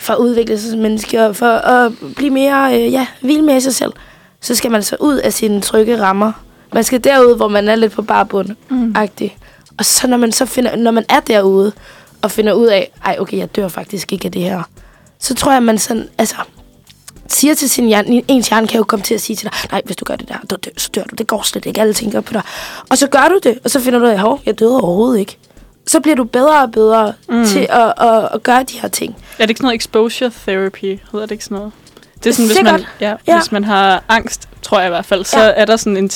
For 0.00 0.12
at 0.12 0.18
udvikle 0.18 0.58
sig 0.58 0.70
som 0.70 0.78
menneske, 0.78 1.26
og 1.26 1.36
for 1.36 1.46
at 1.46 1.92
blive 2.16 2.30
mere, 2.30 2.74
øh, 2.74 2.92
ja, 2.92 3.06
vild 3.20 3.42
med 3.42 3.60
sig 3.60 3.74
selv, 3.74 3.92
så 4.40 4.54
skal 4.54 4.70
man 4.70 4.82
så 4.82 4.96
ud 5.00 5.16
af 5.16 5.32
sine 5.32 5.60
trygge 5.60 6.00
rammer. 6.02 6.32
Man 6.72 6.84
skal 6.84 7.04
derud, 7.04 7.36
hvor 7.36 7.48
man 7.48 7.68
er 7.68 7.74
lidt 7.74 7.92
på 7.92 8.02
barbund 8.02 8.48
Mm. 8.68 8.92
agtig. 8.96 9.36
Og 9.78 9.84
så 9.84 10.06
når 10.06 10.16
man 10.16 10.32
så 10.32 10.46
finder, 10.46 10.76
når 10.76 10.90
man 10.90 11.04
er 11.08 11.20
derude 11.20 11.72
og 12.22 12.30
finder 12.30 12.52
ud 12.52 12.66
af, 12.66 12.90
ej 13.04 13.16
okay, 13.20 13.38
jeg 13.38 13.56
dør 13.56 13.68
faktisk 13.68 14.12
ikke 14.12 14.26
af 14.26 14.32
det 14.32 14.42
her, 14.42 14.62
så 15.18 15.34
tror 15.34 15.52
jeg, 15.52 15.62
man 15.62 15.78
sådan, 15.78 16.08
altså, 16.18 16.36
siger 17.28 17.54
til 17.54 17.70
sin 17.70 17.86
hjerne, 17.86 18.22
ens 18.28 18.48
hjerne 18.48 18.66
kan 18.68 18.78
jo 18.78 18.84
komme 18.84 19.02
til 19.02 19.14
at 19.14 19.20
sige 19.20 19.36
til 19.36 19.44
dig, 19.50 19.58
nej, 19.72 19.82
hvis 19.84 19.96
du 19.96 20.04
gør 20.04 20.16
det 20.16 20.28
der, 20.28 20.34
så 20.50 20.56
dør, 20.56 20.70
så 20.76 20.90
dør 20.94 21.02
du. 21.04 21.14
Det 21.14 21.26
går 21.26 21.42
slet 21.42 21.66
ikke. 21.66 21.80
Alle 21.80 21.94
tænker 21.94 22.20
på 22.20 22.32
dig. 22.32 22.42
Og 22.88 22.98
så 22.98 23.06
gør 23.06 23.28
du 23.28 23.40
det, 23.42 23.58
og 23.64 23.70
så 23.70 23.80
finder 23.80 23.98
du 23.98 24.04
ud 24.04 24.10
af, 24.10 24.18
hov, 24.18 24.40
jeg 24.46 24.58
døde 24.58 24.80
overhovedet 24.80 25.18
ikke. 25.18 25.38
Så 25.90 26.00
bliver 26.00 26.16
du 26.16 26.24
bedre 26.24 26.62
og 26.62 26.72
bedre 26.72 27.12
mm. 27.28 27.44
til 27.44 27.66
at, 27.70 27.92
at, 27.98 28.28
at, 28.34 28.42
gøre 28.42 28.62
de 28.62 28.78
her 28.80 28.88
ting. 28.88 29.16
Er 29.38 29.42
det 29.44 29.50
ikke 29.50 29.58
sådan 29.58 29.66
noget 29.66 29.76
exposure 29.78 30.30
therapy? 30.46 30.98
Hedder 31.12 31.26
det 31.26 31.30
ikke 31.30 31.44
sådan 31.44 31.56
noget? 31.56 31.72
Det 32.24 32.30
er 32.30 32.34
sådan, 32.34 32.46
hvis 32.46 32.62
man, 32.62 32.84
ja, 33.00 33.14
Ja. 33.26 33.38
hvis 33.38 33.52
man 33.52 33.64
har 33.64 34.04
angst, 34.08 34.48
tror 34.62 34.78
jeg 34.78 34.86
i 34.86 34.90
hvert 34.90 35.04
fald, 35.06 35.24
så 35.24 35.40
Ja. 35.40 35.52
er 35.56 35.64
der 35.64 35.76
sådan 35.76 35.96
en, 35.96 36.04
en 36.04 36.10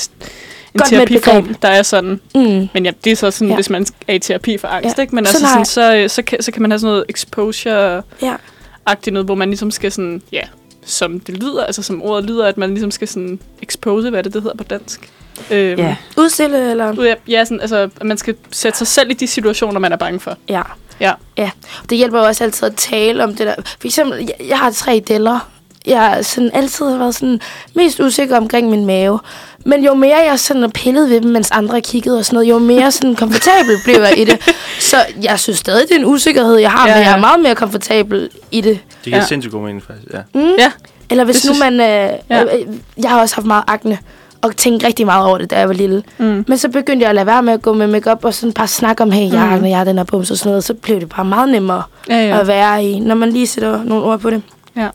Godt 0.78 0.88
terapiform, 0.88 1.54
der 1.54 1.68
er 1.68 1.82
sådan. 1.82 2.20
Mm. 2.34 2.68
Men 2.74 2.84
ja, 2.84 2.90
det 3.04 3.12
er 3.12 3.16
så 3.16 3.30
sådan, 3.30 3.48
Ja. 3.48 3.54
hvis 3.54 3.70
man 3.70 3.86
er 4.08 4.14
i 4.14 4.18
terapi 4.18 4.58
for 4.58 4.68
angst, 4.68 4.98
Ja. 4.98 5.02
ikke? 5.02 5.14
Men 5.14 5.26
Sådan 5.26 5.44
altså 5.44 5.48
sådan, 5.48 5.64
så, 5.64 5.96
øh, 5.96 6.10
så, 6.10 6.22
kan, 6.22 6.42
så 6.42 6.52
kan 6.52 6.62
man 6.62 6.70
have 6.70 6.78
sådan 6.78 6.92
noget 6.92 7.04
exposure-agtigt 7.08 9.06
Ja. 9.06 9.10
noget, 9.10 9.26
hvor 9.26 9.34
man 9.34 9.48
ligesom 9.48 9.70
skal 9.70 9.92
sådan, 9.92 10.22
ja, 10.32 10.42
som 10.86 11.20
det 11.20 11.36
lyder, 11.42 11.64
altså 11.64 11.82
som 11.82 12.02
ordet 12.02 12.24
lyder, 12.24 12.46
at 12.46 12.58
man 12.58 12.70
ligesom 12.70 12.90
skal 12.90 13.08
sådan 13.08 13.38
expose, 13.62 14.10
hvad 14.10 14.22
det, 14.22 14.34
det 14.34 14.42
hedder 14.42 14.56
på 14.56 14.64
dansk? 14.64 15.10
Øhm, 15.50 15.80
Ja. 15.80 15.96
Udstille, 16.16 16.70
eller... 16.70 16.84
af- 17.12 17.16
Ja, 17.28 17.44
sådan, 17.44 17.60
altså, 17.60 17.76
at 17.76 17.90
man 18.04 18.18
skal 18.18 18.34
sætte 18.52 18.78
sig 18.78 18.86
selv 18.86 19.10
i 19.10 19.14
de 19.14 19.26
situationer, 19.26 19.80
man 19.80 19.92
er 19.92 19.96
bange 19.96 20.20
for. 20.20 20.36
Ja. 20.48 20.62
Ja. 21.00 21.12
ja. 21.36 21.50
Det 21.90 21.98
hjælper 21.98 22.18
jo 22.18 22.24
også 22.24 22.44
altid 22.44 22.66
at 22.68 22.74
tale 22.76 23.24
om 23.24 23.34
det 23.34 23.46
der. 23.46 23.54
For 23.80 23.86
eksempel, 23.88 24.18
jeg, 24.18 24.48
jeg 24.48 24.58
har 24.58 24.70
tre 24.70 25.02
deller. 25.08 25.48
Jeg 25.86 26.00
har 26.00 26.22
sådan 26.22 26.50
altid 26.54 26.86
har 26.90 26.98
været 26.98 27.14
sådan 27.14 27.40
mest 27.74 28.00
usikker 28.00 28.36
omkring 28.36 28.70
min 28.70 28.86
mave. 28.86 29.18
Men 29.66 29.84
jo 29.84 29.94
mere 29.94 30.16
jeg 30.18 30.38
sådan 30.40 30.70
pillet 30.70 31.10
ved 31.10 31.20
dem, 31.20 31.30
mens 31.30 31.50
andre 31.50 31.80
kiggede 31.80 32.18
og 32.18 32.24
sådan 32.24 32.34
noget, 32.36 32.48
jo 32.50 32.58
mere 32.58 32.90
sådan 32.92 33.14
komfortabel 33.22 33.76
blev 33.84 33.94
jeg 34.00 34.18
i 34.18 34.24
det. 34.24 34.38
Så 34.80 34.96
jeg 35.22 35.40
synes 35.40 35.58
stadig, 35.58 35.88
det 35.88 35.94
er 35.94 35.98
en 35.98 36.04
usikkerhed, 36.04 36.56
jeg 36.56 36.70
har, 36.70 36.88
Ja, 36.88 36.94
men 36.94 37.02
jeg 37.04 37.10
ja. 37.10 37.16
er 37.16 37.20
meget 37.20 37.40
mere 37.40 37.54
komfortabel 37.54 38.28
i 38.50 38.60
det. 38.60 38.78
Det 38.90 39.02
giver 39.04 39.16
Ja. 39.16 39.24
sindssygt 39.24 39.52
god 39.52 39.60
mening, 39.62 39.82
faktisk. 39.82 40.12
Ja. 40.14 40.20
Mm. 40.34 40.54
Ja. 40.58 40.72
Eller 41.10 41.24
hvis 41.24 41.36
Det 41.36 41.44
nu 41.50 41.54
synes- 41.54 41.78
man... 41.78 41.80
Øh, 41.80 42.18
Ja. 42.30 42.42
øh, 42.56 42.66
jeg 43.02 43.10
har 43.10 43.20
også 43.20 43.34
haft 43.34 43.46
meget 43.46 43.64
akne, 43.66 43.98
og 44.44 44.56
tænkt 44.56 44.84
rigtig 44.84 45.06
meget 45.06 45.26
over 45.26 45.38
det, 45.38 45.50
da 45.50 45.58
jeg 45.58 45.68
var 45.68 45.74
lille. 45.74 46.02
Mm. 46.18 46.44
Men 46.48 46.58
så 46.58 46.68
begyndte 46.68 47.02
jeg 47.02 47.08
at 47.08 47.14
lade 47.14 47.26
være 47.26 47.42
med 47.42 47.52
at 47.52 47.62
gå 47.62 47.72
med 47.72 47.86
makeup 47.86 48.24
og 48.24 48.34
sådan 48.34 48.52
bare 48.52 48.66
snakke 48.68 49.02
om, 49.02 49.10
hey, 49.10 49.32
jeg 49.32 49.40
har 49.40 49.56
Mm. 49.58 49.64
jeg 49.64 49.86
den 49.86 49.96
her 49.96 50.04
bums 50.04 50.30
og 50.30 50.36
sådan 50.36 50.50
noget. 50.50 50.64
Så 50.64 50.74
blev 50.74 51.00
det 51.00 51.08
bare 51.08 51.24
meget 51.24 51.48
nemmere 51.48 51.82
Ja, 52.08 52.26
ja, 52.28 52.40
at 52.40 52.46
være 52.46 52.84
i, 52.84 52.98
når 53.00 53.14
man 53.14 53.30
lige 53.32 53.46
sætter 53.46 53.84
nogle 53.84 54.04
ord 54.04 54.18
på 54.20 54.30
det. 54.30 54.42
ja. 54.76 54.88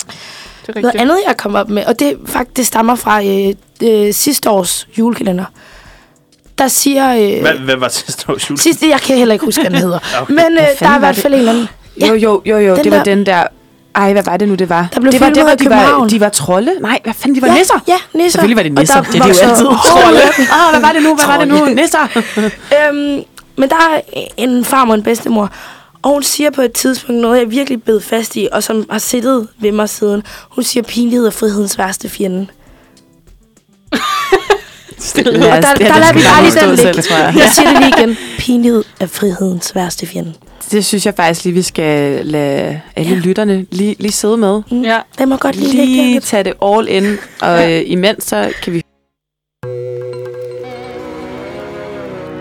Det 0.67 0.75
er 0.77 0.81
Noget 0.81 0.95
andet, 0.95 1.17
jeg 1.27 1.37
kom 1.37 1.55
op 1.55 1.69
med, 1.69 1.85
og 1.85 1.99
det 1.99 2.17
faktisk 2.25 2.67
stammer 2.67 2.95
fra 2.95 3.23
øh, 3.25 3.53
øh, 3.83 4.13
sidste 4.13 4.49
års 4.49 4.87
julekalender. 4.97 5.45
Der 6.57 6.67
siger... 6.67 7.13
Øh, 7.35 7.41
Hvad, 7.41 7.53
hvad 7.53 7.75
var 7.75 7.87
sidste 7.87 8.29
års 8.31 8.49
jul? 8.49 8.57
sidste, 8.57 8.89
jeg 8.89 8.99
kan 8.99 9.17
heller 9.17 9.33
ikke 9.33 9.45
huske, 9.45 9.61
hvad 9.61 9.71
den 9.71 9.79
hedder. 9.79 9.99
Okay. 10.21 10.33
Men 10.33 10.45
øh, 10.59 10.63
der 10.79 10.87
er 10.89 10.95
i 10.95 10.99
hvert 10.99 11.15
fald 11.15 11.33
en 11.33 11.39
eller 11.39 11.51
anden... 11.51 11.67
Ja. 11.99 12.07
Jo, 12.07 12.13
jo, 12.15 12.41
jo, 12.45 12.57
jo. 12.57 12.75
Den 12.75 12.83
det 12.83 12.91
var 12.91 12.97
der- 12.97 13.03
den 13.03 13.25
der... 13.25 13.43
Ej, 13.99 14.11
hvad 14.13 14.23
var 14.23 14.37
det 14.37 14.47
nu, 14.47 14.55
det 14.55 14.69
var? 14.69 14.87
Der 14.93 14.99
blev 14.99 15.11
det 15.11 15.21
var 15.21 15.29
der, 15.29 15.43
hvor 15.43 15.55
de 15.55 15.69
var, 15.69 16.07
de 16.07 16.19
var 16.19 16.29
trolde. 16.29 16.71
Nej, 16.81 16.99
hvad 17.03 17.13
fanden, 17.13 17.35
de 17.35 17.41
var 17.41 17.47
ja, 17.47 17.53
nisser. 17.57 17.79
Ja, 17.87 17.97
nisser. 18.13 18.31
Selvfølgelig 18.31 18.57
var 18.57 18.63
det 18.63 18.73
nisser. 18.73 18.95
der 18.95 19.11
Det 19.11 19.15
er 19.19 19.23
de 19.23 19.27
jo 19.29 19.49
altid. 19.49 19.65
dem. 19.65 20.47
Ah, 20.51 20.71
hvad 20.71 20.81
var 20.81 20.91
det 20.93 21.03
nu? 21.03 21.15
Hvad 21.15 21.25
var 21.25 21.37
det 21.37 21.47
nu? 21.47 21.65
Nisser. 21.65 22.07
Øhm, 22.89 23.23
men 23.55 23.69
der 23.69 23.75
er 23.75 24.01
en 24.37 24.65
farmor 24.65 24.93
og 24.93 24.97
en 24.97 25.03
bedstemor, 25.03 25.49
og 26.01 26.11
hun 26.11 26.23
siger 26.23 26.49
på 26.49 26.61
et 26.61 26.71
tidspunkt 26.73 27.21
noget, 27.21 27.39
jeg 27.39 27.51
virkelig 27.51 27.83
bed 27.83 28.01
fast 28.01 28.35
i, 28.35 28.47
og 28.51 28.63
som 28.63 28.85
har 28.91 28.99
siddet 28.99 29.47
ved 29.61 29.71
mig 29.71 29.89
siden. 29.89 30.23
Hun 30.49 30.63
siger, 30.63 30.83
pinlighed 30.83 31.25
er 31.27 31.31
frihedens 31.31 31.77
værste 31.77 32.09
fjende. 32.09 32.47
Stille. 34.99 35.29
Og 35.31 35.61
der, 35.61 35.73
der 35.73 35.99
lader 35.99 36.13
vi 36.13 36.21
bare 36.21 36.43
lige 36.43 36.59
den 36.59 36.75
ligge. 36.75 37.15
Jeg 37.15 37.51
siger 37.55 37.69
det 37.69 37.79
lige 37.79 37.93
igen. 37.97 38.17
Pinlighed 38.39 38.83
er 38.99 39.07
frihedens 39.07 39.75
værste 39.75 40.05
fjende. 40.07 40.33
Det 40.71 40.85
synes 40.85 41.05
jeg 41.05 41.13
faktisk 41.15 41.45
lige, 41.45 41.53
vi 41.53 41.61
skal 41.61 42.25
lade 42.25 42.81
alle 42.95 43.11
Ja. 43.15 43.19
lytterne 43.19 43.65
lige, 43.71 43.95
lige 43.99 44.11
sidde 44.11 44.37
med. 44.37 44.61
Ja. 44.71 44.99
Den 45.17 45.29
må 45.29 45.37
godt 45.37 45.55
lige 45.55 45.71
Lige 45.85 46.19
tage 46.19 46.43
det 46.43 46.53
all 46.63 46.87
in, 46.87 47.17
og 47.41 47.71
øh, 47.73 47.81
imens 47.85 48.23
så 48.23 48.51
kan 48.63 48.73
vi... 48.73 48.81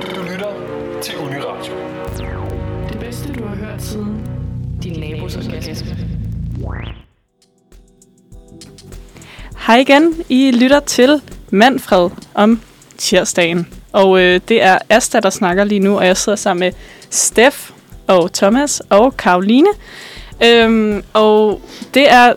Du 0.03 0.23
lytter 0.33 0.49
til 1.03 1.15
Uniradio. 1.17 1.73
Det 2.93 2.99
bedste, 3.01 3.33
du 3.33 3.45
har 3.47 3.55
hørt 3.57 3.83
siden 3.83 4.21
din 4.83 5.01
nabos 5.01 5.37
orgasme. 5.37 5.97
Hej 9.67 9.77
igen. 9.79 10.15
I 10.29 10.51
lytter 10.51 10.81
til 10.81 11.21
Manfred 11.51 12.11
om 12.35 12.61
tirsdagen. 12.99 13.69
Og 13.93 14.21
øh, 14.21 14.41
det 14.49 14.63
er 14.63 14.79
Asta, 14.89 15.21
der 15.21 15.31
snakker 15.31 15.65
lige 15.65 15.79
nu, 15.79 15.99
og 15.99 16.07
jeg 16.07 16.17
sidder 16.17 16.37
sammen 16.37 16.61
med 16.61 16.73
Steff 17.11 17.71
og 18.09 18.33
Thomas 18.33 18.83
og 18.91 19.17
Karoline. 19.17 19.69
Øhm, 20.45 21.03
og 21.13 21.61
det 21.95 22.13
er... 22.13 22.33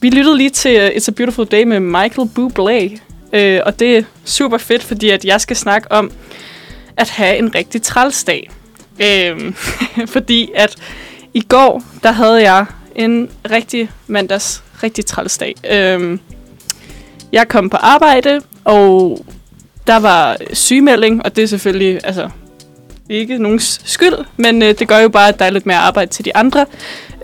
Vi 0.00 0.10
lyttede 0.10 0.36
lige 0.36 0.50
til 0.50 0.76
øh, 0.76 0.88
It's 0.88 1.08
a 1.08 1.12
Beautiful 1.12 1.46
Day 1.46 1.62
med 1.62 1.80
Michael 1.80 2.30
Bublé. 2.38 3.00
Øh, 3.32 3.60
og 3.66 3.80
det 3.80 3.96
er 3.96 4.02
super 4.24 4.58
fedt, 4.58 4.82
fordi 4.82 5.10
at 5.10 5.24
jeg 5.24 5.40
skal 5.40 5.56
snakke 5.56 5.92
om 5.92 6.10
at 6.96 7.10
have 7.10 7.36
en 7.36 7.54
rigtig 7.54 7.82
trælsdag. 7.82 8.50
Øh, 9.02 9.54
fordi 10.14 10.50
at 10.54 10.76
i 11.34 11.40
går, 11.40 11.82
der 12.02 12.12
havde 12.12 12.42
jeg 12.42 12.66
en 12.94 13.28
rigtig 13.50 13.90
mandags 14.06 14.62
rigtig 14.82 15.06
trælsdag. 15.06 15.54
Øh, 15.70 16.18
jeg 17.32 17.48
kom 17.48 17.70
på 17.70 17.76
arbejde, 17.76 18.40
og 18.64 19.24
der 19.86 19.96
var 19.96 20.36
sygemelding, 20.52 21.24
og 21.24 21.36
det 21.36 21.44
er 21.44 21.48
selvfølgelig 21.48 22.00
altså, 22.04 22.30
ikke 23.08 23.38
nogens 23.38 23.80
skyld, 23.84 24.14
men 24.36 24.62
øh, 24.62 24.78
det 24.78 24.88
gør 24.88 24.98
jo 24.98 25.08
bare, 25.08 25.28
at 25.28 25.38
der 25.38 25.44
er 25.44 25.50
lidt 25.50 25.66
mere 25.66 25.76
arbejde 25.76 26.10
til 26.10 26.24
de 26.24 26.36
andre. 26.36 26.66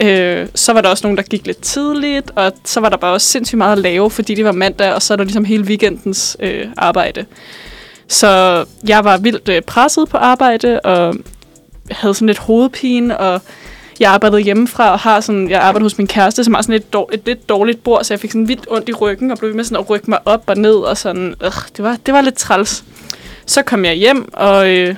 Øh, 0.02 0.46
så 0.54 0.72
var 0.72 0.80
der 0.80 0.88
også 0.88 1.06
nogen, 1.06 1.16
der 1.16 1.22
gik 1.22 1.46
lidt 1.46 1.62
tidligt, 1.62 2.30
og 2.34 2.52
så 2.64 2.80
var 2.80 2.88
der 2.88 2.96
bare 2.96 3.12
også 3.12 3.26
sindssygt 3.26 3.58
meget 3.58 3.72
at 3.72 3.78
lave, 3.78 4.10
fordi 4.10 4.34
det 4.34 4.44
var 4.44 4.52
mandag, 4.52 4.94
og 4.94 5.02
så 5.02 5.14
er 5.14 5.16
der 5.16 5.24
ligesom 5.24 5.44
hele 5.44 5.64
weekendens 5.64 6.36
øh, 6.40 6.66
arbejde. 6.76 7.24
Så 8.08 8.64
jeg 8.86 9.04
var 9.04 9.16
vildt 9.16 9.48
øh, 9.48 9.62
presset 9.62 10.08
på 10.08 10.16
arbejde, 10.16 10.80
og 10.80 11.14
havde 11.90 12.14
sådan 12.14 12.26
lidt 12.26 12.38
hovedpine, 12.38 13.18
og 13.18 13.40
jeg 14.00 14.12
arbejdede 14.12 14.40
hjemmefra, 14.40 14.92
og 14.92 14.98
har 14.98 15.20
sådan, 15.20 15.50
jeg 15.50 15.60
arbejder 15.60 15.84
hos 15.84 15.98
min 15.98 16.06
kæreste, 16.06 16.44
som 16.44 16.54
har 16.54 16.62
sådan 16.62 16.74
et, 16.74 16.92
dår, 16.92 17.10
et 17.12 17.20
lidt 17.26 17.48
dårligt 17.48 17.84
bord, 17.84 18.04
så 18.04 18.14
jeg 18.14 18.20
fik 18.20 18.30
sådan 18.30 18.48
vildt 18.48 18.66
ondt 18.70 18.88
i 18.88 18.92
ryggen, 18.92 19.30
og 19.30 19.38
blev 19.38 19.48
ved 19.48 19.56
med 19.56 19.64
sådan 19.64 19.76
at 19.76 19.90
rykke 19.90 20.10
mig 20.10 20.18
op 20.24 20.42
og 20.46 20.56
ned, 20.56 20.74
og 20.74 20.96
sådan, 20.96 21.34
øh, 21.44 21.52
det, 21.76 21.84
var, 21.84 21.96
det 22.06 22.14
var 22.14 22.20
lidt 22.20 22.38
træls. 22.38 22.84
Så 23.46 23.62
kom 23.62 23.84
jeg 23.84 23.94
hjem, 23.94 24.28
og 24.32 24.70
øh, 24.70 24.94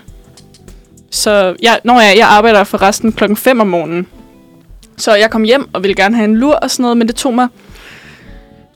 så, 1.14 1.56
jeg, 1.62 1.80
når 1.84 2.00
jeg, 2.00 2.14
jeg 2.18 2.28
arbejder 2.28 2.64
for 2.64 2.82
resten 2.82 3.12
klokken 3.12 3.36
5 3.36 3.60
om 3.60 3.66
morgenen, 3.66 4.06
så 4.96 5.14
jeg 5.14 5.30
kom 5.30 5.42
hjem 5.42 5.68
og 5.72 5.82
ville 5.82 5.94
gerne 5.94 6.16
have 6.16 6.24
en 6.24 6.36
lur 6.36 6.54
og 6.54 6.70
sådan 6.70 6.82
noget, 6.82 6.96
men 6.96 7.08
det 7.08 7.16
tog 7.16 7.34
mig 7.34 7.48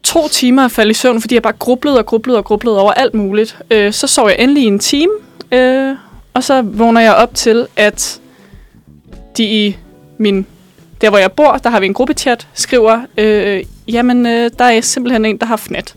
to 0.03 0.29
timer 0.29 0.65
at 0.65 0.71
falde 0.71 0.91
i 0.91 0.95
søvn, 0.95 1.21
fordi 1.21 1.35
jeg 1.35 1.43
bare 1.43 1.53
grublede 1.53 1.99
og 1.99 2.07
grublede 2.07 2.39
og 2.39 2.45
grublede 2.45 2.81
over 2.81 2.93
alt 2.93 3.15
muligt. 3.15 3.59
Øh, 3.71 3.93
så 3.93 4.07
sov 4.07 4.29
jeg 4.29 4.37
endelig 4.39 4.63
i 4.63 4.67
en 4.67 4.79
time, 4.79 5.13
øh, 5.53 5.97
og 6.35 6.45
så 6.45 6.63
vågner 6.63 7.01
jeg 7.01 7.15
op 7.15 7.35
til, 7.35 7.67
at 7.77 8.21
de 9.37 9.45
i 9.45 9.77
min, 10.19 10.47
der 11.01 11.11
hvor 11.11 11.19
jeg 11.19 11.33
bor, 11.33 11.53
der 11.53 11.71
har 11.71 11.81
vi 11.81 11.87
en 11.87 11.95
gruppechat, 11.95 12.49
skriver, 12.55 13.01
øh, 13.17 13.65
jamen, 13.89 14.27
øh, 14.27 14.51
der 14.59 14.65
er 14.65 14.81
simpelthen 14.81 15.25
en, 15.25 15.39
der 15.39 15.47
har 15.47 15.57
fnat. 15.57 15.95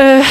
øh, 0.00 0.24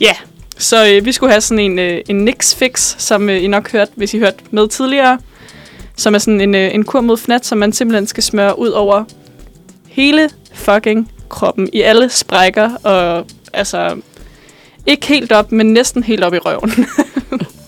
ja, 0.06 0.14
så 0.58 0.86
øh, 0.88 1.04
vi 1.04 1.12
skulle 1.12 1.30
have 1.32 1.40
sådan 1.40 1.58
en, 1.58 1.78
øh, 1.78 2.00
en 2.08 2.16
Nix 2.16 2.54
Fix, 2.54 2.94
som 2.98 3.30
øh, 3.30 3.42
I 3.44 3.46
nok 3.46 3.72
hørte, 3.72 3.92
hvis 3.94 4.14
I 4.14 4.18
hørte 4.18 4.36
med 4.50 4.68
tidligere, 4.68 5.18
som 5.96 6.14
er 6.14 6.18
sådan 6.18 6.40
en, 6.40 6.54
øh, 6.54 6.74
en 6.74 6.84
kur 6.84 7.00
mod 7.00 7.16
fnat, 7.16 7.46
som 7.46 7.58
man 7.58 7.72
simpelthen 7.72 8.06
skal 8.06 8.22
smøre 8.22 8.58
ud 8.58 8.68
over 8.68 9.04
hele 9.88 10.30
fucking 10.54 11.12
kroppen, 11.28 11.68
i 11.72 11.80
alle 11.82 12.08
sprækker, 12.10 12.70
og 12.82 13.26
altså, 13.52 13.96
ikke 14.86 15.06
helt 15.06 15.32
op, 15.32 15.52
men 15.52 15.66
næsten 15.72 16.02
helt 16.02 16.24
op 16.24 16.34
i 16.34 16.38
røven. 16.38 16.70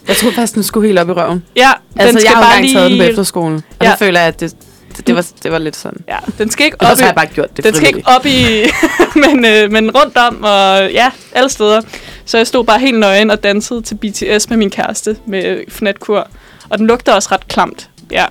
Jeg 0.08 0.16
troede 0.16 0.34
faktisk, 0.34 0.54
den 0.54 0.62
skulle 0.62 0.86
helt 0.86 0.98
op 0.98 1.08
i 1.08 1.12
røven. 1.12 1.44
ja, 1.56 1.70
Altså, 1.96 2.20
jeg 2.24 2.30
har 2.32 2.42
jo 2.42 2.64
engang 2.64 2.74
taget 2.74 2.90
den 2.90 2.98
på 2.98 3.04
efterskolen, 3.04 3.62
og 3.78 3.86
Ja. 3.86 3.94
føler 3.94 4.20
jeg, 4.20 4.28
at 4.28 4.40
det, 4.40 4.54
det, 4.96 5.06
det, 5.06 5.14
var, 5.16 5.26
det 5.42 5.52
var 5.52 5.58
lidt 5.58 5.76
sådan. 5.76 6.00
Ja, 6.08 6.16
den 6.38 6.50
skal 6.50 6.66
ikke 6.66 6.76
Ellers 6.80 6.92
op 6.92 6.98
i, 6.98 7.00
har 7.00 7.08
jeg 7.08 7.14
bare 7.14 7.26
gjort 7.26 7.56
det 7.56 7.64
den 7.64 7.74
skal 7.74 7.88
ikke 7.88 8.02
frivilligt. 8.24 8.70
op 9.18 9.24
i, 9.24 9.28
men, 9.34 9.44
øh, 9.44 9.72
men 9.72 9.90
rundt 9.90 10.16
om, 10.16 10.42
og 10.42 10.92
ja, 10.92 11.10
alle 11.32 11.48
steder. 11.50 11.80
Så 12.26 12.36
jeg 12.36 12.46
stod 12.46 12.64
bare 12.64 12.78
helt 12.78 12.98
nøgen 12.98 13.30
og 13.30 13.42
dansede 13.42 13.82
til 13.82 13.94
BTS 13.94 14.50
med 14.50 14.56
min 14.56 14.70
kæreste 14.70 15.16
med 15.26 15.64
fnatkur. 15.68 16.28
Og 16.68 16.78
den 16.78 16.86
lugter 16.86 17.12
også 17.12 17.28
ret 17.32 17.48
klamt, 17.48 17.90
ja. 18.10 18.24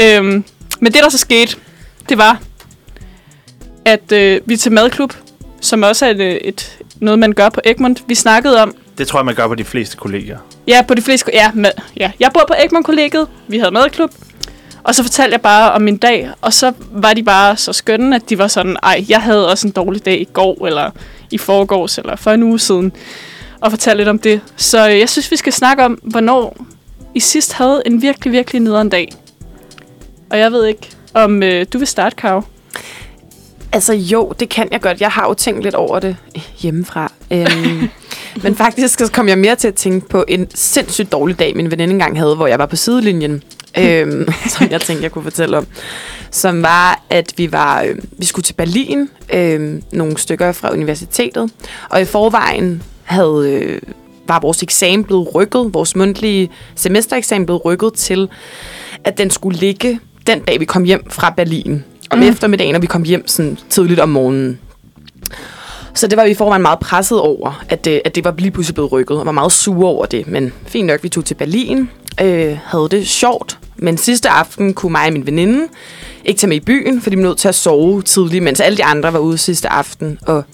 Øhm, 0.00 0.44
men 0.80 0.92
det, 0.92 1.02
der 1.02 1.08
så 1.08 1.18
skete, 1.18 1.56
det 2.08 2.18
var, 2.18 2.40
at 3.84 4.12
øh, 4.12 4.40
vi 4.44 4.56
til 4.56 4.72
madklub, 4.72 5.12
som 5.60 5.82
også 5.82 6.06
er 6.06 6.10
et, 6.10 6.20
øh, 6.20 6.34
et, 6.34 6.78
noget, 7.00 7.18
man 7.18 7.32
gør 7.32 7.48
på 7.48 7.60
Egmont. 7.64 8.04
Vi 8.06 8.14
snakkede 8.14 8.62
om, 8.62 8.74
Det 8.98 9.08
tror 9.08 9.18
jeg, 9.18 9.26
man 9.26 9.34
gør 9.34 9.48
på 9.48 9.54
de 9.54 9.64
fleste 9.64 9.96
kolleger. 9.96 10.38
Ja, 10.68 10.82
på 10.88 10.94
de 10.94 11.02
fleste... 11.02 11.30
Ja, 11.34 11.50
med, 11.54 11.70
ja. 11.96 12.10
Jeg 12.20 12.30
bor 12.34 12.44
på 12.48 12.54
Egmont-kollegiet. 12.58 13.28
Vi 13.48 13.58
havde 13.58 13.70
madklub. 13.70 14.10
Og 14.86 14.94
så 14.94 15.02
fortalte 15.02 15.32
jeg 15.32 15.40
bare 15.40 15.72
om 15.72 15.82
min 15.82 15.96
dag, 15.96 16.30
og 16.40 16.52
så 16.52 16.72
var 16.90 17.12
de 17.12 17.22
bare 17.22 17.56
så 17.56 17.72
skønne, 17.72 18.16
at 18.16 18.30
de 18.30 18.38
var 18.38 18.48
sådan, 18.48 18.76
ej, 18.82 19.04
jeg 19.08 19.22
havde 19.22 19.50
også 19.50 19.66
en 19.66 19.72
dårlig 19.72 20.04
dag 20.04 20.20
i 20.20 20.28
går, 20.32 20.66
eller 20.66 20.90
i 21.30 21.38
forgårs, 21.38 21.98
eller 21.98 22.16
for 22.16 22.30
en 22.30 22.42
uge 22.42 22.58
siden, 22.58 22.92
og 23.60 23.70
fortalte 23.70 23.96
lidt 23.96 24.08
om 24.08 24.18
det. 24.18 24.40
Så 24.56 24.88
øh, 24.88 24.98
jeg 24.98 25.08
synes, 25.08 25.30
vi 25.30 25.36
skal 25.36 25.52
snakke 25.52 25.84
om, 25.84 25.98
hvornår 26.02 26.56
I 27.14 27.20
sidst 27.20 27.52
havde 27.52 27.82
en 27.86 28.02
virkelig, 28.02 28.32
virkelig 28.32 28.62
nederen 28.62 28.88
dag. 28.88 29.12
Og 30.30 30.38
jeg 30.38 30.52
ved 30.52 30.66
ikke, 30.66 30.90
om 31.14 31.42
øh, 31.42 31.66
du 31.72 31.78
vil 31.78 31.86
starte, 31.86 32.16
Karo. 32.16 32.42
Altså 33.72 33.94
jo, 33.94 34.32
det 34.40 34.48
kan 34.48 34.68
jeg 34.72 34.80
godt. 34.80 35.00
Jeg 35.00 35.10
har 35.10 35.28
jo 35.28 35.34
tænkt 35.34 35.62
lidt 35.62 35.74
over 35.74 35.98
det 35.98 36.16
hjemmefra. 36.58 37.12
Øhm, 37.30 37.88
men 38.42 38.56
faktisk 38.56 38.98
så 38.98 39.12
kom 39.12 39.28
jeg 39.28 39.38
mere 39.38 39.56
til 39.56 39.68
at 39.68 39.74
tænke 39.74 40.08
på 40.08 40.24
en 40.28 40.48
sindssygt 40.54 41.12
dårlig 41.12 41.38
dag, 41.38 41.56
min 41.56 41.70
veninde 41.70 41.92
engang 41.92 42.18
havde, 42.18 42.34
hvor 42.34 42.46
jeg 42.46 42.58
var 42.58 42.66
på 42.66 42.76
sidelinjen. 42.76 43.42
øhm, 43.82 44.28
som 44.48 44.70
jeg 44.70 44.80
tænkte, 44.80 45.02
jeg 45.02 45.12
kunne 45.12 45.24
fortælle 45.24 45.56
om. 45.58 45.66
Som 46.30 46.62
var, 46.62 47.02
at 47.10 47.32
vi 47.36 47.52
var 47.52 47.82
øh, 47.82 47.96
vi 48.18 48.24
skulle 48.24 48.44
til 48.44 48.52
Berlin, 48.54 49.08
øh, 49.32 49.82
nogle 49.92 50.18
stykker 50.18 50.52
fra 50.52 50.72
universitetet. 50.72 51.50
Og 51.90 52.00
i 52.00 52.04
forvejen 52.04 52.82
havde, 53.02 53.50
øh, 53.52 53.80
var 54.28 54.40
vores 54.40 54.62
eksamen 54.62 55.04
blevet 55.04 55.34
rykket, 55.34 55.74
vores 55.74 55.96
mundtlige 55.96 56.50
semestereksamen 56.74 57.46
blevet 57.46 57.64
rykket 57.64 57.92
til, 57.92 58.28
at 59.04 59.18
den 59.18 59.30
skulle 59.30 59.58
ligge 59.58 60.00
den 60.26 60.40
dag, 60.40 60.60
vi 60.60 60.64
kom 60.64 60.84
hjem 60.84 61.10
fra 61.10 61.30
Berlin. 61.30 61.84
Om 62.10 62.18
mm. 62.18 62.24
eftermiddagen, 62.24 62.74
og 62.74 62.82
vi 62.82 62.86
kom 62.86 63.02
hjem 63.02 63.26
sådan 63.28 63.58
tidligt 63.70 64.00
om 64.00 64.08
morgenen. 64.08 64.58
Så 65.94 66.06
det 66.06 66.16
var 66.16 66.24
vi 66.24 66.30
i 66.30 66.34
forvejen 66.34 66.62
meget 66.62 66.78
presset 66.78 67.20
over, 67.20 67.64
at 67.68 67.84
det, 67.84 68.02
at 68.04 68.14
det 68.14 68.24
var 68.24 68.34
lige 68.38 68.50
pludselig 68.50 68.74
blevet 68.74 68.92
rykket, 68.92 69.18
og 69.18 69.26
var 69.26 69.32
meget 69.32 69.52
sure 69.52 69.88
over 69.88 70.06
det. 70.06 70.26
Men 70.26 70.52
fint 70.66 70.86
nok, 70.86 71.02
vi 71.02 71.08
tog 71.08 71.24
til 71.24 71.34
Berlin, 71.34 71.90
øh, 72.20 72.58
havde 72.64 72.88
det 72.90 73.08
sjovt. 73.08 73.58
Men 73.76 73.98
sidste 73.98 74.28
aften 74.28 74.74
kunne 74.74 74.92
mig 74.92 75.06
og 75.06 75.12
min 75.12 75.26
veninde 75.26 75.66
ikke 76.24 76.38
tage 76.38 76.48
med 76.48 76.56
i 76.56 76.60
byen, 76.60 77.02
fordi 77.02 77.16
vi 77.16 77.22
var 77.22 77.28
nødt 77.28 77.38
til 77.38 77.48
at 77.48 77.54
sove 77.54 78.02
tidligt, 78.02 78.44
mens 78.44 78.60
alle 78.60 78.76
de 78.76 78.84
andre 78.84 79.12
var 79.12 79.18
ude 79.18 79.38
sidste 79.38 79.68
aften 79.68 80.18
og 80.26 80.44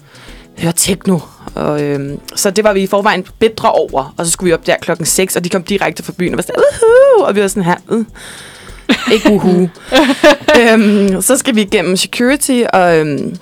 høre 0.58 0.72
techno. 0.76 1.18
Og, 1.54 1.82
øhm, 1.82 2.20
så 2.36 2.50
det 2.50 2.64
var 2.64 2.72
vi 2.72 2.82
i 2.82 2.86
forvejen 2.86 3.26
bedre 3.38 3.72
over, 3.72 4.14
og 4.16 4.26
så 4.26 4.32
skulle 4.32 4.48
vi 4.48 4.54
op 4.54 4.66
der 4.66 4.76
klokken 4.82 5.06
6, 5.06 5.36
og 5.36 5.44
de 5.44 5.48
kom 5.48 5.62
direkte 5.62 6.02
fra 6.02 6.12
byen 6.18 6.32
og 6.32 6.36
var 6.36 6.42
sådan, 6.42 6.62
Uhuh! 6.62 7.28
og 7.28 7.34
vi 7.34 7.40
var 7.40 7.48
sådan 7.48 7.62
her, 7.62 7.76
uh. 7.88 8.04
ikke 9.12 9.30
uhu. 9.30 9.68
øhm, 10.60 11.22
så 11.22 11.36
skal 11.36 11.54
vi 11.54 11.62
igennem 11.62 11.96
security, 11.96 12.62
og 12.72 12.98
øhm, 12.98 13.36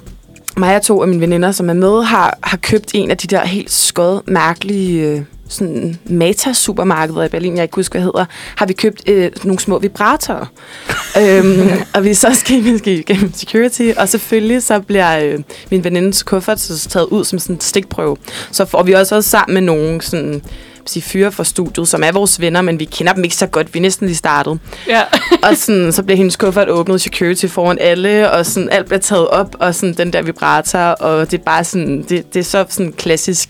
mig 0.56 0.76
og 0.76 0.82
to 0.82 1.02
af 1.02 1.08
mine 1.08 1.20
veninder, 1.20 1.52
som 1.52 1.70
er 1.70 1.74
med, 1.74 2.02
har, 2.02 2.38
har 2.42 2.56
købt 2.56 2.90
en 2.94 3.10
af 3.10 3.16
de 3.16 3.26
der 3.26 3.46
helt 3.46 3.70
skød, 3.70 4.20
mærkelige 4.26 5.06
øh, 5.06 5.20
sådan 5.50 5.98
Mata-supermarkeder 6.04 7.22
i 7.22 7.28
Berlin, 7.28 7.56
jeg 7.56 7.62
ikke 7.62 7.76
husker, 7.76 7.98
hvad 7.98 8.04
hedder, 8.04 8.24
har 8.56 8.66
vi 8.66 8.72
købt 8.72 9.08
øh, 9.08 9.30
nogle 9.44 9.60
små 9.60 9.78
vibratorer. 9.78 10.46
øhm, 11.20 11.70
og 11.94 12.04
vi 12.04 12.14
så 12.14 12.28
skal 12.34 12.64
vi 12.64 12.78
skal 12.78 12.92
igennem 12.92 13.32
security, 13.34 13.90
og 13.96 14.08
selvfølgelig 14.08 14.62
så 14.62 14.80
bliver 14.80 15.18
øh, 15.18 15.38
min 15.70 15.84
venindes 15.84 16.22
kuffert 16.22 16.60
så 16.60 16.88
taget 16.88 17.06
ud 17.06 17.24
som 17.24 17.38
sådan 17.38 17.56
en 17.56 17.60
stikprøve. 17.60 18.16
Så 18.50 18.64
får 18.64 18.82
vi 18.82 18.92
også 18.92 19.16
også 19.16 19.30
sammen 19.30 19.54
med 19.54 19.62
nogle 19.62 20.02
sådan 20.02 20.42
sige, 20.86 21.02
fyre 21.02 21.32
fra 21.32 21.44
studiet, 21.44 21.88
som 21.88 22.02
er 22.02 22.12
vores 22.12 22.40
venner, 22.40 22.62
men 22.62 22.80
vi 22.80 22.84
kender 22.84 23.12
dem 23.12 23.24
ikke 23.24 23.36
så 23.36 23.46
godt. 23.46 23.74
Vi 23.74 23.78
er 23.78 23.82
næsten 23.82 24.06
lige 24.06 24.16
startet. 24.16 24.58
Ja. 24.88 25.02
og 25.48 25.56
sådan, 25.56 25.92
så 25.92 26.02
bliver 26.02 26.16
hendes 26.16 26.36
kuffert 26.36 26.68
åbnet 26.68 27.00
security 27.00 27.46
foran 27.46 27.78
alle, 27.80 28.30
og 28.30 28.46
sådan, 28.46 28.68
alt 28.70 28.86
bliver 28.86 28.98
taget 28.98 29.28
op, 29.28 29.56
og 29.60 29.74
sådan, 29.74 29.94
den 29.94 30.12
der 30.12 30.22
vibrator, 30.22 30.78
og 30.78 31.30
det 31.30 31.40
er 31.40 31.44
bare 31.44 31.64
sådan, 31.64 32.02
det, 32.08 32.34
det 32.34 32.40
er 32.40 32.44
så 32.44 32.64
sådan 32.68 32.92
klassisk 32.92 33.48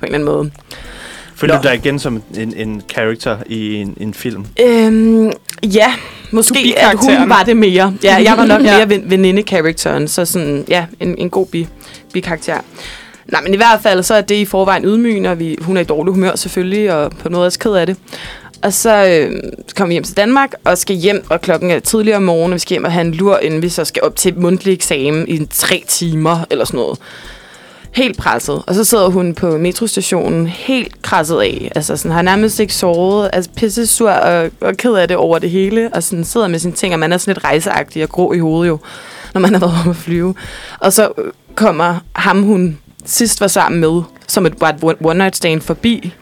på 0.00 0.06
en 0.06 0.14
eller 0.14 0.14
anden 0.14 0.34
måde. 0.34 0.50
Føler 1.38 1.54
Nå. 1.54 1.62
du 1.62 1.68
dig 1.68 1.74
igen 1.74 1.98
som 1.98 2.22
en, 2.38 2.54
en 2.56 2.82
character 2.92 3.36
i 3.46 3.74
en, 3.74 3.96
en 4.00 4.14
film? 4.14 4.46
Øhm, 4.60 5.32
ja, 5.74 5.92
måske 6.30 6.74
at 6.76 6.96
hun 6.98 7.28
var 7.28 7.42
det 7.42 7.56
mere. 7.56 7.94
Ja, 8.04 8.14
jeg 8.16 8.34
var 8.36 8.44
nok 8.46 8.62
Ja. 8.64 8.76
mere 8.76 8.88
ven- 8.88 9.10
veninde-karakteren, 9.10 10.08
så 10.08 10.24
sådan, 10.24 10.64
ja, 10.68 10.86
en, 11.00 11.14
en 11.18 11.30
god 11.30 11.46
bi, 11.46 11.66
bi-karakter. 12.12 12.58
Nej, 13.32 13.40
men 13.42 13.54
i 13.54 13.56
hvert 13.56 13.80
fald, 13.82 14.02
så 14.02 14.14
er 14.14 14.20
det 14.20 14.34
i 14.34 14.44
forvejen 14.44 14.84
ydmygende, 14.84 15.30
og 15.30 15.38
vi, 15.38 15.56
hun 15.60 15.76
er 15.76 15.80
i 15.80 15.84
dårlig 15.84 16.12
humør 16.14 16.36
selvfølgelig, 16.36 16.92
og 16.92 17.10
på 17.10 17.28
noget 17.28 17.46
også 17.46 17.58
ked 17.58 17.72
af 17.72 17.86
det. 17.86 17.96
Og 18.62 18.72
så 18.72 19.06
øh, 19.06 19.40
kommer 19.76 19.88
vi 19.88 19.94
hjem 19.94 20.04
til 20.04 20.16
Danmark, 20.16 20.52
og 20.64 20.78
skal 20.78 20.96
hjem, 20.96 21.24
og 21.30 21.40
klokken 21.40 21.70
er 21.70 21.78
tidligere 21.78 22.16
om 22.16 22.22
morgenen, 22.22 22.52
og 22.52 22.54
vi 22.54 22.58
skal 22.60 22.74
hjem 22.74 22.84
og 22.84 22.92
have 22.92 23.06
en 23.06 23.14
lur, 23.14 23.38
inden 23.38 23.62
vi 23.62 23.68
så 23.68 23.84
skal 23.84 24.02
op 24.02 24.16
til 24.16 24.38
mundtlig 24.38 24.72
eksamen 24.74 25.28
i 25.28 25.46
tre 25.50 25.84
timer, 25.88 26.38
eller 26.50 26.64
sådan 26.64 26.78
noget. 26.78 26.98
Helt 27.92 28.18
presset. 28.18 28.62
Og 28.66 28.74
så 28.74 28.84
sidder 28.84 29.08
hun 29.08 29.34
på 29.34 29.58
metrostationen 29.58 30.46
helt 30.46 31.02
krasset 31.02 31.40
af. 31.40 31.72
Altså 31.74 31.96
sådan, 31.96 32.10
har 32.10 32.22
nærmest 32.22 32.60
ikke 32.60 32.74
sovet. 32.74 33.30
Altså 33.32 33.50
pisse 33.56 33.86
sur 33.86 34.10
og, 34.10 34.50
og 34.60 34.76
ked 34.76 34.94
af 34.94 35.08
det 35.08 35.16
over 35.16 35.38
det 35.38 35.50
hele. 35.50 35.90
Og 35.94 36.02
sådan 36.02 36.24
sidder 36.24 36.48
med 36.48 36.58
sine 36.58 36.72
ting, 36.72 36.94
og 36.94 37.00
man 37.00 37.12
er 37.12 37.18
sådan 37.18 37.34
lidt 37.34 37.44
rejseagtig 37.44 38.02
og 38.02 38.08
grå 38.08 38.32
i 38.32 38.38
hovedet 38.38 38.68
jo, 38.68 38.78
når 39.34 39.40
man 39.40 39.52
har 39.52 39.60
været 39.60 39.74
oppe 39.78 39.90
at 39.90 39.96
flyve. 39.96 40.34
Og 40.80 40.92
så 40.92 41.12
kommer 41.54 41.94
ham, 42.12 42.42
hun 42.42 42.78
sidst 43.04 43.40
var 43.40 43.46
sammen 43.46 43.80
med, 43.80 44.02
som 44.26 44.46
et, 44.46 44.60
var 44.60 44.68
et 44.68 44.96
one- 45.04 45.12
night 45.12 45.36
stand 45.36 45.60
forbi 45.60 46.14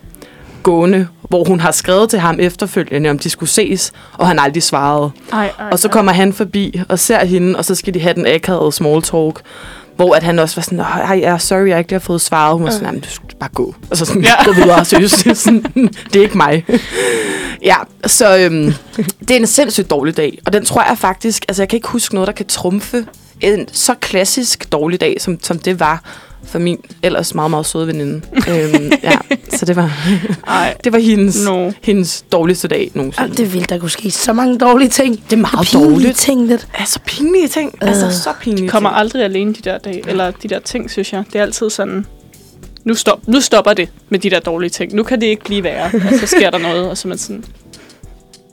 gående, 0.62 1.08
hvor 1.28 1.44
hun 1.44 1.60
har 1.60 1.70
skrevet 1.70 2.10
til 2.10 2.18
ham 2.18 2.36
efterfølgende, 2.40 3.10
om 3.10 3.18
de 3.18 3.30
skulle 3.30 3.50
ses, 3.50 3.92
og 4.12 4.26
han 4.28 4.38
aldrig 4.38 4.62
svarede. 4.62 5.10
Ej, 5.32 5.52
ej, 5.58 5.68
Og 5.72 5.78
så 5.78 5.88
kommer 5.88 6.12
han 6.12 6.32
forbi 6.32 6.80
og 6.88 6.98
ser 6.98 7.24
hende, 7.24 7.58
og 7.58 7.64
så 7.64 7.74
skal 7.74 7.94
de 7.94 8.00
have 8.00 8.14
den 8.14 8.26
akavede 8.26 8.72
small 8.72 9.02
talk. 9.02 9.40
Hvor 9.96 10.14
at 10.14 10.22
han 10.22 10.38
også 10.38 10.56
var 10.56 10.62
sådan, 10.62 10.80
ej, 10.80 11.18
jeg 11.20 11.32
er 11.32 11.38
sorry, 11.38 11.68
jeg 11.68 11.78
ikke 11.78 11.90
lige 11.90 11.94
har 11.94 12.04
fået 12.04 12.20
svaret. 12.20 12.56
Hun 12.56 12.64
var 12.64 12.70
sådan, 12.70 12.86
"Jamen, 12.86 13.00
du 13.00 13.08
skal 13.10 13.28
bare 13.40 13.50
gå. 13.54 13.74
Og 13.90 13.96
så 13.96 14.04
sådan, 14.04 14.22
ja. 14.22 14.44
Gå 14.44 14.52
videre, 14.52 14.78
er 15.30 15.34
sådan, 15.34 15.62
det 16.12 16.16
er 16.16 16.22
ikke 16.22 16.36
mig. 16.36 16.64
ja, 17.62 17.76
så 18.06 18.38
øhm, 18.38 18.72
det 19.20 19.30
er 19.30 19.36
en 19.36 19.46
sindssygt 19.46 19.90
dårlig 19.90 20.16
dag. 20.16 20.38
Og 20.46 20.52
den 20.52 20.64
tror 20.64 20.82
jeg 20.88 20.98
faktisk, 20.98 21.44
altså 21.48 21.62
jeg 21.62 21.68
kan 21.68 21.76
ikke 21.76 21.88
huske 21.88 22.14
noget, 22.14 22.26
der 22.26 22.32
kan 22.32 22.46
trumfe 22.46 23.06
en 23.40 23.68
så 23.72 23.94
klassisk 23.94 24.72
dårlig 24.72 25.00
dag, 25.00 25.16
som, 25.20 25.38
som 25.42 25.58
det 25.58 25.80
var 25.80 26.02
for 26.46 26.58
min 26.58 26.78
ellers 27.02 27.34
meget, 27.34 27.50
meget 27.50 27.66
søde 27.66 27.86
veninde. 27.86 28.22
øhm, 28.48 28.92
ja, 29.02 29.18
så 29.56 29.64
det 29.64 29.76
var, 29.76 29.92
Ej, 30.46 30.74
det 30.84 30.92
var 30.92 30.98
hendes, 30.98 31.44
no. 31.44 31.72
hendes 31.82 32.24
dårligste 32.32 32.68
dag 32.68 32.90
nogensinde. 32.94 33.22
Jamen, 33.22 33.36
det 33.36 33.42
er 33.44 33.48
vildt, 33.50 33.68
der 33.70 33.78
kunne 33.78 33.90
ske 33.90 34.10
så 34.10 34.32
mange 34.32 34.58
dårlige 34.58 34.88
ting. 34.88 35.22
det 35.30 35.36
er 35.36 35.40
meget 35.40 35.66
Pinlige 35.70 35.90
dårligt. 35.90 36.16
ting 36.16 36.46
lidt. 36.46 36.68
Altså 36.74 36.98
pinlige 37.06 37.48
ting. 37.48 37.74
Altså 37.80 38.06
Øh. 38.06 38.12
så 38.12 38.30
pinlige 38.40 38.68
kommer 38.68 38.90
ting. 38.90 38.98
aldrig 38.98 39.22
alene 39.24 39.54
de 39.54 39.60
der 39.62 39.78
dage, 39.78 40.08
eller 40.08 40.30
de 40.30 40.48
der 40.48 40.58
ting, 40.58 40.90
synes 40.90 41.12
jeg. 41.12 41.24
Det 41.32 41.38
er 41.38 41.42
altid 41.42 41.70
sådan, 41.70 42.06
nu, 42.84 42.94
stop, 42.94 43.28
nu 43.28 43.40
stopper 43.40 43.72
det 43.74 43.88
med 44.08 44.18
de 44.18 44.30
der 44.30 44.40
dårlige 44.40 44.70
ting. 44.70 44.94
Nu 44.94 45.02
kan 45.02 45.20
det 45.20 45.26
ikke 45.26 45.44
blive 45.44 45.62
værre, 45.62 45.84
og 45.94 46.18
så 46.20 46.26
sker 46.26 46.50
der 46.50 46.58
noget, 46.58 46.90
og 46.90 46.98
så 46.98 47.08
er 47.08 47.08
man 47.08 47.18
sådan, 47.18 47.44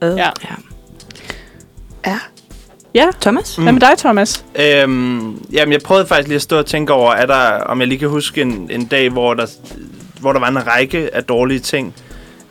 Øh. 0.03 0.09
ja. 0.17 0.29
ja. 0.43 0.55
Ja. 2.07 2.19
Ja, 2.95 3.07
Thomas? 3.21 3.55
hvad 3.55 3.71
med 3.71 3.81
dig, 3.81 3.97
Thomas? 3.97 4.45
Øhm, 4.55 5.45
jamen, 5.51 5.71
jeg 5.71 5.81
prøvede 5.81 6.07
faktisk 6.07 6.27
lige 6.27 6.35
at 6.35 6.41
stå 6.41 6.57
og 6.57 6.65
tænke 6.65 6.93
over, 6.93 7.13
er 7.13 7.25
der, 7.25 7.63
om 7.63 7.79
jeg 7.79 7.87
lige 7.87 7.99
kan 7.99 8.09
huske 8.09 8.41
en, 8.41 8.69
en 8.71 8.85
dag, 8.85 9.09
hvor 9.09 9.33
der, 9.33 9.45
hvor 10.19 10.33
der 10.33 10.39
var 10.39 10.47
en 10.47 10.67
række 10.67 11.15
af 11.15 11.23
dårlige 11.23 11.59
ting. 11.59 11.95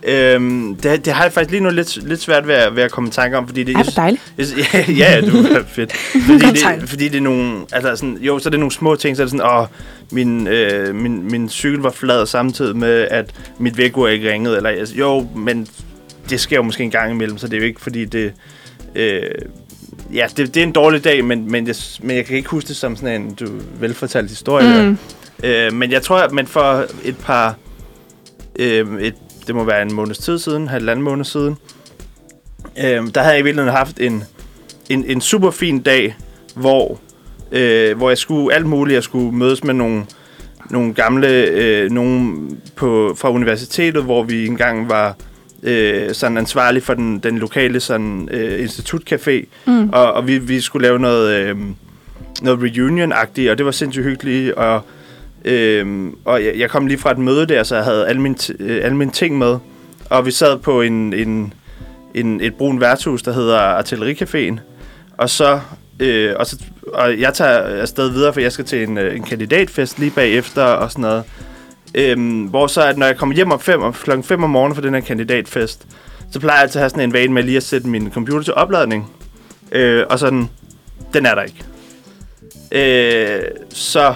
Øhm, 0.02 0.76
det, 0.76 1.04
det 1.04 1.12
har 1.12 1.22
jeg 1.22 1.32
faktisk 1.32 1.50
lige 1.50 1.62
nu 1.62 1.70
lidt, 1.70 2.08
lidt 2.08 2.20
svært 2.20 2.46
ved 2.46 2.54
at, 2.54 2.76
ved 2.76 2.82
at 2.82 2.90
komme 2.90 3.08
i 3.08 3.10
tanke 3.10 3.38
om, 3.38 3.48
fordi 3.48 3.64
det... 3.64 3.76
Ej, 3.76 3.82
hvor 3.82 3.92
dejligt. 3.96 4.34
Jeg, 4.38 4.88
ja, 4.98 5.14
ja, 5.14 5.20
du 5.20 5.36
er 5.36 5.62
fedt. 5.68 5.92
Fordi 6.26 6.46
det, 6.46 6.88
fordi 6.88 7.08
det 7.08 7.16
er 7.16 7.20
nogle, 7.20 7.60
altså 7.72 7.96
sådan, 7.96 8.18
jo, 8.20 8.38
så 8.38 8.48
er 8.48 8.50
det 8.50 8.60
nogle 8.60 8.72
små 8.72 8.96
ting, 8.96 9.16
så 9.16 9.22
er 9.22 9.24
det 9.24 9.30
sådan, 9.30 9.46
åh, 9.46 9.66
min, 10.10 10.46
øh, 10.46 10.94
min, 10.94 11.30
min 11.30 11.48
cykel 11.48 11.80
var 11.80 11.90
flad 11.90 12.26
samtidig 12.26 12.76
med, 12.76 13.08
at 13.10 13.34
mit 13.58 13.78
vækkeur 13.78 14.08
ikke 14.08 14.32
ringede, 14.32 14.56
eller 14.56 14.70
altså, 14.70 14.94
jo, 14.94 15.28
men 15.36 15.66
det 16.30 16.40
sker 16.40 16.56
jo 16.56 16.62
måske 16.62 16.82
en 16.82 16.90
gang 16.90 17.10
imellem, 17.10 17.38
så 17.38 17.46
det 17.46 17.54
er 17.56 17.60
jo 17.60 17.66
ikke, 17.66 17.80
fordi 17.80 18.04
det, 18.04 18.32
øh, 18.94 19.20
ja, 20.12 20.26
det, 20.36 20.54
det 20.54 20.56
er 20.56 20.66
en 20.66 20.72
dårlig 20.72 21.04
dag, 21.04 21.24
men, 21.24 21.50
men, 21.50 21.66
jeg, 21.66 21.74
men 22.02 22.16
jeg 22.16 22.24
kan 22.24 22.36
ikke 22.36 22.48
huske 22.48 22.68
det 22.68 22.76
som 22.76 22.96
sådan 22.96 23.22
en 23.22 23.34
du, 23.34 23.46
velfortalt 23.80 24.28
historie. 24.28 24.82
Mm. 24.82 24.98
Øh, 25.44 25.72
men 25.72 25.92
jeg 25.92 26.02
tror, 26.02 26.28
men 26.28 26.46
for 26.46 26.84
et 27.04 27.16
par, 27.16 27.56
øh, 28.58 29.00
et, 29.00 29.14
det 29.46 29.54
må 29.54 29.64
være 29.64 29.82
en 29.82 29.92
måneds 29.92 30.18
tid 30.18 30.38
siden, 30.38 30.68
halvanden 30.68 31.04
måned 31.04 31.24
siden, 31.24 31.56
øh, 32.78 32.84
der 32.84 33.20
havde 33.20 33.32
jeg 33.34 33.40
i 33.40 33.42
virkeligheden 33.42 33.76
haft 33.76 34.00
en, 34.00 34.24
en, 34.90 35.04
en 35.04 35.20
super 35.20 35.50
fin 35.50 35.82
dag, 35.82 36.16
hvor, 36.54 37.00
øh, 37.52 37.96
hvor 37.96 38.08
jeg 38.08 38.18
skulle 38.18 38.54
alt 38.54 38.66
muligt. 38.66 38.94
Jeg 38.94 39.02
skulle 39.02 39.36
mødes 39.36 39.64
med 39.64 39.74
nogle, 39.74 40.04
nogle 40.70 40.94
gamle, 40.94 41.28
øh, 41.28 41.90
nogen 41.90 42.48
på, 42.76 43.14
fra 43.18 43.30
universitetet, 43.30 44.02
hvor 44.02 44.22
vi 44.22 44.46
engang 44.46 44.88
var 44.88 45.16
øh, 45.62 46.14
sådan 46.14 46.38
ansvarlig 46.38 46.82
for 46.82 46.94
den, 46.94 47.18
den 47.18 47.38
lokale 47.38 47.80
sådan, 47.80 48.28
øh, 48.30 48.64
institutcafé, 48.64 49.46
mm. 49.66 49.88
og, 49.88 50.12
og 50.12 50.26
vi, 50.28 50.38
vi 50.38 50.60
skulle 50.60 50.86
lave 50.86 50.98
noget, 50.98 51.34
øh, 51.34 51.56
noget 52.42 52.60
reunion-agtigt, 52.60 53.50
og 53.50 53.58
det 53.58 53.66
var 53.66 53.72
sindssygt 53.72 54.04
hyggeligt, 54.04 54.52
og, 54.52 54.82
øh, 55.44 56.12
og 56.24 56.44
jeg, 56.44 56.52
jeg 56.56 56.70
kom 56.70 56.86
lige 56.86 56.98
fra 56.98 57.10
et 57.10 57.18
møde 57.18 57.46
der, 57.46 57.62
så 57.62 57.74
jeg 57.76 57.84
havde 57.84 58.08
alle 58.08 58.22
mine, 58.22 58.36
øh, 58.58 58.84
alle 58.84 58.96
mine 58.96 59.10
ting 59.10 59.38
med, 59.38 59.58
og 60.10 60.26
vi 60.26 60.30
sad 60.30 60.58
på 60.58 60.82
en, 60.82 61.12
en, 61.12 61.54
en, 62.14 62.40
et 62.40 62.54
brun 62.54 62.80
værtshus, 62.80 63.22
der 63.22 63.32
hedder 63.32 63.80
Artillericaféen, 63.80 64.60
og 65.16 65.30
så, 65.30 65.60
øh, 66.00 66.32
og 66.36 66.46
så 66.46 66.56
og 66.92 67.20
jeg 67.20 67.34
tager 67.34 67.58
afsted 67.58 68.08
videre, 68.08 68.32
for 68.32 68.40
jeg 68.40 68.52
skal 68.52 68.64
til 68.64 68.82
en, 68.82 68.98
øh, 68.98 69.16
en 69.16 69.22
kandidatfest 69.22 69.98
lige 69.98 70.10
bagefter 70.10 70.62
og 70.62 70.90
sådan 70.90 71.02
noget. 71.02 71.24
Øhm, 71.94 72.44
hvor 72.44 72.66
så, 72.66 72.82
at 72.82 72.98
når 72.98 73.06
jeg 73.06 73.16
kommer 73.16 73.34
hjem 73.34 73.52
om 73.52 73.60
fem, 73.60 73.82
om 73.82 73.92
klokken 73.92 74.24
5 74.24 74.44
om 74.44 74.50
morgenen 74.50 74.74
for 74.74 74.82
den 74.82 74.94
her 74.94 75.00
kandidatfest, 75.00 75.86
så 76.30 76.40
plejer 76.40 76.56
jeg 76.56 76.62
altid 76.62 76.78
at 76.78 76.82
have 76.82 76.90
sådan 76.90 77.08
en 77.08 77.12
vane 77.12 77.32
med 77.32 77.42
lige 77.42 77.56
at 77.56 77.62
sætte 77.62 77.88
min 77.88 78.10
computer 78.12 78.42
til 78.42 78.54
opladning. 78.54 79.10
Øh, 79.72 80.04
og 80.10 80.18
sådan, 80.18 80.48
den 81.14 81.26
er 81.26 81.34
der 81.34 81.42
ikke. 81.42 81.64
Øh, 82.72 83.42
så, 83.70 84.14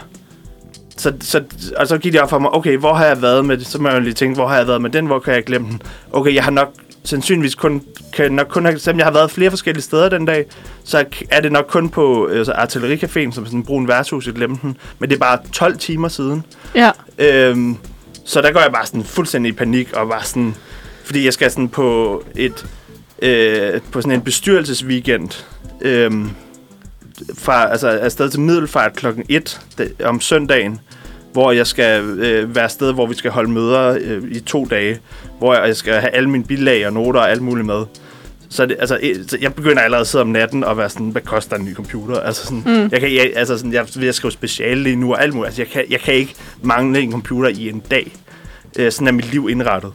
så, 0.96 1.12
så, 1.20 1.42
og 1.76 1.86
så 1.86 1.98
gik 1.98 2.12
det 2.12 2.20
op 2.20 2.30
for 2.30 2.38
mig, 2.38 2.54
okay, 2.54 2.76
hvor 2.76 2.94
har 2.94 3.04
jeg 3.04 3.22
været 3.22 3.44
med 3.44 3.58
det? 3.58 3.66
Så 3.66 3.78
må 3.82 3.88
jeg 3.88 3.96
jo 3.96 4.00
lige 4.00 4.14
tænke, 4.14 4.34
hvor 4.34 4.46
har 4.46 4.56
jeg 4.56 4.66
været 4.66 4.82
med 4.82 4.90
den? 4.90 5.06
Hvor 5.06 5.18
kan 5.18 5.34
jeg 5.34 5.44
glemme 5.44 5.68
den? 5.68 5.82
Okay, 6.12 6.34
jeg 6.34 6.44
har 6.44 6.50
nok 6.50 6.72
sandsynligvis 7.06 7.54
kun, 7.54 7.82
kan 8.12 8.32
nok 8.32 8.46
kun 8.46 8.64
have, 8.64 8.78
selvom 8.78 8.98
jeg 8.98 9.06
har 9.06 9.12
været 9.12 9.30
flere 9.30 9.50
forskellige 9.50 9.82
steder 9.82 10.08
den 10.08 10.24
dag, 10.24 10.46
så 10.84 11.04
er 11.30 11.40
det 11.40 11.52
nok 11.52 11.66
kun 11.68 11.88
på 11.88 12.26
altså, 12.26 12.52
Artillericaféen, 12.52 13.32
som 13.32 13.44
er 13.44 13.46
sådan 13.46 13.58
en 13.58 13.64
brun 13.64 13.88
værtshus 13.88 14.26
i 14.26 14.30
Glemten, 14.30 14.76
men 14.98 15.10
det 15.10 15.16
er 15.16 15.20
bare 15.20 15.38
12 15.52 15.78
timer 15.78 16.08
siden. 16.08 16.44
Ja. 16.74 16.90
Øhm, 17.18 17.76
så 18.24 18.40
der 18.40 18.52
går 18.52 18.60
jeg 18.60 18.72
bare 18.72 18.86
sådan 18.86 19.04
fuldstændig 19.04 19.50
i 19.50 19.52
panik, 19.52 19.92
og 19.92 20.08
bare 20.08 20.24
sådan, 20.24 20.54
fordi 21.04 21.24
jeg 21.24 21.32
skal 21.32 21.50
sådan 21.50 21.68
på 21.68 22.22
et, 22.36 22.66
øh, 23.22 23.80
på 23.92 24.00
sådan 24.00 24.12
en 24.12 24.22
bestyrelsesweekend, 24.22 25.44
øhm, 25.80 26.30
fra, 27.38 27.70
altså 27.70 27.88
afsted 27.88 28.30
til 28.30 28.40
Middelfart 28.40 28.96
klokken 28.96 29.24
1 29.28 29.60
om 30.04 30.20
søndagen, 30.20 30.80
hvor 31.32 31.52
jeg 31.52 31.66
skal 31.66 32.02
øh, 32.02 32.54
være 32.54 32.68
sted, 32.68 32.92
hvor 32.92 33.06
vi 33.06 33.14
skal 33.14 33.30
holde 33.30 33.50
møder 33.50 33.98
øh, 34.00 34.22
i 34.30 34.40
to 34.40 34.64
dage, 34.64 34.98
hvor 35.38 35.54
jeg, 35.54 35.76
skal 35.76 35.94
have 35.94 36.10
alle 36.10 36.30
mine 36.30 36.44
bilag 36.44 36.86
og 36.86 36.92
noter 36.92 37.20
og 37.20 37.30
alt 37.30 37.42
muligt 37.42 37.66
med. 37.66 37.84
Så, 38.48 38.66
det, 38.66 38.76
altså, 38.80 38.98
øh, 39.02 39.42
jeg 39.42 39.54
begynder 39.54 39.82
allerede 39.82 40.00
at 40.00 40.06
sidde 40.06 40.22
om 40.22 40.28
natten 40.28 40.64
og 40.64 40.76
være 40.76 40.90
sådan, 40.90 41.08
hvad 41.08 41.22
koster 41.22 41.56
en 41.56 41.64
ny 41.64 41.74
computer? 41.74 42.20
Altså 42.20 42.44
sådan, 42.44 42.62
mm. 42.66 42.88
jeg, 42.92 43.00
kan, 43.00 43.14
jeg, 43.14 43.32
altså 43.36 43.56
sådan, 43.58 43.72
jeg 43.72 43.80
er 43.80 43.98
ved 44.00 44.08
at 44.08 44.14
skrive 44.14 44.32
speciale 44.32 44.82
lige 44.82 44.96
nu 44.96 45.12
og 45.12 45.22
alt 45.22 45.34
muligt. 45.34 45.46
Altså, 45.46 45.62
jeg, 45.62 45.68
kan, 45.68 45.84
jeg 45.90 46.00
kan 46.00 46.14
ikke 46.14 46.34
mangle 46.62 47.00
en 47.00 47.12
computer 47.12 47.48
i 47.48 47.68
en 47.68 47.82
dag. 47.90 48.12
Øh, 48.78 48.92
sådan 48.92 49.08
er 49.08 49.12
mit 49.12 49.32
liv 49.32 49.48
indrettet. 49.50 49.92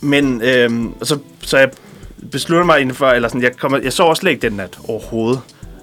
Men 0.00 0.42
øh, 0.42 0.70
så, 1.02 1.18
så 1.42 1.58
jeg 1.58 1.70
beslutter 2.30 2.64
mig 2.66 2.80
indenfor, 2.80 3.06
eller 3.06 3.28
sådan, 3.28 3.42
jeg, 3.42 3.56
kommer, 3.56 3.78
jeg 3.78 3.92
sover 3.92 4.14
slet 4.14 4.30
ikke 4.30 4.48
den 4.48 4.52
nat 4.52 4.78
overhovedet. 4.88 5.40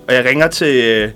Og 0.08 0.14
jeg 0.14 0.26
ringer 0.26 0.48
til, 0.48 1.12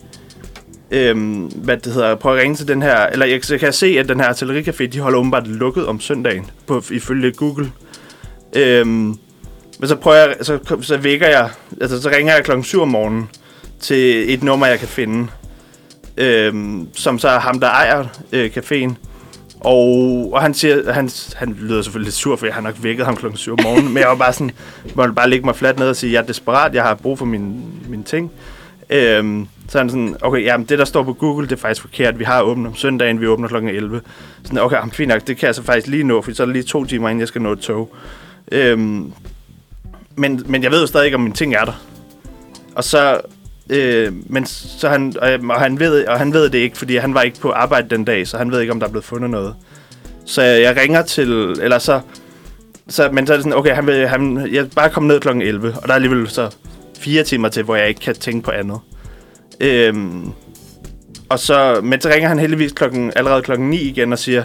øh, 0.92 1.44
hvad 1.44 1.78
det 1.78 1.94
hedder, 1.94 2.16
prøver 2.16 2.36
at 2.36 2.42
ringe 2.42 2.56
til 2.56 2.68
den 2.68 2.82
her, 2.82 3.06
eller 3.06 3.26
jeg, 3.26 3.60
kan 3.60 3.74
se, 3.74 4.00
at 4.00 4.10
den 4.10 4.20
her 4.20 4.30
artillericafé, 4.30 4.86
de 4.86 5.00
holder 5.00 5.20
åbenbart 5.20 5.48
lukket 5.48 5.88
om 5.88 6.00
søndagen, 6.00 6.50
på, 6.68 6.84
ifølge 6.92 7.32
Google. 7.32 7.72
Øhm, 8.56 9.18
men 9.80 9.88
så 9.88 9.96
prøver 9.96 10.18
jeg, 10.18 10.36
så, 10.42 10.78
så 10.82 10.98
vækker 10.98 11.28
jeg, 11.28 11.50
altså 11.82 12.02
så 12.02 12.10
ringer 12.10 12.34
jeg 12.34 12.44
klokken 12.44 12.64
7 12.64 12.82
om 12.82 12.88
morgenen 12.88 13.30
til 13.80 14.34
et 14.34 14.44
nummer, 14.44 14.66
jeg 14.66 14.80
kan 14.80 14.88
finde, 14.88 15.28
øhm, 16.18 16.88
som 16.94 17.20
så 17.20 17.30
er 17.30 17.40
ham, 17.40 17.60
der 17.60 17.68
ejer 17.68 18.06
øh, 18.32 18.52
caféen. 18.58 18.94
Og, 19.60 20.30
og 20.34 20.42
han 20.42 20.54
siger, 20.54 20.94
han, 20.94 21.10
han 21.36 21.58
lyder 21.62 21.82
selvfølgelig 21.82 22.08
lidt 22.08 22.16
sur, 22.16 22.36
for 22.36 22.46
jeg 22.46 22.56
har 22.56 22.62
nok 22.62 22.76
vækket 22.82 23.06
ham 23.06 23.16
klokken 23.16 23.38
7 23.38 23.52
om 23.52 23.60
morgenen, 23.64 23.94
men 23.94 23.98
jeg 23.98 24.10
var 24.10 24.16
bare 24.16 24.34
sådan, 24.34 24.52
måtte 24.96 25.14
bare 25.14 25.30
ligge 25.30 25.46
mig 25.46 25.56
fladt 25.56 25.80
ned 25.80 25.90
og 25.90 25.96
sige, 25.96 26.14
jeg 26.14 26.22
er 26.22 26.26
desperat, 26.26 26.74
jeg 26.74 26.84
har 26.84 26.96
brug 26.96 27.18
for 27.18 27.26
mine, 27.26 27.54
mine 27.88 28.04
ting. 28.04 28.32
Øhm, 28.90 29.48
så 29.68 29.78
er 29.78 29.82
han 29.82 29.90
sådan, 29.90 30.16
okay, 30.22 30.44
jamen 30.44 30.68
det 30.68 30.80
der 30.80 30.86
står 30.86 31.04
på 31.04 31.14
Google, 31.14 31.48
det 31.48 31.56
er 31.56 31.60
faktisk 31.60 31.82
forkert. 31.82 32.20
Vi 32.20 32.24
har 32.24 32.42
åbent 32.42 32.68
om 32.68 32.76
søndagen, 32.76 33.22
vi 33.22 33.28
åbner 33.28 33.48
klokken 33.48 33.70
11. 33.70 34.02
Sådan, 34.44 34.60
okay, 34.60 34.76
jamen, 34.76 34.92
fint 34.92 35.10
nok, 35.10 35.28
det 35.28 35.38
kan 35.38 35.48
jeg 35.48 35.56
så 35.56 35.64
faktisk 35.64 35.88
lige 35.88 36.04
nå, 36.04 36.22
for 36.22 36.34
så 36.34 36.44
er 36.44 36.46
det 36.46 36.54
lige 36.54 36.64
to 36.64 36.86
timer, 36.86 37.10
inden 37.10 37.20
jeg 37.20 37.28
skal 37.28 37.42
nå 37.42 37.52
et 37.52 37.60
tog. 37.60 37.96
Øhm, 38.52 39.14
men, 40.16 40.44
men 40.46 40.64
jeg 40.64 40.72
ved 40.72 40.82
jo 40.82 40.88
stadig 40.88 41.06
ikke, 41.06 41.16
om 41.16 41.22
mine 41.22 41.36
ting 41.36 41.56
er 41.56 41.66
der. 41.66 41.82
Og 42.76 42.84
så, 42.84 43.22
øh, 43.70 44.14
men 44.26 44.46
så 44.46 44.90
han, 44.90 45.14
og 45.50 45.62
han, 45.62 45.80
ved, 45.80 46.06
og 46.08 46.20
han 46.20 46.34
ved 46.34 46.50
det 46.50 46.58
ikke, 46.58 46.78
fordi 46.78 46.96
han 46.96 47.14
var 47.14 47.22
ikke 47.22 47.40
på 47.40 47.52
arbejde 47.52 47.90
den 47.90 48.06
dag, 48.06 48.28
så 48.28 48.38
han 48.38 48.52
ved 48.52 48.62
ikke, 48.62 48.74
om 48.74 48.80
der 48.80 48.88
er 48.88 48.92
blevet 48.92 49.06
fundet 49.06 49.30
noget. 49.30 49.56
Så 50.26 50.42
jeg 50.42 50.78
ringer 50.78 51.02
til, 51.02 51.30
eller 51.62 51.80
så, 51.80 52.02
så 52.88 53.10
men 53.12 53.28
så 53.28 53.34
er 53.34 53.38
det 53.38 53.44
sådan, 53.44 53.58
okay, 53.58 53.76
han 53.76 53.88
vil, 53.88 54.08
han, 54.08 54.48
jeg 54.52 54.70
bare 54.76 54.90
komme 54.90 55.08
ned 55.08 55.20
klokken 55.20 55.42
11, 55.42 55.76
og 55.76 55.82
der 55.82 55.90
er 55.90 55.96
alligevel 55.96 56.30
så 56.30 56.56
fire 57.00 57.24
timer 57.24 57.50
til, 57.50 57.64
hvor 57.64 57.76
jeg 57.76 57.88
ikke 57.88 58.02
kan 58.02 58.16
tænke 58.16 58.46
på 58.46 58.52
andet. 58.52 58.80
Øhm, 59.60 60.32
og 61.30 61.40
så, 61.40 61.80
men 61.84 62.02
så 62.02 62.10
ringer 62.10 62.28
han 62.28 62.40
heldigvis 62.40 62.72
klokken, 62.72 63.12
allerede 63.16 63.42
klokken 63.42 63.70
9 63.70 63.78
igen 63.78 64.14
og 64.14 64.20
siger, 64.20 64.44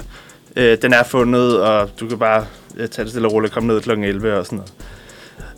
øh, 0.57 0.79
den 0.83 0.93
er 0.93 1.03
fundet, 1.03 1.61
og 1.61 1.91
du 2.01 2.09
kan 2.09 2.19
bare 2.19 2.47
øh, 2.77 2.89
tage 2.89 3.05
det 3.05 3.11
stille 3.11 3.29
og 3.29 3.33
roligt 3.33 3.51
og 3.51 3.55
komme 3.55 3.67
ned 3.67 3.81
klokken 3.81 4.05
11 4.05 4.39
og 4.39 4.47
sådan 4.47 4.57
noget. 4.57 4.73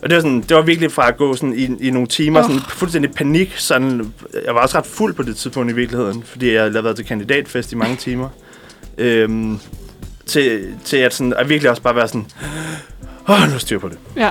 Og 0.01 0.09
det 0.09 0.15
var, 0.15 0.21
sådan, 0.21 0.41
det 0.41 0.55
var 0.55 0.61
virkelig 0.61 0.91
fra 0.91 1.07
at 1.07 1.17
gå 1.17 1.35
sådan 1.35 1.53
i, 1.53 1.87
i 1.87 1.89
nogle 1.89 2.07
timer, 2.07 2.39
oh. 2.39 2.45
sådan 2.45 2.61
fuldstændig 2.69 3.11
panik. 3.11 3.53
Sådan, 3.57 4.13
jeg 4.45 4.55
var 4.55 4.61
også 4.61 4.77
ret 4.77 4.85
fuld 4.85 5.13
på 5.13 5.23
det 5.23 5.37
tidspunkt 5.37 5.71
i 5.71 5.75
virkeligheden, 5.75 6.23
fordi 6.23 6.53
jeg 6.53 6.61
havde 6.61 6.83
været 6.83 6.95
til 6.95 7.05
kandidatfest 7.05 7.71
i 7.71 7.75
mange 7.75 7.95
timer. 7.95 8.29
Øhm, 8.97 9.59
til, 10.25 10.75
til 10.85 10.97
at, 10.97 11.13
sådan, 11.13 11.33
at 11.33 11.49
virkelig 11.49 11.69
også 11.69 11.81
bare 11.81 11.95
være 11.95 12.07
sådan, 12.07 12.25
åh, 13.29 13.51
nu 13.51 13.59
styr 13.59 13.79
på 13.79 13.89
det. 13.89 13.97
Ja. 14.15 14.29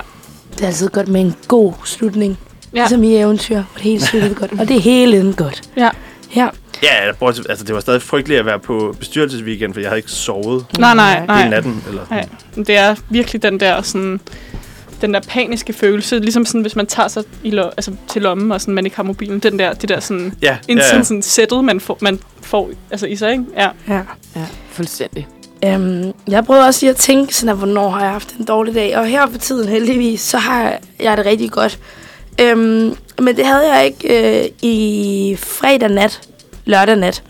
Det 0.53 0.61
er 0.61 0.67
altid 0.67 0.89
godt 0.89 1.07
med 1.07 1.21
en 1.21 1.35
god 1.47 1.73
slutning. 1.85 2.39
Ja. 2.75 2.79
Ligesom 2.79 3.03
i 3.03 3.15
eventyr, 3.17 3.55
hvor 3.55 3.65
det 3.75 3.81
hele 3.83 4.01
slutter 4.01 4.33
godt. 4.33 4.51
Og 4.59 4.67
det 4.67 4.75
er 4.77 4.81
hele 4.81 5.17
enden 5.19 5.33
godt. 5.33 5.61
Ja. 5.77 5.89
Ja. 6.35 6.47
Ja, 6.83 7.11
bortset- 7.11 7.45
altså, 7.49 7.65
det 7.65 7.75
var 7.75 7.81
stadig 7.81 8.01
frygteligt 8.01 8.39
at 8.39 8.45
være 8.45 8.59
på 8.59 8.95
bestyrelsesweekend, 8.99 9.73
for 9.73 9.81
jeg 9.81 9.89
havde 9.89 9.99
ikke 9.99 10.11
sovet 10.11 10.65
Nej, 10.79 10.95
nej, 10.95 11.13
hele 11.15 11.25
nej. 11.27 11.49
natten. 11.49 11.83
Eller 11.87 12.01
sådan. 12.09 12.29
Nej, 12.55 12.63
det 12.65 12.77
er 12.77 12.95
virkelig 13.09 13.43
den 13.43 13.59
der 13.59 13.81
sådan 13.81 14.19
den 15.01 15.13
der 15.13 15.19
paniske 15.27 15.73
følelse, 15.73 16.19
ligesom 16.19 16.45
sådan, 16.45 16.61
hvis 16.61 16.75
man 16.75 16.87
tager 16.87 17.07
sig 17.07 17.23
i 17.43 17.51
lo- 17.51 17.69
altså, 17.77 17.91
til 18.09 18.21
lommen, 18.21 18.51
og 18.51 18.61
sådan, 18.61 18.73
man 18.73 18.85
ikke 18.85 18.95
har 18.95 19.03
mobilen, 19.03 19.39
den 19.39 19.59
der, 19.59 19.73
det 19.73 19.89
der 19.89 19.99
sådan, 19.99 20.33
Ja, 20.41 20.57
en 20.67 20.77
ja, 20.77 20.83
sådan, 20.83 20.99
ja. 20.99 21.03
sådan 21.03 21.21
sættet, 21.21 21.63
man 21.63 21.79
får, 21.79 21.97
man 22.01 22.19
får 22.41 22.69
altså, 22.91 23.05
i 23.07 23.15
sig, 23.15 23.31
ikke? 23.31 23.43
Ja. 23.57 23.69
ja. 23.87 23.99
Ja, 24.35 24.45
fuldstændig. 24.71 25.27
Øhm, 25.65 26.11
jeg 26.27 26.45
prøver 26.45 26.65
også 26.65 26.79
lige 26.85 26.89
at 26.89 26.95
tænke, 26.95 27.35
sådan, 27.35 27.49
at, 27.49 27.57
hvornår 27.57 27.89
har 27.89 28.01
jeg 28.01 28.11
haft 28.11 28.35
en 28.39 28.45
dårlig 28.45 28.75
dag. 28.75 28.97
Og 28.97 29.05
her 29.07 29.25
på 29.27 29.37
tiden 29.37 29.69
heldigvis, 29.69 30.21
så 30.21 30.37
har 30.37 30.61
jeg, 30.61 30.79
jeg 30.99 31.17
det 31.17 31.25
rigtig 31.25 31.51
godt. 31.51 31.79
Øhm, 32.41 32.95
men 33.19 33.37
det 33.37 33.45
havde 33.45 33.73
jeg 33.73 33.85
ikke 33.85 34.43
øh, 34.43 34.49
i 34.61 35.37
fredag 35.39 35.89
nat, 35.89 36.21
lørdag 36.65 36.95
nat. 36.95 37.23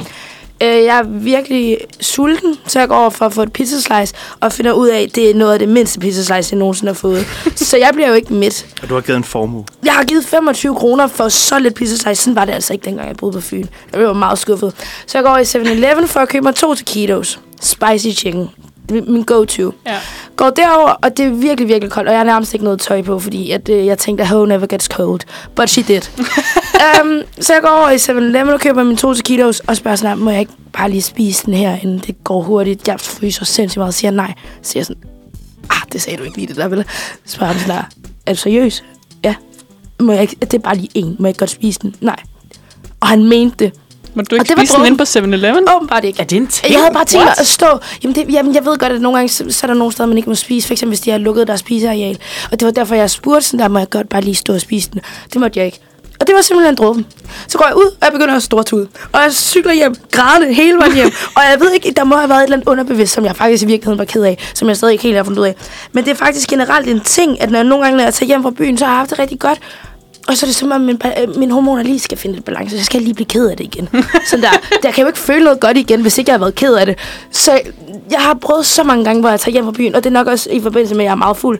Øh, 0.62 0.84
jeg 0.84 0.98
er 1.00 1.04
virkelig 1.04 1.78
sulten, 2.02 2.56
så 2.68 2.80
jeg 2.80 2.88
går 2.88 2.96
over 2.96 3.10
for 3.10 3.26
at 3.26 3.34
få 3.34 3.42
et 3.42 3.54
pizza 3.54 3.80
slice, 3.80 4.14
og 4.40 4.52
finder 4.52 4.72
ud 4.72 4.88
af, 4.88 5.02
at 5.02 5.16
det 5.16 5.30
er 5.30 5.36
noget 5.36 5.54
af 5.54 5.60
det 5.60 5.70
mindste 5.70 6.00
pizza 6.00 6.24
slice, 6.24 6.54
jeg 6.54 6.60
nogensinde 6.60 6.90
har 6.90 6.94
fået. 6.94 7.26
så 7.56 7.78
jeg 7.78 7.90
bliver 7.94 8.08
jo 8.08 8.14
ikke 8.14 8.34
midt. 8.34 8.66
Og 8.82 8.90
du 8.90 8.94
har 8.94 9.02
givet 9.02 9.18
en 9.18 9.24
formue. 9.24 9.66
Jeg 9.86 9.94
har 9.94 10.04
givet 10.04 10.26
25 10.26 10.76
kroner 10.76 11.08
for 11.08 11.30
så 11.30 11.60
lidt 11.60 11.76
pizza 11.76 11.98
slice. 11.98 12.24
Sådan 12.24 12.36
var 12.36 12.46
det 12.46 12.54
altså 12.54 12.74
ikke, 12.74 12.86
dengang 12.86 13.08
jeg 13.08 13.18
boede 13.18 13.34
på 13.34 13.42
Fyn. 13.42 13.66
Jeg 13.92 14.00
blev 14.00 14.16
meget 14.16 14.40
skuffet. 14.40 14.74
Så 15.08 15.18
jeg 15.18 15.26
går 15.26 15.38
i 15.38 15.42
7-Eleven 15.42 16.08
for 16.08 16.20
at 16.20 16.30
købe 16.30 16.44
mig 16.44 16.56
to 16.56 16.76
taquitos. 16.76 17.40
Spicy 17.62 18.20
chicken. 18.20 18.50
Min 18.90 19.24
go-to. 19.24 19.74
ja. 19.86 19.98
Går 20.36 20.50
derover 20.50 20.90
og 20.90 21.18
det 21.18 21.26
er 21.26 21.30
virkelig, 21.30 21.68
virkelig 21.68 21.92
koldt. 21.92 22.08
Og 22.08 22.14
jeg 22.14 22.20
har 22.20 22.26
nærmest 22.26 22.54
ikke 22.54 22.64
noget 22.64 22.82
tøj 22.82 23.02
på, 23.02 23.20
fordi 23.20 23.52
at, 23.52 23.70
øh, 23.70 23.86
jeg 23.86 23.98
tænkte, 23.98 24.22
at 24.22 24.28
home 24.28 24.48
never 24.48 24.68
gets 24.68 24.86
cold. 24.86 25.20
But 25.56 25.70
she 25.70 25.84
did. 25.84 26.02
um, 26.20 27.22
så 27.44 27.54
jeg 27.54 27.62
går 27.62 27.70
over 27.70 27.90
i 27.90 27.96
7-Eleven 27.96 28.50
og 28.50 28.60
køber 28.60 28.84
mine 28.84 28.98
to 28.98 29.14
taquitos 29.14 29.60
og 29.60 29.76
spørger 29.78 29.96
sådan, 29.96 30.18
må 30.18 30.30
jeg 30.30 30.40
ikke 30.40 30.52
bare 30.74 30.90
lige 30.90 31.02
spise 31.02 31.46
den 31.46 31.54
her, 31.54 31.78
inden 31.84 32.00
det 32.00 32.24
går 32.24 32.42
hurtigt? 32.42 32.88
Jeg 32.88 33.00
fryser 33.00 33.46
sindssygt 33.46 33.78
meget 33.78 33.88
og 33.88 33.94
siger 33.94 34.12
nej. 34.12 34.34
Så 34.62 34.72
siger 34.72 34.80
jeg 34.80 34.86
sådan, 34.86 35.04
ah, 35.70 35.82
det 35.94 36.02
sagde 36.02 36.18
du 36.18 36.24
ikke 36.24 36.38
lige 36.38 36.48
det 36.48 36.56
der, 36.56 36.68
vel? 36.68 36.86
Så 37.26 37.36
spørger 37.36 37.54
han 37.54 37.62
sådan 37.62 37.84
er 38.26 38.34
du 38.34 38.40
seriøs? 38.40 38.84
Ja. 39.24 39.36
Må 40.00 40.12
jeg 40.12 40.22
ikke, 40.22 40.36
det 40.42 40.54
er 40.54 40.60
bare 40.60 40.76
lige 40.76 40.90
en. 40.94 41.16
Må 41.20 41.28
jeg 41.28 41.30
ikke 41.30 41.40
godt 41.40 41.50
spise 41.50 41.80
den? 41.80 41.96
Nej. 42.02 42.20
Og 43.00 43.08
han 43.08 43.24
mente 43.24 43.66
det. 43.66 43.74
Må 44.16 44.22
du 44.22 44.36
ikke 44.36 44.44
Og 44.44 44.48
det 44.48 44.58
var 44.58 44.62
spise 44.64 44.78
den 44.78 44.86
ind 44.86 44.98
dråben. 44.98 45.32
på 45.32 45.36
7-Eleven? 45.36 45.76
Åbenbart 45.76 46.04
ikke. 46.04 46.20
Er 46.20 46.24
det 46.24 46.36
en 46.36 46.48
ting? 46.48 46.74
Jeg 46.74 46.80
havde 46.82 46.94
bare 46.94 47.06
tænkt 47.06 47.26
mig 47.26 47.34
at 47.38 47.48
stå... 47.48 47.80
Jamen, 48.04 48.16
det, 48.16 48.26
jamen, 48.34 48.56
jeg 48.56 48.66
ved 48.66 48.78
godt, 48.78 48.92
at 48.92 49.02
nogle 49.02 49.18
gange, 49.18 49.30
så, 49.30 49.46
så 49.50 49.66
er 49.66 49.68
der 49.68 49.74
nogle 49.74 49.94
steder, 49.94 50.08
man 50.08 50.18
ikke 50.18 50.30
må 50.30 50.36
spise. 50.36 50.68
For 50.68 50.74
eksempel, 50.74 50.92
hvis 50.92 51.00
de 51.00 51.12
har 51.12 51.18
lukket 51.18 51.48
deres 51.48 51.60
spiseareal. 51.60 52.18
Og 52.52 52.60
det 52.60 52.66
var 52.66 52.72
derfor, 52.72 52.96
jeg 52.96 53.10
spurgte 53.10 53.48
sådan 53.48 53.60
der, 53.60 53.68
må 53.68 53.80
jeg 53.80 53.90
godt 53.90 54.10
bare 54.10 54.22
lige 54.22 54.36
stå 54.36 54.54
og 54.54 54.62
spise 54.62 54.90
den. 54.94 55.02
Det 55.34 55.42
måtte 55.42 55.60
jeg 55.60 55.66
ikke. 55.66 55.80
Og 56.20 56.28
det 56.28 56.36
var 56.36 56.42
simpelthen 56.42 56.76
dråben. 56.76 57.06
Så 57.48 57.58
går 57.58 57.66
jeg 57.68 57.76
ud, 57.76 57.86
og 57.86 57.98
jeg 58.02 58.12
begynder 58.12 58.36
at 58.36 58.44
stortude. 58.44 58.88
Og 59.12 59.22
jeg 59.22 59.34
cykler 59.34 59.74
hjem, 59.74 59.96
grædende 60.12 60.54
hele 60.54 60.78
vejen 60.78 60.94
hjem. 60.94 61.12
og 61.38 61.42
jeg 61.52 61.60
ved 61.60 61.72
ikke, 61.72 61.92
der 61.92 62.04
må 62.04 62.16
have 62.16 62.30
været 62.30 62.40
et 62.40 62.44
eller 62.44 62.56
andet 62.58 62.68
underbevidst, 62.68 63.14
som 63.14 63.26
jeg 63.26 63.36
faktisk 63.36 63.64
i 63.64 63.66
virkeligheden 63.66 64.00
var 64.00 64.06
ked 64.06 64.24
af. 64.24 64.52
Som 64.54 64.68
jeg 64.68 64.78
stadig 64.78 64.92
ikke 64.92 65.04
helt 65.04 65.16
har 65.18 65.24
fundet 65.24 65.40
ud 65.40 65.46
af. 65.46 65.56
Men 65.92 66.04
det 66.04 66.12
er 66.12 66.16
faktisk 66.16 66.50
generelt 66.50 66.88
en 66.88 67.00
ting, 67.00 67.42
at 67.42 67.52
når 67.52 67.64
nogle 67.64 67.84
gange, 67.84 67.98
når 67.98 68.04
jeg 68.04 68.14
tager 68.14 68.28
hjem 68.28 68.44
fra 68.44 68.52
byen, 68.52 68.78
så 68.78 68.86
har 68.86 68.92
jeg 68.92 68.98
haft 68.98 69.10
det 69.10 69.20
rigtig 69.20 69.40
godt. 69.40 69.60
Og 70.28 70.38
så 70.38 70.46
er 70.46 70.48
det 70.48 70.56
som 70.56 70.72
om, 70.72 70.82
min, 70.82 71.02
øh, 71.22 71.38
min 71.38 71.52
hormoner 71.52 71.84
lige 71.84 72.00
skal 72.00 72.18
finde 72.18 72.38
et 72.38 72.46
balance. 72.46 72.70
Så 72.70 72.76
jeg 72.76 72.86
skal 72.86 73.02
lige 73.02 73.14
blive 73.14 73.26
ked 73.26 73.50
af 73.50 73.58
det 73.58 73.64
igen. 73.64 73.90
Sådan 74.30 74.44
der. 74.44 74.78
Der 74.84 74.92
kan 74.92 75.02
jo 75.02 75.08
ikke 75.08 75.20
føle 75.20 75.44
noget 75.44 75.60
godt 75.60 75.78
igen, 75.78 76.02
hvis 76.02 76.18
ikke 76.18 76.30
jeg 76.30 76.34
har 76.34 76.40
været 76.40 76.56
ked 76.56 76.74
af 76.74 76.86
det. 76.86 76.98
Så 77.32 77.62
jeg 78.12 78.20
har 78.20 78.34
prøvet 78.34 78.66
så 78.66 78.84
mange 78.84 79.06
gange, 79.06 79.22
hvor 79.22 79.30
jeg 79.30 79.40
tager 79.40 79.54
hjem 79.54 79.66
fra 79.66 79.72
byen. 79.72 79.96
Og 79.96 80.04
det 80.04 80.10
er 80.10 80.14
nok 80.14 80.28
også 80.28 80.50
i 80.50 80.62
forbindelse 80.62 80.96
med, 80.96 81.04
at 81.04 81.06
jeg 81.06 81.12
er 81.12 81.16
meget 81.16 81.38
fuld. 81.38 81.60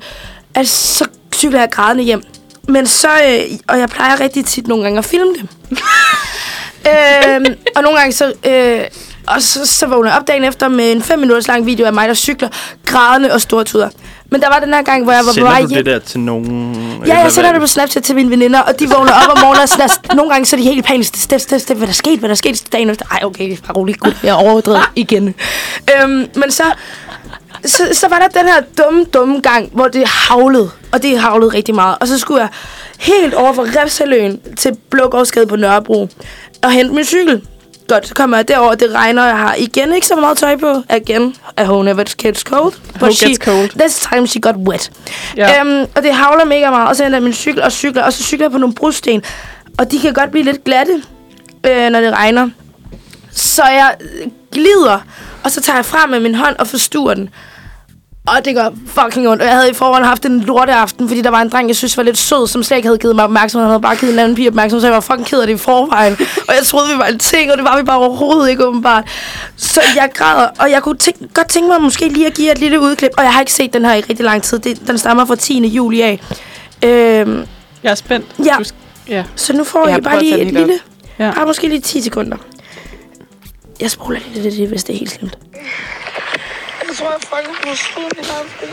At 0.56 0.68
så 0.68 1.06
cykler 1.36 1.60
jeg 1.60 1.70
grædende 1.72 2.04
hjem. 2.04 2.24
Men 2.68 2.88
så, 2.88 3.08
øh, 3.08 3.58
og 3.68 3.80
jeg 3.80 3.90
plejer 3.90 4.20
rigtig 4.20 4.46
tit 4.46 4.68
nogle 4.68 4.84
gange 4.84 4.98
at 4.98 5.06
filme 5.06 5.34
det. 5.34 5.50
øhm, 6.90 7.46
og 7.76 7.84
nogle 7.84 8.00
gange 8.00 8.14
så, 8.14 8.34
øh, 8.46 8.82
og 9.28 9.42
så, 9.42 9.66
så 9.66 9.88
vågner 9.88 10.10
jeg 10.10 10.20
op 10.20 10.28
dagen 10.28 10.44
efter 10.44 10.68
med 10.68 10.92
en 10.92 11.02
5 11.02 11.20
minutters 11.20 11.48
lang 11.48 11.66
video 11.66 11.86
af 11.86 11.94
mig, 11.94 12.08
der 12.08 12.14
cykler 12.14 12.50
grædende 12.86 13.34
og 13.34 13.42
stortuder. 13.42 13.90
Men 14.32 14.42
der 14.42 14.50
var 14.50 14.60
den 14.60 14.74
her 14.74 14.82
gang, 14.82 15.04
hvor 15.04 15.14
jeg 15.14 15.20
var 15.26 15.30
på 15.30 15.34
Sender 15.34 15.50
vej 15.50 15.62
du 15.62 15.68
hjem. 15.68 15.84
det 15.84 15.86
der 15.86 16.00
til 16.00 16.20
nogen? 16.20 17.04
Ja, 17.08 17.20
jeg 17.20 17.32
sender 17.32 17.52
det 17.52 17.62
på 17.62 17.68
Snapchat 17.68 18.04
til 18.04 18.16
mine 18.16 18.30
veninder, 18.30 18.60
og 18.60 18.80
de 18.80 18.90
vågner 18.90 19.12
op 19.12 19.32
om 19.32 19.38
morgenen, 19.42 19.62
og 19.62 19.70
sådan, 19.70 19.90
nogle 20.16 20.32
gange 20.32 20.46
så 20.46 20.56
er 20.56 20.58
de 20.58 20.64
helt 20.64 20.78
i 20.78 20.82
panik. 20.82 21.06
Step, 21.06 21.40
step, 21.40 21.62
step, 21.62 21.78
hvad 21.78 21.88
der 21.88 21.94
skete, 21.94 22.20
hvad 22.20 22.30
der 22.30 22.36
skete 22.36 22.66
dagen 22.72 22.90
efter. 22.90 23.06
Ej, 23.12 23.20
okay, 23.24 23.58
bare 23.68 23.74
rolig, 23.74 24.00
gud, 24.00 24.14
jeg 24.24 24.34
overdrevet 24.34 24.82
igen. 24.96 25.36
Øhm, 26.02 26.28
men 26.36 26.52
så, 26.52 26.64
så, 27.66 27.84
så 27.94 28.08
var 28.10 28.20
der 28.20 28.28
den 28.28 28.48
her 28.48 28.62
dumme, 28.84 29.06
dumme 29.14 29.40
gang, 29.40 29.70
hvor 29.74 29.88
det 29.88 30.08
havlede, 30.08 30.70
og 30.92 31.04
det 31.04 31.20
havlede 31.20 31.54
rigtig 31.54 31.76
meget. 31.76 31.98
Og 32.00 32.08
så 32.08 32.20
skulle 32.20 32.42
jeg 32.42 32.50
helt 33.00 33.34
over 33.34 33.54
fra 33.54 33.64
Refsaløen 33.64 34.40
til 34.58 34.78
Blågårdsgade 34.90 35.48
på 35.48 35.56
Nørrebro 35.56 36.10
og 36.64 36.72
hente 36.72 36.96
min 36.96 37.06
cykel. 37.06 37.42
Godt. 37.94 38.08
Så 38.08 38.14
kommer 38.14 38.38
jeg 38.38 38.48
derover, 38.48 38.76
det 38.76 38.92
regner, 38.92 39.26
jeg 39.26 39.38
har 39.38 39.56
igen 39.58 39.94
ikke 39.94 40.08
så 40.08 40.16
meget 40.16 40.38
tøj 40.38 40.56
på. 40.56 40.84
Again, 40.90 41.36
a 41.58 41.64
whole 41.64 41.86
never 41.86 42.04
gets 42.18 42.40
cold. 42.40 42.74
Who 42.96 43.08
gets 43.08 43.40
cold. 43.46 43.70
This 43.80 44.08
time 44.12 44.28
she 44.28 44.42
got 44.42 44.56
wet. 44.56 44.92
Ja. 45.38 45.60
Øhm, 45.62 45.88
og 45.96 46.04
det 46.04 46.14
havler 46.14 46.46
mega 46.46 46.70
meget, 46.70 46.88
og 46.90 46.96
så 46.96 47.06
ender 47.06 47.18
jeg 47.18 47.24
min 47.24 47.34
cykel 47.34 47.62
og 47.62 47.72
cykler, 47.72 48.04
og 48.04 48.14
så 48.14 48.24
cykler 48.24 48.46
jeg 48.46 48.52
på 48.52 48.58
nogle 48.58 48.76
brosten. 48.76 49.24
Og 49.78 49.92
de 49.92 50.00
kan 50.00 50.14
godt 50.14 50.32
blive 50.32 50.44
lidt 50.44 50.64
glatte, 50.64 51.04
øh, 51.68 51.90
når 51.90 52.02
det 52.02 52.14
regner. 52.14 52.50
Så 53.32 53.64
jeg 53.64 53.96
glider, 54.52 55.00
og 55.44 55.52
så 55.52 55.62
tager 55.62 55.78
jeg 55.78 55.86
frem 55.86 56.10
med 56.10 56.20
min 56.20 56.36
hånd 56.36 56.56
og 56.60 56.68
forstuer 56.68 57.14
den. 57.14 57.30
Og 58.28 58.46
det 58.46 58.56
gør 58.56 58.70
fucking 58.88 59.28
ondt. 59.30 59.42
Og 59.42 59.48
jeg 59.48 59.56
havde 59.58 59.70
i 59.70 59.74
forvejen 59.74 60.06
haft 60.06 60.26
en 60.26 60.40
lorteaften, 60.40 61.08
fordi 61.08 61.22
der 61.22 61.30
var 61.30 61.42
en 61.42 61.50
dreng, 61.50 61.68
jeg 61.68 61.76
synes 61.76 61.98
var 61.98 62.04
lidt 62.04 62.18
sød, 62.18 62.48
som 62.48 62.64
slet 62.64 62.78
ikke 62.78 62.88
havde 62.88 62.98
givet 62.98 63.16
mig 63.16 63.24
opmærksomhed. 63.26 63.64
Han 63.66 63.70
havde 63.72 63.82
bare 63.82 63.96
givet 63.96 64.14
en 64.14 64.20
anden 64.20 64.36
pige 64.36 64.48
opmærksomhed, 64.48 64.82
så 64.82 64.88
jeg 64.88 64.94
var 64.94 65.00
fucking 65.00 65.26
ked 65.28 65.40
af 65.42 65.48
det 65.48 65.54
i 65.54 65.58
forvejen. 65.58 66.14
og 66.48 66.54
jeg 66.58 66.66
troede, 66.66 66.88
vi 66.94 66.98
var 66.98 67.06
en 67.06 67.20
ting, 67.20 67.52
og 67.52 67.58
det 67.58 67.64
var 67.66 67.78
vi 67.78 67.84
bare 67.84 67.98
overhovedet 67.98 68.50
ikke 68.50 68.66
åbenbart. 68.66 69.04
Så 69.58 69.82
jeg 69.96 70.10
græder, 70.14 70.48
og 70.60 70.72
jeg 70.72 70.84
kunne 70.84 70.98
tænke, 70.98 71.28
godt 71.34 71.50
tænke 71.50 71.68
mig 71.70 71.82
måske 71.82 72.08
lige 72.08 72.28
at 72.28 72.34
give 72.34 72.52
et 72.52 72.60
lille 72.60 72.80
udklip. 72.82 73.12
Og 73.18 73.24
jeg 73.24 73.34
har 73.34 73.40
ikke 73.40 73.54
set 73.54 73.74
den 73.74 73.86
her 73.86 73.94
i 73.94 74.00
rigtig 74.00 74.26
lang 74.26 74.44
tid. 74.44 74.60
Det, 74.60 74.88
den 74.88 74.98
stammer 74.98 75.26
fra 75.26 75.36
10. 75.36 75.68
juli 75.68 76.02
af. 76.02 76.20
Øhm, 76.84 77.46
Jeg 77.84 77.92
er 77.92 77.96
spændt. 77.96 78.26
Ja. 78.46 78.56
Du 78.60 78.64
ja. 79.08 79.24
så 79.36 79.54
nu 79.54 79.64
får 79.64 79.88
Jeg 79.88 79.98
I 79.98 80.02
bare 80.02 80.20
lige 80.20 80.40
et 80.40 80.54
lille... 80.54 80.74
Ja. 81.20 81.32
Bare 81.36 81.46
måske 81.46 81.68
lige 81.68 81.82
10 81.82 82.02
sekunder. 82.02 82.38
Jeg 83.82 83.92
spoler 83.92 84.20
lige 84.34 84.44
det, 84.44 84.58
det, 84.58 84.68
hvis 84.68 84.84
det 84.84 84.96
er 84.96 85.00
helt 85.00 85.12
slemt. 85.12 85.38
Jeg 86.94 87.00
tror, 87.00 87.12
jeg 87.12 87.22
fucking 87.22 87.58
på 87.64 87.76
slået 87.76 88.14
min 88.18 88.26
aften. 88.40 88.70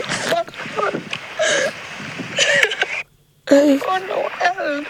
Øh. 3.51 3.79
Hvornår 3.85 4.25
er 4.41 4.53
det? 4.63 4.87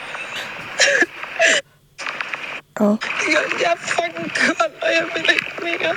Åh. 2.80 2.98
Jeg, 3.28 3.42
jeg 3.62 3.72
er 3.72 3.80
fucking 3.88 4.32
kold, 4.36 4.72
og 4.82 4.90
jeg 4.98 5.06
vil 5.14 5.30
ikke 5.34 5.52
mere. 5.64 5.96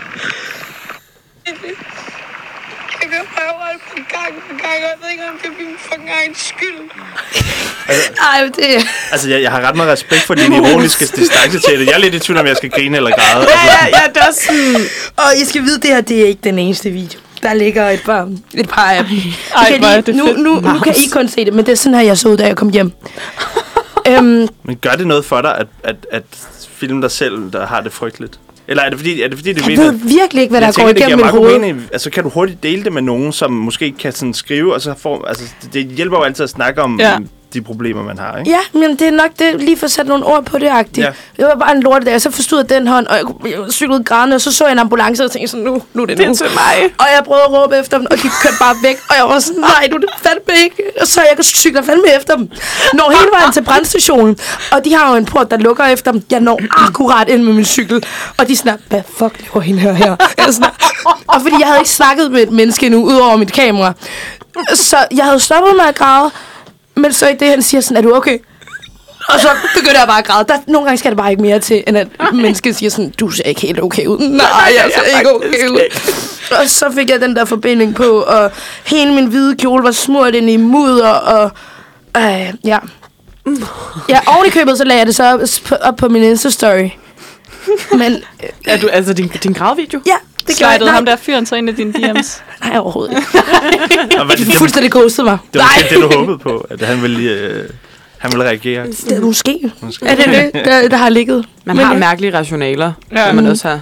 Jeg 3.03 3.11
kan 3.11 3.21
røve 3.37 3.79
på 3.89 3.95
gang 3.95 4.35
på 4.49 4.55
gang, 4.63 4.75
og 4.75 4.91
jeg 4.91 4.95
ved 5.03 5.11
ikke, 5.11 5.25
om 5.29 5.39
det 5.43 5.47
er 5.47 5.65
min 5.65 5.77
fucking 5.79 6.11
egen 6.11 6.35
skyld. 6.35 6.91
Ej, 8.21 8.43
men 8.43 8.53
det... 8.53 8.89
Altså, 9.13 9.29
jeg, 9.29 9.43
jeg 9.43 9.51
har 9.51 9.61
ret 9.61 9.77
meget 9.77 9.93
respekt 9.93 10.23
for 10.23 10.35
din 10.35 10.53
ironiske 10.53 11.07
distance 11.17 11.59
til 11.59 11.79
det. 11.79 11.87
Jeg 11.87 11.95
er 11.95 11.99
lidt 11.99 12.15
i 12.15 12.19
tvivl, 12.19 12.39
om 12.39 12.47
jeg 12.47 12.57
skal 12.57 12.71
grine 12.71 12.97
eller 12.97 13.11
græde. 13.11 13.41
Altså, 13.41 13.59
Ja, 13.67 13.87
ja, 13.87 14.09
det 14.09 14.17
er 14.17 14.27
også 14.27 14.41
sådan... 14.47 14.87
Og 15.17 15.37
I 15.37 15.45
skal 15.45 15.63
vide, 15.63 15.81
det 15.81 15.91
her 15.91 16.01
det 16.01 16.21
er 16.23 16.27
ikke 16.27 16.41
den 16.45 16.59
eneste 16.59 16.91
video. 16.91 17.21
Der 17.45 17.55
ligger 17.55 17.89
et 17.89 18.03
par, 18.05 18.31
et 18.55 18.69
par 18.69 18.91
af 18.91 19.05
dem. 19.05 19.19
Ej, 19.57 19.65
kan 19.69 19.85
er 19.85 19.91
lige, 19.91 20.03
det 20.03 20.17
nu, 20.17 20.25
nu, 20.25 20.61
nu 20.61 20.79
kan 20.79 20.95
I 20.97 21.09
kun 21.13 21.29
se 21.29 21.45
det, 21.45 21.55
men 21.55 21.67
det 21.67 21.73
er 21.73 21.77
sådan 21.77 21.99
her, 21.99 22.05
jeg 22.05 22.19
så 22.19 22.29
ud, 22.29 22.37
da 22.37 22.47
jeg 22.47 22.57
kom 22.57 22.69
hjem. 22.71 22.93
øhm, 24.09 24.49
Men 24.63 24.77
gør 24.77 24.91
det 24.91 25.07
noget 25.07 25.25
for 25.25 25.41
dig, 25.41 25.59
at, 25.59 25.67
at, 25.85 25.97
at 26.11 26.23
filme 26.69 27.03
dig 27.03 27.11
selv, 27.11 27.53
der 27.53 27.67
har 27.67 27.81
det 27.81 27.93
frygteligt? 27.93 28.39
Eller 28.69 28.83
er 28.83 28.91
det 28.91 28.99
fordi, 28.99 29.23
er 29.23 29.29
det, 29.29 29.39
fordi 29.39 29.53
det 29.53 29.61
jeg 29.61 29.69
mener, 29.69 29.93
ved 29.93 29.93
virkelig 29.93 30.43
ikke, 30.43 30.51
hvad 30.51 30.61
der 30.61 30.83
går 30.83 30.89
igennem 30.89 31.19
mit 31.19 31.27
hoved. 31.27 31.59
mening. 31.59 31.83
Altså, 31.93 32.11
kan 32.11 32.23
du 32.23 32.29
hurtigt 32.29 32.63
dele 32.63 32.85
det 32.85 32.93
med 32.93 33.03
nogen, 33.03 33.33
som 33.33 33.53
måske 33.53 33.93
kan 33.93 34.13
sådan 34.13 34.35
skrive, 34.35 34.75
og 34.75 34.81
så 34.81 34.95
får... 34.99 35.25
Altså, 35.25 35.45
det, 35.63 35.73
det 35.73 35.87
hjælper 35.97 36.17
jo 36.17 36.23
altid 36.23 36.45
at 36.45 36.51
snakke 36.51 36.83
om 36.83 37.01
Ja. 37.01 37.19
Ja. 37.55 37.59
de 37.59 37.65
problemer, 37.65 38.03
man 38.03 38.19
har, 38.19 38.39
ikke? 38.39 38.51
Ja, 38.51 38.79
men 38.79 38.97
det 38.97 39.03
er 39.09 39.11
nok 39.11 39.31
det, 39.39 39.61
lige 39.61 39.77
for 39.77 39.85
at 39.85 39.91
sætte 39.91 40.09
nogle 40.09 40.27
ord 40.27 40.45
på 40.45 40.59
det, 40.59 40.69
agtigt. 40.69 41.07
Ja. 41.07 41.13
Det 41.37 41.45
var 41.45 41.55
bare 41.55 41.77
en 41.77 41.83
lortedag, 41.83 42.15
og 42.15 42.21
så 42.21 42.31
forstod 42.31 42.59
jeg 42.59 42.69
den 42.69 42.87
hånd, 42.87 43.07
og 43.07 43.17
jeg, 43.17 43.51
jeg 43.51 43.59
cyklede 43.71 44.05
grædende, 44.05 44.35
og 44.35 44.41
så 44.41 44.53
så 44.53 44.65
jeg 44.65 44.73
en 44.73 44.79
ambulance, 44.79 45.25
og 45.25 45.31
tænkte 45.31 45.51
sådan, 45.51 45.65
nu, 45.65 45.83
nu 45.93 46.03
er 46.03 46.07
det 46.07 46.19
nu. 46.19 46.25
Det 46.25 46.31
er 46.31 46.35
til 46.35 46.47
mig. 46.55 46.91
Og 46.99 47.07
jeg 47.17 47.25
prøvede 47.25 47.45
at 47.45 47.53
råbe 47.53 47.77
efter 47.79 47.99
dem, 47.99 48.07
og 48.11 48.17
de 48.17 48.23
kørte 48.43 48.57
bare 48.61 48.77
væk. 48.83 48.97
Og 49.09 49.15
jeg 49.17 49.25
var 49.25 49.39
sådan, 49.39 49.61
nej, 49.61 49.89
nu 49.91 49.97
er 49.97 50.01
det 50.01 50.11
fandme 50.23 50.55
ikke. 50.65 50.83
Og 51.01 51.07
så 51.07 51.21
jeg 51.21 51.45
cykler 51.45 51.83
fandme 51.83 52.17
efter 52.17 52.37
dem. 52.37 52.51
Når 52.95 53.11
hele 53.11 53.31
vejen 53.39 53.53
til 53.53 53.63
brandstationen. 53.63 54.39
Og 54.73 54.85
de 54.85 54.95
har 54.95 55.11
jo 55.11 55.17
en 55.17 55.25
port, 55.25 55.51
der 55.51 55.57
lukker 55.57 55.85
efter 55.85 56.13
dem. 56.13 56.23
Jeg 56.31 56.41
når 56.41 56.61
akkurat 56.87 57.29
ind 57.29 57.43
med 57.43 57.53
min 57.53 57.65
cykel. 57.65 58.05
Og 58.39 58.49
de 58.49 58.57
sådan, 58.57 58.79
hvad 58.89 59.03
fuck 59.19 59.41
laver 59.41 59.61
hende 59.61 59.81
her 59.81 59.93
her? 59.93 60.17
Jeg 60.39 60.47
sådan, 60.55 60.71
og 61.27 61.41
fordi 61.43 61.57
jeg 61.59 61.67
havde 61.67 61.79
ikke 61.79 61.91
snakket 61.91 62.31
med 62.31 62.43
et 62.43 62.51
menneske 62.51 62.87
endnu, 62.87 63.05
udover 63.05 63.37
mit 63.37 63.53
kamera. 63.53 63.93
Så 64.75 64.97
jeg 65.17 65.25
havde 65.25 65.41
stoppet 65.41 65.77
med 65.77 65.85
at 65.85 65.95
græde. 65.95 66.31
Men 66.95 67.13
så 67.13 67.29
i 67.29 67.35
det, 67.41 67.49
han 67.49 67.63
siger 67.63 67.81
sådan, 67.81 67.97
er 67.97 68.01
du 68.01 68.15
okay? 68.15 68.39
Og 69.29 69.41
så 69.41 69.49
begynder 69.75 69.99
jeg 69.99 70.07
bare 70.09 70.19
at 70.19 70.25
græde. 70.25 70.45
Der, 70.49 70.59
nogle 70.67 70.87
gange 70.87 70.99
skal 70.99 71.11
det 71.11 71.19
bare 71.19 71.31
ikke 71.31 71.43
mere 71.43 71.59
til, 71.59 71.85
end 71.87 71.99
at 71.99 72.09
mennesket 72.33 72.77
siger 72.77 72.91
sådan, 72.91 73.11
du 73.11 73.31
ser 73.31 73.45
ikke 73.45 73.61
helt 73.61 73.83
okay 73.83 74.07
ud. 74.07 74.19
Nej, 74.19 74.47
jeg 74.77 74.91
ser 74.95 75.19
ikke 75.19 75.35
okay 75.35 75.69
ud. 75.69 75.81
Og 76.61 76.69
så 76.69 76.91
fik 76.95 77.11
jeg 77.11 77.21
den 77.21 77.37
der 77.37 77.45
forbinding 77.45 77.95
på, 77.95 78.05
og 78.21 78.51
hele 78.87 79.13
min 79.15 79.27
hvide 79.27 79.57
kjole 79.57 79.85
var 79.85 79.91
smurt 79.91 80.35
ind 80.35 80.51
i 80.51 80.57
mudder, 80.57 81.09
og 81.11 81.51
øh, 82.17 82.53
ja. 82.65 82.79
Ja, 84.09 84.21
oven 84.27 84.47
i 84.47 84.51
købet, 84.51 84.79
så 84.79 84.85
lagde 84.85 84.99
jeg 84.99 85.07
det 85.07 85.15
så 85.15 85.25
op, 85.33 85.79
op 85.81 85.97
på 85.97 86.09
min 86.09 86.33
Insta-story. 86.33 86.91
Men 87.97 88.13
øh, 88.13 88.49
Er 88.67 88.77
du, 88.81 88.89
altså 88.89 89.13
din, 89.13 89.29
din 89.43 89.53
gravvideo? 89.53 90.01
ja, 90.07 90.17
det 90.47 90.57
gjorde 90.59 90.71
jeg. 90.73 90.79
Nej, 90.81 90.89
ham 90.95 91.05
der 91.07 91.17
fyren 91.17 91.47
så 91.47 91.55
ind 91.57 91.69
i 91.69 91.73
dine 91.73 91.93
DM's. 91.99 92.43
nej, 92.65 92.79
overhovedet 92.79 93.17
ikke. 93.17 93.29
Og 94.19 94.25
hvad, 94.27 94.37
det, 94.37 94.39
Det 94.39 94.47
det, 94.47 94.55
fuldstændig 94.55 94.93
ghostet 94.93 95.25
mig. 95.25 95.39
det, 95.53 95.61
var 95.61 95.69
måske 95.83 95.95
det, 95.95 96.03
du 96.13 96.19
håbede 96.19 96.39
på, 96.39 96.67
at 96.71 96.81
han 96.81 97.03
ville, 97.03 97.31
øh, 97.31 97.69
han 98.19 98.33
ville 98.33 98.45
reagere. 98.45 98.87
Det, 98.87 99.23
måske. 99.23 99.73
Måske. 99.81 100.07
Er 100.07 100.15
det 100.15 100.25
det, 100.55 100.65
der, 100.65 100.89
der 100.89 100.97
har 100.97 101.09
ligget? 101.09 101.45
Man 101.65 101.77
Men 101.77 101.85
har 101.87 101.93
ja. 101.93 101.99
mærkelige 102.01 102.35
rationaler, 102.39 102.93
Ja. 103.13 103.33
man 103.33 103.47
også 103.47 103.69
har 103.69 103.81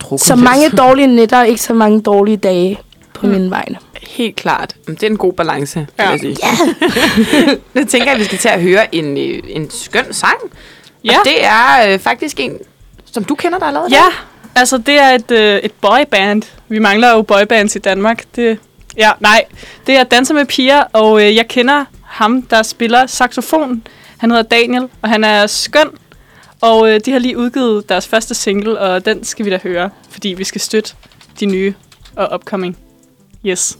drukket. 0.00 0.26
Så 0.26 0.34
mange 0.36 0.70
dårlige 0.70 1.06
nætter, 1.06 1.42
ikke 1.42 1.62
så 1.62 1.74
mange 1.74 2.00
dårlige 2.02 2.36
dage 2.36 2.78
på 3.14 3.26
mm. 3.26 3.32
min 3.32 3.50
vegne. 3.50 3.76
Helt 4.02 4.36
klart. 4.36 4.74
Det 4.86 5.02
er 5.02 5.06
en 5.06 5.16
god 5.16 5.32
balance, 5.32 5.86
Ja. 5.98 6.04
ja. 6.04 6.10
jeg 6.10 6.20
sige. 6.20 6.36
Ja. 6.42 7.54
nu 7.80 7.84
tænker 7.86 8.06
jeg, 8.06 8.14
at 8.14 8.18
vi 8.20 8.24
skal 8.24 8.38
til 8.38 8.48
at 8.48 8.62
høre 8.62 8.94
en, 8.94 9.18
øh, 9.18 9.38
en 9.48 9.70
skøn 9.70 10.12
sang. 10.12 10.34
Ja. 11.04 11.18
Og 11.18 11.24
det 11.24 11.44
er 11.46 11.92
øh, 11.92 11.98
faktisk 11.98 12.40
en, 12.40 12.52
som 13.12 13.24
du 13.24 13.34
kender, 13.34 13.58
der 13.58 13.66
er 13.66 13.70
lavet 13.70 13.90
Ja, 13.92 14.04
altså 14.54 14.78
det 14.78 14.98
er 14.98 15.08
et, 15.08 15.30
øh, 15.30 15.56
et 15.56 15.72
boyband. 15.72 16.42
Vi 16.68 16.78
mangler 16.78 17.10
jo 17.10 17.22
boybands 17.22 17.76
i 17.76 17.78
Danmark. 17.78 18.24
Det, 18.36 18.58
ja, 18.96 19.10
nej, 19.20 19.44
det 19.86 19.96
er 19.96 20.04
Danser 20.04 20.34
med 20.34 20.44
piger, 20.44 20.80
og 20.92 21.22
øh, 21.22 21.36
jeg 21.36 21.48
kender 21.48 21.84
ham, 22.04 22.42
der 22.42 22.62
spiller 22.62 23.06
saxofon. 23.06 23.82
Han 24.18 24.30
hedder 24.30 24.42
Daniel, 24.44 24.88
og 25.02 25.08
han 25.08 25.24
er 25.24 25.46
skøn. 25.46 25.88
Og 26.60 26.90
øh, 26.90 27.00
de 27.04 27.12
har 27.12 27.18
lige 27.18 27.38
udgivet 27.38 27.88
deres 27.88 28.08
første 28.08 28.34
single, 28.34 28.78
og 28.78 29.04
den 29.04 29.24
skal 29.24 29.44
vi 29.44 29.50
da 29.50 29.58
høre, 29.62 29.90
fordi 30.10 30.28
vi 30.28 30.44
skal 30.44 30.60
støtte 30.60 30.94
de 31.40 31.46
nye 31.46 31.74
og 32.16 32.34
upcoming. 32.34 32.78
Yes. 33.46 33.78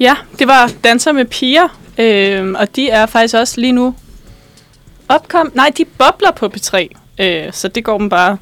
Ja, 0.00 0.14
det 0.38 0.48
var 0.48 0.70
Danser 0.84 1.12
med 1.12 1.24
piger, 1.24 1.68
øh, 1.98 2.52
og 2.58 2.76
de 2.76 2.90
er 2.90 3.06
faktisk 3.06 3.34
også 3.34 3.60
lige 3.60 3.72
nu 3.72 3.94
opkom... 5.08 5.50
Nej, 5.54 5.70
de 5.78 5.84
bobler 5.84 6.30
på 6.30 6.50
P3, 6.56 6.86
øh, 7.18 7.44
så 7.52 7.68
det 7.68 7.84
går 7.84 7.98
dem 7.98 8.08
bare 8.08 8.36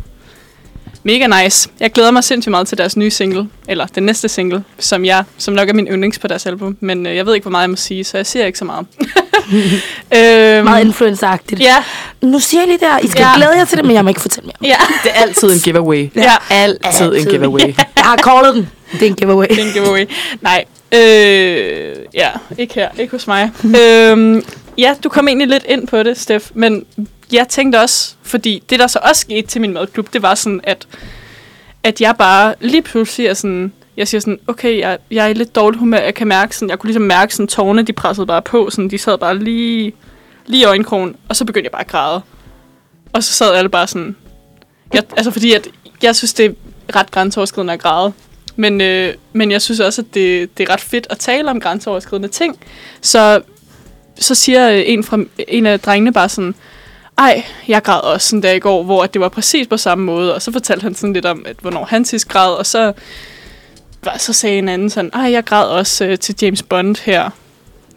mega 1.03 1.43
nice. 1.43 1.69
Jeg 1.81 1.93
glæder 1.93 2.11
mig 2.11 2.25
sindssygt 2.25 2.51
meget 2.51 2.69
til 2.69 2.79
deres 2.79 2.97
nye 2.97 3.11
single, 3.11 3.49
eller 3.69 3.87
den 3.87 4.03
næste 4.03 4.29
single, 4.29 4.65
som 4.79 5.05
jeg, 5.05 5.25
som 5.39 5.55
nok 5.55 5.69
er 5.69 5.73
min 5.73 5.87
yndlings 5.87 6.19
på 6.19 6.29
deres 6.29 6.47
album, 6.47 6.77
men 6.81 7.07
øh, 7.07 7.17
jeg 7.17 7.27
ved 7.27 7.35
ikke, 7.35 7.45
hvor 7.45 7.51
meget 7.51 7.63
jeg 7.63 7.71
må 7.71 7.77
sige, 7.77 8.05
så 8.05 8.17
jeg 8.19 8.27
siger 8.27 8.47
ikke 8.47 8.59
så 8.59 8.65
meget. 8.65 8.87
øhm, 10.17 10.65
Meget 10.65 10.85
influenceragtigt. 10.85 11.61
Ja, 11.61 11.77
Nu 12.23 12.39
siger 12.39 12.61
jeg 12.61 12.69
lige 12.69 12.79
der, 12.79 12.99
I 12.99 13.07
skal 13.09 13.21
Ja. 13.21 13.29
ja. 13.29 13.37
glæde 13.37 13.51
jer 13.59 13.65
til 13.65 13.79
det, 13.79 13.87
men 13.87 13.95
jeg 13.97 14.05
må 14.05 14.09
ikke 14.09 14.21
fortælle 14.21 14.47
mere. 14.47 14.71
ja. 14.71 14.77
Det 15.05 15.11
er 15.15 15.23
altid 15.23 15.53
en 15.53 15.59
giveaway. 15.61 16.11
Ja. 16.15 16.33
Altid 16.51 17.15
en 17.17 17.25
giveaway. 17.27 17.61
Jeg 17.97 18.05
har 18.05 18.17
callet 18.17 18.55
den. 18.55 18.69
Det 18.93 19.03
er 19.03 19.07
en 19.07 19.15
giveaway. 19.17 19.47
Det 19.49 19.59
er 19.59 19.65
en 19.67 19.73
giveaway. 19.73 20.07
Nej, 20.41 20.65
øh, 20.95 21.97
ja, 22.15 22.31
ikke 22.59 22.75
her, 22.75 22.89
ikke 22.99 23.11
hos 23.11 23.27
mig. 23.27 23.51
øhm, 23.83 24.45
ja, 24.79 24.97
du 25.05 25.09
kom 25.09 25.29
egentlig 25.29 25.49
lidt 25.49 25.65
ind 25.69 25.87
på 25.87 26.03
det, 26.03 26.19
Steff, 26.19 26.51
men 26.55 26.87
jeg 27.33 27.49
tænkte 27.49 27.81
også, 27.81 28.15
fordi 28.23 28.63
det 28.71 28.79
der 28.79 28.87
så 28.87 28.99
også 29.03 29.21
skete 29.21 29.47
til 29.47 29.61
min 29.61 29.73
madklub, 29.73 30.13
det 30.13 30.23
var 30.23 30.35
sådan, 30.35 30.61
at, 30.65 30.89
at 31.83 32.01
jeg 32.01 32.15
bare 32.19 32.55
lige 32.61 32.83
pludselig 32.83 33.27
er 33.27 33.35
sådan, 33.35 33.73
jeg 33.97 34.09
siger 34.09 34.21
sådan, 34.21 34.39
okay, 34.47 34.79
jeg, 34.79 34.99
jeg 35.11 35.25
er 35.25 35.29
i 35.29 35.33
lidt 35.33 35.55
dårlig 35.55 35.79
humør, 35.79 35.99
jeg 35.99 36.15
kan 36.15 36.29
mærke 36.29 36.57
sådan, 36.57 36.71
jeg 36.71 36.79
kunne 36.79 36.89
ligesom 36.89 37.03
mærke 37.03 37.35
sådan, 37.35 37.49
tårne, 37.49 37.83
de 37.83 37.93
pressede 37.93 38.27
bare 38.27 38.43
på, 38.43 38.71
sådan, 38.71 38.91
de 38.91 38.99
sad 38.99 39.19
bare 39.19 39.39
lige, 39.39 39.93
lige 40.47 40.63
i 40.63 40.65
øjenkrogen, 40.65 41.17
og 41.29 41.37
så 41.37 41.45
begyndte 41.45 41.65
jeg 41.65 41.73
bare 41.73 41.81
at 41.81 41.87
græde. 41.87 42.23
Og 43.13 43.25
så 43.25 43.33
sad 43.33 43.55
alle 43.55 43.69
bare 43.69 43.87
sådan, 43.87 44.17
jeg, 44.93 45.03
altså 45.17 45.31
fordi 45.31 45.53
at, 45.53 45.69
jeg 46.03 46.17
synes, 46.17 46.35
det 46.35 46.57
er 46.89 46.97
ret 46.97 47.11
grænseoverskridende 47.11 47.73
at 47.73 47.81
græde. 47.81 48.13
Men, 48.59 48.81
øh, 48.81 49.15
men 49.33 49.51
jeg 49.51 49.63
synes 49.63 49.81
også, 49.81 50.03
at 50.03 50.15
det, 50.15 50.59
det 50.59 50.69
er 50.69 50.73
ret 50.73 50.81
fedt 50.81 51.07
at 51.11 51.19
tale 51.19 51.51
om 51.51 51.61
grænseoverskridende 51.61 52.29
ting. 52.29 52.59
Så, 53.01 53.41
så 54.17 54.35
siger 54.35 54.69
en, 54.69 55.05
fra, 55.05 55.19
en 55.49 55.67
af 55.67 55.81
drengene 55.81 56.13
bare 56.13 56.29
sådan, 56.29 56.55
ej, 57.19 57.45
jeg 57.69 57.83
græd 57.83 58.01
også 58.01 58.29
sådan 58.29 58.43
der 58.43 58.53
i 58.53 58.59
går, 58.59 58.83
hvor 58.83 59.05
at 59.05 59.15
det 59.15 59.21
var 59.21 59.29
præcis 59.29 59.67
på 59.67 59.77
samme 59.77 60.05
måde. 60.05 60.35
Og 60.35 60.43
så 60.43 60.53
fortalte 60.53 60.83
han 60.83 60.95
sådan 60.95 61.13
lidt 61.13 61.27
om, 61.27 61.43
at, 61.47 61.57
hvornår 61.61 61.85
han 61.85 62.05
sidst 62.05 62.29
græd, 62.29 62.53
og 62.53 62.67
så, 62.67 62.93
så 64.17 64.33
sagde 64.33 64.59
en 64.59 64.69
anden 64.69 64.91
sådan, 64.91 65.11
ej, 65.15 65.33
jeg 65.33 65.45
græd 65.45 65.67
også 65.69 66.05
øh, 66.05 66.19
til 66.19 66.35
James 66.43 66.63
Bond 66.63 66.97
her 67.05 67.31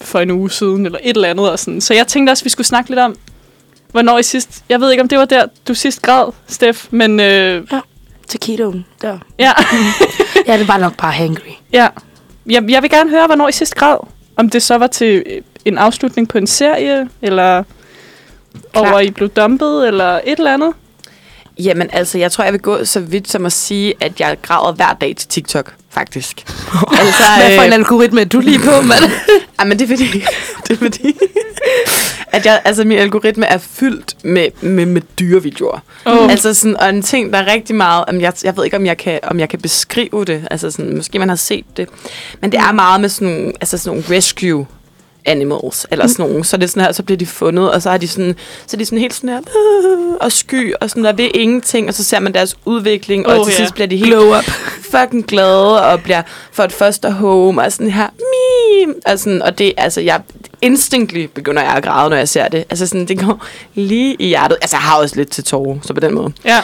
for 0.02 0.20
en 0.20 0.32
uge 0.32 0.52
siden, 0.52 0.86
eller 0.86 1.00
et 1.04 1.16
eller 1.16 1.30
andet. 1.30 1.52
Og 1.52 1.60
sådan. 1.60 1.82
Så 1.82 1.94
jeg 1.94 2.08
tænkte 2.08 2.32
også, 2.32 2.42
at 2.42 2.46
vi 2.46 2.50
skulle 2.50 2.68
snakke 2.68 2.90
lidt 2.90 3.00
om, 3.00 3.16
hvornår 3.92 4.18
I 4.18 4.24
sidst... 4.24 4.64
Jeg 4.70 4.82
ved 4.82 4.92
ikke, 4.92 5.02
om 5.02 5.10
det 5.10 5.18
var 5.18 5.26
der, 5.26 5.46
du 5.68 5.74
sidst 5.74 6.02
græd, 6.02 6.32
Steff, 6.48 6.88
men 6.92 7.20
øh, 7.20 7.68
Taquidoen. 8.28 8.86
Der. 9.02 9.20
ja. 9.40 9.52
Ja, 10.48 10.58
det 10.58 10.68
var 10.68 10.78
nok 10.78 10.98
bare 10.98 11.12
hangry. 11.12 11.52
Ja. 11.74 11.88
Jeg, 12.46 12.70
jeg 12.70 12.82
vil 12.82 12.90
gerne 12.90 13.10
høre, 13.10 13.26
hvornår 13.26 13.48
I 13.48 13.52
sidst 13.52 13.76
græd. 13.76 13.98
om 14.36 14.50
det 14.50 14.64
så 14.64 14.78
var 14.78 14.88
til 14.88 15.24
en 15.66 15.78
afslutning 15.78 16.28
på 16.30 16.38
en 16.38 16.48
serie, 16.48 17.10
eller 17.22 17.64
over 18.74 19.00
I 19.00 19.12
blev 19.12 19.30
dumpet, 19.30 19.88
eller 19.88 20.22
et 20.26 20.38
eller 20.38 20.54
andet. 20.54 20.74
Jamen 21.60 21.90
altså, 21.94 22.18
jeg 22.18 22.32
tror, 22.32 22.44
jeg 22.44 22.54
vil 22.54 22.62
gå 22.62 22.86
så 22.86 23.00
vidt 23.00 23.30
som 23.30 23.46
at 23.46 23.52
sige, 23.52 23.94
at 24.00 24.20
jeg 24.20 24.38
græder 24.42 24.72
hver 24.74 24.94
dag 24.94 25.16
til 25.16 25.30
TikTok, 25.30 25.74
faktisk. 25.92 26.44
altså, 27.00 27.24
Hvad 27.38 27.56
for 27.56 27.64
en 27.64 27.68
øh, 27.68 27.74
algoritme 27.74 28.22
er 28.22 28.26
du 28.26 28.40
lige 28.40 28.60
på, 28.60 28.82
mand? 28.82 29.04
Ej, 29.60 29.66
men 29.66 29.80
det 29.80 29.92
er 29.92 29.98
fordi, 29.98 30.24
det 30.68 30.74
er 30.74 30.78
fordi 30.78 31.18
at 32.32 32.46
jeg, 32.46 32.62
altså, 32.66 32.84
min 32.84 32.98
algoritme 32.98 33.46
er 33.46 33.58
fyldt 33.58 34.16
med, 34.24 34.48
med, 34.62 34.86
med 34.86 35.02
dyrevideoer. 35.20 35.80
Oh. 36.06 36.32
Altså 36.32 36.54
sådan, 36.54 36.78
og 36.78 36.90
en 36.90 37.02
ting, 37.02 37.34
der 37.34 37.40
er 37.40 37.54
rigtig 37.54 37.76
meget, 37.76 38.06
om 38.08 38.22
jeg, 38.22 38.34
jeg 38.44 38.58
ved 38.58 38.66
ikke, 38.66 38.78
om 38.78 38.86
jeg, 38.86 38.98
kan, 38.98 39.20
om 39.24 39.40
jeg 39.40 39.50
kan 39.50 39.60
beskrive 39.60 40.26
det, 40.26 40.48
altså 40.52 40.72
sådan, 40.72 40.96
måske 40.96 41.20
man 41.20 41.30
har 41.30 41.36
set 41.36 41.66
det, 41.78 41.90
men 42.42 42.52
det 42.52 42.60
er 42.60 42.72
meget 42.72 43.02
med 43.02 43.10
sådan 43.10 43.54
altså 43.62 43.78
sådan 43.78 43.98
nogle 43.98 44.18
rescue 44.18 44.68
animals, 45.26 45.86
eller 45.92 46.08
sådan 46.08 46.26
nogle, 46.26 46.46
så 46.46 46.56
er 46.56 46.60
det 46.60 46.70
sådan 46.70 46.84
her, 46.84 46.92
så 46.92 47.04
bliver 47.04 47.18
de 47.18 47.26
fundet, 47.26 47.72
og 47.72 47.82
så 47.82 47.90
er 47.90 47.98
de 47.98 48.08
sådan, 48.08 48.36
så 48.68 48.76
er 48.76 48.78
de 48.78 48.86
sådan 48.86 49.00
helt 49.00 49.14
sådan 49.14 49.30
her, 49.30 49.38
"Øh", 49.40 50.16
og 50.22 50.32
sky, 50.32 50.74
og 50.82 50.90
sådan 50.90 51.04
der 51.04 51.14
ved 51.14 51.30
ingenting, 51.34 51.88
og 51.88 51.94
så 51.94 52.04
ser 52.04 52.20
man 52.20 52.34
deres 52.34 52.56
udvikling, 52.66 53.28
og 53.28 53.40
Oh, 53.40 53.46
til 53.46 53.52
ja. 53.52 53.58
sidst 53.58 53.74
bliver 53.74 53.88
de 53.88 53.98
helt 53.98 54.10
Glow 54.12 54.38
up. 54.38 54.44
fucking 54.92 55.28
glade, 55.28 55.86
og 55.92 56.02
bliver 56.04 56.22
for 56.52 56.64
et 56.64 56.72
første 56.72 57.12
home, 57.12 57.62
og 57.62 57.72
sådan 57.72 57.92
her, 57.92 58.08
mim, 58.86 58.96
og, 59.06 59.20
sådan, 59.20 59.42
og 59.42 59.58
det, 59.58 59.74
altså, 59.78 60.02
jeg, 60.02 60.22
instantly 60.62 61.26
begynder 61.34 61.62
jeg 61.62 61.72
at 61.72 61.84
græde, 61.84 62.10
når 62.10 62.18
jeg 62.18 62.30
ser 62.30 62.48
det. 62.48 62.64
Altså 62.70 62.88
sådan, 62.88 63.06
det 63.08 63.20
går 63.20 63.46
lige 63.74 64.16
i 64.20 64.28
hjertet. 64.28 64.58
Altså, 64.62 64.76
jeg 64.78 64.82
har 64.82 64.98
også 64.98 65.16
lidt 65.16 65.32
til 65.32 65.44
tårer, 65.44 65.78
så 65.82 65.94
på 65.94 66.00
den 66.00 66.14
måde. 66.16 66.32
Ja. 66.46 66.60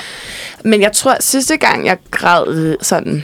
Men 0.63 0.81
jeg 0.81 0.91
tror, 0.91 1.11
at 1.11 1.23
sidste 1.23 1.57
gang, 1.57 1.85
jeg 1.85 1.97
græd 2.11 2.75
sådan 2.81 3.23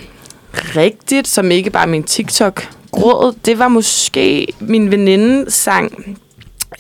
rigtigt, 0.76 1.28
som 1.28 1.52
ikke 1.52 1.70
bare 1.70 1.88
min 1.88 2.04
TikTok 2.04 2.68
gråd, 2.94 3.36
det 3.46 3.60
var 3.60 3.68
måske 3.68 4.48
min 4.60 4.92
veninde 4.92 5.52
sang. 5.52 6.18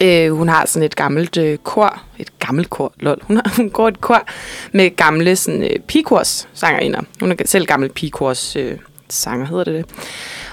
Øh, 0.02 0.32
hun 0.32 0.50
har 0.50 0.66
sådan 0.66 0.86
et 0.86 0.96
gammelt 0.96 1.38
øh, 1.38 1.58
kor. 1.58 2.02
Et 2.20 2.40
gammelt 2.40 2.70
kor, 2.70 2.94
lol. 3.00 3.20
Hun, 3.22 3.36
har, 3.38 3.54
hun 3.56 3.70
går 3.70 3.88
et 3.88 4.02
kor 4.02 4.24
med 4.72 4.96
gamle 4.96 5.36
sådan, 5.36 5.64
øh, 5.64 5.80
pigekors 5.88 6.48
sangerinder. 6.54 7.02
Hun 7.20 7.32
er 7.32 7.36
selv 7.46 7.66
gammel 7.66 7.90
pigekors 7.90 8.56
øh, 8.56 8.78
sanger, 9.10 9.48
hedder 9.48 9.64
det 9.64 9.74
det. 9.74 9.86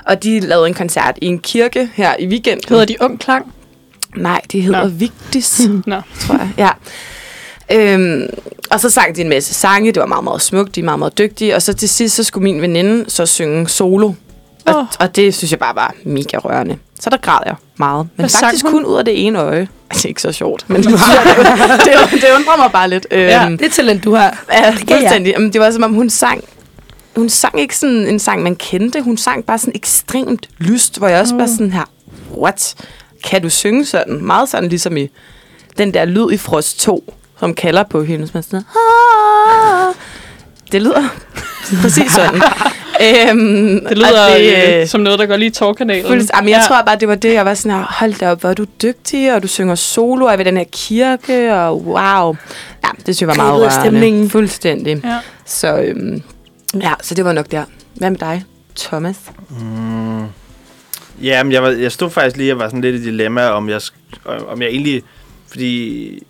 Og 0.07 0.23
de 0.23 0.41
lavede 0.41 0.69
en 0.69 0.75
koncert 0.75 1.19
i 1.23 1.27
en 1.27 1.39
kirke 1.39 1.91
her 1.95 2.15
i 2.19 2.27
weekenden. 2.27 2.69
Hedder 2.69 2.85
de 2.85 2.97
Ung 3.01 3.21
Klang? 3.21 3.53
Nej, 4.17 4.41
de 4.53 4.61
hedder 4.61 4.83
Nå. 4.83 4.89
Vigtis 4.89 5.61
Nå. 5.87 6.01
tror 6.21 6.39
jeg. 6.39 6.51
Ja. 6.59 6.71
Øhm, 7.73 8.27
og 8.71 8.81
så 8.81 8.91
sang 8.91 9.17
de 9.17 9.21
en 9.21 9.29
masse 9.29 9.55
sange. 9.55 9.93
Det 9.93 10.01
var 10.01 10.07
meget, 10.07 10.25
meget 10.25 10.43
smukt. 10.43 10.75
De 10.75 10.81
er 10.81 10.85
meget, 10.85 10.99
meget 10.99 11.19
dygtige. 11.19 11.55
Og 11.55 11.63
så 11.63 11.73
til 11.73 11.89
sidst, 11.89 12.17
så 12.17 12.25
skulle 12.25 12.45
min 12.45 12.63
veninde 12.63 13.11
så 13.11 13.27
synge 13.27 13.69
solo. 13.69 14.13
Og, 14.67 14.77
Åh. 14.77 14.85
og 15.01 15.17
det 15.17 15.35
synes 15.35 15.51
jeg 15.51 15.59
bare 15.59 15.75
var 15.75 15.95
mega 16.05 16.37
rørende. 16.39 16.79
Så 17.01 17.11
der 17.11 17.17
græd 17.17 17.39
jeg 17.47 17.55
meget. 17.77 18.09
Men 18.17 18.23
Hvad 18.23 18.41
faktisk 18.41 18.65
kun 18.65 18.85
ud 18.85 18.99
af 18.99 19.05
det 19.05 19.27
ene 19.27 19.39
øje. 19.39 19.69
Altså 19.91 20.09
ikke 20.09 20.23
så 20.23 20.33
sjovt, 20.33 20.65
men 20.69 20.77
det, 20.83 20.91
det, 20.93 22.13
det 22.13 22.25
undrer 22.37 22.57
mig 22.57 22.73
bare 22.73 22.89
lidt. 22.91 23.07
Ja. 23.11 23.45
Øhm, 23.47 23.59
Det 23.59 23.67
er 23.67 23.71
talent, 23.71 24.05
du 24.05 24.15
har. 24.15 24.45
Ja, 24.53 24.71
Det 24.71 24.79
fuldstændig. 24.91 25.33
Jamen, 25.33 25.53
det 25.53 25.61
var 25.61 25.71
som 25.71 25.83
om, 25.83 25.95
hun 25.95 26.11
sang... 26.11 26.45
Hun 27.17 27.29
sang 27.29 27.61
ikke 27.61 27.77
sådan 27.77 28.07
en 28.07 28.19
sang, 28.19 28.43
man 28.43 28.57
kendte. 28.57 29.03
Hun 29.03 29.17
sang 29.17 29.45
bare 29.45 29.59
sådan 29.59 29.73
ekstremt 29.75 30.49
lyst, 30.59 30.99
hvor 30.99 31.09
jeg 31.09 31.21
også 31.21 31.37
bare 31.39 31.49
sådan 31.49 31.73
her... 31.73 31.85
What? 32.37 32.75
Kan 33.25 33.43
du 33.43 33.49
synge 33.51 33.85
sådan? 33.87 34.25
Meget 34.25 34.49
sådan 34.49 34.69
ligesom 34.69 34.97
i 34.97 35.09
den 35.79 35.95
der 35.95 36.05
lyd 36.05 36.31
i 36.33 36.37
Frost 36.37 36.81
2, 36.81 37.15
som 37.41 37.55
kalder 37.55 37.83
på 37.83 38.03
hende. 38.03 38.29
Man 38.35 38.43
sådan, 38.43 38.59
"Ah." 38.59 39.95
det 40.73 40.83
lyder 40.83 41.03
præcis 41.83 42.13
sådan. 42.13 42.43
Øhm, 43.03 43.87
Det 43.89 43.99
lyder 43.99 44.25
og 44.35 44.39
det, 44.39 44.81
øh, 44.81 44.87
som 44.87 45.01
noget, 45.01 45.19
der 45.19 45.27
går 45.27 45.37
lige 45.37 45.47
i 45.49 45.51
tårkanalen. 45.51 46.07
Fuldst- 46.13 46.31
Jamen, 46.37 46.49
jeg 46.49 46.65
tror 46.69 46.83
bare, 46.87 46.97
det 47.01 47.09
var 47.09 47.15
det, 47.15 47.33
jeg 47.35 47.45
var 47.45 47.55
sådan 47.55 47.79
her, 47.79 47.87
hold 47.99 48.15
da 48.15 48.31
op, 48.31 48.41
hvor 48.41 48.51
er 48.51 48.55
du 48.55 48.67
dygtig, 48.83 49.35
og 49.35 49.43
du 49.43 49.49
synger 49.49 49.75
solo, 49.75 50.25
og 50.27 50.39
ved 50.39 50.45
den 50.45 50.57
her 50.57 50.65
kirke, 50.73 51.55
og 51.55 51.85
wow. 51.87 52.37
Ja, 52.85 52.89
det 53.07 53.17
synes 53.17 53.21
jeg 53.21 53.29
var 53.29 53.35
meget 53.35 53.55
rørende. 53.61 53.81
stemningen. 53.81 54.31
Fuldstændig. 54.31 55.01
Ja. 55.05 55.17
Så, 55.47 55.77
øhm, 55.81 56.23
ja, 56.83 56.93
så 57.03 57.15
det 57.15 57.25
var 57.25 57.33
nok 57.33 57.51
der. 57.51 57.65
Hvad 57.95 58.11
med 58.11 58.19
dig, 58.19 58.45
Thomas? 58.77 59.17
Mm. 59.51 60.25
Ja, 61.23 61.43
men 61.43 61.53
jeg, 61.53 61.63
var, 61.63 61.69
jeg 61.71 61.93
stod 61.93 62.11
faktisk 62.11 62.37
lige, 62.37 62.49
jeg 62.49 62.59
var 62.59 62.69
sådan 62.69 62.81
lidt 62.81 62.97
i 62.97 63.05
dilemma, 63.05 63.49
om 63.49 63.69
jeg, 63.69 63.81
om 64.49 64.63
jeg 64.63 64.69
egentlig... 64.69 65.03
Fordi... 65.49 66.23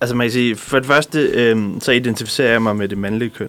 Altså 0.00 0.16
man 0.16 0.24
kan 0.26 0.32
sige, 0.32 0.56
for 0.56 0.78
det 0.78 0.86
første, 0.86 1.18
øhm, 1.20 1.80
så 1.80 1.92
identificerer 1.92 2.50
jeg 2.50 2.62
mig 2.62 2.76
med 2.76 2.88
det 2.88 2.98
mandlige 2.98 3.30
køn. 3.30 3.48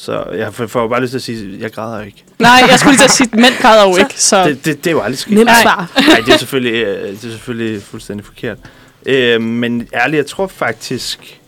Så 0.00 0.24
jeg 0.24 0.54
får 0.54 0.66
får 0.66 0.88
bare 0.88 1.00
lyst 1.00 1.10
til 1.10 1.18
at 1.18 1.22
sige, 1.22 1.54
at 1.54 1.60
jeg 1.60 1.72
græder 1.72 2.02
ikke. 2.02 2.24
Nej, 2.38 2.50
jeg 2.70 2.78
skulle 2.78 2.92
lige 2.92 2.98
til 2.98 3.04
at 3.04 3.10
sige, 3.10 3.28
at 3.32 3.38
mænd 3.38 3.54
græder 3.60 3.88
jo 3.88 3.96
ikke. 3.96 4.14
Så. 4.20 4.44
Det, 4.44 4.64
det, 4.64 4.84
det 4.84 4.86
er 4.86 4.90
jo 4.94 5.00
aldrig 5.00 5.18
sket. 5.18 5.34
Nemt 5.34 5.44
Nej. 5.46 5.62
svar. 5.62 5.92
Nej, 6.08 6.20
det 6.26 6.34
er 6.34 6.38
selvfølgelig, 6.38 6.72
øh, 6.74 7.02
det 7.10 7.24
er 7.24 7.30
selvfølgelig 7.30 7.82
fuldstændig 7.82 8.26
forkert. 8.26 8.58
Øh, 9.06 9.40
men 9.42 9.88
ærligt, 9.94 10.16
jeg 10.18 10.26
tror 10.26 10.46
faktisk, 10.46 11.40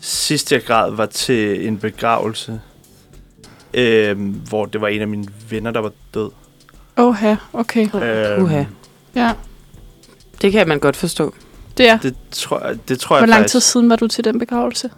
sidst 0.00 0.52
jeg 0.52 0.64
græd 0.64 0.92
var 0.92 1.06
til 1.06 1.66
en 1.66 1.78
begravelse, 1.78 2.60
øh, 3.74 4.18
hvor 4.48 4.66
det 4.66 4.80
var 4.80 4.88
en 4.88 5.00
af 5.00 5.08
mine 5.08 5.26
venner, 5.50 5.70
der 5.70 5.80
var 5.80 5.92
død. 6.14 6.30
Åh, 6.96 7.16
ja, 7.22 7.36
okay. 7.52 7.88
Øh, 7.94 8.42
Uha. 8.42 8.64
Ja, 9.14 9.32
Det 10.42 10.52
kan 10.52 10.68
man 10.68 10.78
godt 10.78 10.96
forstå. 10.96 11.34
det 11.78 11.88
er. 11.88 11.98
det 11.98 12.14
tror 12.32 12.66
jeg, 12.66 12.76
det 12.88 13.00
tror 13.00 13.16
Hvor 13.16 13.20
jeg 13.22 13.28
lang 13.28 13.40
faktisk, 13.40 13.52
tid 13.52 13.60
siden 13.60 13.90
var 13.90 13.96
du 13.96 14.08
til 14.08 14.24
den 14.24 14.38
begravelse? 14.38 14.90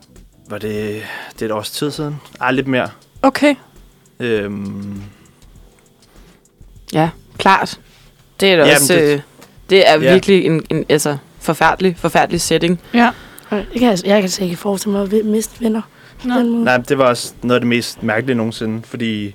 Var 0.48 0.58
det, 0.58 1.02
det 1.32 1.42
er 1.42 1.46
et 1.46 1.52
års 1.52 1.70
tid 1.70 1.90
siden. 1.90 2.20
Ej, 2.40 2.50
lidt 2.52 2.66
mere. 2.66 2.88
Okay. 3.22 3.54
Øhm, 4.20 5.02
Ja, 6.92 7.10
klart. 7.38 7.80
Det 8.40 8.52
er 8.52 8.56
da 8.56 8.62
Jamen, 8.62 8.74
også... 8.74 8.92
det- 8.94 9.02
Det, 9.12 9.22
det 9.70 9.88
er 9.88 9.92
Ja. 9.92 10.12
virkelig 10.12 10.44
en, 10.46 10.62
en 10.70 10.84
altså, 10.88 11.16
forfærdelig, 11.40 11.96
forfærdelig 11.98 12.40
setting. 12.40 12.80
Ja. 12.94 13.10
Det 13.50 13.66
kan 13.72 13.82
jeg, 13.82 13.98
jeg 14.04 14.20
kan 14.20 14.30
slet 14.30 14.44
ikke 14.46 14.56
forestille 14.56 14.92
mig 14.92 15.02
at 15.02 15.10
vi- 15.10 15.22
miste 15.22 15.60
venner. 15.60 15.82
måde. 16.24 16.64
nej, 16.64 16.76
det 16.76 16.98
var 16.98 17.04
også 17.04 17.32
noget 17.42 17.54
af 17.54 17.60
det 17.60 17.68
mest 17.68 18.02
mærkelige 18.02 18.36
nogensinde, 18.36 18.82
fordi 18.84 19.34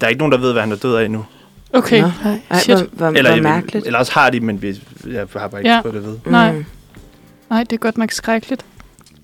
der 0.00 0.06
er 0.06 0.08
ikke 0.08 0.18
nogen, 0.18 0.32
der 0.32 0.38
ved, 0.38 0.52
hvad 0.52 0.62
han 0.62 0.72
er 0.72 0.76
død 0.76 0.94
af 0.96 1.04
endnu. 1.04 1.24
Okay. 1.72 2.00
Nå. 2.00 2.10
Nej. 2.24 2.40
Ej, 2.50 2.58
Shit. 2.58 2.76
hvor, 2.76 2.86
hvor, 2.92 3.06
Eller, 3.18 3.32
hvor 3.32 3.42
mærkeligt. 3.42 3.86
eller 3.86 3.98
også 3.98 4.12
har 4.12 4.30
de, 4.30 4.40
men 4.40 4.62
vi, 4.62 4.82
jeg 5.06 5.26
har 5.36 5.48
bare 5.48 5.60
ikke 5.60 5.70
Ja. 5.70 5.80
fået 5.80 5.94
det 5.94 6.00
at 6.00 6.06
vide. 6.06 6.20
Nej. 6.26 6.52
Mm. 6.52 6.64
Nej, 7.50 7.60
det 7.64 7.72
er 7.72 7.76
godt 7.76 7.98
nok 7.98 8.10
skrækkeligt. 8.10 8.64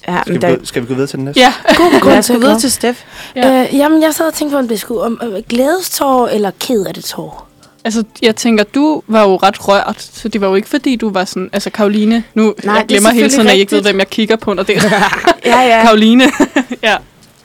Ja, 0.09 0.21
Skal 0.23 0.33
men 0.33 0.43
vi, 0.43 0.47
der, 0.47 0.57
gå, 0.57 0.65
skal 0.65 0.83
vi 0.83 0.87
gå 0.87 0.95
videre 0.95 1.09
til 1.09 1.17
den 1.17 1.25
næste? 1.25 1.41
Ja. 1.41 1.53
God 2.01 2.11
til 2.11 2.19
os 2.19 2.29
gå 2.29 2.39
videre 2.39 2.59
til 2.59 2.73
Steff. 2.73 3.03
Ja. 3.37 3.63
Øh, 3.63 3.77
jamen, 3.77 4.03
jeg 4.03 4.15
sad 4.15 4.27
og 4.27 4.35
tænkte 4.35 4.55
på, 4.55 4.59
om 4.59 4.69
det 4.69 4.81
skulle 4.81 5.01
om 5.01 5.21
øh, 5.23 5.43
glædestår 5.49 6.29
eller 6.29 6.51
ked 6.61 6.85
af 6.87 6.95
det 6.95 7.05
tår. 7.05 7.49
Altså, 7.85 8.05
jeg 8.23 8.37
tænker, 8.37 8.65
du 8.65 9.03
var 9.07 9.23
jo 9.23 9.37
ret 9.37 9.69
rørt, 9.69 10.03
så 10.13 10.29
det 10.29 10.41
var 10.41 10.49
jo 10.49 10.55
ikke 10.55 10.69
fordi, 10.69 10.97
du 10.97 11.11
var 11.11 11.25
sådan... 11.25 11.51
Altså, 11.53 11.71
Karoline, 11.71 12.25
nu 12.35 12.55
Nej, 12.65 12.75
jeg 12.75 12.83
er 12.83 12.87
glemmer 12.87 13.11
hele 13.11 13.29
tiden, 13.31 13.47
at 13.47 13.57
I 13.57 13.59
ikke 13.59 13.73
ved, 13.73 13.83
hvem 13.83 13.99
jeg 13.99 14.11
kigger 14.11 14.37
på, 14.37 14.53
når 14.55 14.63
det 14.63 14.77
er 14.77 14.81
Ja, 15.45 15.61
ja. 15.61 15.83
Karoline. 15.83 16.25
ja. 16.83 16.97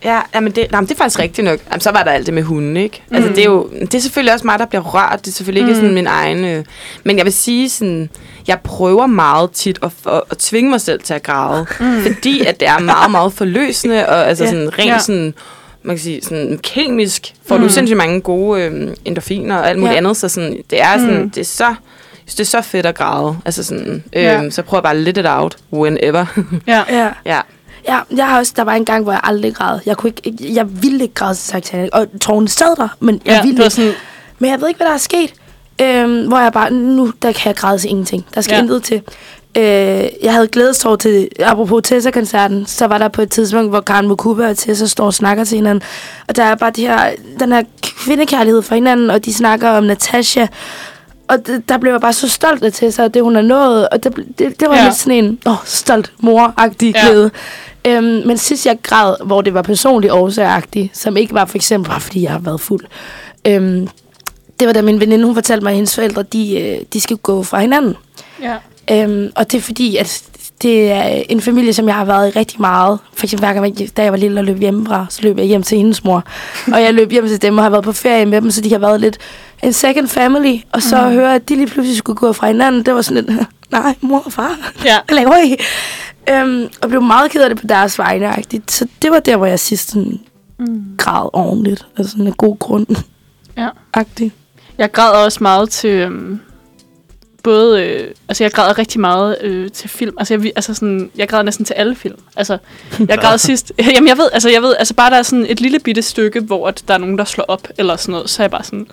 Ja, 0.03 0.19
jamen 0.35 0.51
det, 0.51 0.71
nej, 0.71 0.81
men 0.81 0.87
det 0.87 0.93
er 0.93 0.97
faktisk 0.97 1.19
rigtigt 1.19 1.45
nok. 1.45 1.59
Jamen, 1.69 1.81
så 1.81 1.91
var 1.91 2.03
der 2.03 2.11
alt 2.11 2.25
det 2.25 2.33
med 2.33 2.43
hunden, 2.43 2.77
ikke? 2.77 3.03
Mm. 3.09 3.15
Altså, 3.15 3.29
det 3.29 3.39
er 3.39 3.43
jo 3.45 3.69
det 3.81 3.95
er 3.95 3.99
selvfølgelig 3.99 4.33
også 4.33 4.45
mig, 4.47 4.59
der 4.59 4.65
bliver 4.65 4.81
rørt. 4.81 5.19
Det 5.25 5.27
er 5.27 5.31
selvfølgelig 5.35 5.63
mm. 5.63 5.69
ikke 5.69 5.79
sådan 5.81 5.93
min 5.95 6.07
egen... 6.07 6.45
Øh, 6.45 6.63
men 7.03 7.17
jeg 7.17 7.25
vil 7.25 7.33
sige 7.33 7.69
sådan, 7.69 8.09
jeg 8.47 8.59
prøver 8.59 9.05
meget 9.07 9.51
tit 9.51 9.79
at, 9.83 9.91
at, 10.07 10.21
at 10.31 10.37
tvinge 10.37 10.69
mig 10.69 10.81
selv 10.81 10.99
til 11.01 11.13
at 11.13 11.23
græde. 11.23 11.65
Mm. 11.79 12.01
Fordi 12.01 12.45
at 12.45 12.59
det 12.59 12.67
er 12.67 12.79
meget, 12.79 13.11
meget 13.11 13.33
forløsende, 13.33 14.07
og 14.09 14.27
altså 14.27 14.43
Ja. 14.43 14.49
sådan 14.49 14.79
rent 14.79 14.87
Ja. 14.91 14.99
sådan 14.99 15.33
man 15.83 15.95
kan 15.95 16.03
sige, 16.03 16.21
sådan 16.23 16.59
kemisk, 16.63 17.33
får 17.47 17.55
mm. 17.55 17.61
Mm. 17.61 17.67
du 17.67 17.73
sindssygt 17.73 17.97
mange 17.97 18.21
gode 18.21 18.61
øh, 18.61 18.91
endorfiner 19.05 19.57
og 19.57 19.69
alt 19.69 19.79
muligt 19.79 19.93
Ja. 19.93 19.97
andet, 19.97 20.17
så 20.17 20.29
sådan, 20.29 20.57
det 20.69 20.81
er 20.81 20.97
sådan, 20.97 21.21
Mm. 21.21 21.29
det 21.29 21.41
er 21.41 21.45
så, 21.45 21.75
det 22.27 22.39
er 22.39 22.43
så 22.43 22.61
fedt 22.61 22.85
at 22.85 22.95
græde. 22.95 23.37
Altså 23.45 23.63
sådan, 23.63 24.03
øh, 24.13 24.23
Ja. 24.23 24.49
så 24.49 24.61
prøver 24.61 24.79
jeg 24.79 24.83
bare 24.83 24.97
let 24.97 25.17
it 25.17 25.25
out, 25.27 25.57
whenever. 25.73 26.25
Ja. 26.67 26.83
Ja. 26.97 27.09
ja. 27.25 27.39
Ja, 27.87 27.99
jeg 28.15 28.27
har 28.27 28.37
også, 28.39 28.53
der 28.55 28.63
var 28.63 28.73
en 28.73 28.85
gang, 28.85 29.03
hvor 29.03 29.11
jeg 29.11 29.21
aldrig 29.23 29.55
græd. 29.55 29.79
Jeg, 29.85 29.97
kunne 29.97 30.11
ikke, 30.25 30.53
jeg 30.53 30.83
ville 30.83 31.01
ikke 31.01 31.13
græde 31.13 31.35
til 31.35 31.53
Titanic, 31.61 31.89
og 31.93 32.07
tårne 32.21 32.47
sad 32.49 32.75
der, 32.75 32.87
men 32.99 33.21
jeg 33.25 33.33
ja, 33.33 33.41
ville 33.41 33.63
ikke. 33.63 33.75
sådan, 33.75 33.93
Men 34.39 34.49
jeg 34.51 34.61
ved 34.61 34.67
ikke, 34.67 34.77
hvad 34.77 34.87
der 34.87 34.93
er 34.93 34.97
sket. 34.97 35.33
Øhm, 35.81 36.27
hvor 36.27 36.39
jeg 36.39 36.53
bare, 36.53 36.71
nu 36.71 37.11
der 37.21 37.31
kan 37.31 37.41
jeg 37.49 37.55
græde 37.55 37.79
til 37.79 37.89
ingenting. 37.89 38.25
Der 38.35 38.41
skal 38.41 38.55
Ja. 38.55 38.61
intet 38.61 38.83
til. 38.83 39.01
Øh, 39.57 39.63
jeg 40.23 40.33
havde 40.33 40.47
glædestår 40.47 40.95
til, 40.95 41.27
apropos 41.45 41.81
Tessa-koncerten, 41.83 42.65
så 42.65 42.87
var 42.87 42.97
der 42.97 43.07
på 43.07 43.21
et 43.21 43.31
tidspunkt, 43.31 43.69
hvor 43.69 43.81
Karen 43.81 44.07
Mukuba 44.07 44.49
og 44.49 44.57
Tessa 44.57 44.85
står 44.85 45.05
og 45.05 45.13
snakker 45.13 45.43
til 45.43 45.55
hinanden. 45.55 45.83
Og 46.27 46.35
der 46.35 46.43
er 46.43 46.55
bare 46.55 46.71
de 46.71 46.81
her, 46.87 47.09
den 47.39 47.51
her 47.51 47.63
kvindekærlighed 47.81 48.61
for 48.61 48.75
hinanden, 48.75 49.09
og 49.09 49.25
de 49.25 49.33
snakker 49.33 49.69
om 49.69 49.83
Natasha. 49.83 50.45
Og 51.27 51.47
det, 51.47 51.69
der 51.69 51.77
blev 51.77 51.91
jeg 51.91 52.01
bare 52.01 52.13
så 52.13 52.29
stolt 52.29 52.63
af 52.63 52.73
Tessa, 52.73 53.03
og 53.03 53.13
det 53.13 53.21
hun 53.23 53.35
har 53.35 53.41
nået. 53.41 53.89
Og 53.89 54.03
det, 54.03 54.15
det, 54.39 54.59
det 54.59 54.69
var 54.69 54.75
Ja. 54.75 54.83
lidt 54.83 54.95
sådan 54.95 55.25
en 55.25 55.39
åh, 55.45 55.55
stolt 55.65 56.11
mor-agtig 56.23 56.91
ja. 56.95 57.01
glæde. 57.05 57.31
Øhm, 57.87 58.03
men 58.03 58.37
sidst 58.37 58.65
jeg 58.65 58.77
græd, 58.83 59.15
hvor 59.25 59.41
det 59.41 59.53
var 59.53 59.61
personligt 59.61 60.13
årsagagtigt, 60.13 60.97
som 60.97 61.17
ikke 61.17 61.33
var 61.33 61.45
for 61.45 61.55
eksempel 61.55 61.89
bare 61.89 62.01
fordi 62.01 62.23
jeg 62.23 62.31
har 62.31 62.39
været 62.39 62.61
fuld. 62.61 62.85
Øhm, 63.47 63.87
det 64.59 64.67
var 64.67 64.73
da 64.73 64.81
min 64.81 64.99
veninde, 64.99 65.25
hun 65.25 65.35
fortalte 65.35 65.63
mig, 65.63 65.69
at 65.71 65.75
hendes 65.75 65.95
forældre, 65.95 66.23
de, 66.23 66.61
øh, 66.61 66.77
de 66.93 67.01
skal 67.01 67.17
gå 67.17 67.43
fra 67.43 67.59
hinanden. 67.59 67.95
ja. 68.41 68.55
Øhm, 68.91 69.31
og 69.35 69.51
det 69.51 69.57
er 69.57 69.61
fordi, 69.61 69.97
at 69.97 70.23
det 70.61 70.91
er 70.91 71.03
en 71.29 71.41
familie, 71.41 71.73
som 71.73 71.87
jeg 71.87 71.95
har 71.95 72.05
været 72.05 72.27
i 72.27 72.39
rigtig 72.39 72.61
meget. 72.61 72.99
For 73.13 73.25
eksempel 73.25 73.45
hver 73.45 73.53
gang, 73.53 73.97
da 73.97 74.03
jeg 74.03 74.11
var 74.11 74.17
lille 74.17 74.39
og 74.39 74.45
løb 74.45 74.59
hjemmefra, 74.59 75.05
så 75.09 75.19
løb 75.21 75.37
jeg 75.37 75.45
hjem 75.45 75.63
til 75.63 75.77
hendes 75.77 76.03
mor. 76.03 76.23
og 76.73 76.81
jeg 76.81 76.93
løb 76.93 77.11
hjem 77.11 77.27
til 77.27 77.41
dem 77.41 77.57
og 77.57 77.63
har 77.63 77.69
været 77.69 77.83
på 77.83 77.91
ferie 77.91 78.25
med 78.25 78.41
dem, 78.41 78.51
så 78.51 78.61
de 78.61 78.71
har 78.71 78.79
været 78.79 79.01
lidt 79.01 79.17
en 79.63 79.73
second 79.73 80.07
family. 80.07 80.55
Og 80.71 80.81
så 80.81 81.07
mm. 81.07 81.13
høre, 81.13 81.35
at 81.35 81.49
de 81.49 81.55
lige 81.55 81.67
pludselig 81.67 81.97
skulle 81.97 82.17
gå 82.17 82.33
fra 82.33 82.47
hinanden, 82.47 82.83
det 82.83 82.93
var 82.93 83.01
sådan 83.01 83.25
lidt, 83.25 83.39
nej, 83.71 83.95
mor 84.01 84.19
og 84.25 84.33
far, 84.33 84.71
Ja. 84.85 84.97
hvad 85.07 85.15
laver 85.15 85.37
I? 85.43 85.57
Øhm, 86.29 86.69
og 86.81 86.89
blev 86.89 87.01
meget 87.01 87.31
ked 87.31 87.41
af 87.41 87.49
det 87.49 87.57
på 87.61 87.67
deres 87.67 87.99
vegne. 87.99 88.29
-agtigt. 88.29 88.61
Så 88.67 88.87
det 89.01 89.11
var 89.11 89.19
der, 89.19 89.37
hvor 89.37 89.45
jeg 89.45 89.59
sidst 89.59 89.91
sådan 89.91 90.19
Mm. 90.59 90.83
græd 90.97 91.29
ordentligt. 91.33 91.85
Altså 91.97 92.11
sådan 92.11 92.27
en 92.27 92.33
god 92.33 92.57
grund. 92.59 92.87
Ja. 93.57 93.69
Agtig. 93.93 94.31
Jeg 94.77 94.91
græder 94.91 95.17
også 95.17 95.37
meget 95.41 95.69
til... 95.69 95.89
Øhm, 95.89 96.39
både... 97.43 97.83
Øh, 97.85 98.11
altså, 98.27 98.43
jeg 98.43 98.51
græder 98.51 98.77
rigtig 98.77 98.99
meget 99.01 99.37
øh, 99.41 99.71
til 99.71 99.89
film. 99.89 100.15
Altså 100.19 100.33
jeg, 100.33 100.51
altså 100.55 100.73
sådan, 100.73 101.11
jeg 101.17 101.29
græder 101.29 101.43
næsten 101.43 101.65
til 101.65 101.73
alle 101.73 101.95
film. 101.95 102.15
Altså, 102.35 102.57
jeg 103.09 103.17
græd 103.17 103.37
sidst... 103.37 103.71
Jamen, 103.95 104.07
jeg 104.07 104.17
ved, 104.17 104.29
altså, 104.33 104.49
jeg 104.49 104.61
ved, 104.61 104.75
altså 104.79 104.93
bare 104.93 105.09
der 105.09 105.17
er 105.17 105.23
sådan 105.23 105.45
et 105.49 105.61
lille 105.61 105.79
bitte 105.79 106.01
stykke, 106.01 106.39
hvor 106.39 106.67
at 106.67 106.83
der 106.87 106.93
er 106.93 106.97
nogen, 106.97 107.17
der 107.17 107.23
slår 107.25 107.45
op, 107.47 107.67
eller 107.77 107.95
sådan 107.95 108.11
noget, 108.11 108.29
så 108.29 108.41
er 108.41 108.43
jeg 108.43 108.51
bare 108.51 108.63
sådan... 108.63 108.87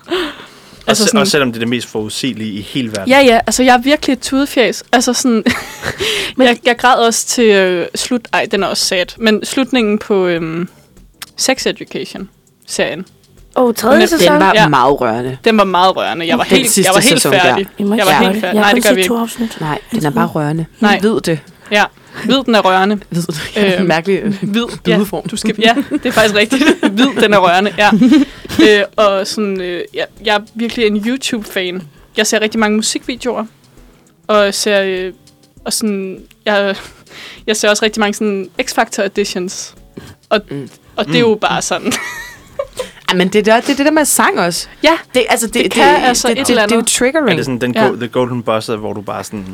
Altså, 0.87 1.03
også, 1.03 1.17
også 1.17 1.31
selvom 1.31 1.49
det 1.51 1.55
er 1.57 1.59
det 1.59 1.67
mest 1.69 1.87
forudsigelige 1.87 2.51
i 2.51 2.61
hele 2.61 2.87
verden. 2.89 3.07
Ja, 3.09 3.19
ja, 3.19 3.39
altså 3.47 3.63
jeg 3.63 3.73
er 3.73 3.77
virkelig 3.77 4.13
et 4.13 4.19
tudefjæs. 4.19 4.83
Altså 4.91 5.13
sådan, 5.13 5.43
jeg, 6.37 6.57
jeg 6.65 6.77
græd 6.77 6.95
også 7.07 7.25
til 7.27 7.45
øh, 7.49 7.87
slut, 7.95 8.21
ej, 8.33 8.47
den 8.51 8.63
er 8.63 8.67
også 8.67 8.85
sad, 8.85 9.05
men 9.17 9.45
slutningen 9.45 9.97
på 9.99 10.27
øhm, 10.27 10.69
Sex 11.37 11.65
Education-serien. 11.67 13.05
Åh, 13.57 13.63
oh, 13.65 13.73
tredje 13.73 13.99
Den- 13.99 14.07
sæson? 14.07 14.33
Den 14.33 14.41
var 14.41 14.51
Ja. 14.55 14.61
ja. 14.61 14.67
meget 14.67 15.01
rørende. 15.01 15.37
Den 15.45 15.57
var 15.57 15.63
meget 15.63 15.95
rørende. 15.97 16.27
Jeg 16.27 16.37
var 16.37 16.43
Den 16.43 16.57
helt, 16.57 16.69
sidste 16.71 16.89
jeg 16.89 16.95
var 16.95 17.01
helt 17.01 17.13
sæson 17.21 17.31
der. 17.33 17.39
færdig. 17.41 17.67
Må 17.79 17.85
Jeg 17.85 17.93
ikke 17.95 18.05
var 18.05 18.19
gøre 18.21 18.29
helt 18.31 18.41
færdig. 18.41 18.55
Jeg 18.55 18.61
Nej, 18.63 18.71
det 18.73 18.83
gør 18.83 18.93
vi 18.93 19.01
ikke. 19.01 19.13
afsnit. 19.15 19.57
Nej, 19.61 19.79
den 19.91 20.05
er 20.05 20.09
bare 20.09 20.27
rørende. 20.27 20.65
Nej. 20.79 20.99
Ved 21.01 21.21
det. 21.21 21.39
Ja, 21.71 21.83
hvid 22.25 22.43
den 22.45 22.55
er 22.55 22.59
rørende. 22.59 22.99
Ved 23.09 23.23
det. 23.23 23.75
Øhm, 23.79 23.87
Mærkelig 23.93 24.19
øh, 24.23 24.43
Hvid, 24.51 24.63
ja, 24.87 24.99
du 25.31 25.37
skal, 25.37 25.55
ja, 25.59 25.75
det 25.91 26.05
er 26.05 26.11
faktisk 26.11 26.35
rigtigt. 26.35 26.63
Hvid, 26.91 27.21
den 27.21 27.33
er 27.33 27.37
rørende, 27.37 27.71
ja. 27.77 27.89
øh, 28.69 28.83
og 28.95 29.27
sådan, 29.27 29.61
øh, 29.61 29.83
jeg, 29.93 30.07
jeg 30.25 30.35
er 30.35 30.39
virkelig 30.55 30.87
en 30.87 30.97
YouTube-fan. 30.97 31.81
Jeg 32.17 32.27
ser 32.27 32.41
rigtig 32.41 32.59
mange 32.59 32.75
musikvideoer, 32.75 33.45
og 34.27 34.53
ser, 34.53 34.81
øh, 34.81 35.13
og 35.65 35.73
sådan, 35.73 36.21
jeg, 36.45 36.75
jeg 37.47 37.57
ser 37.57 37.69
også 37.69 37.85
rigtig 37.85 37.99
mange 37.99 38.13
sådan 38.13 38.49
X-Factor 38.61 39.01
editions. 39.03 39.75
Og, 40.29 40.41
Mm. 40.49 40.69
og 40.95 41.05
det 41.05 41.15
er 41.15 41.19
jo 41.19 41.37
bare 41.41 41.61
sådan. 41.61 41.93
Ej, 43.09 43.15
men 43.15 43.27
det 43.27 43.47
er, 43.47 43.59
det 43.59 43.77
det 43.77 43.85
der 43.85 43.91
med 43.91 44.05
sang 44.05 44.39
også. 44.39 44.67
ja, 44.83 44.97
Det, 45.13 45.25
altså, 45.29 45.47
det, 45.47 45.53
Det 45.63 45.71
kan 45.71 45.83
altså 45.95 46.27
det, 46.27 46.39
et 46.39 46.47
det, 46.47 46.49
eller 46.49 46.61
det, 46.63 46.69
det 46.69 46.73
er 46.73 46.75
jo 46.75 46.79
andet. 46.79 46.91
triggering. 46.91 47.29
Er 47.31 47.35
det 47.35 47.45
sådan 47.45 47.61
den 47.61 47.75
Ja. 47.75 47.87
go- 47.87 47.95
the 47.95 48.07
golden 48.07 48.43
buzzer, 48.43 48.75
hvor 48.75 48.93
du 48.93 49.01
bare 49.01 49.23
sådan... 49.23 49.45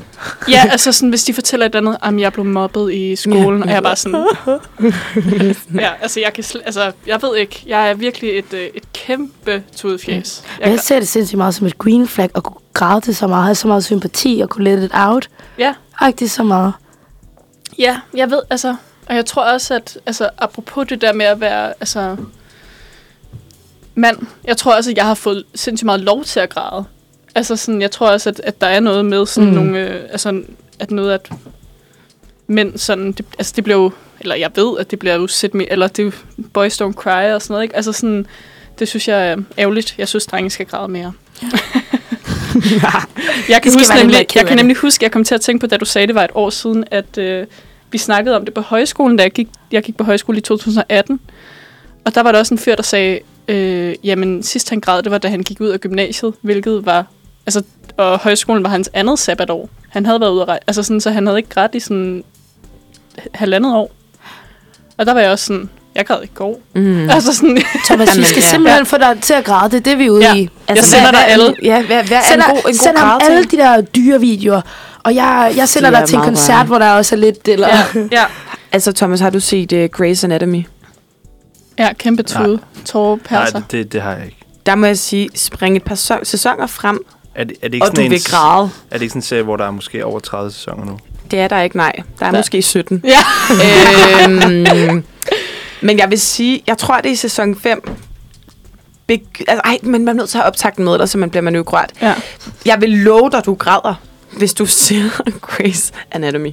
ja, 0.50 0.64
altså 0.72 0.92
sådan, 0.92 1.10
hvis 1.10 1.24
de 1.24 1.34
fortæller 1.34 1.66
et 1.66 1.76
eller 1.76 1.92
andet, 2.02 2.16
at 2.18 2.22
jeg 2.22 2.34
blev 2.34 2.46
mobbet 2.46 2.94
i 2.94 3.16
skolen, 3.16 3.58
Ja. 3.60 3.64
og 3.64 3.70
jeg 3.70 3.78
er 3.78 3.82
bare 3.82 3.96
sådan... 3.96 4.26
ja, 5.76 5.90
altså 6.02 6.20
jeg 6.20 6.34
kan 6.34 6.44
sl- 6.44 6.62
altså, 6.66 6.92
jeg 7.08 7.22
ved 7.22 7.36
ikke, 7.38 7.64
jeg 7.68 7.90
er 7.90 7.94
virkelig 7.94 8.38
et, 8.40 8.54
øh, 8.54 8.60
et 8.76 8.94
kæmpe 8.94 9.64
tudefjæs. 9.76 10.44
Jeg 10.60 10.80
ser 10.80 11.00
det 11.00 11.08
sindssygt 11.08 11.38
meget 11.38 11.56
som 11.56 11.68
et 11.68 11.78
green 11.78 12.08
flag, 12.08 12.30
og 12.34 12.44
kunne 12.44 12.56
græde 12.74 13.02
til 13.02 13.16
så 13.16 13.28
meget, 13.28 13.44
have 13.46 13.56
så 13.56 13.68
meget 13.68 13.84
sympati, 13.86 14.40
og 14.44 14.50
kunne 14.50 14.64
let 14.64 14.84
it 14.84 14.92
out. 14.94 15.30
Ja. 15.60 15.74
Agtigt 16.00 16.32
så 16.32 16.44
meget. 16.44 16.74
Ja, 17.80 17.98
jeg 18.16 18.30
ved, 18.32 18.42
altså, 18.50 18.76
og 19.10 19.16
jeg 19.16 19.26
tror 19.26 19.44
også, 19.44 19.74
at, 19.74 19.98
altså, 20.06 20.30
apropos 20.38 20.88
det 20.88 21.02
der 21.02 21.14
med 21.14 21.26
at 21.26 21.40
være, 21.42 21.74
altså, 21.80 22.18
mand, 23.96 24.18
jeg 24.44 24.58
tror 24.58 24.76
også, 24.76 24.92
at 24.92 24.98
jeg 24.98 25.06
har 25.06 25.14
fået 25.14 25.44
sindssygt 25.56 25.86
meget 25.86 26.00
lov 26.00 26.24
til 26.24 26.40
at 26.40 26.50
græde. 26.50 26.86
Altså 27.36 27.56
sådan, 27.56 27.82
jeg 27.82 27.92
tror 27.92 28.08
også, 28.10 28.30
at, 28.30 28.42
at 28.44 28.62
der 28.62 28.68
er 28.68 28.80
noget 28.80 29.06
med 29.06 29.26
sådan 29.26 29.50
Mm. 29.50 29.56
nogle, 29.56 29.80
øh, 29.80 30.02
altså, 30.12 30.42
at 30.80 30.92
noget, 30.92 31.14
at 31.14 31.30
mænd 32.48 32.78
sådan, 32.78 33.12
det, 33.12 33.26
altså 33.40 33.54
det 33.56 33.64
bliver 33.64 33.78
jo, 33.78 33.92
eller 34.20 34.36
jeg 34.36 34.52
ved, 34.56 34.80
at 34.80 34.92
det 34.92 35.00
bliver 35.00 35.16
jo 35.16 35.28
set 35.28 35.54
med, 35.54 35.66
eller 35.72 35.88
det 35.88 36.14
boys 36.54 36.82
don't 36.82 36.94
cry 36.94 37.34
og 37.34 37.42
sådan 37.42 37.54
noget, 37.54 37.64
ikke? 37.64 37.76
Altså 37.76 37.92
sådan, 37.92 38.26
det 38.80 38.88
synes 38.88 39.08
jeg 39.08 39.28
er 39.32 39.38
ærgerligt. 39.58 39.96
Jeg 39.98 40.08
synes, 40.08 40.26
drenge 40.26 40.50
skal 40.50 40.66
græde 40.66 40.88
mere. 40.88 41.14
jeg, 43.50 43.62
kan 43.62 43.74
huske 43.74 43.96
nemlig, 43.96 44.28
jeg 44.36 44.46
kan 44.48 44.58
nemlig 44.58 44.78
huske, 44.78 45.04
jeg 45.04 45.12
kom 45.12 45.24
til 45.24 45.36
at 45.36 45.42
tænke 45.42 45.62
på, 45.62 45.68
da 45.68 45.78
du 45.78 45.86
sagde, 45.86 46.08
det 46.08 46.16
var 46.16 46.24
et 46.24 46.30
år 46.34 46.50
siden, 46.50 46.84
at 46.92 47.18
øh, 47.18 47.48
vi 47.92 47.98
snakkede 47.98 48.36
om 48.36 48.46
det 48.46 48.54
på 48.54 48.62
højskolen, 48.62 49.18
da 49.18 49.24
jeg 49.24 49.32
gik, 49.32 49.48
jeg 49.72 49.84
gik 49.84 49.98
på 49.98 50.04
højskole 50.04 50.38
i 50.38 50.42
2018. 50.42 51.20
Og 52.06 52.16
der 52.16 52.24
var 52.24 52.32
der 52.32 52.40
også 52.40 52.54
en 52.54 52.58
fyr, 52.58 52.76
der 52.76 52.84
sagde, 52.84 53.20
øh, 53.48 53.96
jamen 54.04 54.44
sidst 54.44 54.70
han 54.70 54.80
græd, 54.80 55.04
det 55.04 55.12
var 55.12 55.18
da 55.18 55.28
han 55.28 55.40
gik 55.44 55.62
ud 55.62 55.68
af 55.70 55.80
gymnasiet, 55.80 56.34
hvilket 56.42 56.86
var, 56.86 57.06
altså, 57.46 57.64
og 57.98 58.20
højskolen 58.20 58.64
var 58.64 58.70
hans 58.70 58.90
andet 58.94 59.20
sabbatår. 59.20 59.70
Han 59.90 60.06
havde 60.06 60.22
været 60.22 60.32
ude 60.32 60.42
at 60.42 60.48
rejse, 60.48 60.64
altså 60.68 60.84
sådan, 60.84 61.02
så 61.02 61.12
han 61.12 61.26
havde 61.28 61.40
ikke 61.40 61.50
grædt 61.50 61.76
i 61.76 61.80
sådan 61.80 62.24
halvandet 63.34 63.76
år. 63.76 63.92
Og 64.98 65.06
der 65.06 65.14
var 65.14 65.20
jeg 65.22 65.32
også 65.32 65.46
sådan, 65.46 65.70
jeg 65.96 66.06
græd 66.06 66.24
i 66.24 66.28
går. 66.34 66.60
Mm. 66.76 67.10
Altså 67.10 67.34
sådan, 67.36 67.58
Thomas, 67.86 68.08
vi 68.08 68.12
Jamen, 68.14 68.26
skal 68.26 68.42
ja. 68.42 68.50
simpelthen 68.50 68.86
få 68.86 68.98
dig 68.98 69.18
til 69.22 69.34
at 69.34 69.44
græde. 69.44 69.72
Det 69.72 69.78
er 69.78 69.82
det, 69.92 69.98
vi 70.00 70.06
er 70.06 70.10
ude 70.10 70.22
Ja. 70.24 70.36
i. 70.36 70.50
Jeg 70.70 70.78
sender 70.78 71.12
dig 71.12 71.28
alle. 71.28 71.56
Ja, 71.64 71.86
hvad, 71.86 72.04
hvad 72.04 72.18
er 72.18 72.22
Send, 72.22 72.42
en 72.42 72.48
god, 72.50 72.56
en 72.58 72.62
god 72.64 72.74
send 72.74 72.98
ham 72.98 73.08
gravting? 73.10 73.32
alle 73.32 73.46
de 73.46 73.58
der 73.58 73.82
dyrevideoer. 73.82 74.62
Og 75.04 75.16
jeg, 75.16 75.54
jeg 75.56 75.70
sender 75.70 75.90
De 75.90 75.96
er 75.96 76.00
dig 76.00 76.10
til 76.10 76.16
en 76.18 76.24
koncert, 76.24 76.50
rørende. 76.56 76.68
hvor 76.68 76.80
der 76.80 76.92
også 76.92 77.16
er 77.16 77.20
lidt... 77.20 77.48
Eller, 77.48 77.68
ja, 77.68 77.84
ja, 78.12 78.24
Altså, 78.72 78.92
Thomas, 78.94 79.20
har 79.20 79.30
du 79.30 79.40
set 79.40 79.72
uh, 79.74 79.80
Grey's 80.00 80.24
Anatomy? 80.24 80.64
Ja, 81.80 81.94
kæmpe 81.94 82.24
tude. 82.24 82.60
Tårer, 82.86 83.16
Nej, 83.32 83.42
perser. 83.44 83.62
det, 83.72 83.94
det 83.94 84.02
har 84.02 84.12
jeg 84.16 84.26
ikke. 84.26 84.38
Der 84.66 84.76
må 84.76 84.86
jeg 84.86 84.98
sige, 84.98 85.30
spring 85.36 85.76
et 85.78 85.84
par 85.84 85.96
sæ- 85.96 86.24
sæsoner 86.24 86.68
frem, 86.68 87.06
Er 87.36 87.44
det, 87.44 87.58
er 87.62 87.68
det 87.68 87.74
ikke 87.74 87.84
og 87.86 87.88
sådan 87.88 88.04
du 88.06 88.10
vil 88.10 88.18
en, 88.18 88.24
græde. 88.26 88.70
Er 88.92 88.96
det 88.98 89.02
ikke 89.02 89.10
sådan 89.12 89.18
en 89.20 89.24
serie, 89.24 89.44
hvor 89.44 89.58
der 89.58 89.66
er 89.66 89.72
måske 89.72 90.06
over 90.06 90.20
30 90.20 90.52
sæsoner 90.52 90.86
nu? 90.86 91.00
Det 91.32 91.40
er 91.40 91.48
der 91.48 91.62
ikke, 91.62 91.78
nej. 91.78 91.92
Der 92.20 92.26
er 92.26 92.32
Der- 92.32 92.40
måske 92.40 92.62
17. 92.62 93.04
Ja. 93.06 93.18
øhm, 94.30 95.04
men 95.88 96.00
jeg 96.00 96.10
vil 96.10 96.20
sige, 96.20 96.64
jeg 96.68 96.78
tror, 96.78 96.98
det 96.98 97.06
er 97.06 97.14
i 97.14 97.16
sæson 97.16 97.56
5. 97.56 97.92
Beg- 99.12 99.44
altså, 99.48 99.62
ej, 99.66 99.78
men 99.84 100.06
man 100.06 100.16
er 100.16 100.18
nødt 100.20 100.30
til 100.30 100.38
at 100.38 100.42
have 100.42 100.48
optakten 100.48 100.84
med, 100.86 100.94
ellers 100.94 101.10
så 101.10 101.18
man 101.18 101.30
bliver 101.30 101.42
man 101.44 101.56
jo 101.56 101.66
ja. 102.02 102.16
Jeg 102.66 102.82
vil 102.82 102.90
love 102.90 103.30
dig, 103.30 103.46
du 103.46 103.54
græder, 103.54 103.94
hvis 104.38 104.54
du 104.54 104.66
ser 104.86 105.04
Grey's 105.48 105.92
Anatomy. 106.12 106.52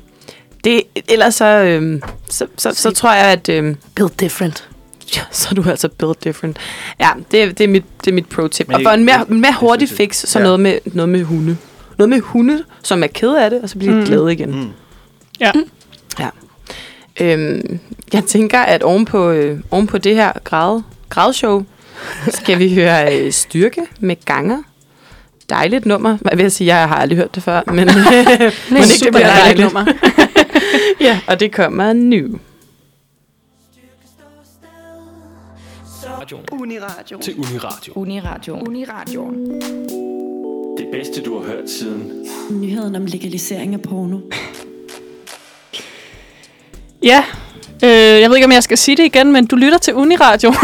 Det, 0.65 0.83
ellers 1.09 1.35
så, 1.35 1.45
øhm, 1.45 2.03
så, 2.31 2.47
så, 2.57 2.73
så 2.75 2.91
tror 2.91 3.13
jeg, 3.13 3.25
at 3.27 3.49
øhm, 3.49 3.77
Build 3.95 4.11
different. 4.21 4.69
Ja, 5.17 5.21
så 5.31 5.49
er 5.51 5.55
du 5.55 5.71
altså 5.71 5.89
built 5.89 6.25
different. 6.25 6.59
Ja, 7.01 7.09
det, 7.31 7.43
er- 7.43 7.53
det, 7.53 7.61
er, 7.65 7.69
mit, 7.69 7.85
det 8.05 8.11
er 8.11 8.15
mit 8.15 8.27
pro-tip. 8.29 8.69
Men 8.69 8.75
Og 8.77 8.83
for 8.85 8.91
en 8.91 9.05
mere, 9.05 9.25
mere 9.29 9.55
hurtig 9.61 9.91
jeg 9.91 9.97
fix, 9.97 10.17
så 10.27 10.39
ja. 10.39 10.43
noget, 10.45 10.61
med, 10.61 10.79
noget 10.85 11.09
med 11.09 11.23
hunde. 11.23 11.57
Noget 11.99 12.09
med 12.09 12.21
hunde, 12.21 12.65
som 12.83 13.03
er 13.03 13.07
ked 13.07 13.35
af 13.35 13.51
det, 13.51 13.61
og 13.63 13.69
så 13.69 13.79
bliver 13.79 13.93
de 13.95 14.01
Mm. 14.01 14.07
glade 14.07 14.33
igen. 14.33 14.51
Mm. 14.61 14.69
Ja. 15.41 15.51
Ja. 16.21 16.29
Øhm, 17.21 17.79
jeg 18.13 18.25
tænker, 18.25 18.59
at 18.61 18.83
oven 18.83 19.05
på, 19.05 19.31
øh, 19.31 19.61
oven 19.71 19.87
på 19.87 19.99
det 19.99 20.15
her 20.15 20.33
grad, 20.45 20.83
gradshow, 21.09 21.65
skal 22.31 22.59
vi 22.59 22.75
høre 22.75 23.19
øh, 23.19 23.33
Styrke 23.33 23.81
med 24.01 24.17
Ganger. 24.25 24.63
Dejligt 25.51 25.87
nummer. 25.87 26.19
Jeg 26.31 26.39
vil 26.39 26.51
sige, 26.51 26.77
jeg 26.77 26.89
har 26.89 26.97
aldrig 26.97 27.17
hørt 27.19 27.35
det 27.35 27.43
før, 27.43 27.61
men, 27.67 27.75
men 27.77 27.87
ikke, 27.87 28.83
det 28.83 28.89
super 28.91 29.11
bliver 29.13 29.35
dejligt. 29.43 29.61
nummer. 29.65 29.93
Ja, 31.01 31.21
og 31.27 31.41
det 31.41 31.53
kommer 31.53 31.93
nu. 31.93 32.39
Uniradio. 36.53 37.19
Til 37.21 37.35
Uniradio. 37.39 37.93
Uniradio. 37.95 38.59
Uniradio. 38.67 39.25
Det 40.79 40.87
bedste, 40.93 41.23
du 41.23 41.39
har 41.39 41.47
hørt 41.47 41.71
siden 41.71 42.27
Nyheden 42.51 42.97
om 42.97 43.07
legalisering 43.07 43.75
af 43.75 43.83
porno. 43.83 44.19
Ja, 47.03 47.25
øh, 47.85 47.91
jeg 48.21 48.31
ved 48.31 48.37
ikke, 48.37 48.47
om 48.47 48.53
jeg 48.53 48.63
skal 48.63 48.79
sige 48.79 48.97
det 48.97 49.05
igen, 49.05 49.33
men 49.33 49.47
du 49.47 49.57
lytter 49.57 49.79
til 49.79 49.95
Uniradio. 49.95 50.49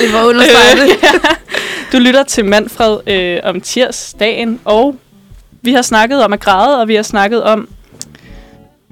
Ej, 0.00 0.10
hvor 0.10 0.28
understreger 0.28 0.86
det. 0.86 0.96
Du 1.92 1.98
lytter 1.98 2.22
til 2.22 2.44
Manfred 2.44 2.98
øh, 3.06 3.40
om 3.44 3.60
tirsdagen, 3.60 4.60
og 4.64 4.96
vi 5.62 5.72
har 5.72 5.82
snakket 5.82 6.24
om 6.24 6.32
at 6.32 6.40
græde, 6.40 6.80
og 6.80 6.88
vi 6.88 6.94
har 6.94 7.02
snakket 7.02 7.42
om, 7.42 7.68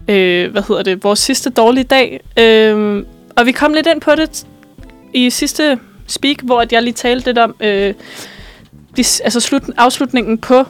øh, 0.08 0.52
hvad 0.52 0.62
hedder 0.68 0.82
det, 0.82 1.04
vores 1.04 1.18
sidste 1.18 1.50
dårlige 1.50 1.84
dag. 1.84 2.20
Øh, 2.38 3.04
og 3.36 3.46
vi 3.46 3.52
kom 3.52 3.74
lidt 3.74 3.86
ind 3.86 4.00
på 4.00 4.14
det 4.14 4.46
i 5.14 5.30
sidste 5.30 5.78
speak, 6.06 6.36
hvor 6.42 6.60
at 6.60 6.72
jeg 6.72 6.82
lige 6.82 6.94
talte 6.94 7.26
lidt 7.26 7.38
om 7.38 7.54
øh, 7.60 7.94
de, 8.96 9.04
altså 9.24 9.40
slut, 9.40 9.62
afslutningen 9.76 10.38
på 10.38 10.64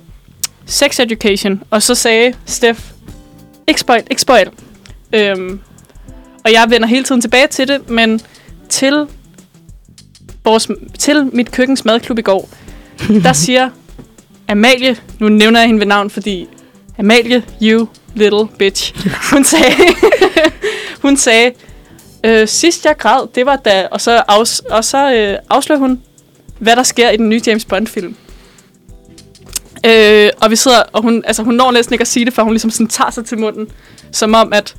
sex 0.67 1.01
education, 1.01 1.63
og 1.71 1.83
så 1.83 1.95
sagde 1.95 2.35
Steff, 2.47 2.81
ikke 3.67 3.81
spoil, 3.81 4.03
ikke 4.11 4.23
spoil. 4.23 4.49
Øhm, 5.13 5.61
og 6.45 6.53
jeg 6.53 6.67
vender 6.69 6.89
hele 6.89 7.05
tiden 7.05 7.21
tilbage 7.21 7.47
til 7.47 7.69
det, 7.69 7.91
men 7.91 8.21
til 8.69 9.07
vores, 10.45 10.69
til 10.99 11.31
mit 11.33 11.53
køkkens 11.53 11.85
madklub 11.85 12.19
i 12.19 12.23
går, 12.23 12.49
der 13.23 13.33
siger 13.45 13.71
Amalie, 14.49 14.97
nu 15.19 15.29
nævner 15.29 15.61
jeg 15.61 15.67
hende 15.67 15.81
ved 15.81 15.87
navn, 15.87 16.11
fordi 16.11 16.49
Amalie, 16.99 17.43
you 17.63 17.89
little 18.15 18.49
bitch, 18.59 19.09
hun 19.33 19.45
sagde, 19.45 19.75
hun 21.03 21.17
sagde, 21.17 21.53
øh, 22.25 22.49
sidst 22.49 22.85
jeg 22.85 22.97
græd, 22.99 23.29
det 23.35 23.47
var 23.47 23.57
da, 23.57 23.89
og 23.91 24.01
så, 24.01 24.23
afs, 24.29 24.59
og 24.59 24.85
så 24.85 25.13
øh, 25.15 25.39
afslører 25.51 25.79
hun, 25.79 26.03
hvad 26.59 26.77
der 26.77 26.83
sker 26.83 27.11
i 27.11 27.17
den 27.17 27.29
nye 27.29 27.41
James 27.47 27.65
Bond-film. 27.65 28.17
Øh, 29.87 30.31
Og 30.41 30.51
vi 30.51 30.57
sidder, 30.57 30.83
og 30.93 31.03
hun, 31.03 31.23
altså, 31.27 31.43
hun 31.43 31.55
når 31.55 31.71
næsten 31.71 31.95
ikke 31.95 32.03
at 32.03 32.09
sige 32.09 32.25
det, 32.25 32.35
før 32.35 32.43
hun 32.43 32.53
ligesom 32.53 32.71
sådan 32.71 32.87
tager 32.87 33.11
sig 33.11 33.25
til 33.25 33.39
munden. 33.39 33.69
Som 34.13 34.35
om, 34.35 34.53
at 34.53 34.75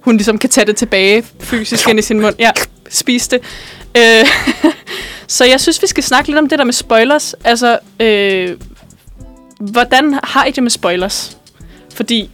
hun 0.00 0.16
ligesom 0.16 0.38
kan 0.38 0.50
tage 0.50 0.64
det 0.64 0.76
tilbage 0.76 1.24
fysisk 1.40 1.88
ind 1.88 1.98
i 1.98 2.02
sin 2.02 2.20
mund. 2.20 2.34
Ja, 2.38 2.50
spise 2.90 3.30
det. 3.30 3.40
Øh, 3.96 4.26
så 5.36 5.44
jeg 5.44 5.60
synes, 5.60 5.82
vi 5.82 5.86
skal 5.86 6.02
snakke 6.02 6.28
lidt 6.28 6.38
om 6.38 6.48
det 6.48 6.58
der 6.58 6.64
med 6.64 6.72
spoilers. 6.72 7.34
Altså, 7.44 7.78
øh, 8.00 8.56
hvordan 9.60 10.18
har 10.22 10.44
I 10.44 10.50
det 10.50 10.62
med 10.62 10.70
spoilers? 10.70 11.36
Fordi, 11.94 12.30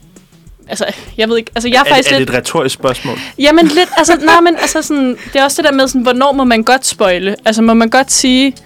altså, 0.70 0.84
jeg 1.16 1.28
ved 1.28 1.36
ikke, 1.38 1.50
altså 1.54 1.68
jeg 1.68 1.76
er, 1.76 1.80
Er, 1.80 1.88
faktisk 1.88 2.12
er 2.12 2.18
lidt... 2.18 2.28
det 2.28 2.34
et 2.34 2.38
retorisk 2.38 2.74
spørgsmål? 2.74 3.18
Jamen 3.38 3.66
lidt, 3.66 3.88
altså, 3.96 4.16
nej, 4.16 4.40
men 4.40 4.56
altså 4.56 4.82
sådan, 4.82 5.16
det 5.32 5.36
er 5.36 5.44
også 5.44 5.62
det 5.62 5.70
der 5.70 5.76
med, 5.76 5.88
sådan, 5.88 6.02
hvornår 6.02 6.32
må 6.32 6.44
man 6.44 6.62
godt 6.62 6.86
spoile? 6.86 7.36
Altså, 7.44 7.62
må 7.62 7.74
man 7.74 7.90
godt 7.90 8.12
sige, 8.12 8.56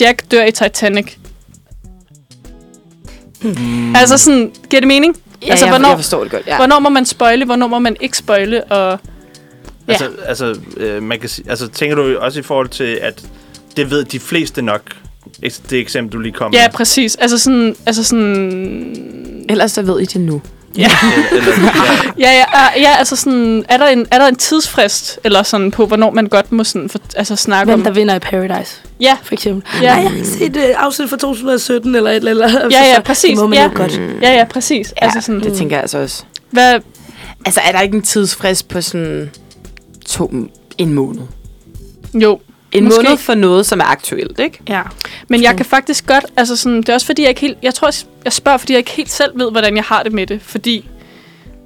Jack 0.00 0.30
dør 0.30 0.44
i 0.44 0.50
Titanic? 0.50 1.06
Hmm. 3.42 3.96
Altså 3.96 4.18
sådan, 4.18 4.52
giver 4.70 4.80
det 4.80 4.88
mening? 4.88 5.16
Ja, 5.42 5.50
altså, 5.50 5.64
jeg, 5.64 5.72
hvornår, 5.72 5.88
jeg 5.88 5.98
forstår 5.98 6.22
det 6.22 6.30
godt. 6.30 6.46
Ja. 6.46 6.56
hvornår 6.56 6.78
må 6.78 6.88
man 6.88 7.06
spoile, 7.06 7.44
hvornår 7.44 7.66
må 7.66 7.78
man 7.78 7.96
ikke 8.00 8.18
spoile, 8.18 8.64
og... 8.64 8.98
Ja. 9.88 9.92
Altså, 9.92 10.10
altså, 10.26 10.58
øh, 10.76 11.02
man 11.02 11.20
kan 11.20 11.28
sige, 11.28 11.50
altså, 11.50 11.68
tænker 11.68 11.96
du 11.96 12.18
også 12.18 12.38
i 12.38 12.42
forhold 12.42 12.68
til, 12.68 12.98
at 13.02 13.22
det 13.76 13.90
ved 13.90 14.04
de 14.04 14.20
fleste 14.20 14.62
nok, 14.62 14.82
det 15.70 15.78
eksempel, 15.78 16.12
du 16.12 16.18
lige 16.18 16.32
kom 16.32 16.52
Ja, 16.52 16.66
med? 16.66 16.72
præcis. 16.72 17.16
Altså 17.16 17.38
sådan, 17.38 17.76
altså 17.86 18.04
sådan... 18.04 19.46
Ellers 19.48 19.72
så 19.72 19.82
ved 19.82 20.00
I 20.00 20.04
det 20.04 20.20
nu. 20.20 20.42
Ja. 20.76 20.90
Eller, 21.32 21.52
ja, 22.18 22.30
Ja, 22.30 22.32
ja, 22.32 22.44
ja, 22.54 22.80
ja 22.80 22.96
altså 22.98 23.16
sådan, 23.16 23.64
er 23.68 23.76
der, 23.76 23.86
en, 23.86 24.06
er 24.10 24.18
der 24.18 24.26
en 24.26 24.36
tidsfrist, 24.36 25.18
eller 25.24 25.42
sådan 25.42 25.70
på, 25.70 25.86
hvornår 25.86 26.10
man 26.10 26.26
godt 26.26 26.52
må 26.52 26.64
sådan, 26.64 26.88
for, 26.88 26.98
altså 27.16 27.36
snakke 27.36 27.70
Hvem 27.70 27.80
om... 27.80 27.84
der 27.84 27.90
vinder 27.90 28.14
i 28.14 28.18
Paradise, 28.18 28.74
Ja, 29.00 29.16
for 29.22 29.34
eksempel. 29.34 29.82
Ja. 29.82 29.86
Ja. 29.86 29.94
Nej, 29.94 30.12
jeg 30.12 30.18
har 30.18 30.24
set 30.38 30.56
uh, 30.56 30.62
afsnit 30.84 31.10
fra 31.10 31.16
2017 31.16 31.94
eller 31.94 32.10
et 32.10 32.16
eller 32.16 32.46
andet. 32.46 32.72
Ja, 32.72 32.84
ja, 32.94 33.00
præcis, 33.00 33.28
Det 33.30 33.38
må 33.38 33.46
man 33.46 33.58
ja. 33.58 33.64
jo 33.64 33.70
godt. 33.74 34.00
ja, 34.22 34.32
ja, 34.32 34.44
præcis. 34.44 34.94
Ja, 35.02 35.04
altså 35.06 35.20
sådan, 35.20 35.40
det 35.40 35.52
tænker 35.52 35.76
jeg 35.76 35.82
altså 35.82 35.98
også. 35.98 36.22
hvad, 36.50 36.80
Altså, 37.44 37.60
er 37.60 37.72
der 37.72 37.80
ikke 37.80 37.96
en 37.96 38.02
tidsfrist 38.02 38.68
på 38.68 38.80
sådan 38.80 39.30
to, 40.06 40.32
en 40.78 40.94
måned? 40.94 41.22
jo, 42.14 42.40
En 42.72 42.84
Måske. 42.84 43.02
måned 43.02 43.16
for 43.18 43.34
noget, 43.34 43.66
som 43.66 43.80
er 43.80 43.84
aktuelt, 43.84 44.40
ikke? 44.40 44.58
Ja. 44.68 44.82
Men 45.28 45.42
jeg 45.42 45.56
kan 45.56 45.66
faktisk 45.66 46.06
godt, 46.06 46.24
altså 46.36 46.56
sådan, 46.56 46.76
det 46.76 46.88
er 46.88 46.94
også 46.94 47.06
fordi, 47.06 47.22
jeg 47.22 47.28
ikke 47.28 47.40
helt, 47.40 47.58
jeg 47.62 47.74
tror, 47.74 47.90
jeg 48.24 48.32
spørger, 48.32 48.58
fordi 48.58 48.72
jeg 48.72 48.78
ikke 48.78 48.90
helt 48.90 49.10
selv 49.10 49.38
ved, 49.38 49.50
hvordan 49.50 49.76
jeg 49.76 49.84
har 49.84 50.02
det 50.02 50.12
med 50.12 50.26
det. 50.26 50.42
Fordi 50.42 50.84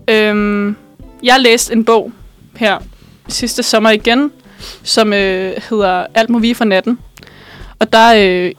øhm, 0.09 0.77
jeg 1.23 1.41
læste 1.41 1.73
en 1.73 1.85
bog 1.85 2.13
her 2.57 2.79
sidste 3.29 3.63
sommer 3.63 3.91
igen, 3.91 4.31
som 4.83 5.13
øh, 5.13 5.53
hedder 5.71 6.07
Alt 6.15 6.31
må 6.31 6.39
vige 6.39 6.55
for 6.55 6.65
natten. 6.65 6.99
Og 7.79 7.93
der, 7.93 8.15
øh, 8.17 8.53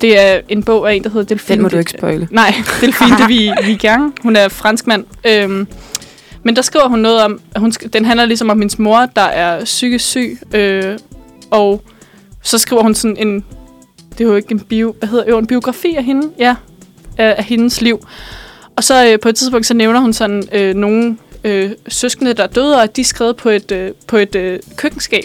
det 0.00 0.20
er 0.20 0.40
en 0.48 0.62
bog 0.62 0.90
af 0.90 0.94
en, 0.94 1.04
der 1.04 1.10
hedder 1.10 1.26
Delphine. 1.26 1.54
Den 1.56 1.62
må 1.62 1.68
du 1.68 1.78
ikke 1.78 1.90
spoile. 1.90 2.28
Nej, 2.30 2.54
Delphine 2.80 3.16
de 3.18 3.26
Vi- 3.28 3.52
Vigan. 3.66 4.12
Hun 4.22 4.36
er 4.36 4.48
franskmand. 4.48 5.04
Øhm, 5.24 5.66
men 6.42 6.56
der 6.56 6.62
skriver 6.62 6.88
hun 6.88 6.98
noget 6.98 7.22
om, 7.22 7.40
hun, 7.56 7.70
den 7.70 8.04
handler 8.04 8.24
ligesom 8.26 8.50
om 8.50 8.58
hendes 8.58 8.78
mor, 8.78 9.06
der 9.16 9.22
er 9.22 9.64
psykisk 9.64 10.04
syg. 10.04 10.38
Øh, 10.54 10.98
og 11.54 11.82
så 12.42 12.58
skriver 12.58 12.82
hun 12.82 12.94
sådan 12.94 13.16
en, 13.16 13.44
det 14.18 14.24
er 14.24 14.28
jo 14.28 14.36
ikke 14.36 14.52
en 14.52 14.60
bio, 14.60 14.94
hvad 14.98 15.08
hedder 15.08 15.24
jo, 15.28 15.38
en 15.38 15.46
biografi 15.46 15.94
af 15.94 16.04
hende, 16.04 16.30
ja, 16.38 16.56
af, 17.18 17.34
af 17.38 17.44
hendes 17.44 17.80
liv. 17.80 18.06
Og 18.76 18.84
så 18.84 19.06
øh, 19.06 19.20
på 19.20 19.28
et 19.28 19.36
tidspunkt, 19.36 19.66
så 19.66 19.74
nævner 19.74 20.00
hun 20.00 20.12
sådan 20.12 20.42
øh, 20.52 20.74
nogle 20.74 21.16
øh, 21.44 21.70
søskende, 21.88 22.34
der 22.34 22.42
er 22.42 22.46
døde, 22.46 22.76
og 22.76 22.82
at 22.82 22.96
de 22.96 23.00
er 23.00 23.04
skrevet 23.04 23.36
på 23.36 23.48
et, 23.48 23.72
øh, 23.72 23.92
på 24.06 24.16
et 24.16 24.34
øh, 24.34 24.60
køkkenskab. 24.76 25.24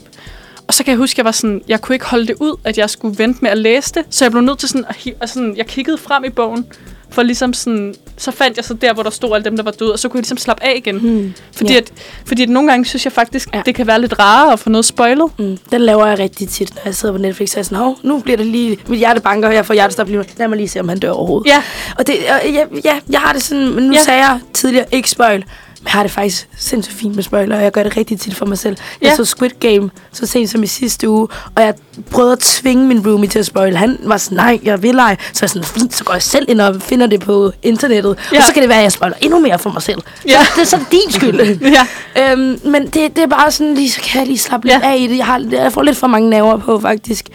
Og 0.68 0.74
så 0.74 0.84
kan 0.84 0.92
jeg 0.92 0.98
huske, 0.98 1.14
at 1.14 1.18
jeg 1.18 1.26
var 1.26 1.32
sådan, 1.32 1.62
jeg 1.68 1.82
kunne 1.82 1.96
ikke 1.96 2.06
holde 2.06 2.28
det 2.28 2.36
ud, 2.40 2.56
at 2.64 2.78
jeg 2.78 2.90
skulle 2.90 3.18
vente 3.18 3.40
med 3.42 3.52
at 3.52 3.58
læse 3.58 3.94
det. 3.94 4.04
Så 4.10 4.26
jeg 4.26 4.32
blev 4.32 4.42
nødt 4.44 4.60
til 4.60 4.70
sådan, 4.70 4.86
at 4.90 4.96
hi- 4.96 5.18
altså 5.22 5.34
sådan 5.34 5.58
jeg 5.58 5.68
kiggede 5.68 5.98
frem 5.98 6.24
i 6.24 6.30
bogen, 6.30 6.66
for 7.12 7.24
ligesom 7.24 7.54
sådan, 7.54 7.96
så 8.18 8.32
fandt 8.32 8.58
jeg 8.58 8.66
så 8.66 8.74
der, 8.74 8.94
hvor 8.94 9.04
der 9.04 9.10
stod 9.10 9.36
alle 9.36 9.46
dem, 9.46 9.56
der 9.56 9.64
var 9.64 9.72
døde, 9.72 9.94
og 9.94 10.00
så 10.00 10.10
kunne 10.10 10.18
jeg 10.18 10.22
ligesom 10.22 10.38
slappe 10.38 10.64
af 10.64 10.74
igen. 10.78 10.98
Hmm. 11.00 11.34
Fordi, 11.52 11.72
Ja. 11.74 11.78
at, 11.78 11.92
fordi 12.26 12.44
at 12.44 12.50
nogle 12.50 12.70
gange 12.70 12.86
synes 12.86 13.06
jeg 13.06 13.14
faktisk, 13.14 13.50
Ja. 13.56 13.62
det 13.66 13.76
kan 13.76 13.88
være 13.88 14.02
lidt 14.02 14.20
rarere 14.20 14.54
at 14.54 14.60
få 14.60 14.70
noget 14.70 14.86
spoilet. 14.86 15.26
Mm, 15.40 15.58
den 15.72 15.82
laver 15.82 16.06
jeg 16.06 16.20
rigtig 16.20 16.50
tit, 16.50 16.76
når 16.76 16.82
jeg 16.86 16.96
sidder 16.96 17.14
på 17.16 17.22
Netflix. 17.22 17.50
Og 17.52 17.56
jeg 17.56 17.60
er 17.60 17.64
sådan, 17.64 17.78
hov, 17.78 17.98
nu 18.04 18.20
bliver 18.20 18.38
det 18.38 18.46
lige... 18.46 18.78
Mit 18.88 19.00
hjerte 19.00 19.22
banker, 19.22 19.48
og 19.48 19.54
jeg 19.56 19.66
får 19.66 19.74
hjertestop 19.74 20.08
lige. 20.08 20.24
Lad 20.38 20.48
mig 20.48 20.58
lige 20.58 20.68
se, 20.68 20.80
om 20.80 20.90
han 20.90 21.00
dør 21.00 21.12
overhovedet. 21.12 21.48
Ja, 21.48 21.64
Og 21.98 22.08
det, 22.08 22.16
og 22.30 22.50
ja, 22.52 22.66
ja, 22.86 23.00
jeg 23.10 23.20
har 23.20 23.34
det 23.34 23.44
sådan... 23.44 23.70
Men 23.70 23.84
nu 23.84 23.94
ja. 23.94 24.04
sagde 24.04 24.20
jeg 24.20 24.40
tidligere, 24.54 24.86
ikke 24.92 25.10
spoil. 25.10 25.46
Jeg 25.84 25.92
har 25.92 26.04
det 26.04 26.12
faktisk 26.12 26.48
sindssygt 26.58 26.98
fint 26.98 27.16
med 27.16 27.24
spoiler, 27.24 27.58
og 27.58 27.64
jeg 27.64 27.72
gør 27.72 27.84
det 27.84 27.98
rigtig 27.98 28.20
tit 28.20 28.36
for 28.36 28.46
mig 28.46 28.58
selv. 28.58 28.78
Jeg 29.02 29.10
Ja. 29.10 29.16
så 29.16 29.26
Squid 29.26 29.50
Game 29.60 29.90
så 30.12 30.26
sent 30.26 30.50
som 30.50 30.64
i 30.64 30.68
sidste 30.68 31.10
uge, 31.10 31.28
og 31.56 31.64
jeg 31.64 31.74
prøvede 32.12 32.32
at 32.34 32.40
tvinge 32.40 32.86
min 32.88 33.08
roomie 33.08 33.30
til 33.30 33.40
at 33.40 33.46
spoil. 33.46 33.76
Han 33.78 33.98
var 34.04 34.18
sådan, 34.18 34.36
nej, 34.36 34.60
jeg 34.64 34.84
vil 34.84 34.96
ej. 34.98 35.16
Så 35.34 35.40
jeg 35.42 35.50
sådan, 35.50 35.64
fint, 35.64 35.96
så 35.96 36.04
går 36.04 36.14
jeg 36.14 36.22
selv 36.22 36.46
ind 36.50 36.62
og 36.62 36.82
finder 36.82 37.08
det 37.08 37.20
på 37.20 37.52
internettet. 37.64 38.18
Ja. 38.34 38.38
Og 38.38 38.44
så 38.44 38.54
kan 38.54 38.62
det 38.62 38.70
være, 38.70 38.78
at 38.78 38.84
jeg 38.84 38.92
spoiler 38.92 39.18
endnu 39.22 39.40
mere 39.40 39.60
for 39.60 39.70
mig 39.70 39.82
selv. 39.82 40.02
Ja. 40.28 40.44
Så 40.44 40.50
det 40.56 40.62
er 40.62 40.66
så 40.66 40.80
din 40.92 41.12
skyld. 41.12 41.60
ja. 42.16 42.32
Øhm, 42.32 42.60
men 42.66 42.84
det, 42.84 42.94
det 43.16 43.18
er 43.20 43.28
bare 43.28 43.52
sådan, 43.52 43.74
lige, 43.74 43.90
så 43.92 44.02
kan 44.02 44.20
jeg 44.20 44.28
lige 44.28 44.38
slappe 44.40 44.68
lidt 44.68 44.82
Ja. 44.84 44.92
af 44.92 44.98
i 44.98 45.08
det. 45.08 45.18
Jeg, 45.18 45.26
har, 45.26 45.46
jeg 45.52 45.74
får 45.74 45.82
lidt 45.82 45.98
for 45.98 46.08
mange 46.08 46.30
nerver 46.30 46.58
på, 46.58 46.80
faktisk. 46.80 47.26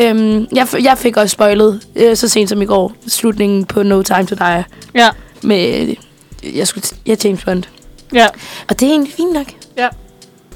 Øhm, 0.00 0.46
jeg, 0.52 0.66
jeg 0.82 0.98
fik 0.98 1.16
også 1.16 1.32
spoilet 1.32 1.80
øh, 1.96 2.16
så 2.16 2.28
sent 2.28 2.48
som 2.50 2.62
i 2.62 2.64
går, 2.64 2.92
slutningen 3.08 3.64
på 3.64 3.82
No 3.82 4.02
Time 4.02 4.26
To 4.26 4.34
Die, 4.34 4.64
Ja, 4.94 5.08
med, 5.42 5.94
jeg 6.54 6.66
skulle, 6.68 6.84
t- 6.84 6.96
ja, 7.06 7.14
James 7.24 7.44
Bond. 7.44 7.62
ja. 8.12 8.26
Og 8.68 8.80
det 8.80 8.86
er 8.86 8.90
egentlig 8.90 9.12
fint 9.16 9.32
nok. 9.32 9.46
Ja. 9.76 9.88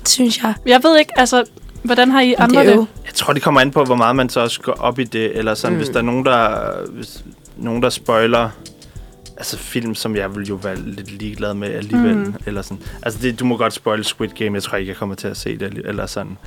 Synes 0.09 0.39
jeg. 0.43 0.55
Jeg 0.67 0.81
ved 0.83 0.99
ikke, 0.99 1.13
altså, 1.17 1.45
hvordan 1.83 2.11
har 2.11 2.21
I 2.21 2.35
andre 2.39 2.59
det 2.61 2.67
det? 2.67 2.73
er 2.73 2.77
jo, 2.77 2.87
Jeg 3.07 3.15
tror, 3.15 3.33
det 3.33 3.43
kommer 3.43 3.61
an 3.61 3.71
på, 3.71 3.85
hvor 3.85 3.95
meget 3.97 4.17
man 4.17 4.29
så 4.29 4.41
også 4.41 4.61
går 4.61 4.73
op 4.73 4.99
i 4.99 5.05
det. 5.05 5.39
Eller 5.39 5.55
sådan, 5.55 5.73
mm. 5.73 5.79
hvis 5.79 5.89
der 5.89 5.99
er 5.99 6.03
nogen, 6.03 6.25
der, 6.25 6.51
hvis 6.91 7.25
nogen, 7.57 7.83
der 7.83 7.91
spoiler 7.91 8.51
altså 9.37 9.59
film, 9.59 9.95
som 9.95 10.17
jeg 10.17 10.37
vil 10.37 10.47
jo 10.49 10.55
være 10.55 10.77
lidt 10.87 11.11
ligeglad 11.19 11.55
med 11.55 11.69
alligevel. 11.75 12.15
Mm. 12.15 12.35
Eller 12.47 12.63
sådan. 12.63 12.79
Altså, 13.03 13.21
det, 13.23 13.41
du 13.41 13.45
må 13.45 13.57
godt 13.57 13.73
spoil 13.75 14.05
Squid 14.05 14.29
Game. 14.29 14.55
Jeg 14.55 14.63
tror 14.63 14.79
ikke, 14.79 14.89
jeg 14.91 14.97
kommer 14.97 15.15
til 15.15 15.29
at 15.29 15.37
se 15.37 15.57
det. 15.59 15.83
Eller 15.85 16.07
sådan. 16.07 16.39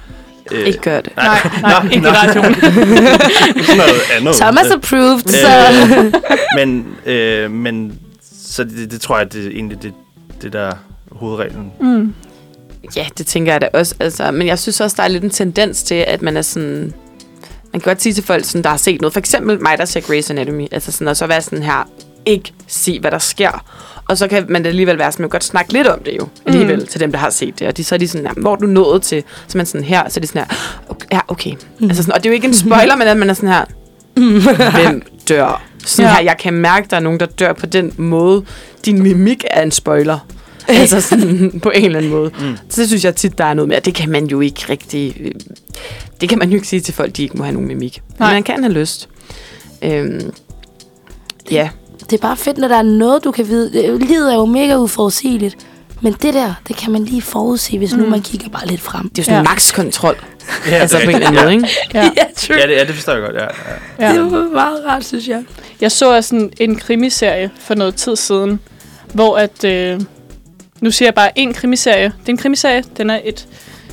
Øh, 0.51 0.59
Ikke 0.67 0.79
gør 0.79 1.01
det. 1.01 1.15
Nej, 1.15 1.39
nej, 1.61 1.83
ikke 1.93 2.07
i 2.07 2.11
radioen. 2.11 2.55
sådan 2.55 3.77
noget 3.77 4.01
andet. 4.19 4.35
Thomas 4.35 4.71
approved, 4.71 5.19
så... 5.27 5.47
Øh, 5.97 6.13
men, 6.55 6.87
øh, 7.05 7.51
men 7.51 7.99
så 8.51 8.63
det, 8.63 8.91
det 8.91 9.01
tror 9.01 9.17
jeg, 9.17 9.33
det 9.33 9.45
er 9.45 9.49
egentlig 9.49 9.81
det, 9.83 9.93
det 10.41 10.53
der 10.53 10.59
er 10.59 10.73
hovedreglen. 11.11 11.71
Mm. 11.81 12.13
Ja, 12.95 13.07
det 13.17 13.27
tænker 13.27 13.51
jeg 13.51 13.61
da 13.61 13.69
også. 13.73 13.95
Altså, 13.99 14.31
men 14.31 14.47
jeg 14.47 14.59
synes 14.59 14.81
også, 14.81 14.95
der 14.97 15.03
er 15.03 15.07
lidt 15.07 15.23
en 15.23 15.29
tendens 15.29 15.83
til, 15.83 15.95
at 15.95 16.21
man 16.21 16.37
er 16.37 16.41
sådan... 16.41 16.93
Man 17.73 17.81
kan 17.81 17.89
godt 17.91 18.01
sige 18.01 18.13
til 18.13 18.23
folk, 18.23 18.45
sådan, 18.45 18.63
der 18.63 18.69
har 18.69 18.77
set 18.77 19.01
noget. 19.01 19.13
For 19.13 19.19
eksempel 19.19 19.61
mig, 19.61 19.77
der 19.77 19.85
ser 19.85 20.01
Grey's 20.01 20.31
Anatomy. 20.31 20.67
Altså 20.71 20.91
sådan, 20.91 21.07
og 21.07 21.17
så 21.17 21.27
være 21.27 21.41
sådan 21.41 21.63
her, 21.63 21.89
ikke 22.25 22.53
se, 22.67 22.99
hvad 22.99 23.11
der 23.11 23.17
sker. 23.17 23.65
Og 24.07 24.17
så 24.17 24.27
kan 24.27 24.45
man 24.49 24.65
alligevel 24.65 24.97
være 24.97 25.11
sådan, 25.11 25.23
man 25.23 25.29
kan 25.29 25.35
godt 25.35 25.43
snakke 25.43 25.73
lidt 25.73 25.87
om 25.87 25.99
det 26.03 26.17
jo, 26.19 26.27
alligevel, 26.45 26.79
mm. 26.79 26.85
til 26.87 26.99
dem, 26.99 27.11
der 27.11 27.19
har 27.19 27.29
set 27.29 27.59
det. 27.59 27.67
Og 27.67 27.77
de, 27.77 27.83
så 27.83 27.95
er 27.95 27.99
de 27.99 28.07
sådan, 28.07 28.25
"Jamen, 28.27 28.41
hvor 28.41 28.51
er 28.51 28.55
du 28.55 28.65
nået 28.65 29.01
til? 29.01 29.23
Så 29.47 29.57
man 29.57 29.65
sådan 29.65 29.85
her, 29.85 30.09
så 30.09 30.19
er 30.19 30.21
de 30.21 30.27
sådan 30.27 30.41
her, 30.41 30.55
okay, 30.89 31.07
ja, 31.11 31.19
okay. 31.27 31.51
Mm. 31.79 31.85
Altså 31.89 32.03
sådan, 32.03 32.13
og 32.13 32.23
det 32.23 32.29
er 32.29 32.31
jo 32.31 32.35
ikke 32.35 32.47
en 32.47 32.53
spoiler, 32.53 32.95
men 33.01 33.07
at 33.07 33.17
man 33.17 33.29
er 33.29 33.33
sådan 33.33 33.49
her, 33.49 33.65
hvem 34.71 35.01
dør? 35.29 35.70
Sådan 35.85 36.09
Ja. 36.11 36.15
her, 36.15 36.23
jeg 36.23 36.35
kan 36.39 36.53
mærke, 36.53 36.87
der 36.89 36.95
er 36.95 36.99
nogen, 37.01 37.19
der 37.19 37.25
dør 37.25 37.53
på 37.53 37.65
den 37.65 37.93
måde. 37.97 38.43
Din 38.85 39.03
mimik 39.03 39.45
er 39.49 39.61
en 39.63 39.71
spoiler. 39.71 40.19
altså 40.67 41.01
sådan 41.01 41.51
på 41.63 41.69
en 41.69 41.85
eller 41.85 41.97
anden 41.97 42.11
måde. 42.11 42.31
Mm. 42.39 42.57
Så 42.69 42.81
det 42.81 42.87
synes 42.89 43.05
jeg 43.05 43.15
tit, 43.15 43.37
der 43.37 43.45
er 43.45 43.53
noget 43.53 43.67
med, 43.69 43.77
at 43.77 43.85
det 43.85 43.93
kan 43.95 44.09
man 44.09 44.25
jo 44.25 44.39
ikke 44.39 44.65
rigtig... 44.69 45.15
øh, 45.19 45.31
Det 46.21 46.29
kan 46.29 46.39
man 46.39 46.49
jo 46.49 46.55
ikke 46.55 46.67
sige 46.67 46.79
til 46.79 46.93
folk, 46.93 47.17
de 47.17 47.23
ikke 47.23 47.37
må 47.37 47.43
have 47.43 47.53
nogen 47.53 47.67
mimik. 47.67 48.01
Men 48.07 48.15
Nej. 48.19 48.33
man 48.33 48.43
kan 48.43 48.63
have 48.63 48.73
lyst. 48.73 49.09
Øhm, 49.81 50.33
ja, 51.51 51.69
Det 52.09 52.13
er 52.13 52.21
bare 52.21 52.37
fedt, 52.37 52.57
når 52.57 52.67
der 52.67 52.75
er 52.77 52.81
noget, 52.81 53.23
du 53.23 53.31
kan 53.31 53.47
vide. 53.47 53.73
Det- 53.73 54.07
Livet 54.07 54.31
er 54.33 54.35
jo 54.35 54.45
mega 54.45 54.75
uforudsigeligt. 54.77 55.57
Men 56.01 56.13
det 56.13 56.33
der, 56.33 56.53
det 56.67 56.75
kan 56.75 56.91
man 56.91 57.03
lige 57.05 57.21
forudse, 57.21 57.77
hvis 57.77 57.93
mm. 57.93 57.99
nu 57.99 58.09
man 58.09 58.21
kigger 58.21 58.49
bare 58.49 58.67
lidt 58.67 58.81
frem. 58.81 59.09
det 59.09 59.19
er 59.19 59.21
jo 59.21 59.25
sådan 59.25 59.37
Ja. 59.45 59.49
max-kontrol. 59.49 60.15
Ja, 60.67 60.75
altså 60.75 60.97
på 61.03 61.09
en 61.09 61.15
eller 61.15 61.27
anden 61.27 61.43
måde, 61.43 61.53
ikke? 61.53 61.67
Ja. 61.93 62.03
ja, 62.17 62.23
true. 62.37 62.57
Ja, 62.57 62.67
det, 62.67 62.73
ja, 62.73 62.83
det 62.83 62.95
forstår 62.95 63.13
jeg 63.13 63.21
godt, 63.21 63.35
ja. 63.35 63.43
ja. 63.99 64.07
Ja. 64.07 64.13
Det 64.13 64.31
var 64.31 64.49
meget 64.53 64.85
rart, 64.87 65.05
synes 65.05 65.27
jeg. 65.27 65.43
Jeg 65.81 65.91
så 65.91 66.15
også 66.15 66.27
sådan 66.27 66.51
en 66.59 66.75
krimiserie 66.75 67.51
for 67.59 67.75
noget 67.75 67.95
tid 67.95 68.15
siden, 68.15 68.59
hvor 69.13 69.37
at... 69.37 69.63
Øh, 69.63 70.01
nu 70.81 70.91
siger 70.91 71.07
jeg 71.07 71.13
bare 71.13 71.39
en 71.39 71.53
krimiserie. 71.53 72.03
Det 72.05 72.27
er 72.27 72.33
en 72.33 72.37
krimiserie. 72.37 72.83
Den 72.97 73.09
er 73.09 73.19
et 73.23 73.47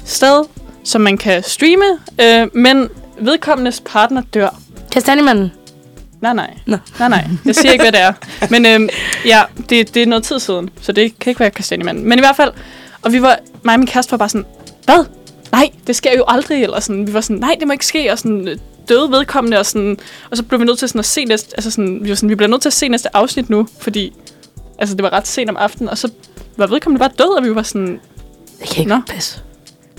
sted, 0.04 0.44
som 0.84 1.00
man 1.00 1.18
kan 1.18 1.42
streame, 1.42 1.84
øh, 2.22 2.48
men 2.52 2.88
vedkommendes 3.20 3.82
partner 3.86 4.22
dør. 4.34 4.60
Kastanjemanden. 4.92 5.52
Nej, 6.20 6.34
nej. 6.34 6.54
Nå. 6.66 6.76
Nej, 6.98 7.08
nej. 7.08 7.28
Jeg 7.44 7.54
siger 7.54 7.72
ikke, 7.72 7.84
hvad 7.84 7.92
det 7.92 8.00
er. 8.00 8.12
Men 8.50 8.66
øhm, 8.66 8.88
ja, 9.24 9.42
det, 9.70 9.94
det 9.94 10.02
er 10.02 10.06
noget 10.06 10.24
tid 10.24 10.38
siden, 10.38 10.70
så 10.80 10.92
det 10.92 11.18
kan 11.18 11.30
ikke 11.30 11.40
være 11.40 11.50
kastanjemanden. 11.50 12.08
Men 12.08 12.18
i 12.18 12.22
hvert 12.22 12.36
fald, 12.36 12.52
og 13.02 13.12
vi 13.12 13.22
var, 13.22 13.38
mig 13.62 13.72
og 13.74 13.78
min 13.80 13.86
kæreste 13.86 14.10
var 14.12 14.18
bare 14.18 14.28
sådan, 14.28 14.46
hvad? 14.84 15.04
Nej, 15.52 15.70
det 15.86 15.96
sker 15.96 16.16
jo 16.16 16.24
aldrig. 16.28 16.62
Eller 16.62 16.80
sådan, 16.80 17.06
vi 17.06 17.14
var 17.14 17.20
sådan, 17.20 17.36
nej, 17.36 17.56
det 17.58 17.66
må 17.68 17.72
ikke 17.72 17.86
ske. 17.86 18.12
Og 18.12 18.18
sådan, 18.18 18.48
øh, 18.48 18.58
døde 18.88 19.10
vedkommende, 19.10 19.58
og, 19.58 19.66
sådan, 19.66 19.96
og 20.30 20.36
så 20.36 20.42
blev 20.42 20.60
vi 20.60 20.64
nødt 20.64 20.78
til 20.78 20.88
sådan 20.88 20.98
at 20.98 21.04
se 21.04 21.24
næste, 21.24 21.48
altså 21.56 21.70
sådan, 21.70 21.98
vi 22.04 22.08
var 22.08 22.14
sådan, 22.14 22.28
vi 22.28 22.34
bliver 22.34 22.48
nødt 22.50 22.62
til 22.62 22.68
at 22.68 22.72
se 22.72 22.88
næste 22.88 23.16
afsnit 23.16 23.50
nu, 23.50 23.68
fordi 23.80 24.12
altså, 24.78 24.94
det 24.96 25.02
var 25.02 25.12
ret 25.12 25.26
sent 25.28 25.50
om 25.50 25.56
aftenen, 25.56 25.88
og 25.88 25.98
så 25.98 26.10
var 26.56 26.66
vedkommende 26.66 26.98
bare 26.98 27.10
død, 27.18 27.36
og 27.38 27.44
vi 27.44 27.54
var 27.54 27.62
sådan, 27.62 28.00
Det 28.60 28.68
kan 28.68 28.78
ikke 28.78 28.88
Nå. 28.88 29.00
passe. 29.08 29.40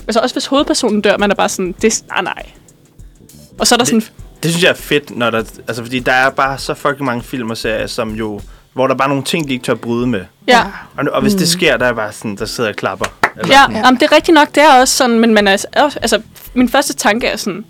altså 0.08 0.20
også 0.20 0.34
hvis 0.34 0.46
hovedpersonen 0.46 1.00
dør, 1.00 1.16
man 1.16 1.30
er 1.30 1.34
bare 1.34 1.48
sådan, 1.48 1.74
det 1.82 2.02
nej, 2.08 2.22
nej. 2.22 2.46
Og 3.58 3.66
så 3.66 3.74
er 3.74 3.76
der 3.76 3.84
Det- 3.84 3.88
sådan 4.04 4.16
det 4.42 4.50
synes 4.50 4.62
jeg 4.64 4.70
er 4.70 4.74
fedt, 4.74 5.16
når 5.16 5.30
der, 5.30 5.38
altså, 5.68 5.82
fordi 5.82 5.98
der 5.98 6.12
er 6.12 6.30
bare 6.30 6.58
så 6.58 6.74
fucking 6.74 7.04
mange 7.04 7.22
film 7.22 7.50
og 7.50 7.56
serier, 7.56 7.86
som 7.86 8.10
jo, 8.14 8.40
hvor 8.72 8.86
der 8.86 8.94
er 8.94 8.98
bare 8.98 9.08
nogle 9.08 9.24
ting, 9.24 9.48
de 9.48 9.52
ikke 9.52 9.64
tør 9.64 9.74
bryde 9.74 10.06
med. 10.06 10.20
Ja, 10.48 10.62
Og, 10.96 11.04
og 11.12 11.22
hvis 11.22 11.32
mm. 11.32 11.38
det 11.38 11.48
sker, 11.48 11.76
der 11.76 11.86
er 11.86 11.92
bare 11.92 12.12
sådan, 12.12 12.36
der 12.36 12.44
sidder 12.44 12.70
og 12.70 12.76
klapper. 12.76 13.06
Eller 13.40 13.54
ja, 13.54 13.72
ja. 13.72 13.78
Jamen, 13.86 14.00
det 14.00 14.06
er 14.10 14.16
rigtigt 14.16 14.34
nok, 14.34 14.54
det 14.54 14.62
er 14.62 14.80
også 14.80 14.96
sådan, 14.96 15.20
men 15.20 15.34
man 15.34 15.48
er, 15.48 15.56
altså, 15.72 16.20
min 16.54 16.68
første 16.68 16.92
tanke 16.94 17.26
er 17.26 17.36
sådan, 17.36 17.64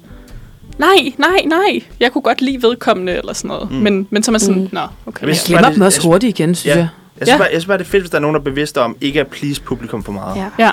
nej, 0.78 1.12
nej, 1.18 1.40
nej, 1.46 1.82
jeg 2.00 2.12
kunne 2.12 2.22
godt 2.22 2.40
lide 2.42 2.62
vedkommende, 2.62 3.12
eller 3.16 3.32
sådan 3.32 3.48
noget. 3.48 3.70
Mm. 3.70 3.76
Men, 3.76 4.06
men 4.10 4.22
så 4.22 4.30
er 4.30 4.32
man 4.32 4.40
sådan, 4.40 4.62
Mm. 4.62 4.68
nå, 4.72 4.80
okay. 5.06 5.26
Jeg 5.26 5.36
glemmer 5.46 5.66
det- 5.68 5.74
dem 5.74 5.82
også 5.82 6.02
hurtigt 6.02 6.38
igen, 6.38 6.54
synes 6.54 6.66
Ja. 6.74 6.78
jeg. 6.80 6.88
Jeg 7.18 7.26
synes, 7.26 7.34
Ja. 7.34 7.36
bare, 7.38 7.48
jeg 7.52 7.60
synes 7.60 7.66
bare, 7.66 7.78
det 7.78 7.84
er 7.84 7.88
fedt, 7.88 8.02
hvis 8.02 8.10
der 8.10 8.16
er 8.16 8.20
nogen, 8.22 8.34
der 8.34 8.40
er 8.40 8.44
bevidste 8.44 8.80
om, 8.80 8.96
ikke 9.00 9.20
at 9.20 9.26
please 9.26 9.62
publikum 9.62 10.04
for 10.04 10.12
meget. 10.12 10.36
Ja. 10.36 10.46
Ja. 10.64 10.70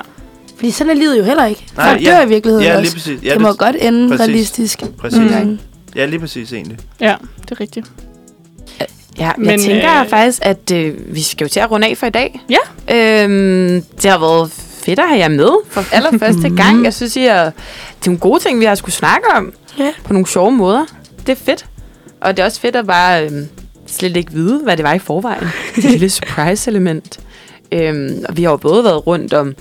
Fordi 0.56 0.70
sådan 0.70 0.90
er 0.90 0.94
livet 0.94 1.18
jo 1.18 1.24
heller 1.24 1.44
ikke. 1.44 1.66
Nej, 1.76 1.88
Folk 1.90 2.04
ja. 2.04 2.10
dør 2.10 2.24
i 2.24 2.28
virkeligheden 2.28 2.66
Ja, 2.66 2.72
også. 2.78 2.82
lige 2.82 2.92
præcis. 2.92 3.22
Ja, 3.24 3.32
det 3.32 3.40
må 3.40 3.48
det, 3.48 3.58
godt 3.58 3.76
ende 3.80 4.08
præcis. 4.08 4.20
realistisk. 4.26 4.82
præcis. 4.98 5.18
Mm. 5.18 5.58
Ja, 5.96 6.06
lige 6.06 6.20
præcis 6.20 6.52
egentlig. 6.52 6.78
Ja, 7.00 7.14
det 7.42 7.50
er 7.50 7.60
rigtigt. 7.60 7.86
Ja, 9.18 9.24
jeg 9.24 9.34
Men, 9.38 9.60
tænker 9.60 10.00
øh, 10.02 10.08
faktisk, 10.08 10.38
at 10.42 10.70
øh, 10.72 10.94
vi 11.14 11.22
skal 11.22 11.44
jo 11.44 11.48
til 11.48 11.60
at 11.60 11.70
runde 11.70 11.86
af 11.86 11.96
for 11.96 12.06
i 12.06 12.10
dag. 12.10 12.40
Ja. 12.50 12.94
Øhm, 12.96 13.82
det 14.02 14.10
har 14.10 14.18
været 14.18 14.50
fedt 14.82 14.98
at 14.98 15.08
have 15.08 15.18
jer 15.18 15.28
med 15.28 15.50
for 15.68 15.84
allerførste 15.96 16.50
gang. 16.56 16.84
Jeg 16.84 16.94
synes, 16.94 17.16
I 17.16 17.24
er, 17.24 17.44
det 17.44 17.52
er 18.02 18.06
nogle 18.06 18.18
gode 18.18 18.40
ting, 18.42 18.60
vi 18.60 18.64
har 18.64 18.74
skulle 18.74 18.94
snakke 18.94 19.26
om. 19.36 19.52
Ja. 19.78 19.92
På 20.04 20.12
nogle 20.12 20.26
sjove 20.26 20.52
måder. 20.52 20.84
Det 21.26 21.32
er 21.32 21.36
fedt. 21.44 21.66
Og 22.20 22.36
det 22.36 22.42
er 22.42 22.46
også 22.46 22.60
fedt 22.60 22.76
at 22.76 22.86
bare 22.86 23.24
øhm, 23.24 23.48
slet 23.86 24.16
ikke 24.16 24.32
vide, 24.32 24.60
hvad 24.64 24.76
det 24.76 24.84
var 24.84 24.92
i 24.92 24.98
forvejen. 24.98 25.48
Det 25.76 25.84
lille 25.84 26.10
surprise-element. 26.20 27.20
Øhm, 27.72 28.24
og 28.28 28.36
vi 28.36 28.42
har 28.42 28.50
jo 28.50 28.56
både 28.56 28.84
været 28.84 29.06
rundt 29.06 29.34
om 29.34 29.54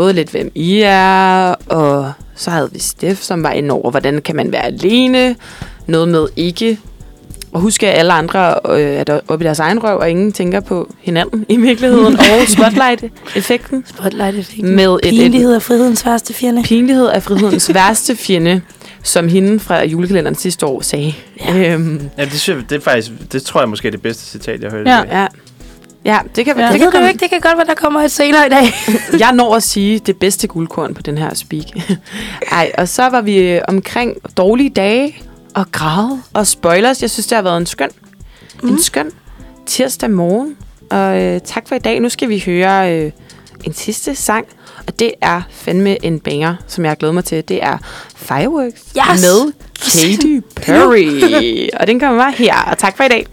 både 0.00 0.12
lidt, 0.12 0.30
hvem 0.30 0.50
I 0.54 0.80
er, 0.84 1.54
og 1.68 2.12
så 2.34 2.50
havde 2.50 2.68
vi 2.72 2.78
Steff, 2.78 3.22
som 3.22 3.42
var 3.42 3.52
inde 3.52 3.70
over, 3.70 3.90
hvordan 3.90 4.22
kan 4.22 4.36
man 4.36 4.52
være 4.52 4.64
alene. 4.66 5.36
Noget 5.86 6.08
med 6.08 6.26
ikke 6.36 6.78
og 7.52 7.60
huske, 7.60 7.88
at 7.88 7.98
alle 7.98 8.12
andre 8.12 8.54
øh, 8.68 8.80
er 8.80 9.20
oppe 9.28 9.44
i 9.44 9.46
deres 9.46 9.58
egen 9.58 9.84
røv, 9.84 9.98
og 9.98 10.10
ingen 10.10 10.32
tænker 10.32 10.60
på 10.60 10.92
hinanden 11.00 11.46
i 11.48 11.56
virkeligheden. 11.56 12.16
og 12.32 12.48
spotlight-effekten 12.48 13.84
Spotlight-effekten. 13.86 14.76
med 14.76 14.84
et, 14.94 15.00
et 15.04 15.10
Pinlighed 15.10 15.54
er 15.54 15.58
frihedens 15.58 16.06
værste 16.06 16.34
fjende. 16.34 16.62
pinlighed 16.62 17.06
af 17.08 17.22
frihedens 17.28 17.74
værste 17.74 18.16
fjende, 18.16 18.60
som 19.02 19.28
hende 19.28 19.60
fra 19.60 19.84
julekalenderen 19.84 20.34
sidste 20.34 20.66
år 20.66 20.80
sagde. 20.80 21.14
Ja. 21.46 21.72
Øhm, 21.74 22.00
Ja, 22.18 22.24
det, 22.24 22.40
synes 22.40 22.48
jeg, 22.58 22.70
det 22.70 22.76
er 22.76 22.80
faktisk, 22.80 23.10
det 23.32 23.42
tror 23.42 23.60
jeg 23.60 23.68
måske 23.68 23.88
er 23.88 23.92
det 23.92 24.02
bedste 24.02 24.24
citat, 24.24 24.60
jeg 24.62 24.70
har 24.70 24.76
hørt 24.78 24.86
Ja. 24.86 25.20
ja. 25.20 25.26
Ja, 26.04 26.18
det 26.36 26.44
kan, 26.44 26.58
Ja. 26.58 26.64
Det 26.64 26.72
det 26.72 26.80
kan 26.80 26.90
komme. 26.92 27.08
ikke. 27.08 27.20
Det 27.20 27.30
kan 27.30 27.40
godt 27.40 27.56
være, 27.56 27.66
der 27.66 27.74
kommer 27.74 28.00
et 28.00 28.10
senere 28.10 28.46
i 28.46 28.50
dag. 28.50 28.72
Jeg 29.20 29.32
når 29.32 29.54
at 29.56 29.62
sige 29.62 29.98
det 29.98 30.16
bedste 30.16 30.46
guldkorn 30.46 30.94
på 30.94 31.02
den 31.02 31.18
her 31.18 31.34
speak. 31.34 31.64
Ej, 32.52 32.72
og 32.78 32.88
så 32.88 33.08
var 33.08 33.20
vi 33.20 33.38
øh, 33.38 33.60
omkring 33.68 34.16
dårlige 34.36 34.70
dage 34.70 35.22
og 35.54 35.72
græde 35.72 36.22
og 36.34 36.46
spoilers. 36.46 37.02
Jeg 37.02 37.10
synes, 37.10 37.26
det 37.26 37.36
har 37.36 37.42
været 37.42 37.56
en 37.56 37.66
skøn, 37.66 37.90
mm. 38.62 38.68
en 38.68 38.82
skøn 38.82 39.10
tirsdag 39.66 40.10
morgen. 40.10 40.56
Og 40.90 41.22
øh, 41.22 41.40
tak 41.44 41.68
for 41.68 41.74
i 41.74 41.78
dag. 41.78 42.00
Nu 42.00 42.08
skal 42.08 42.28
vi 42.28 42.42
høre 42.46 42.94
øh, 42.94 43.12
en 43.64 43.72
sidste 43.74 44.14
sang, 44.14 44.46
og 44.86 44.98
det 44.98 45.12
er 45.20 45.42
fandme 45.50 46.04
en 46.04 46.20
banger, 46.20 46.54
som 46.66 46.84
jeg 46.84 46.90
har 46.90 46.94
glædet 46.96 47.14
mig 47.14 47.24
til. 47.24 47.48
Det 47.48 47.62
er 47.64 47.78
Fireworks 48.16 48.80
Yes! 48.96 49.22
med 49.22 49.52
Katy 49.92 50.40
Perry. 50.56 51.68
og 51.80 51.86
den 51.86 52.00
kommer 52.00 52.30
her. 52.30 52.54
Og 52.70 52.78
tak 52.78 52.96
for 52.96 53.04
i 53.04 53.08
dag. 53.08 53.26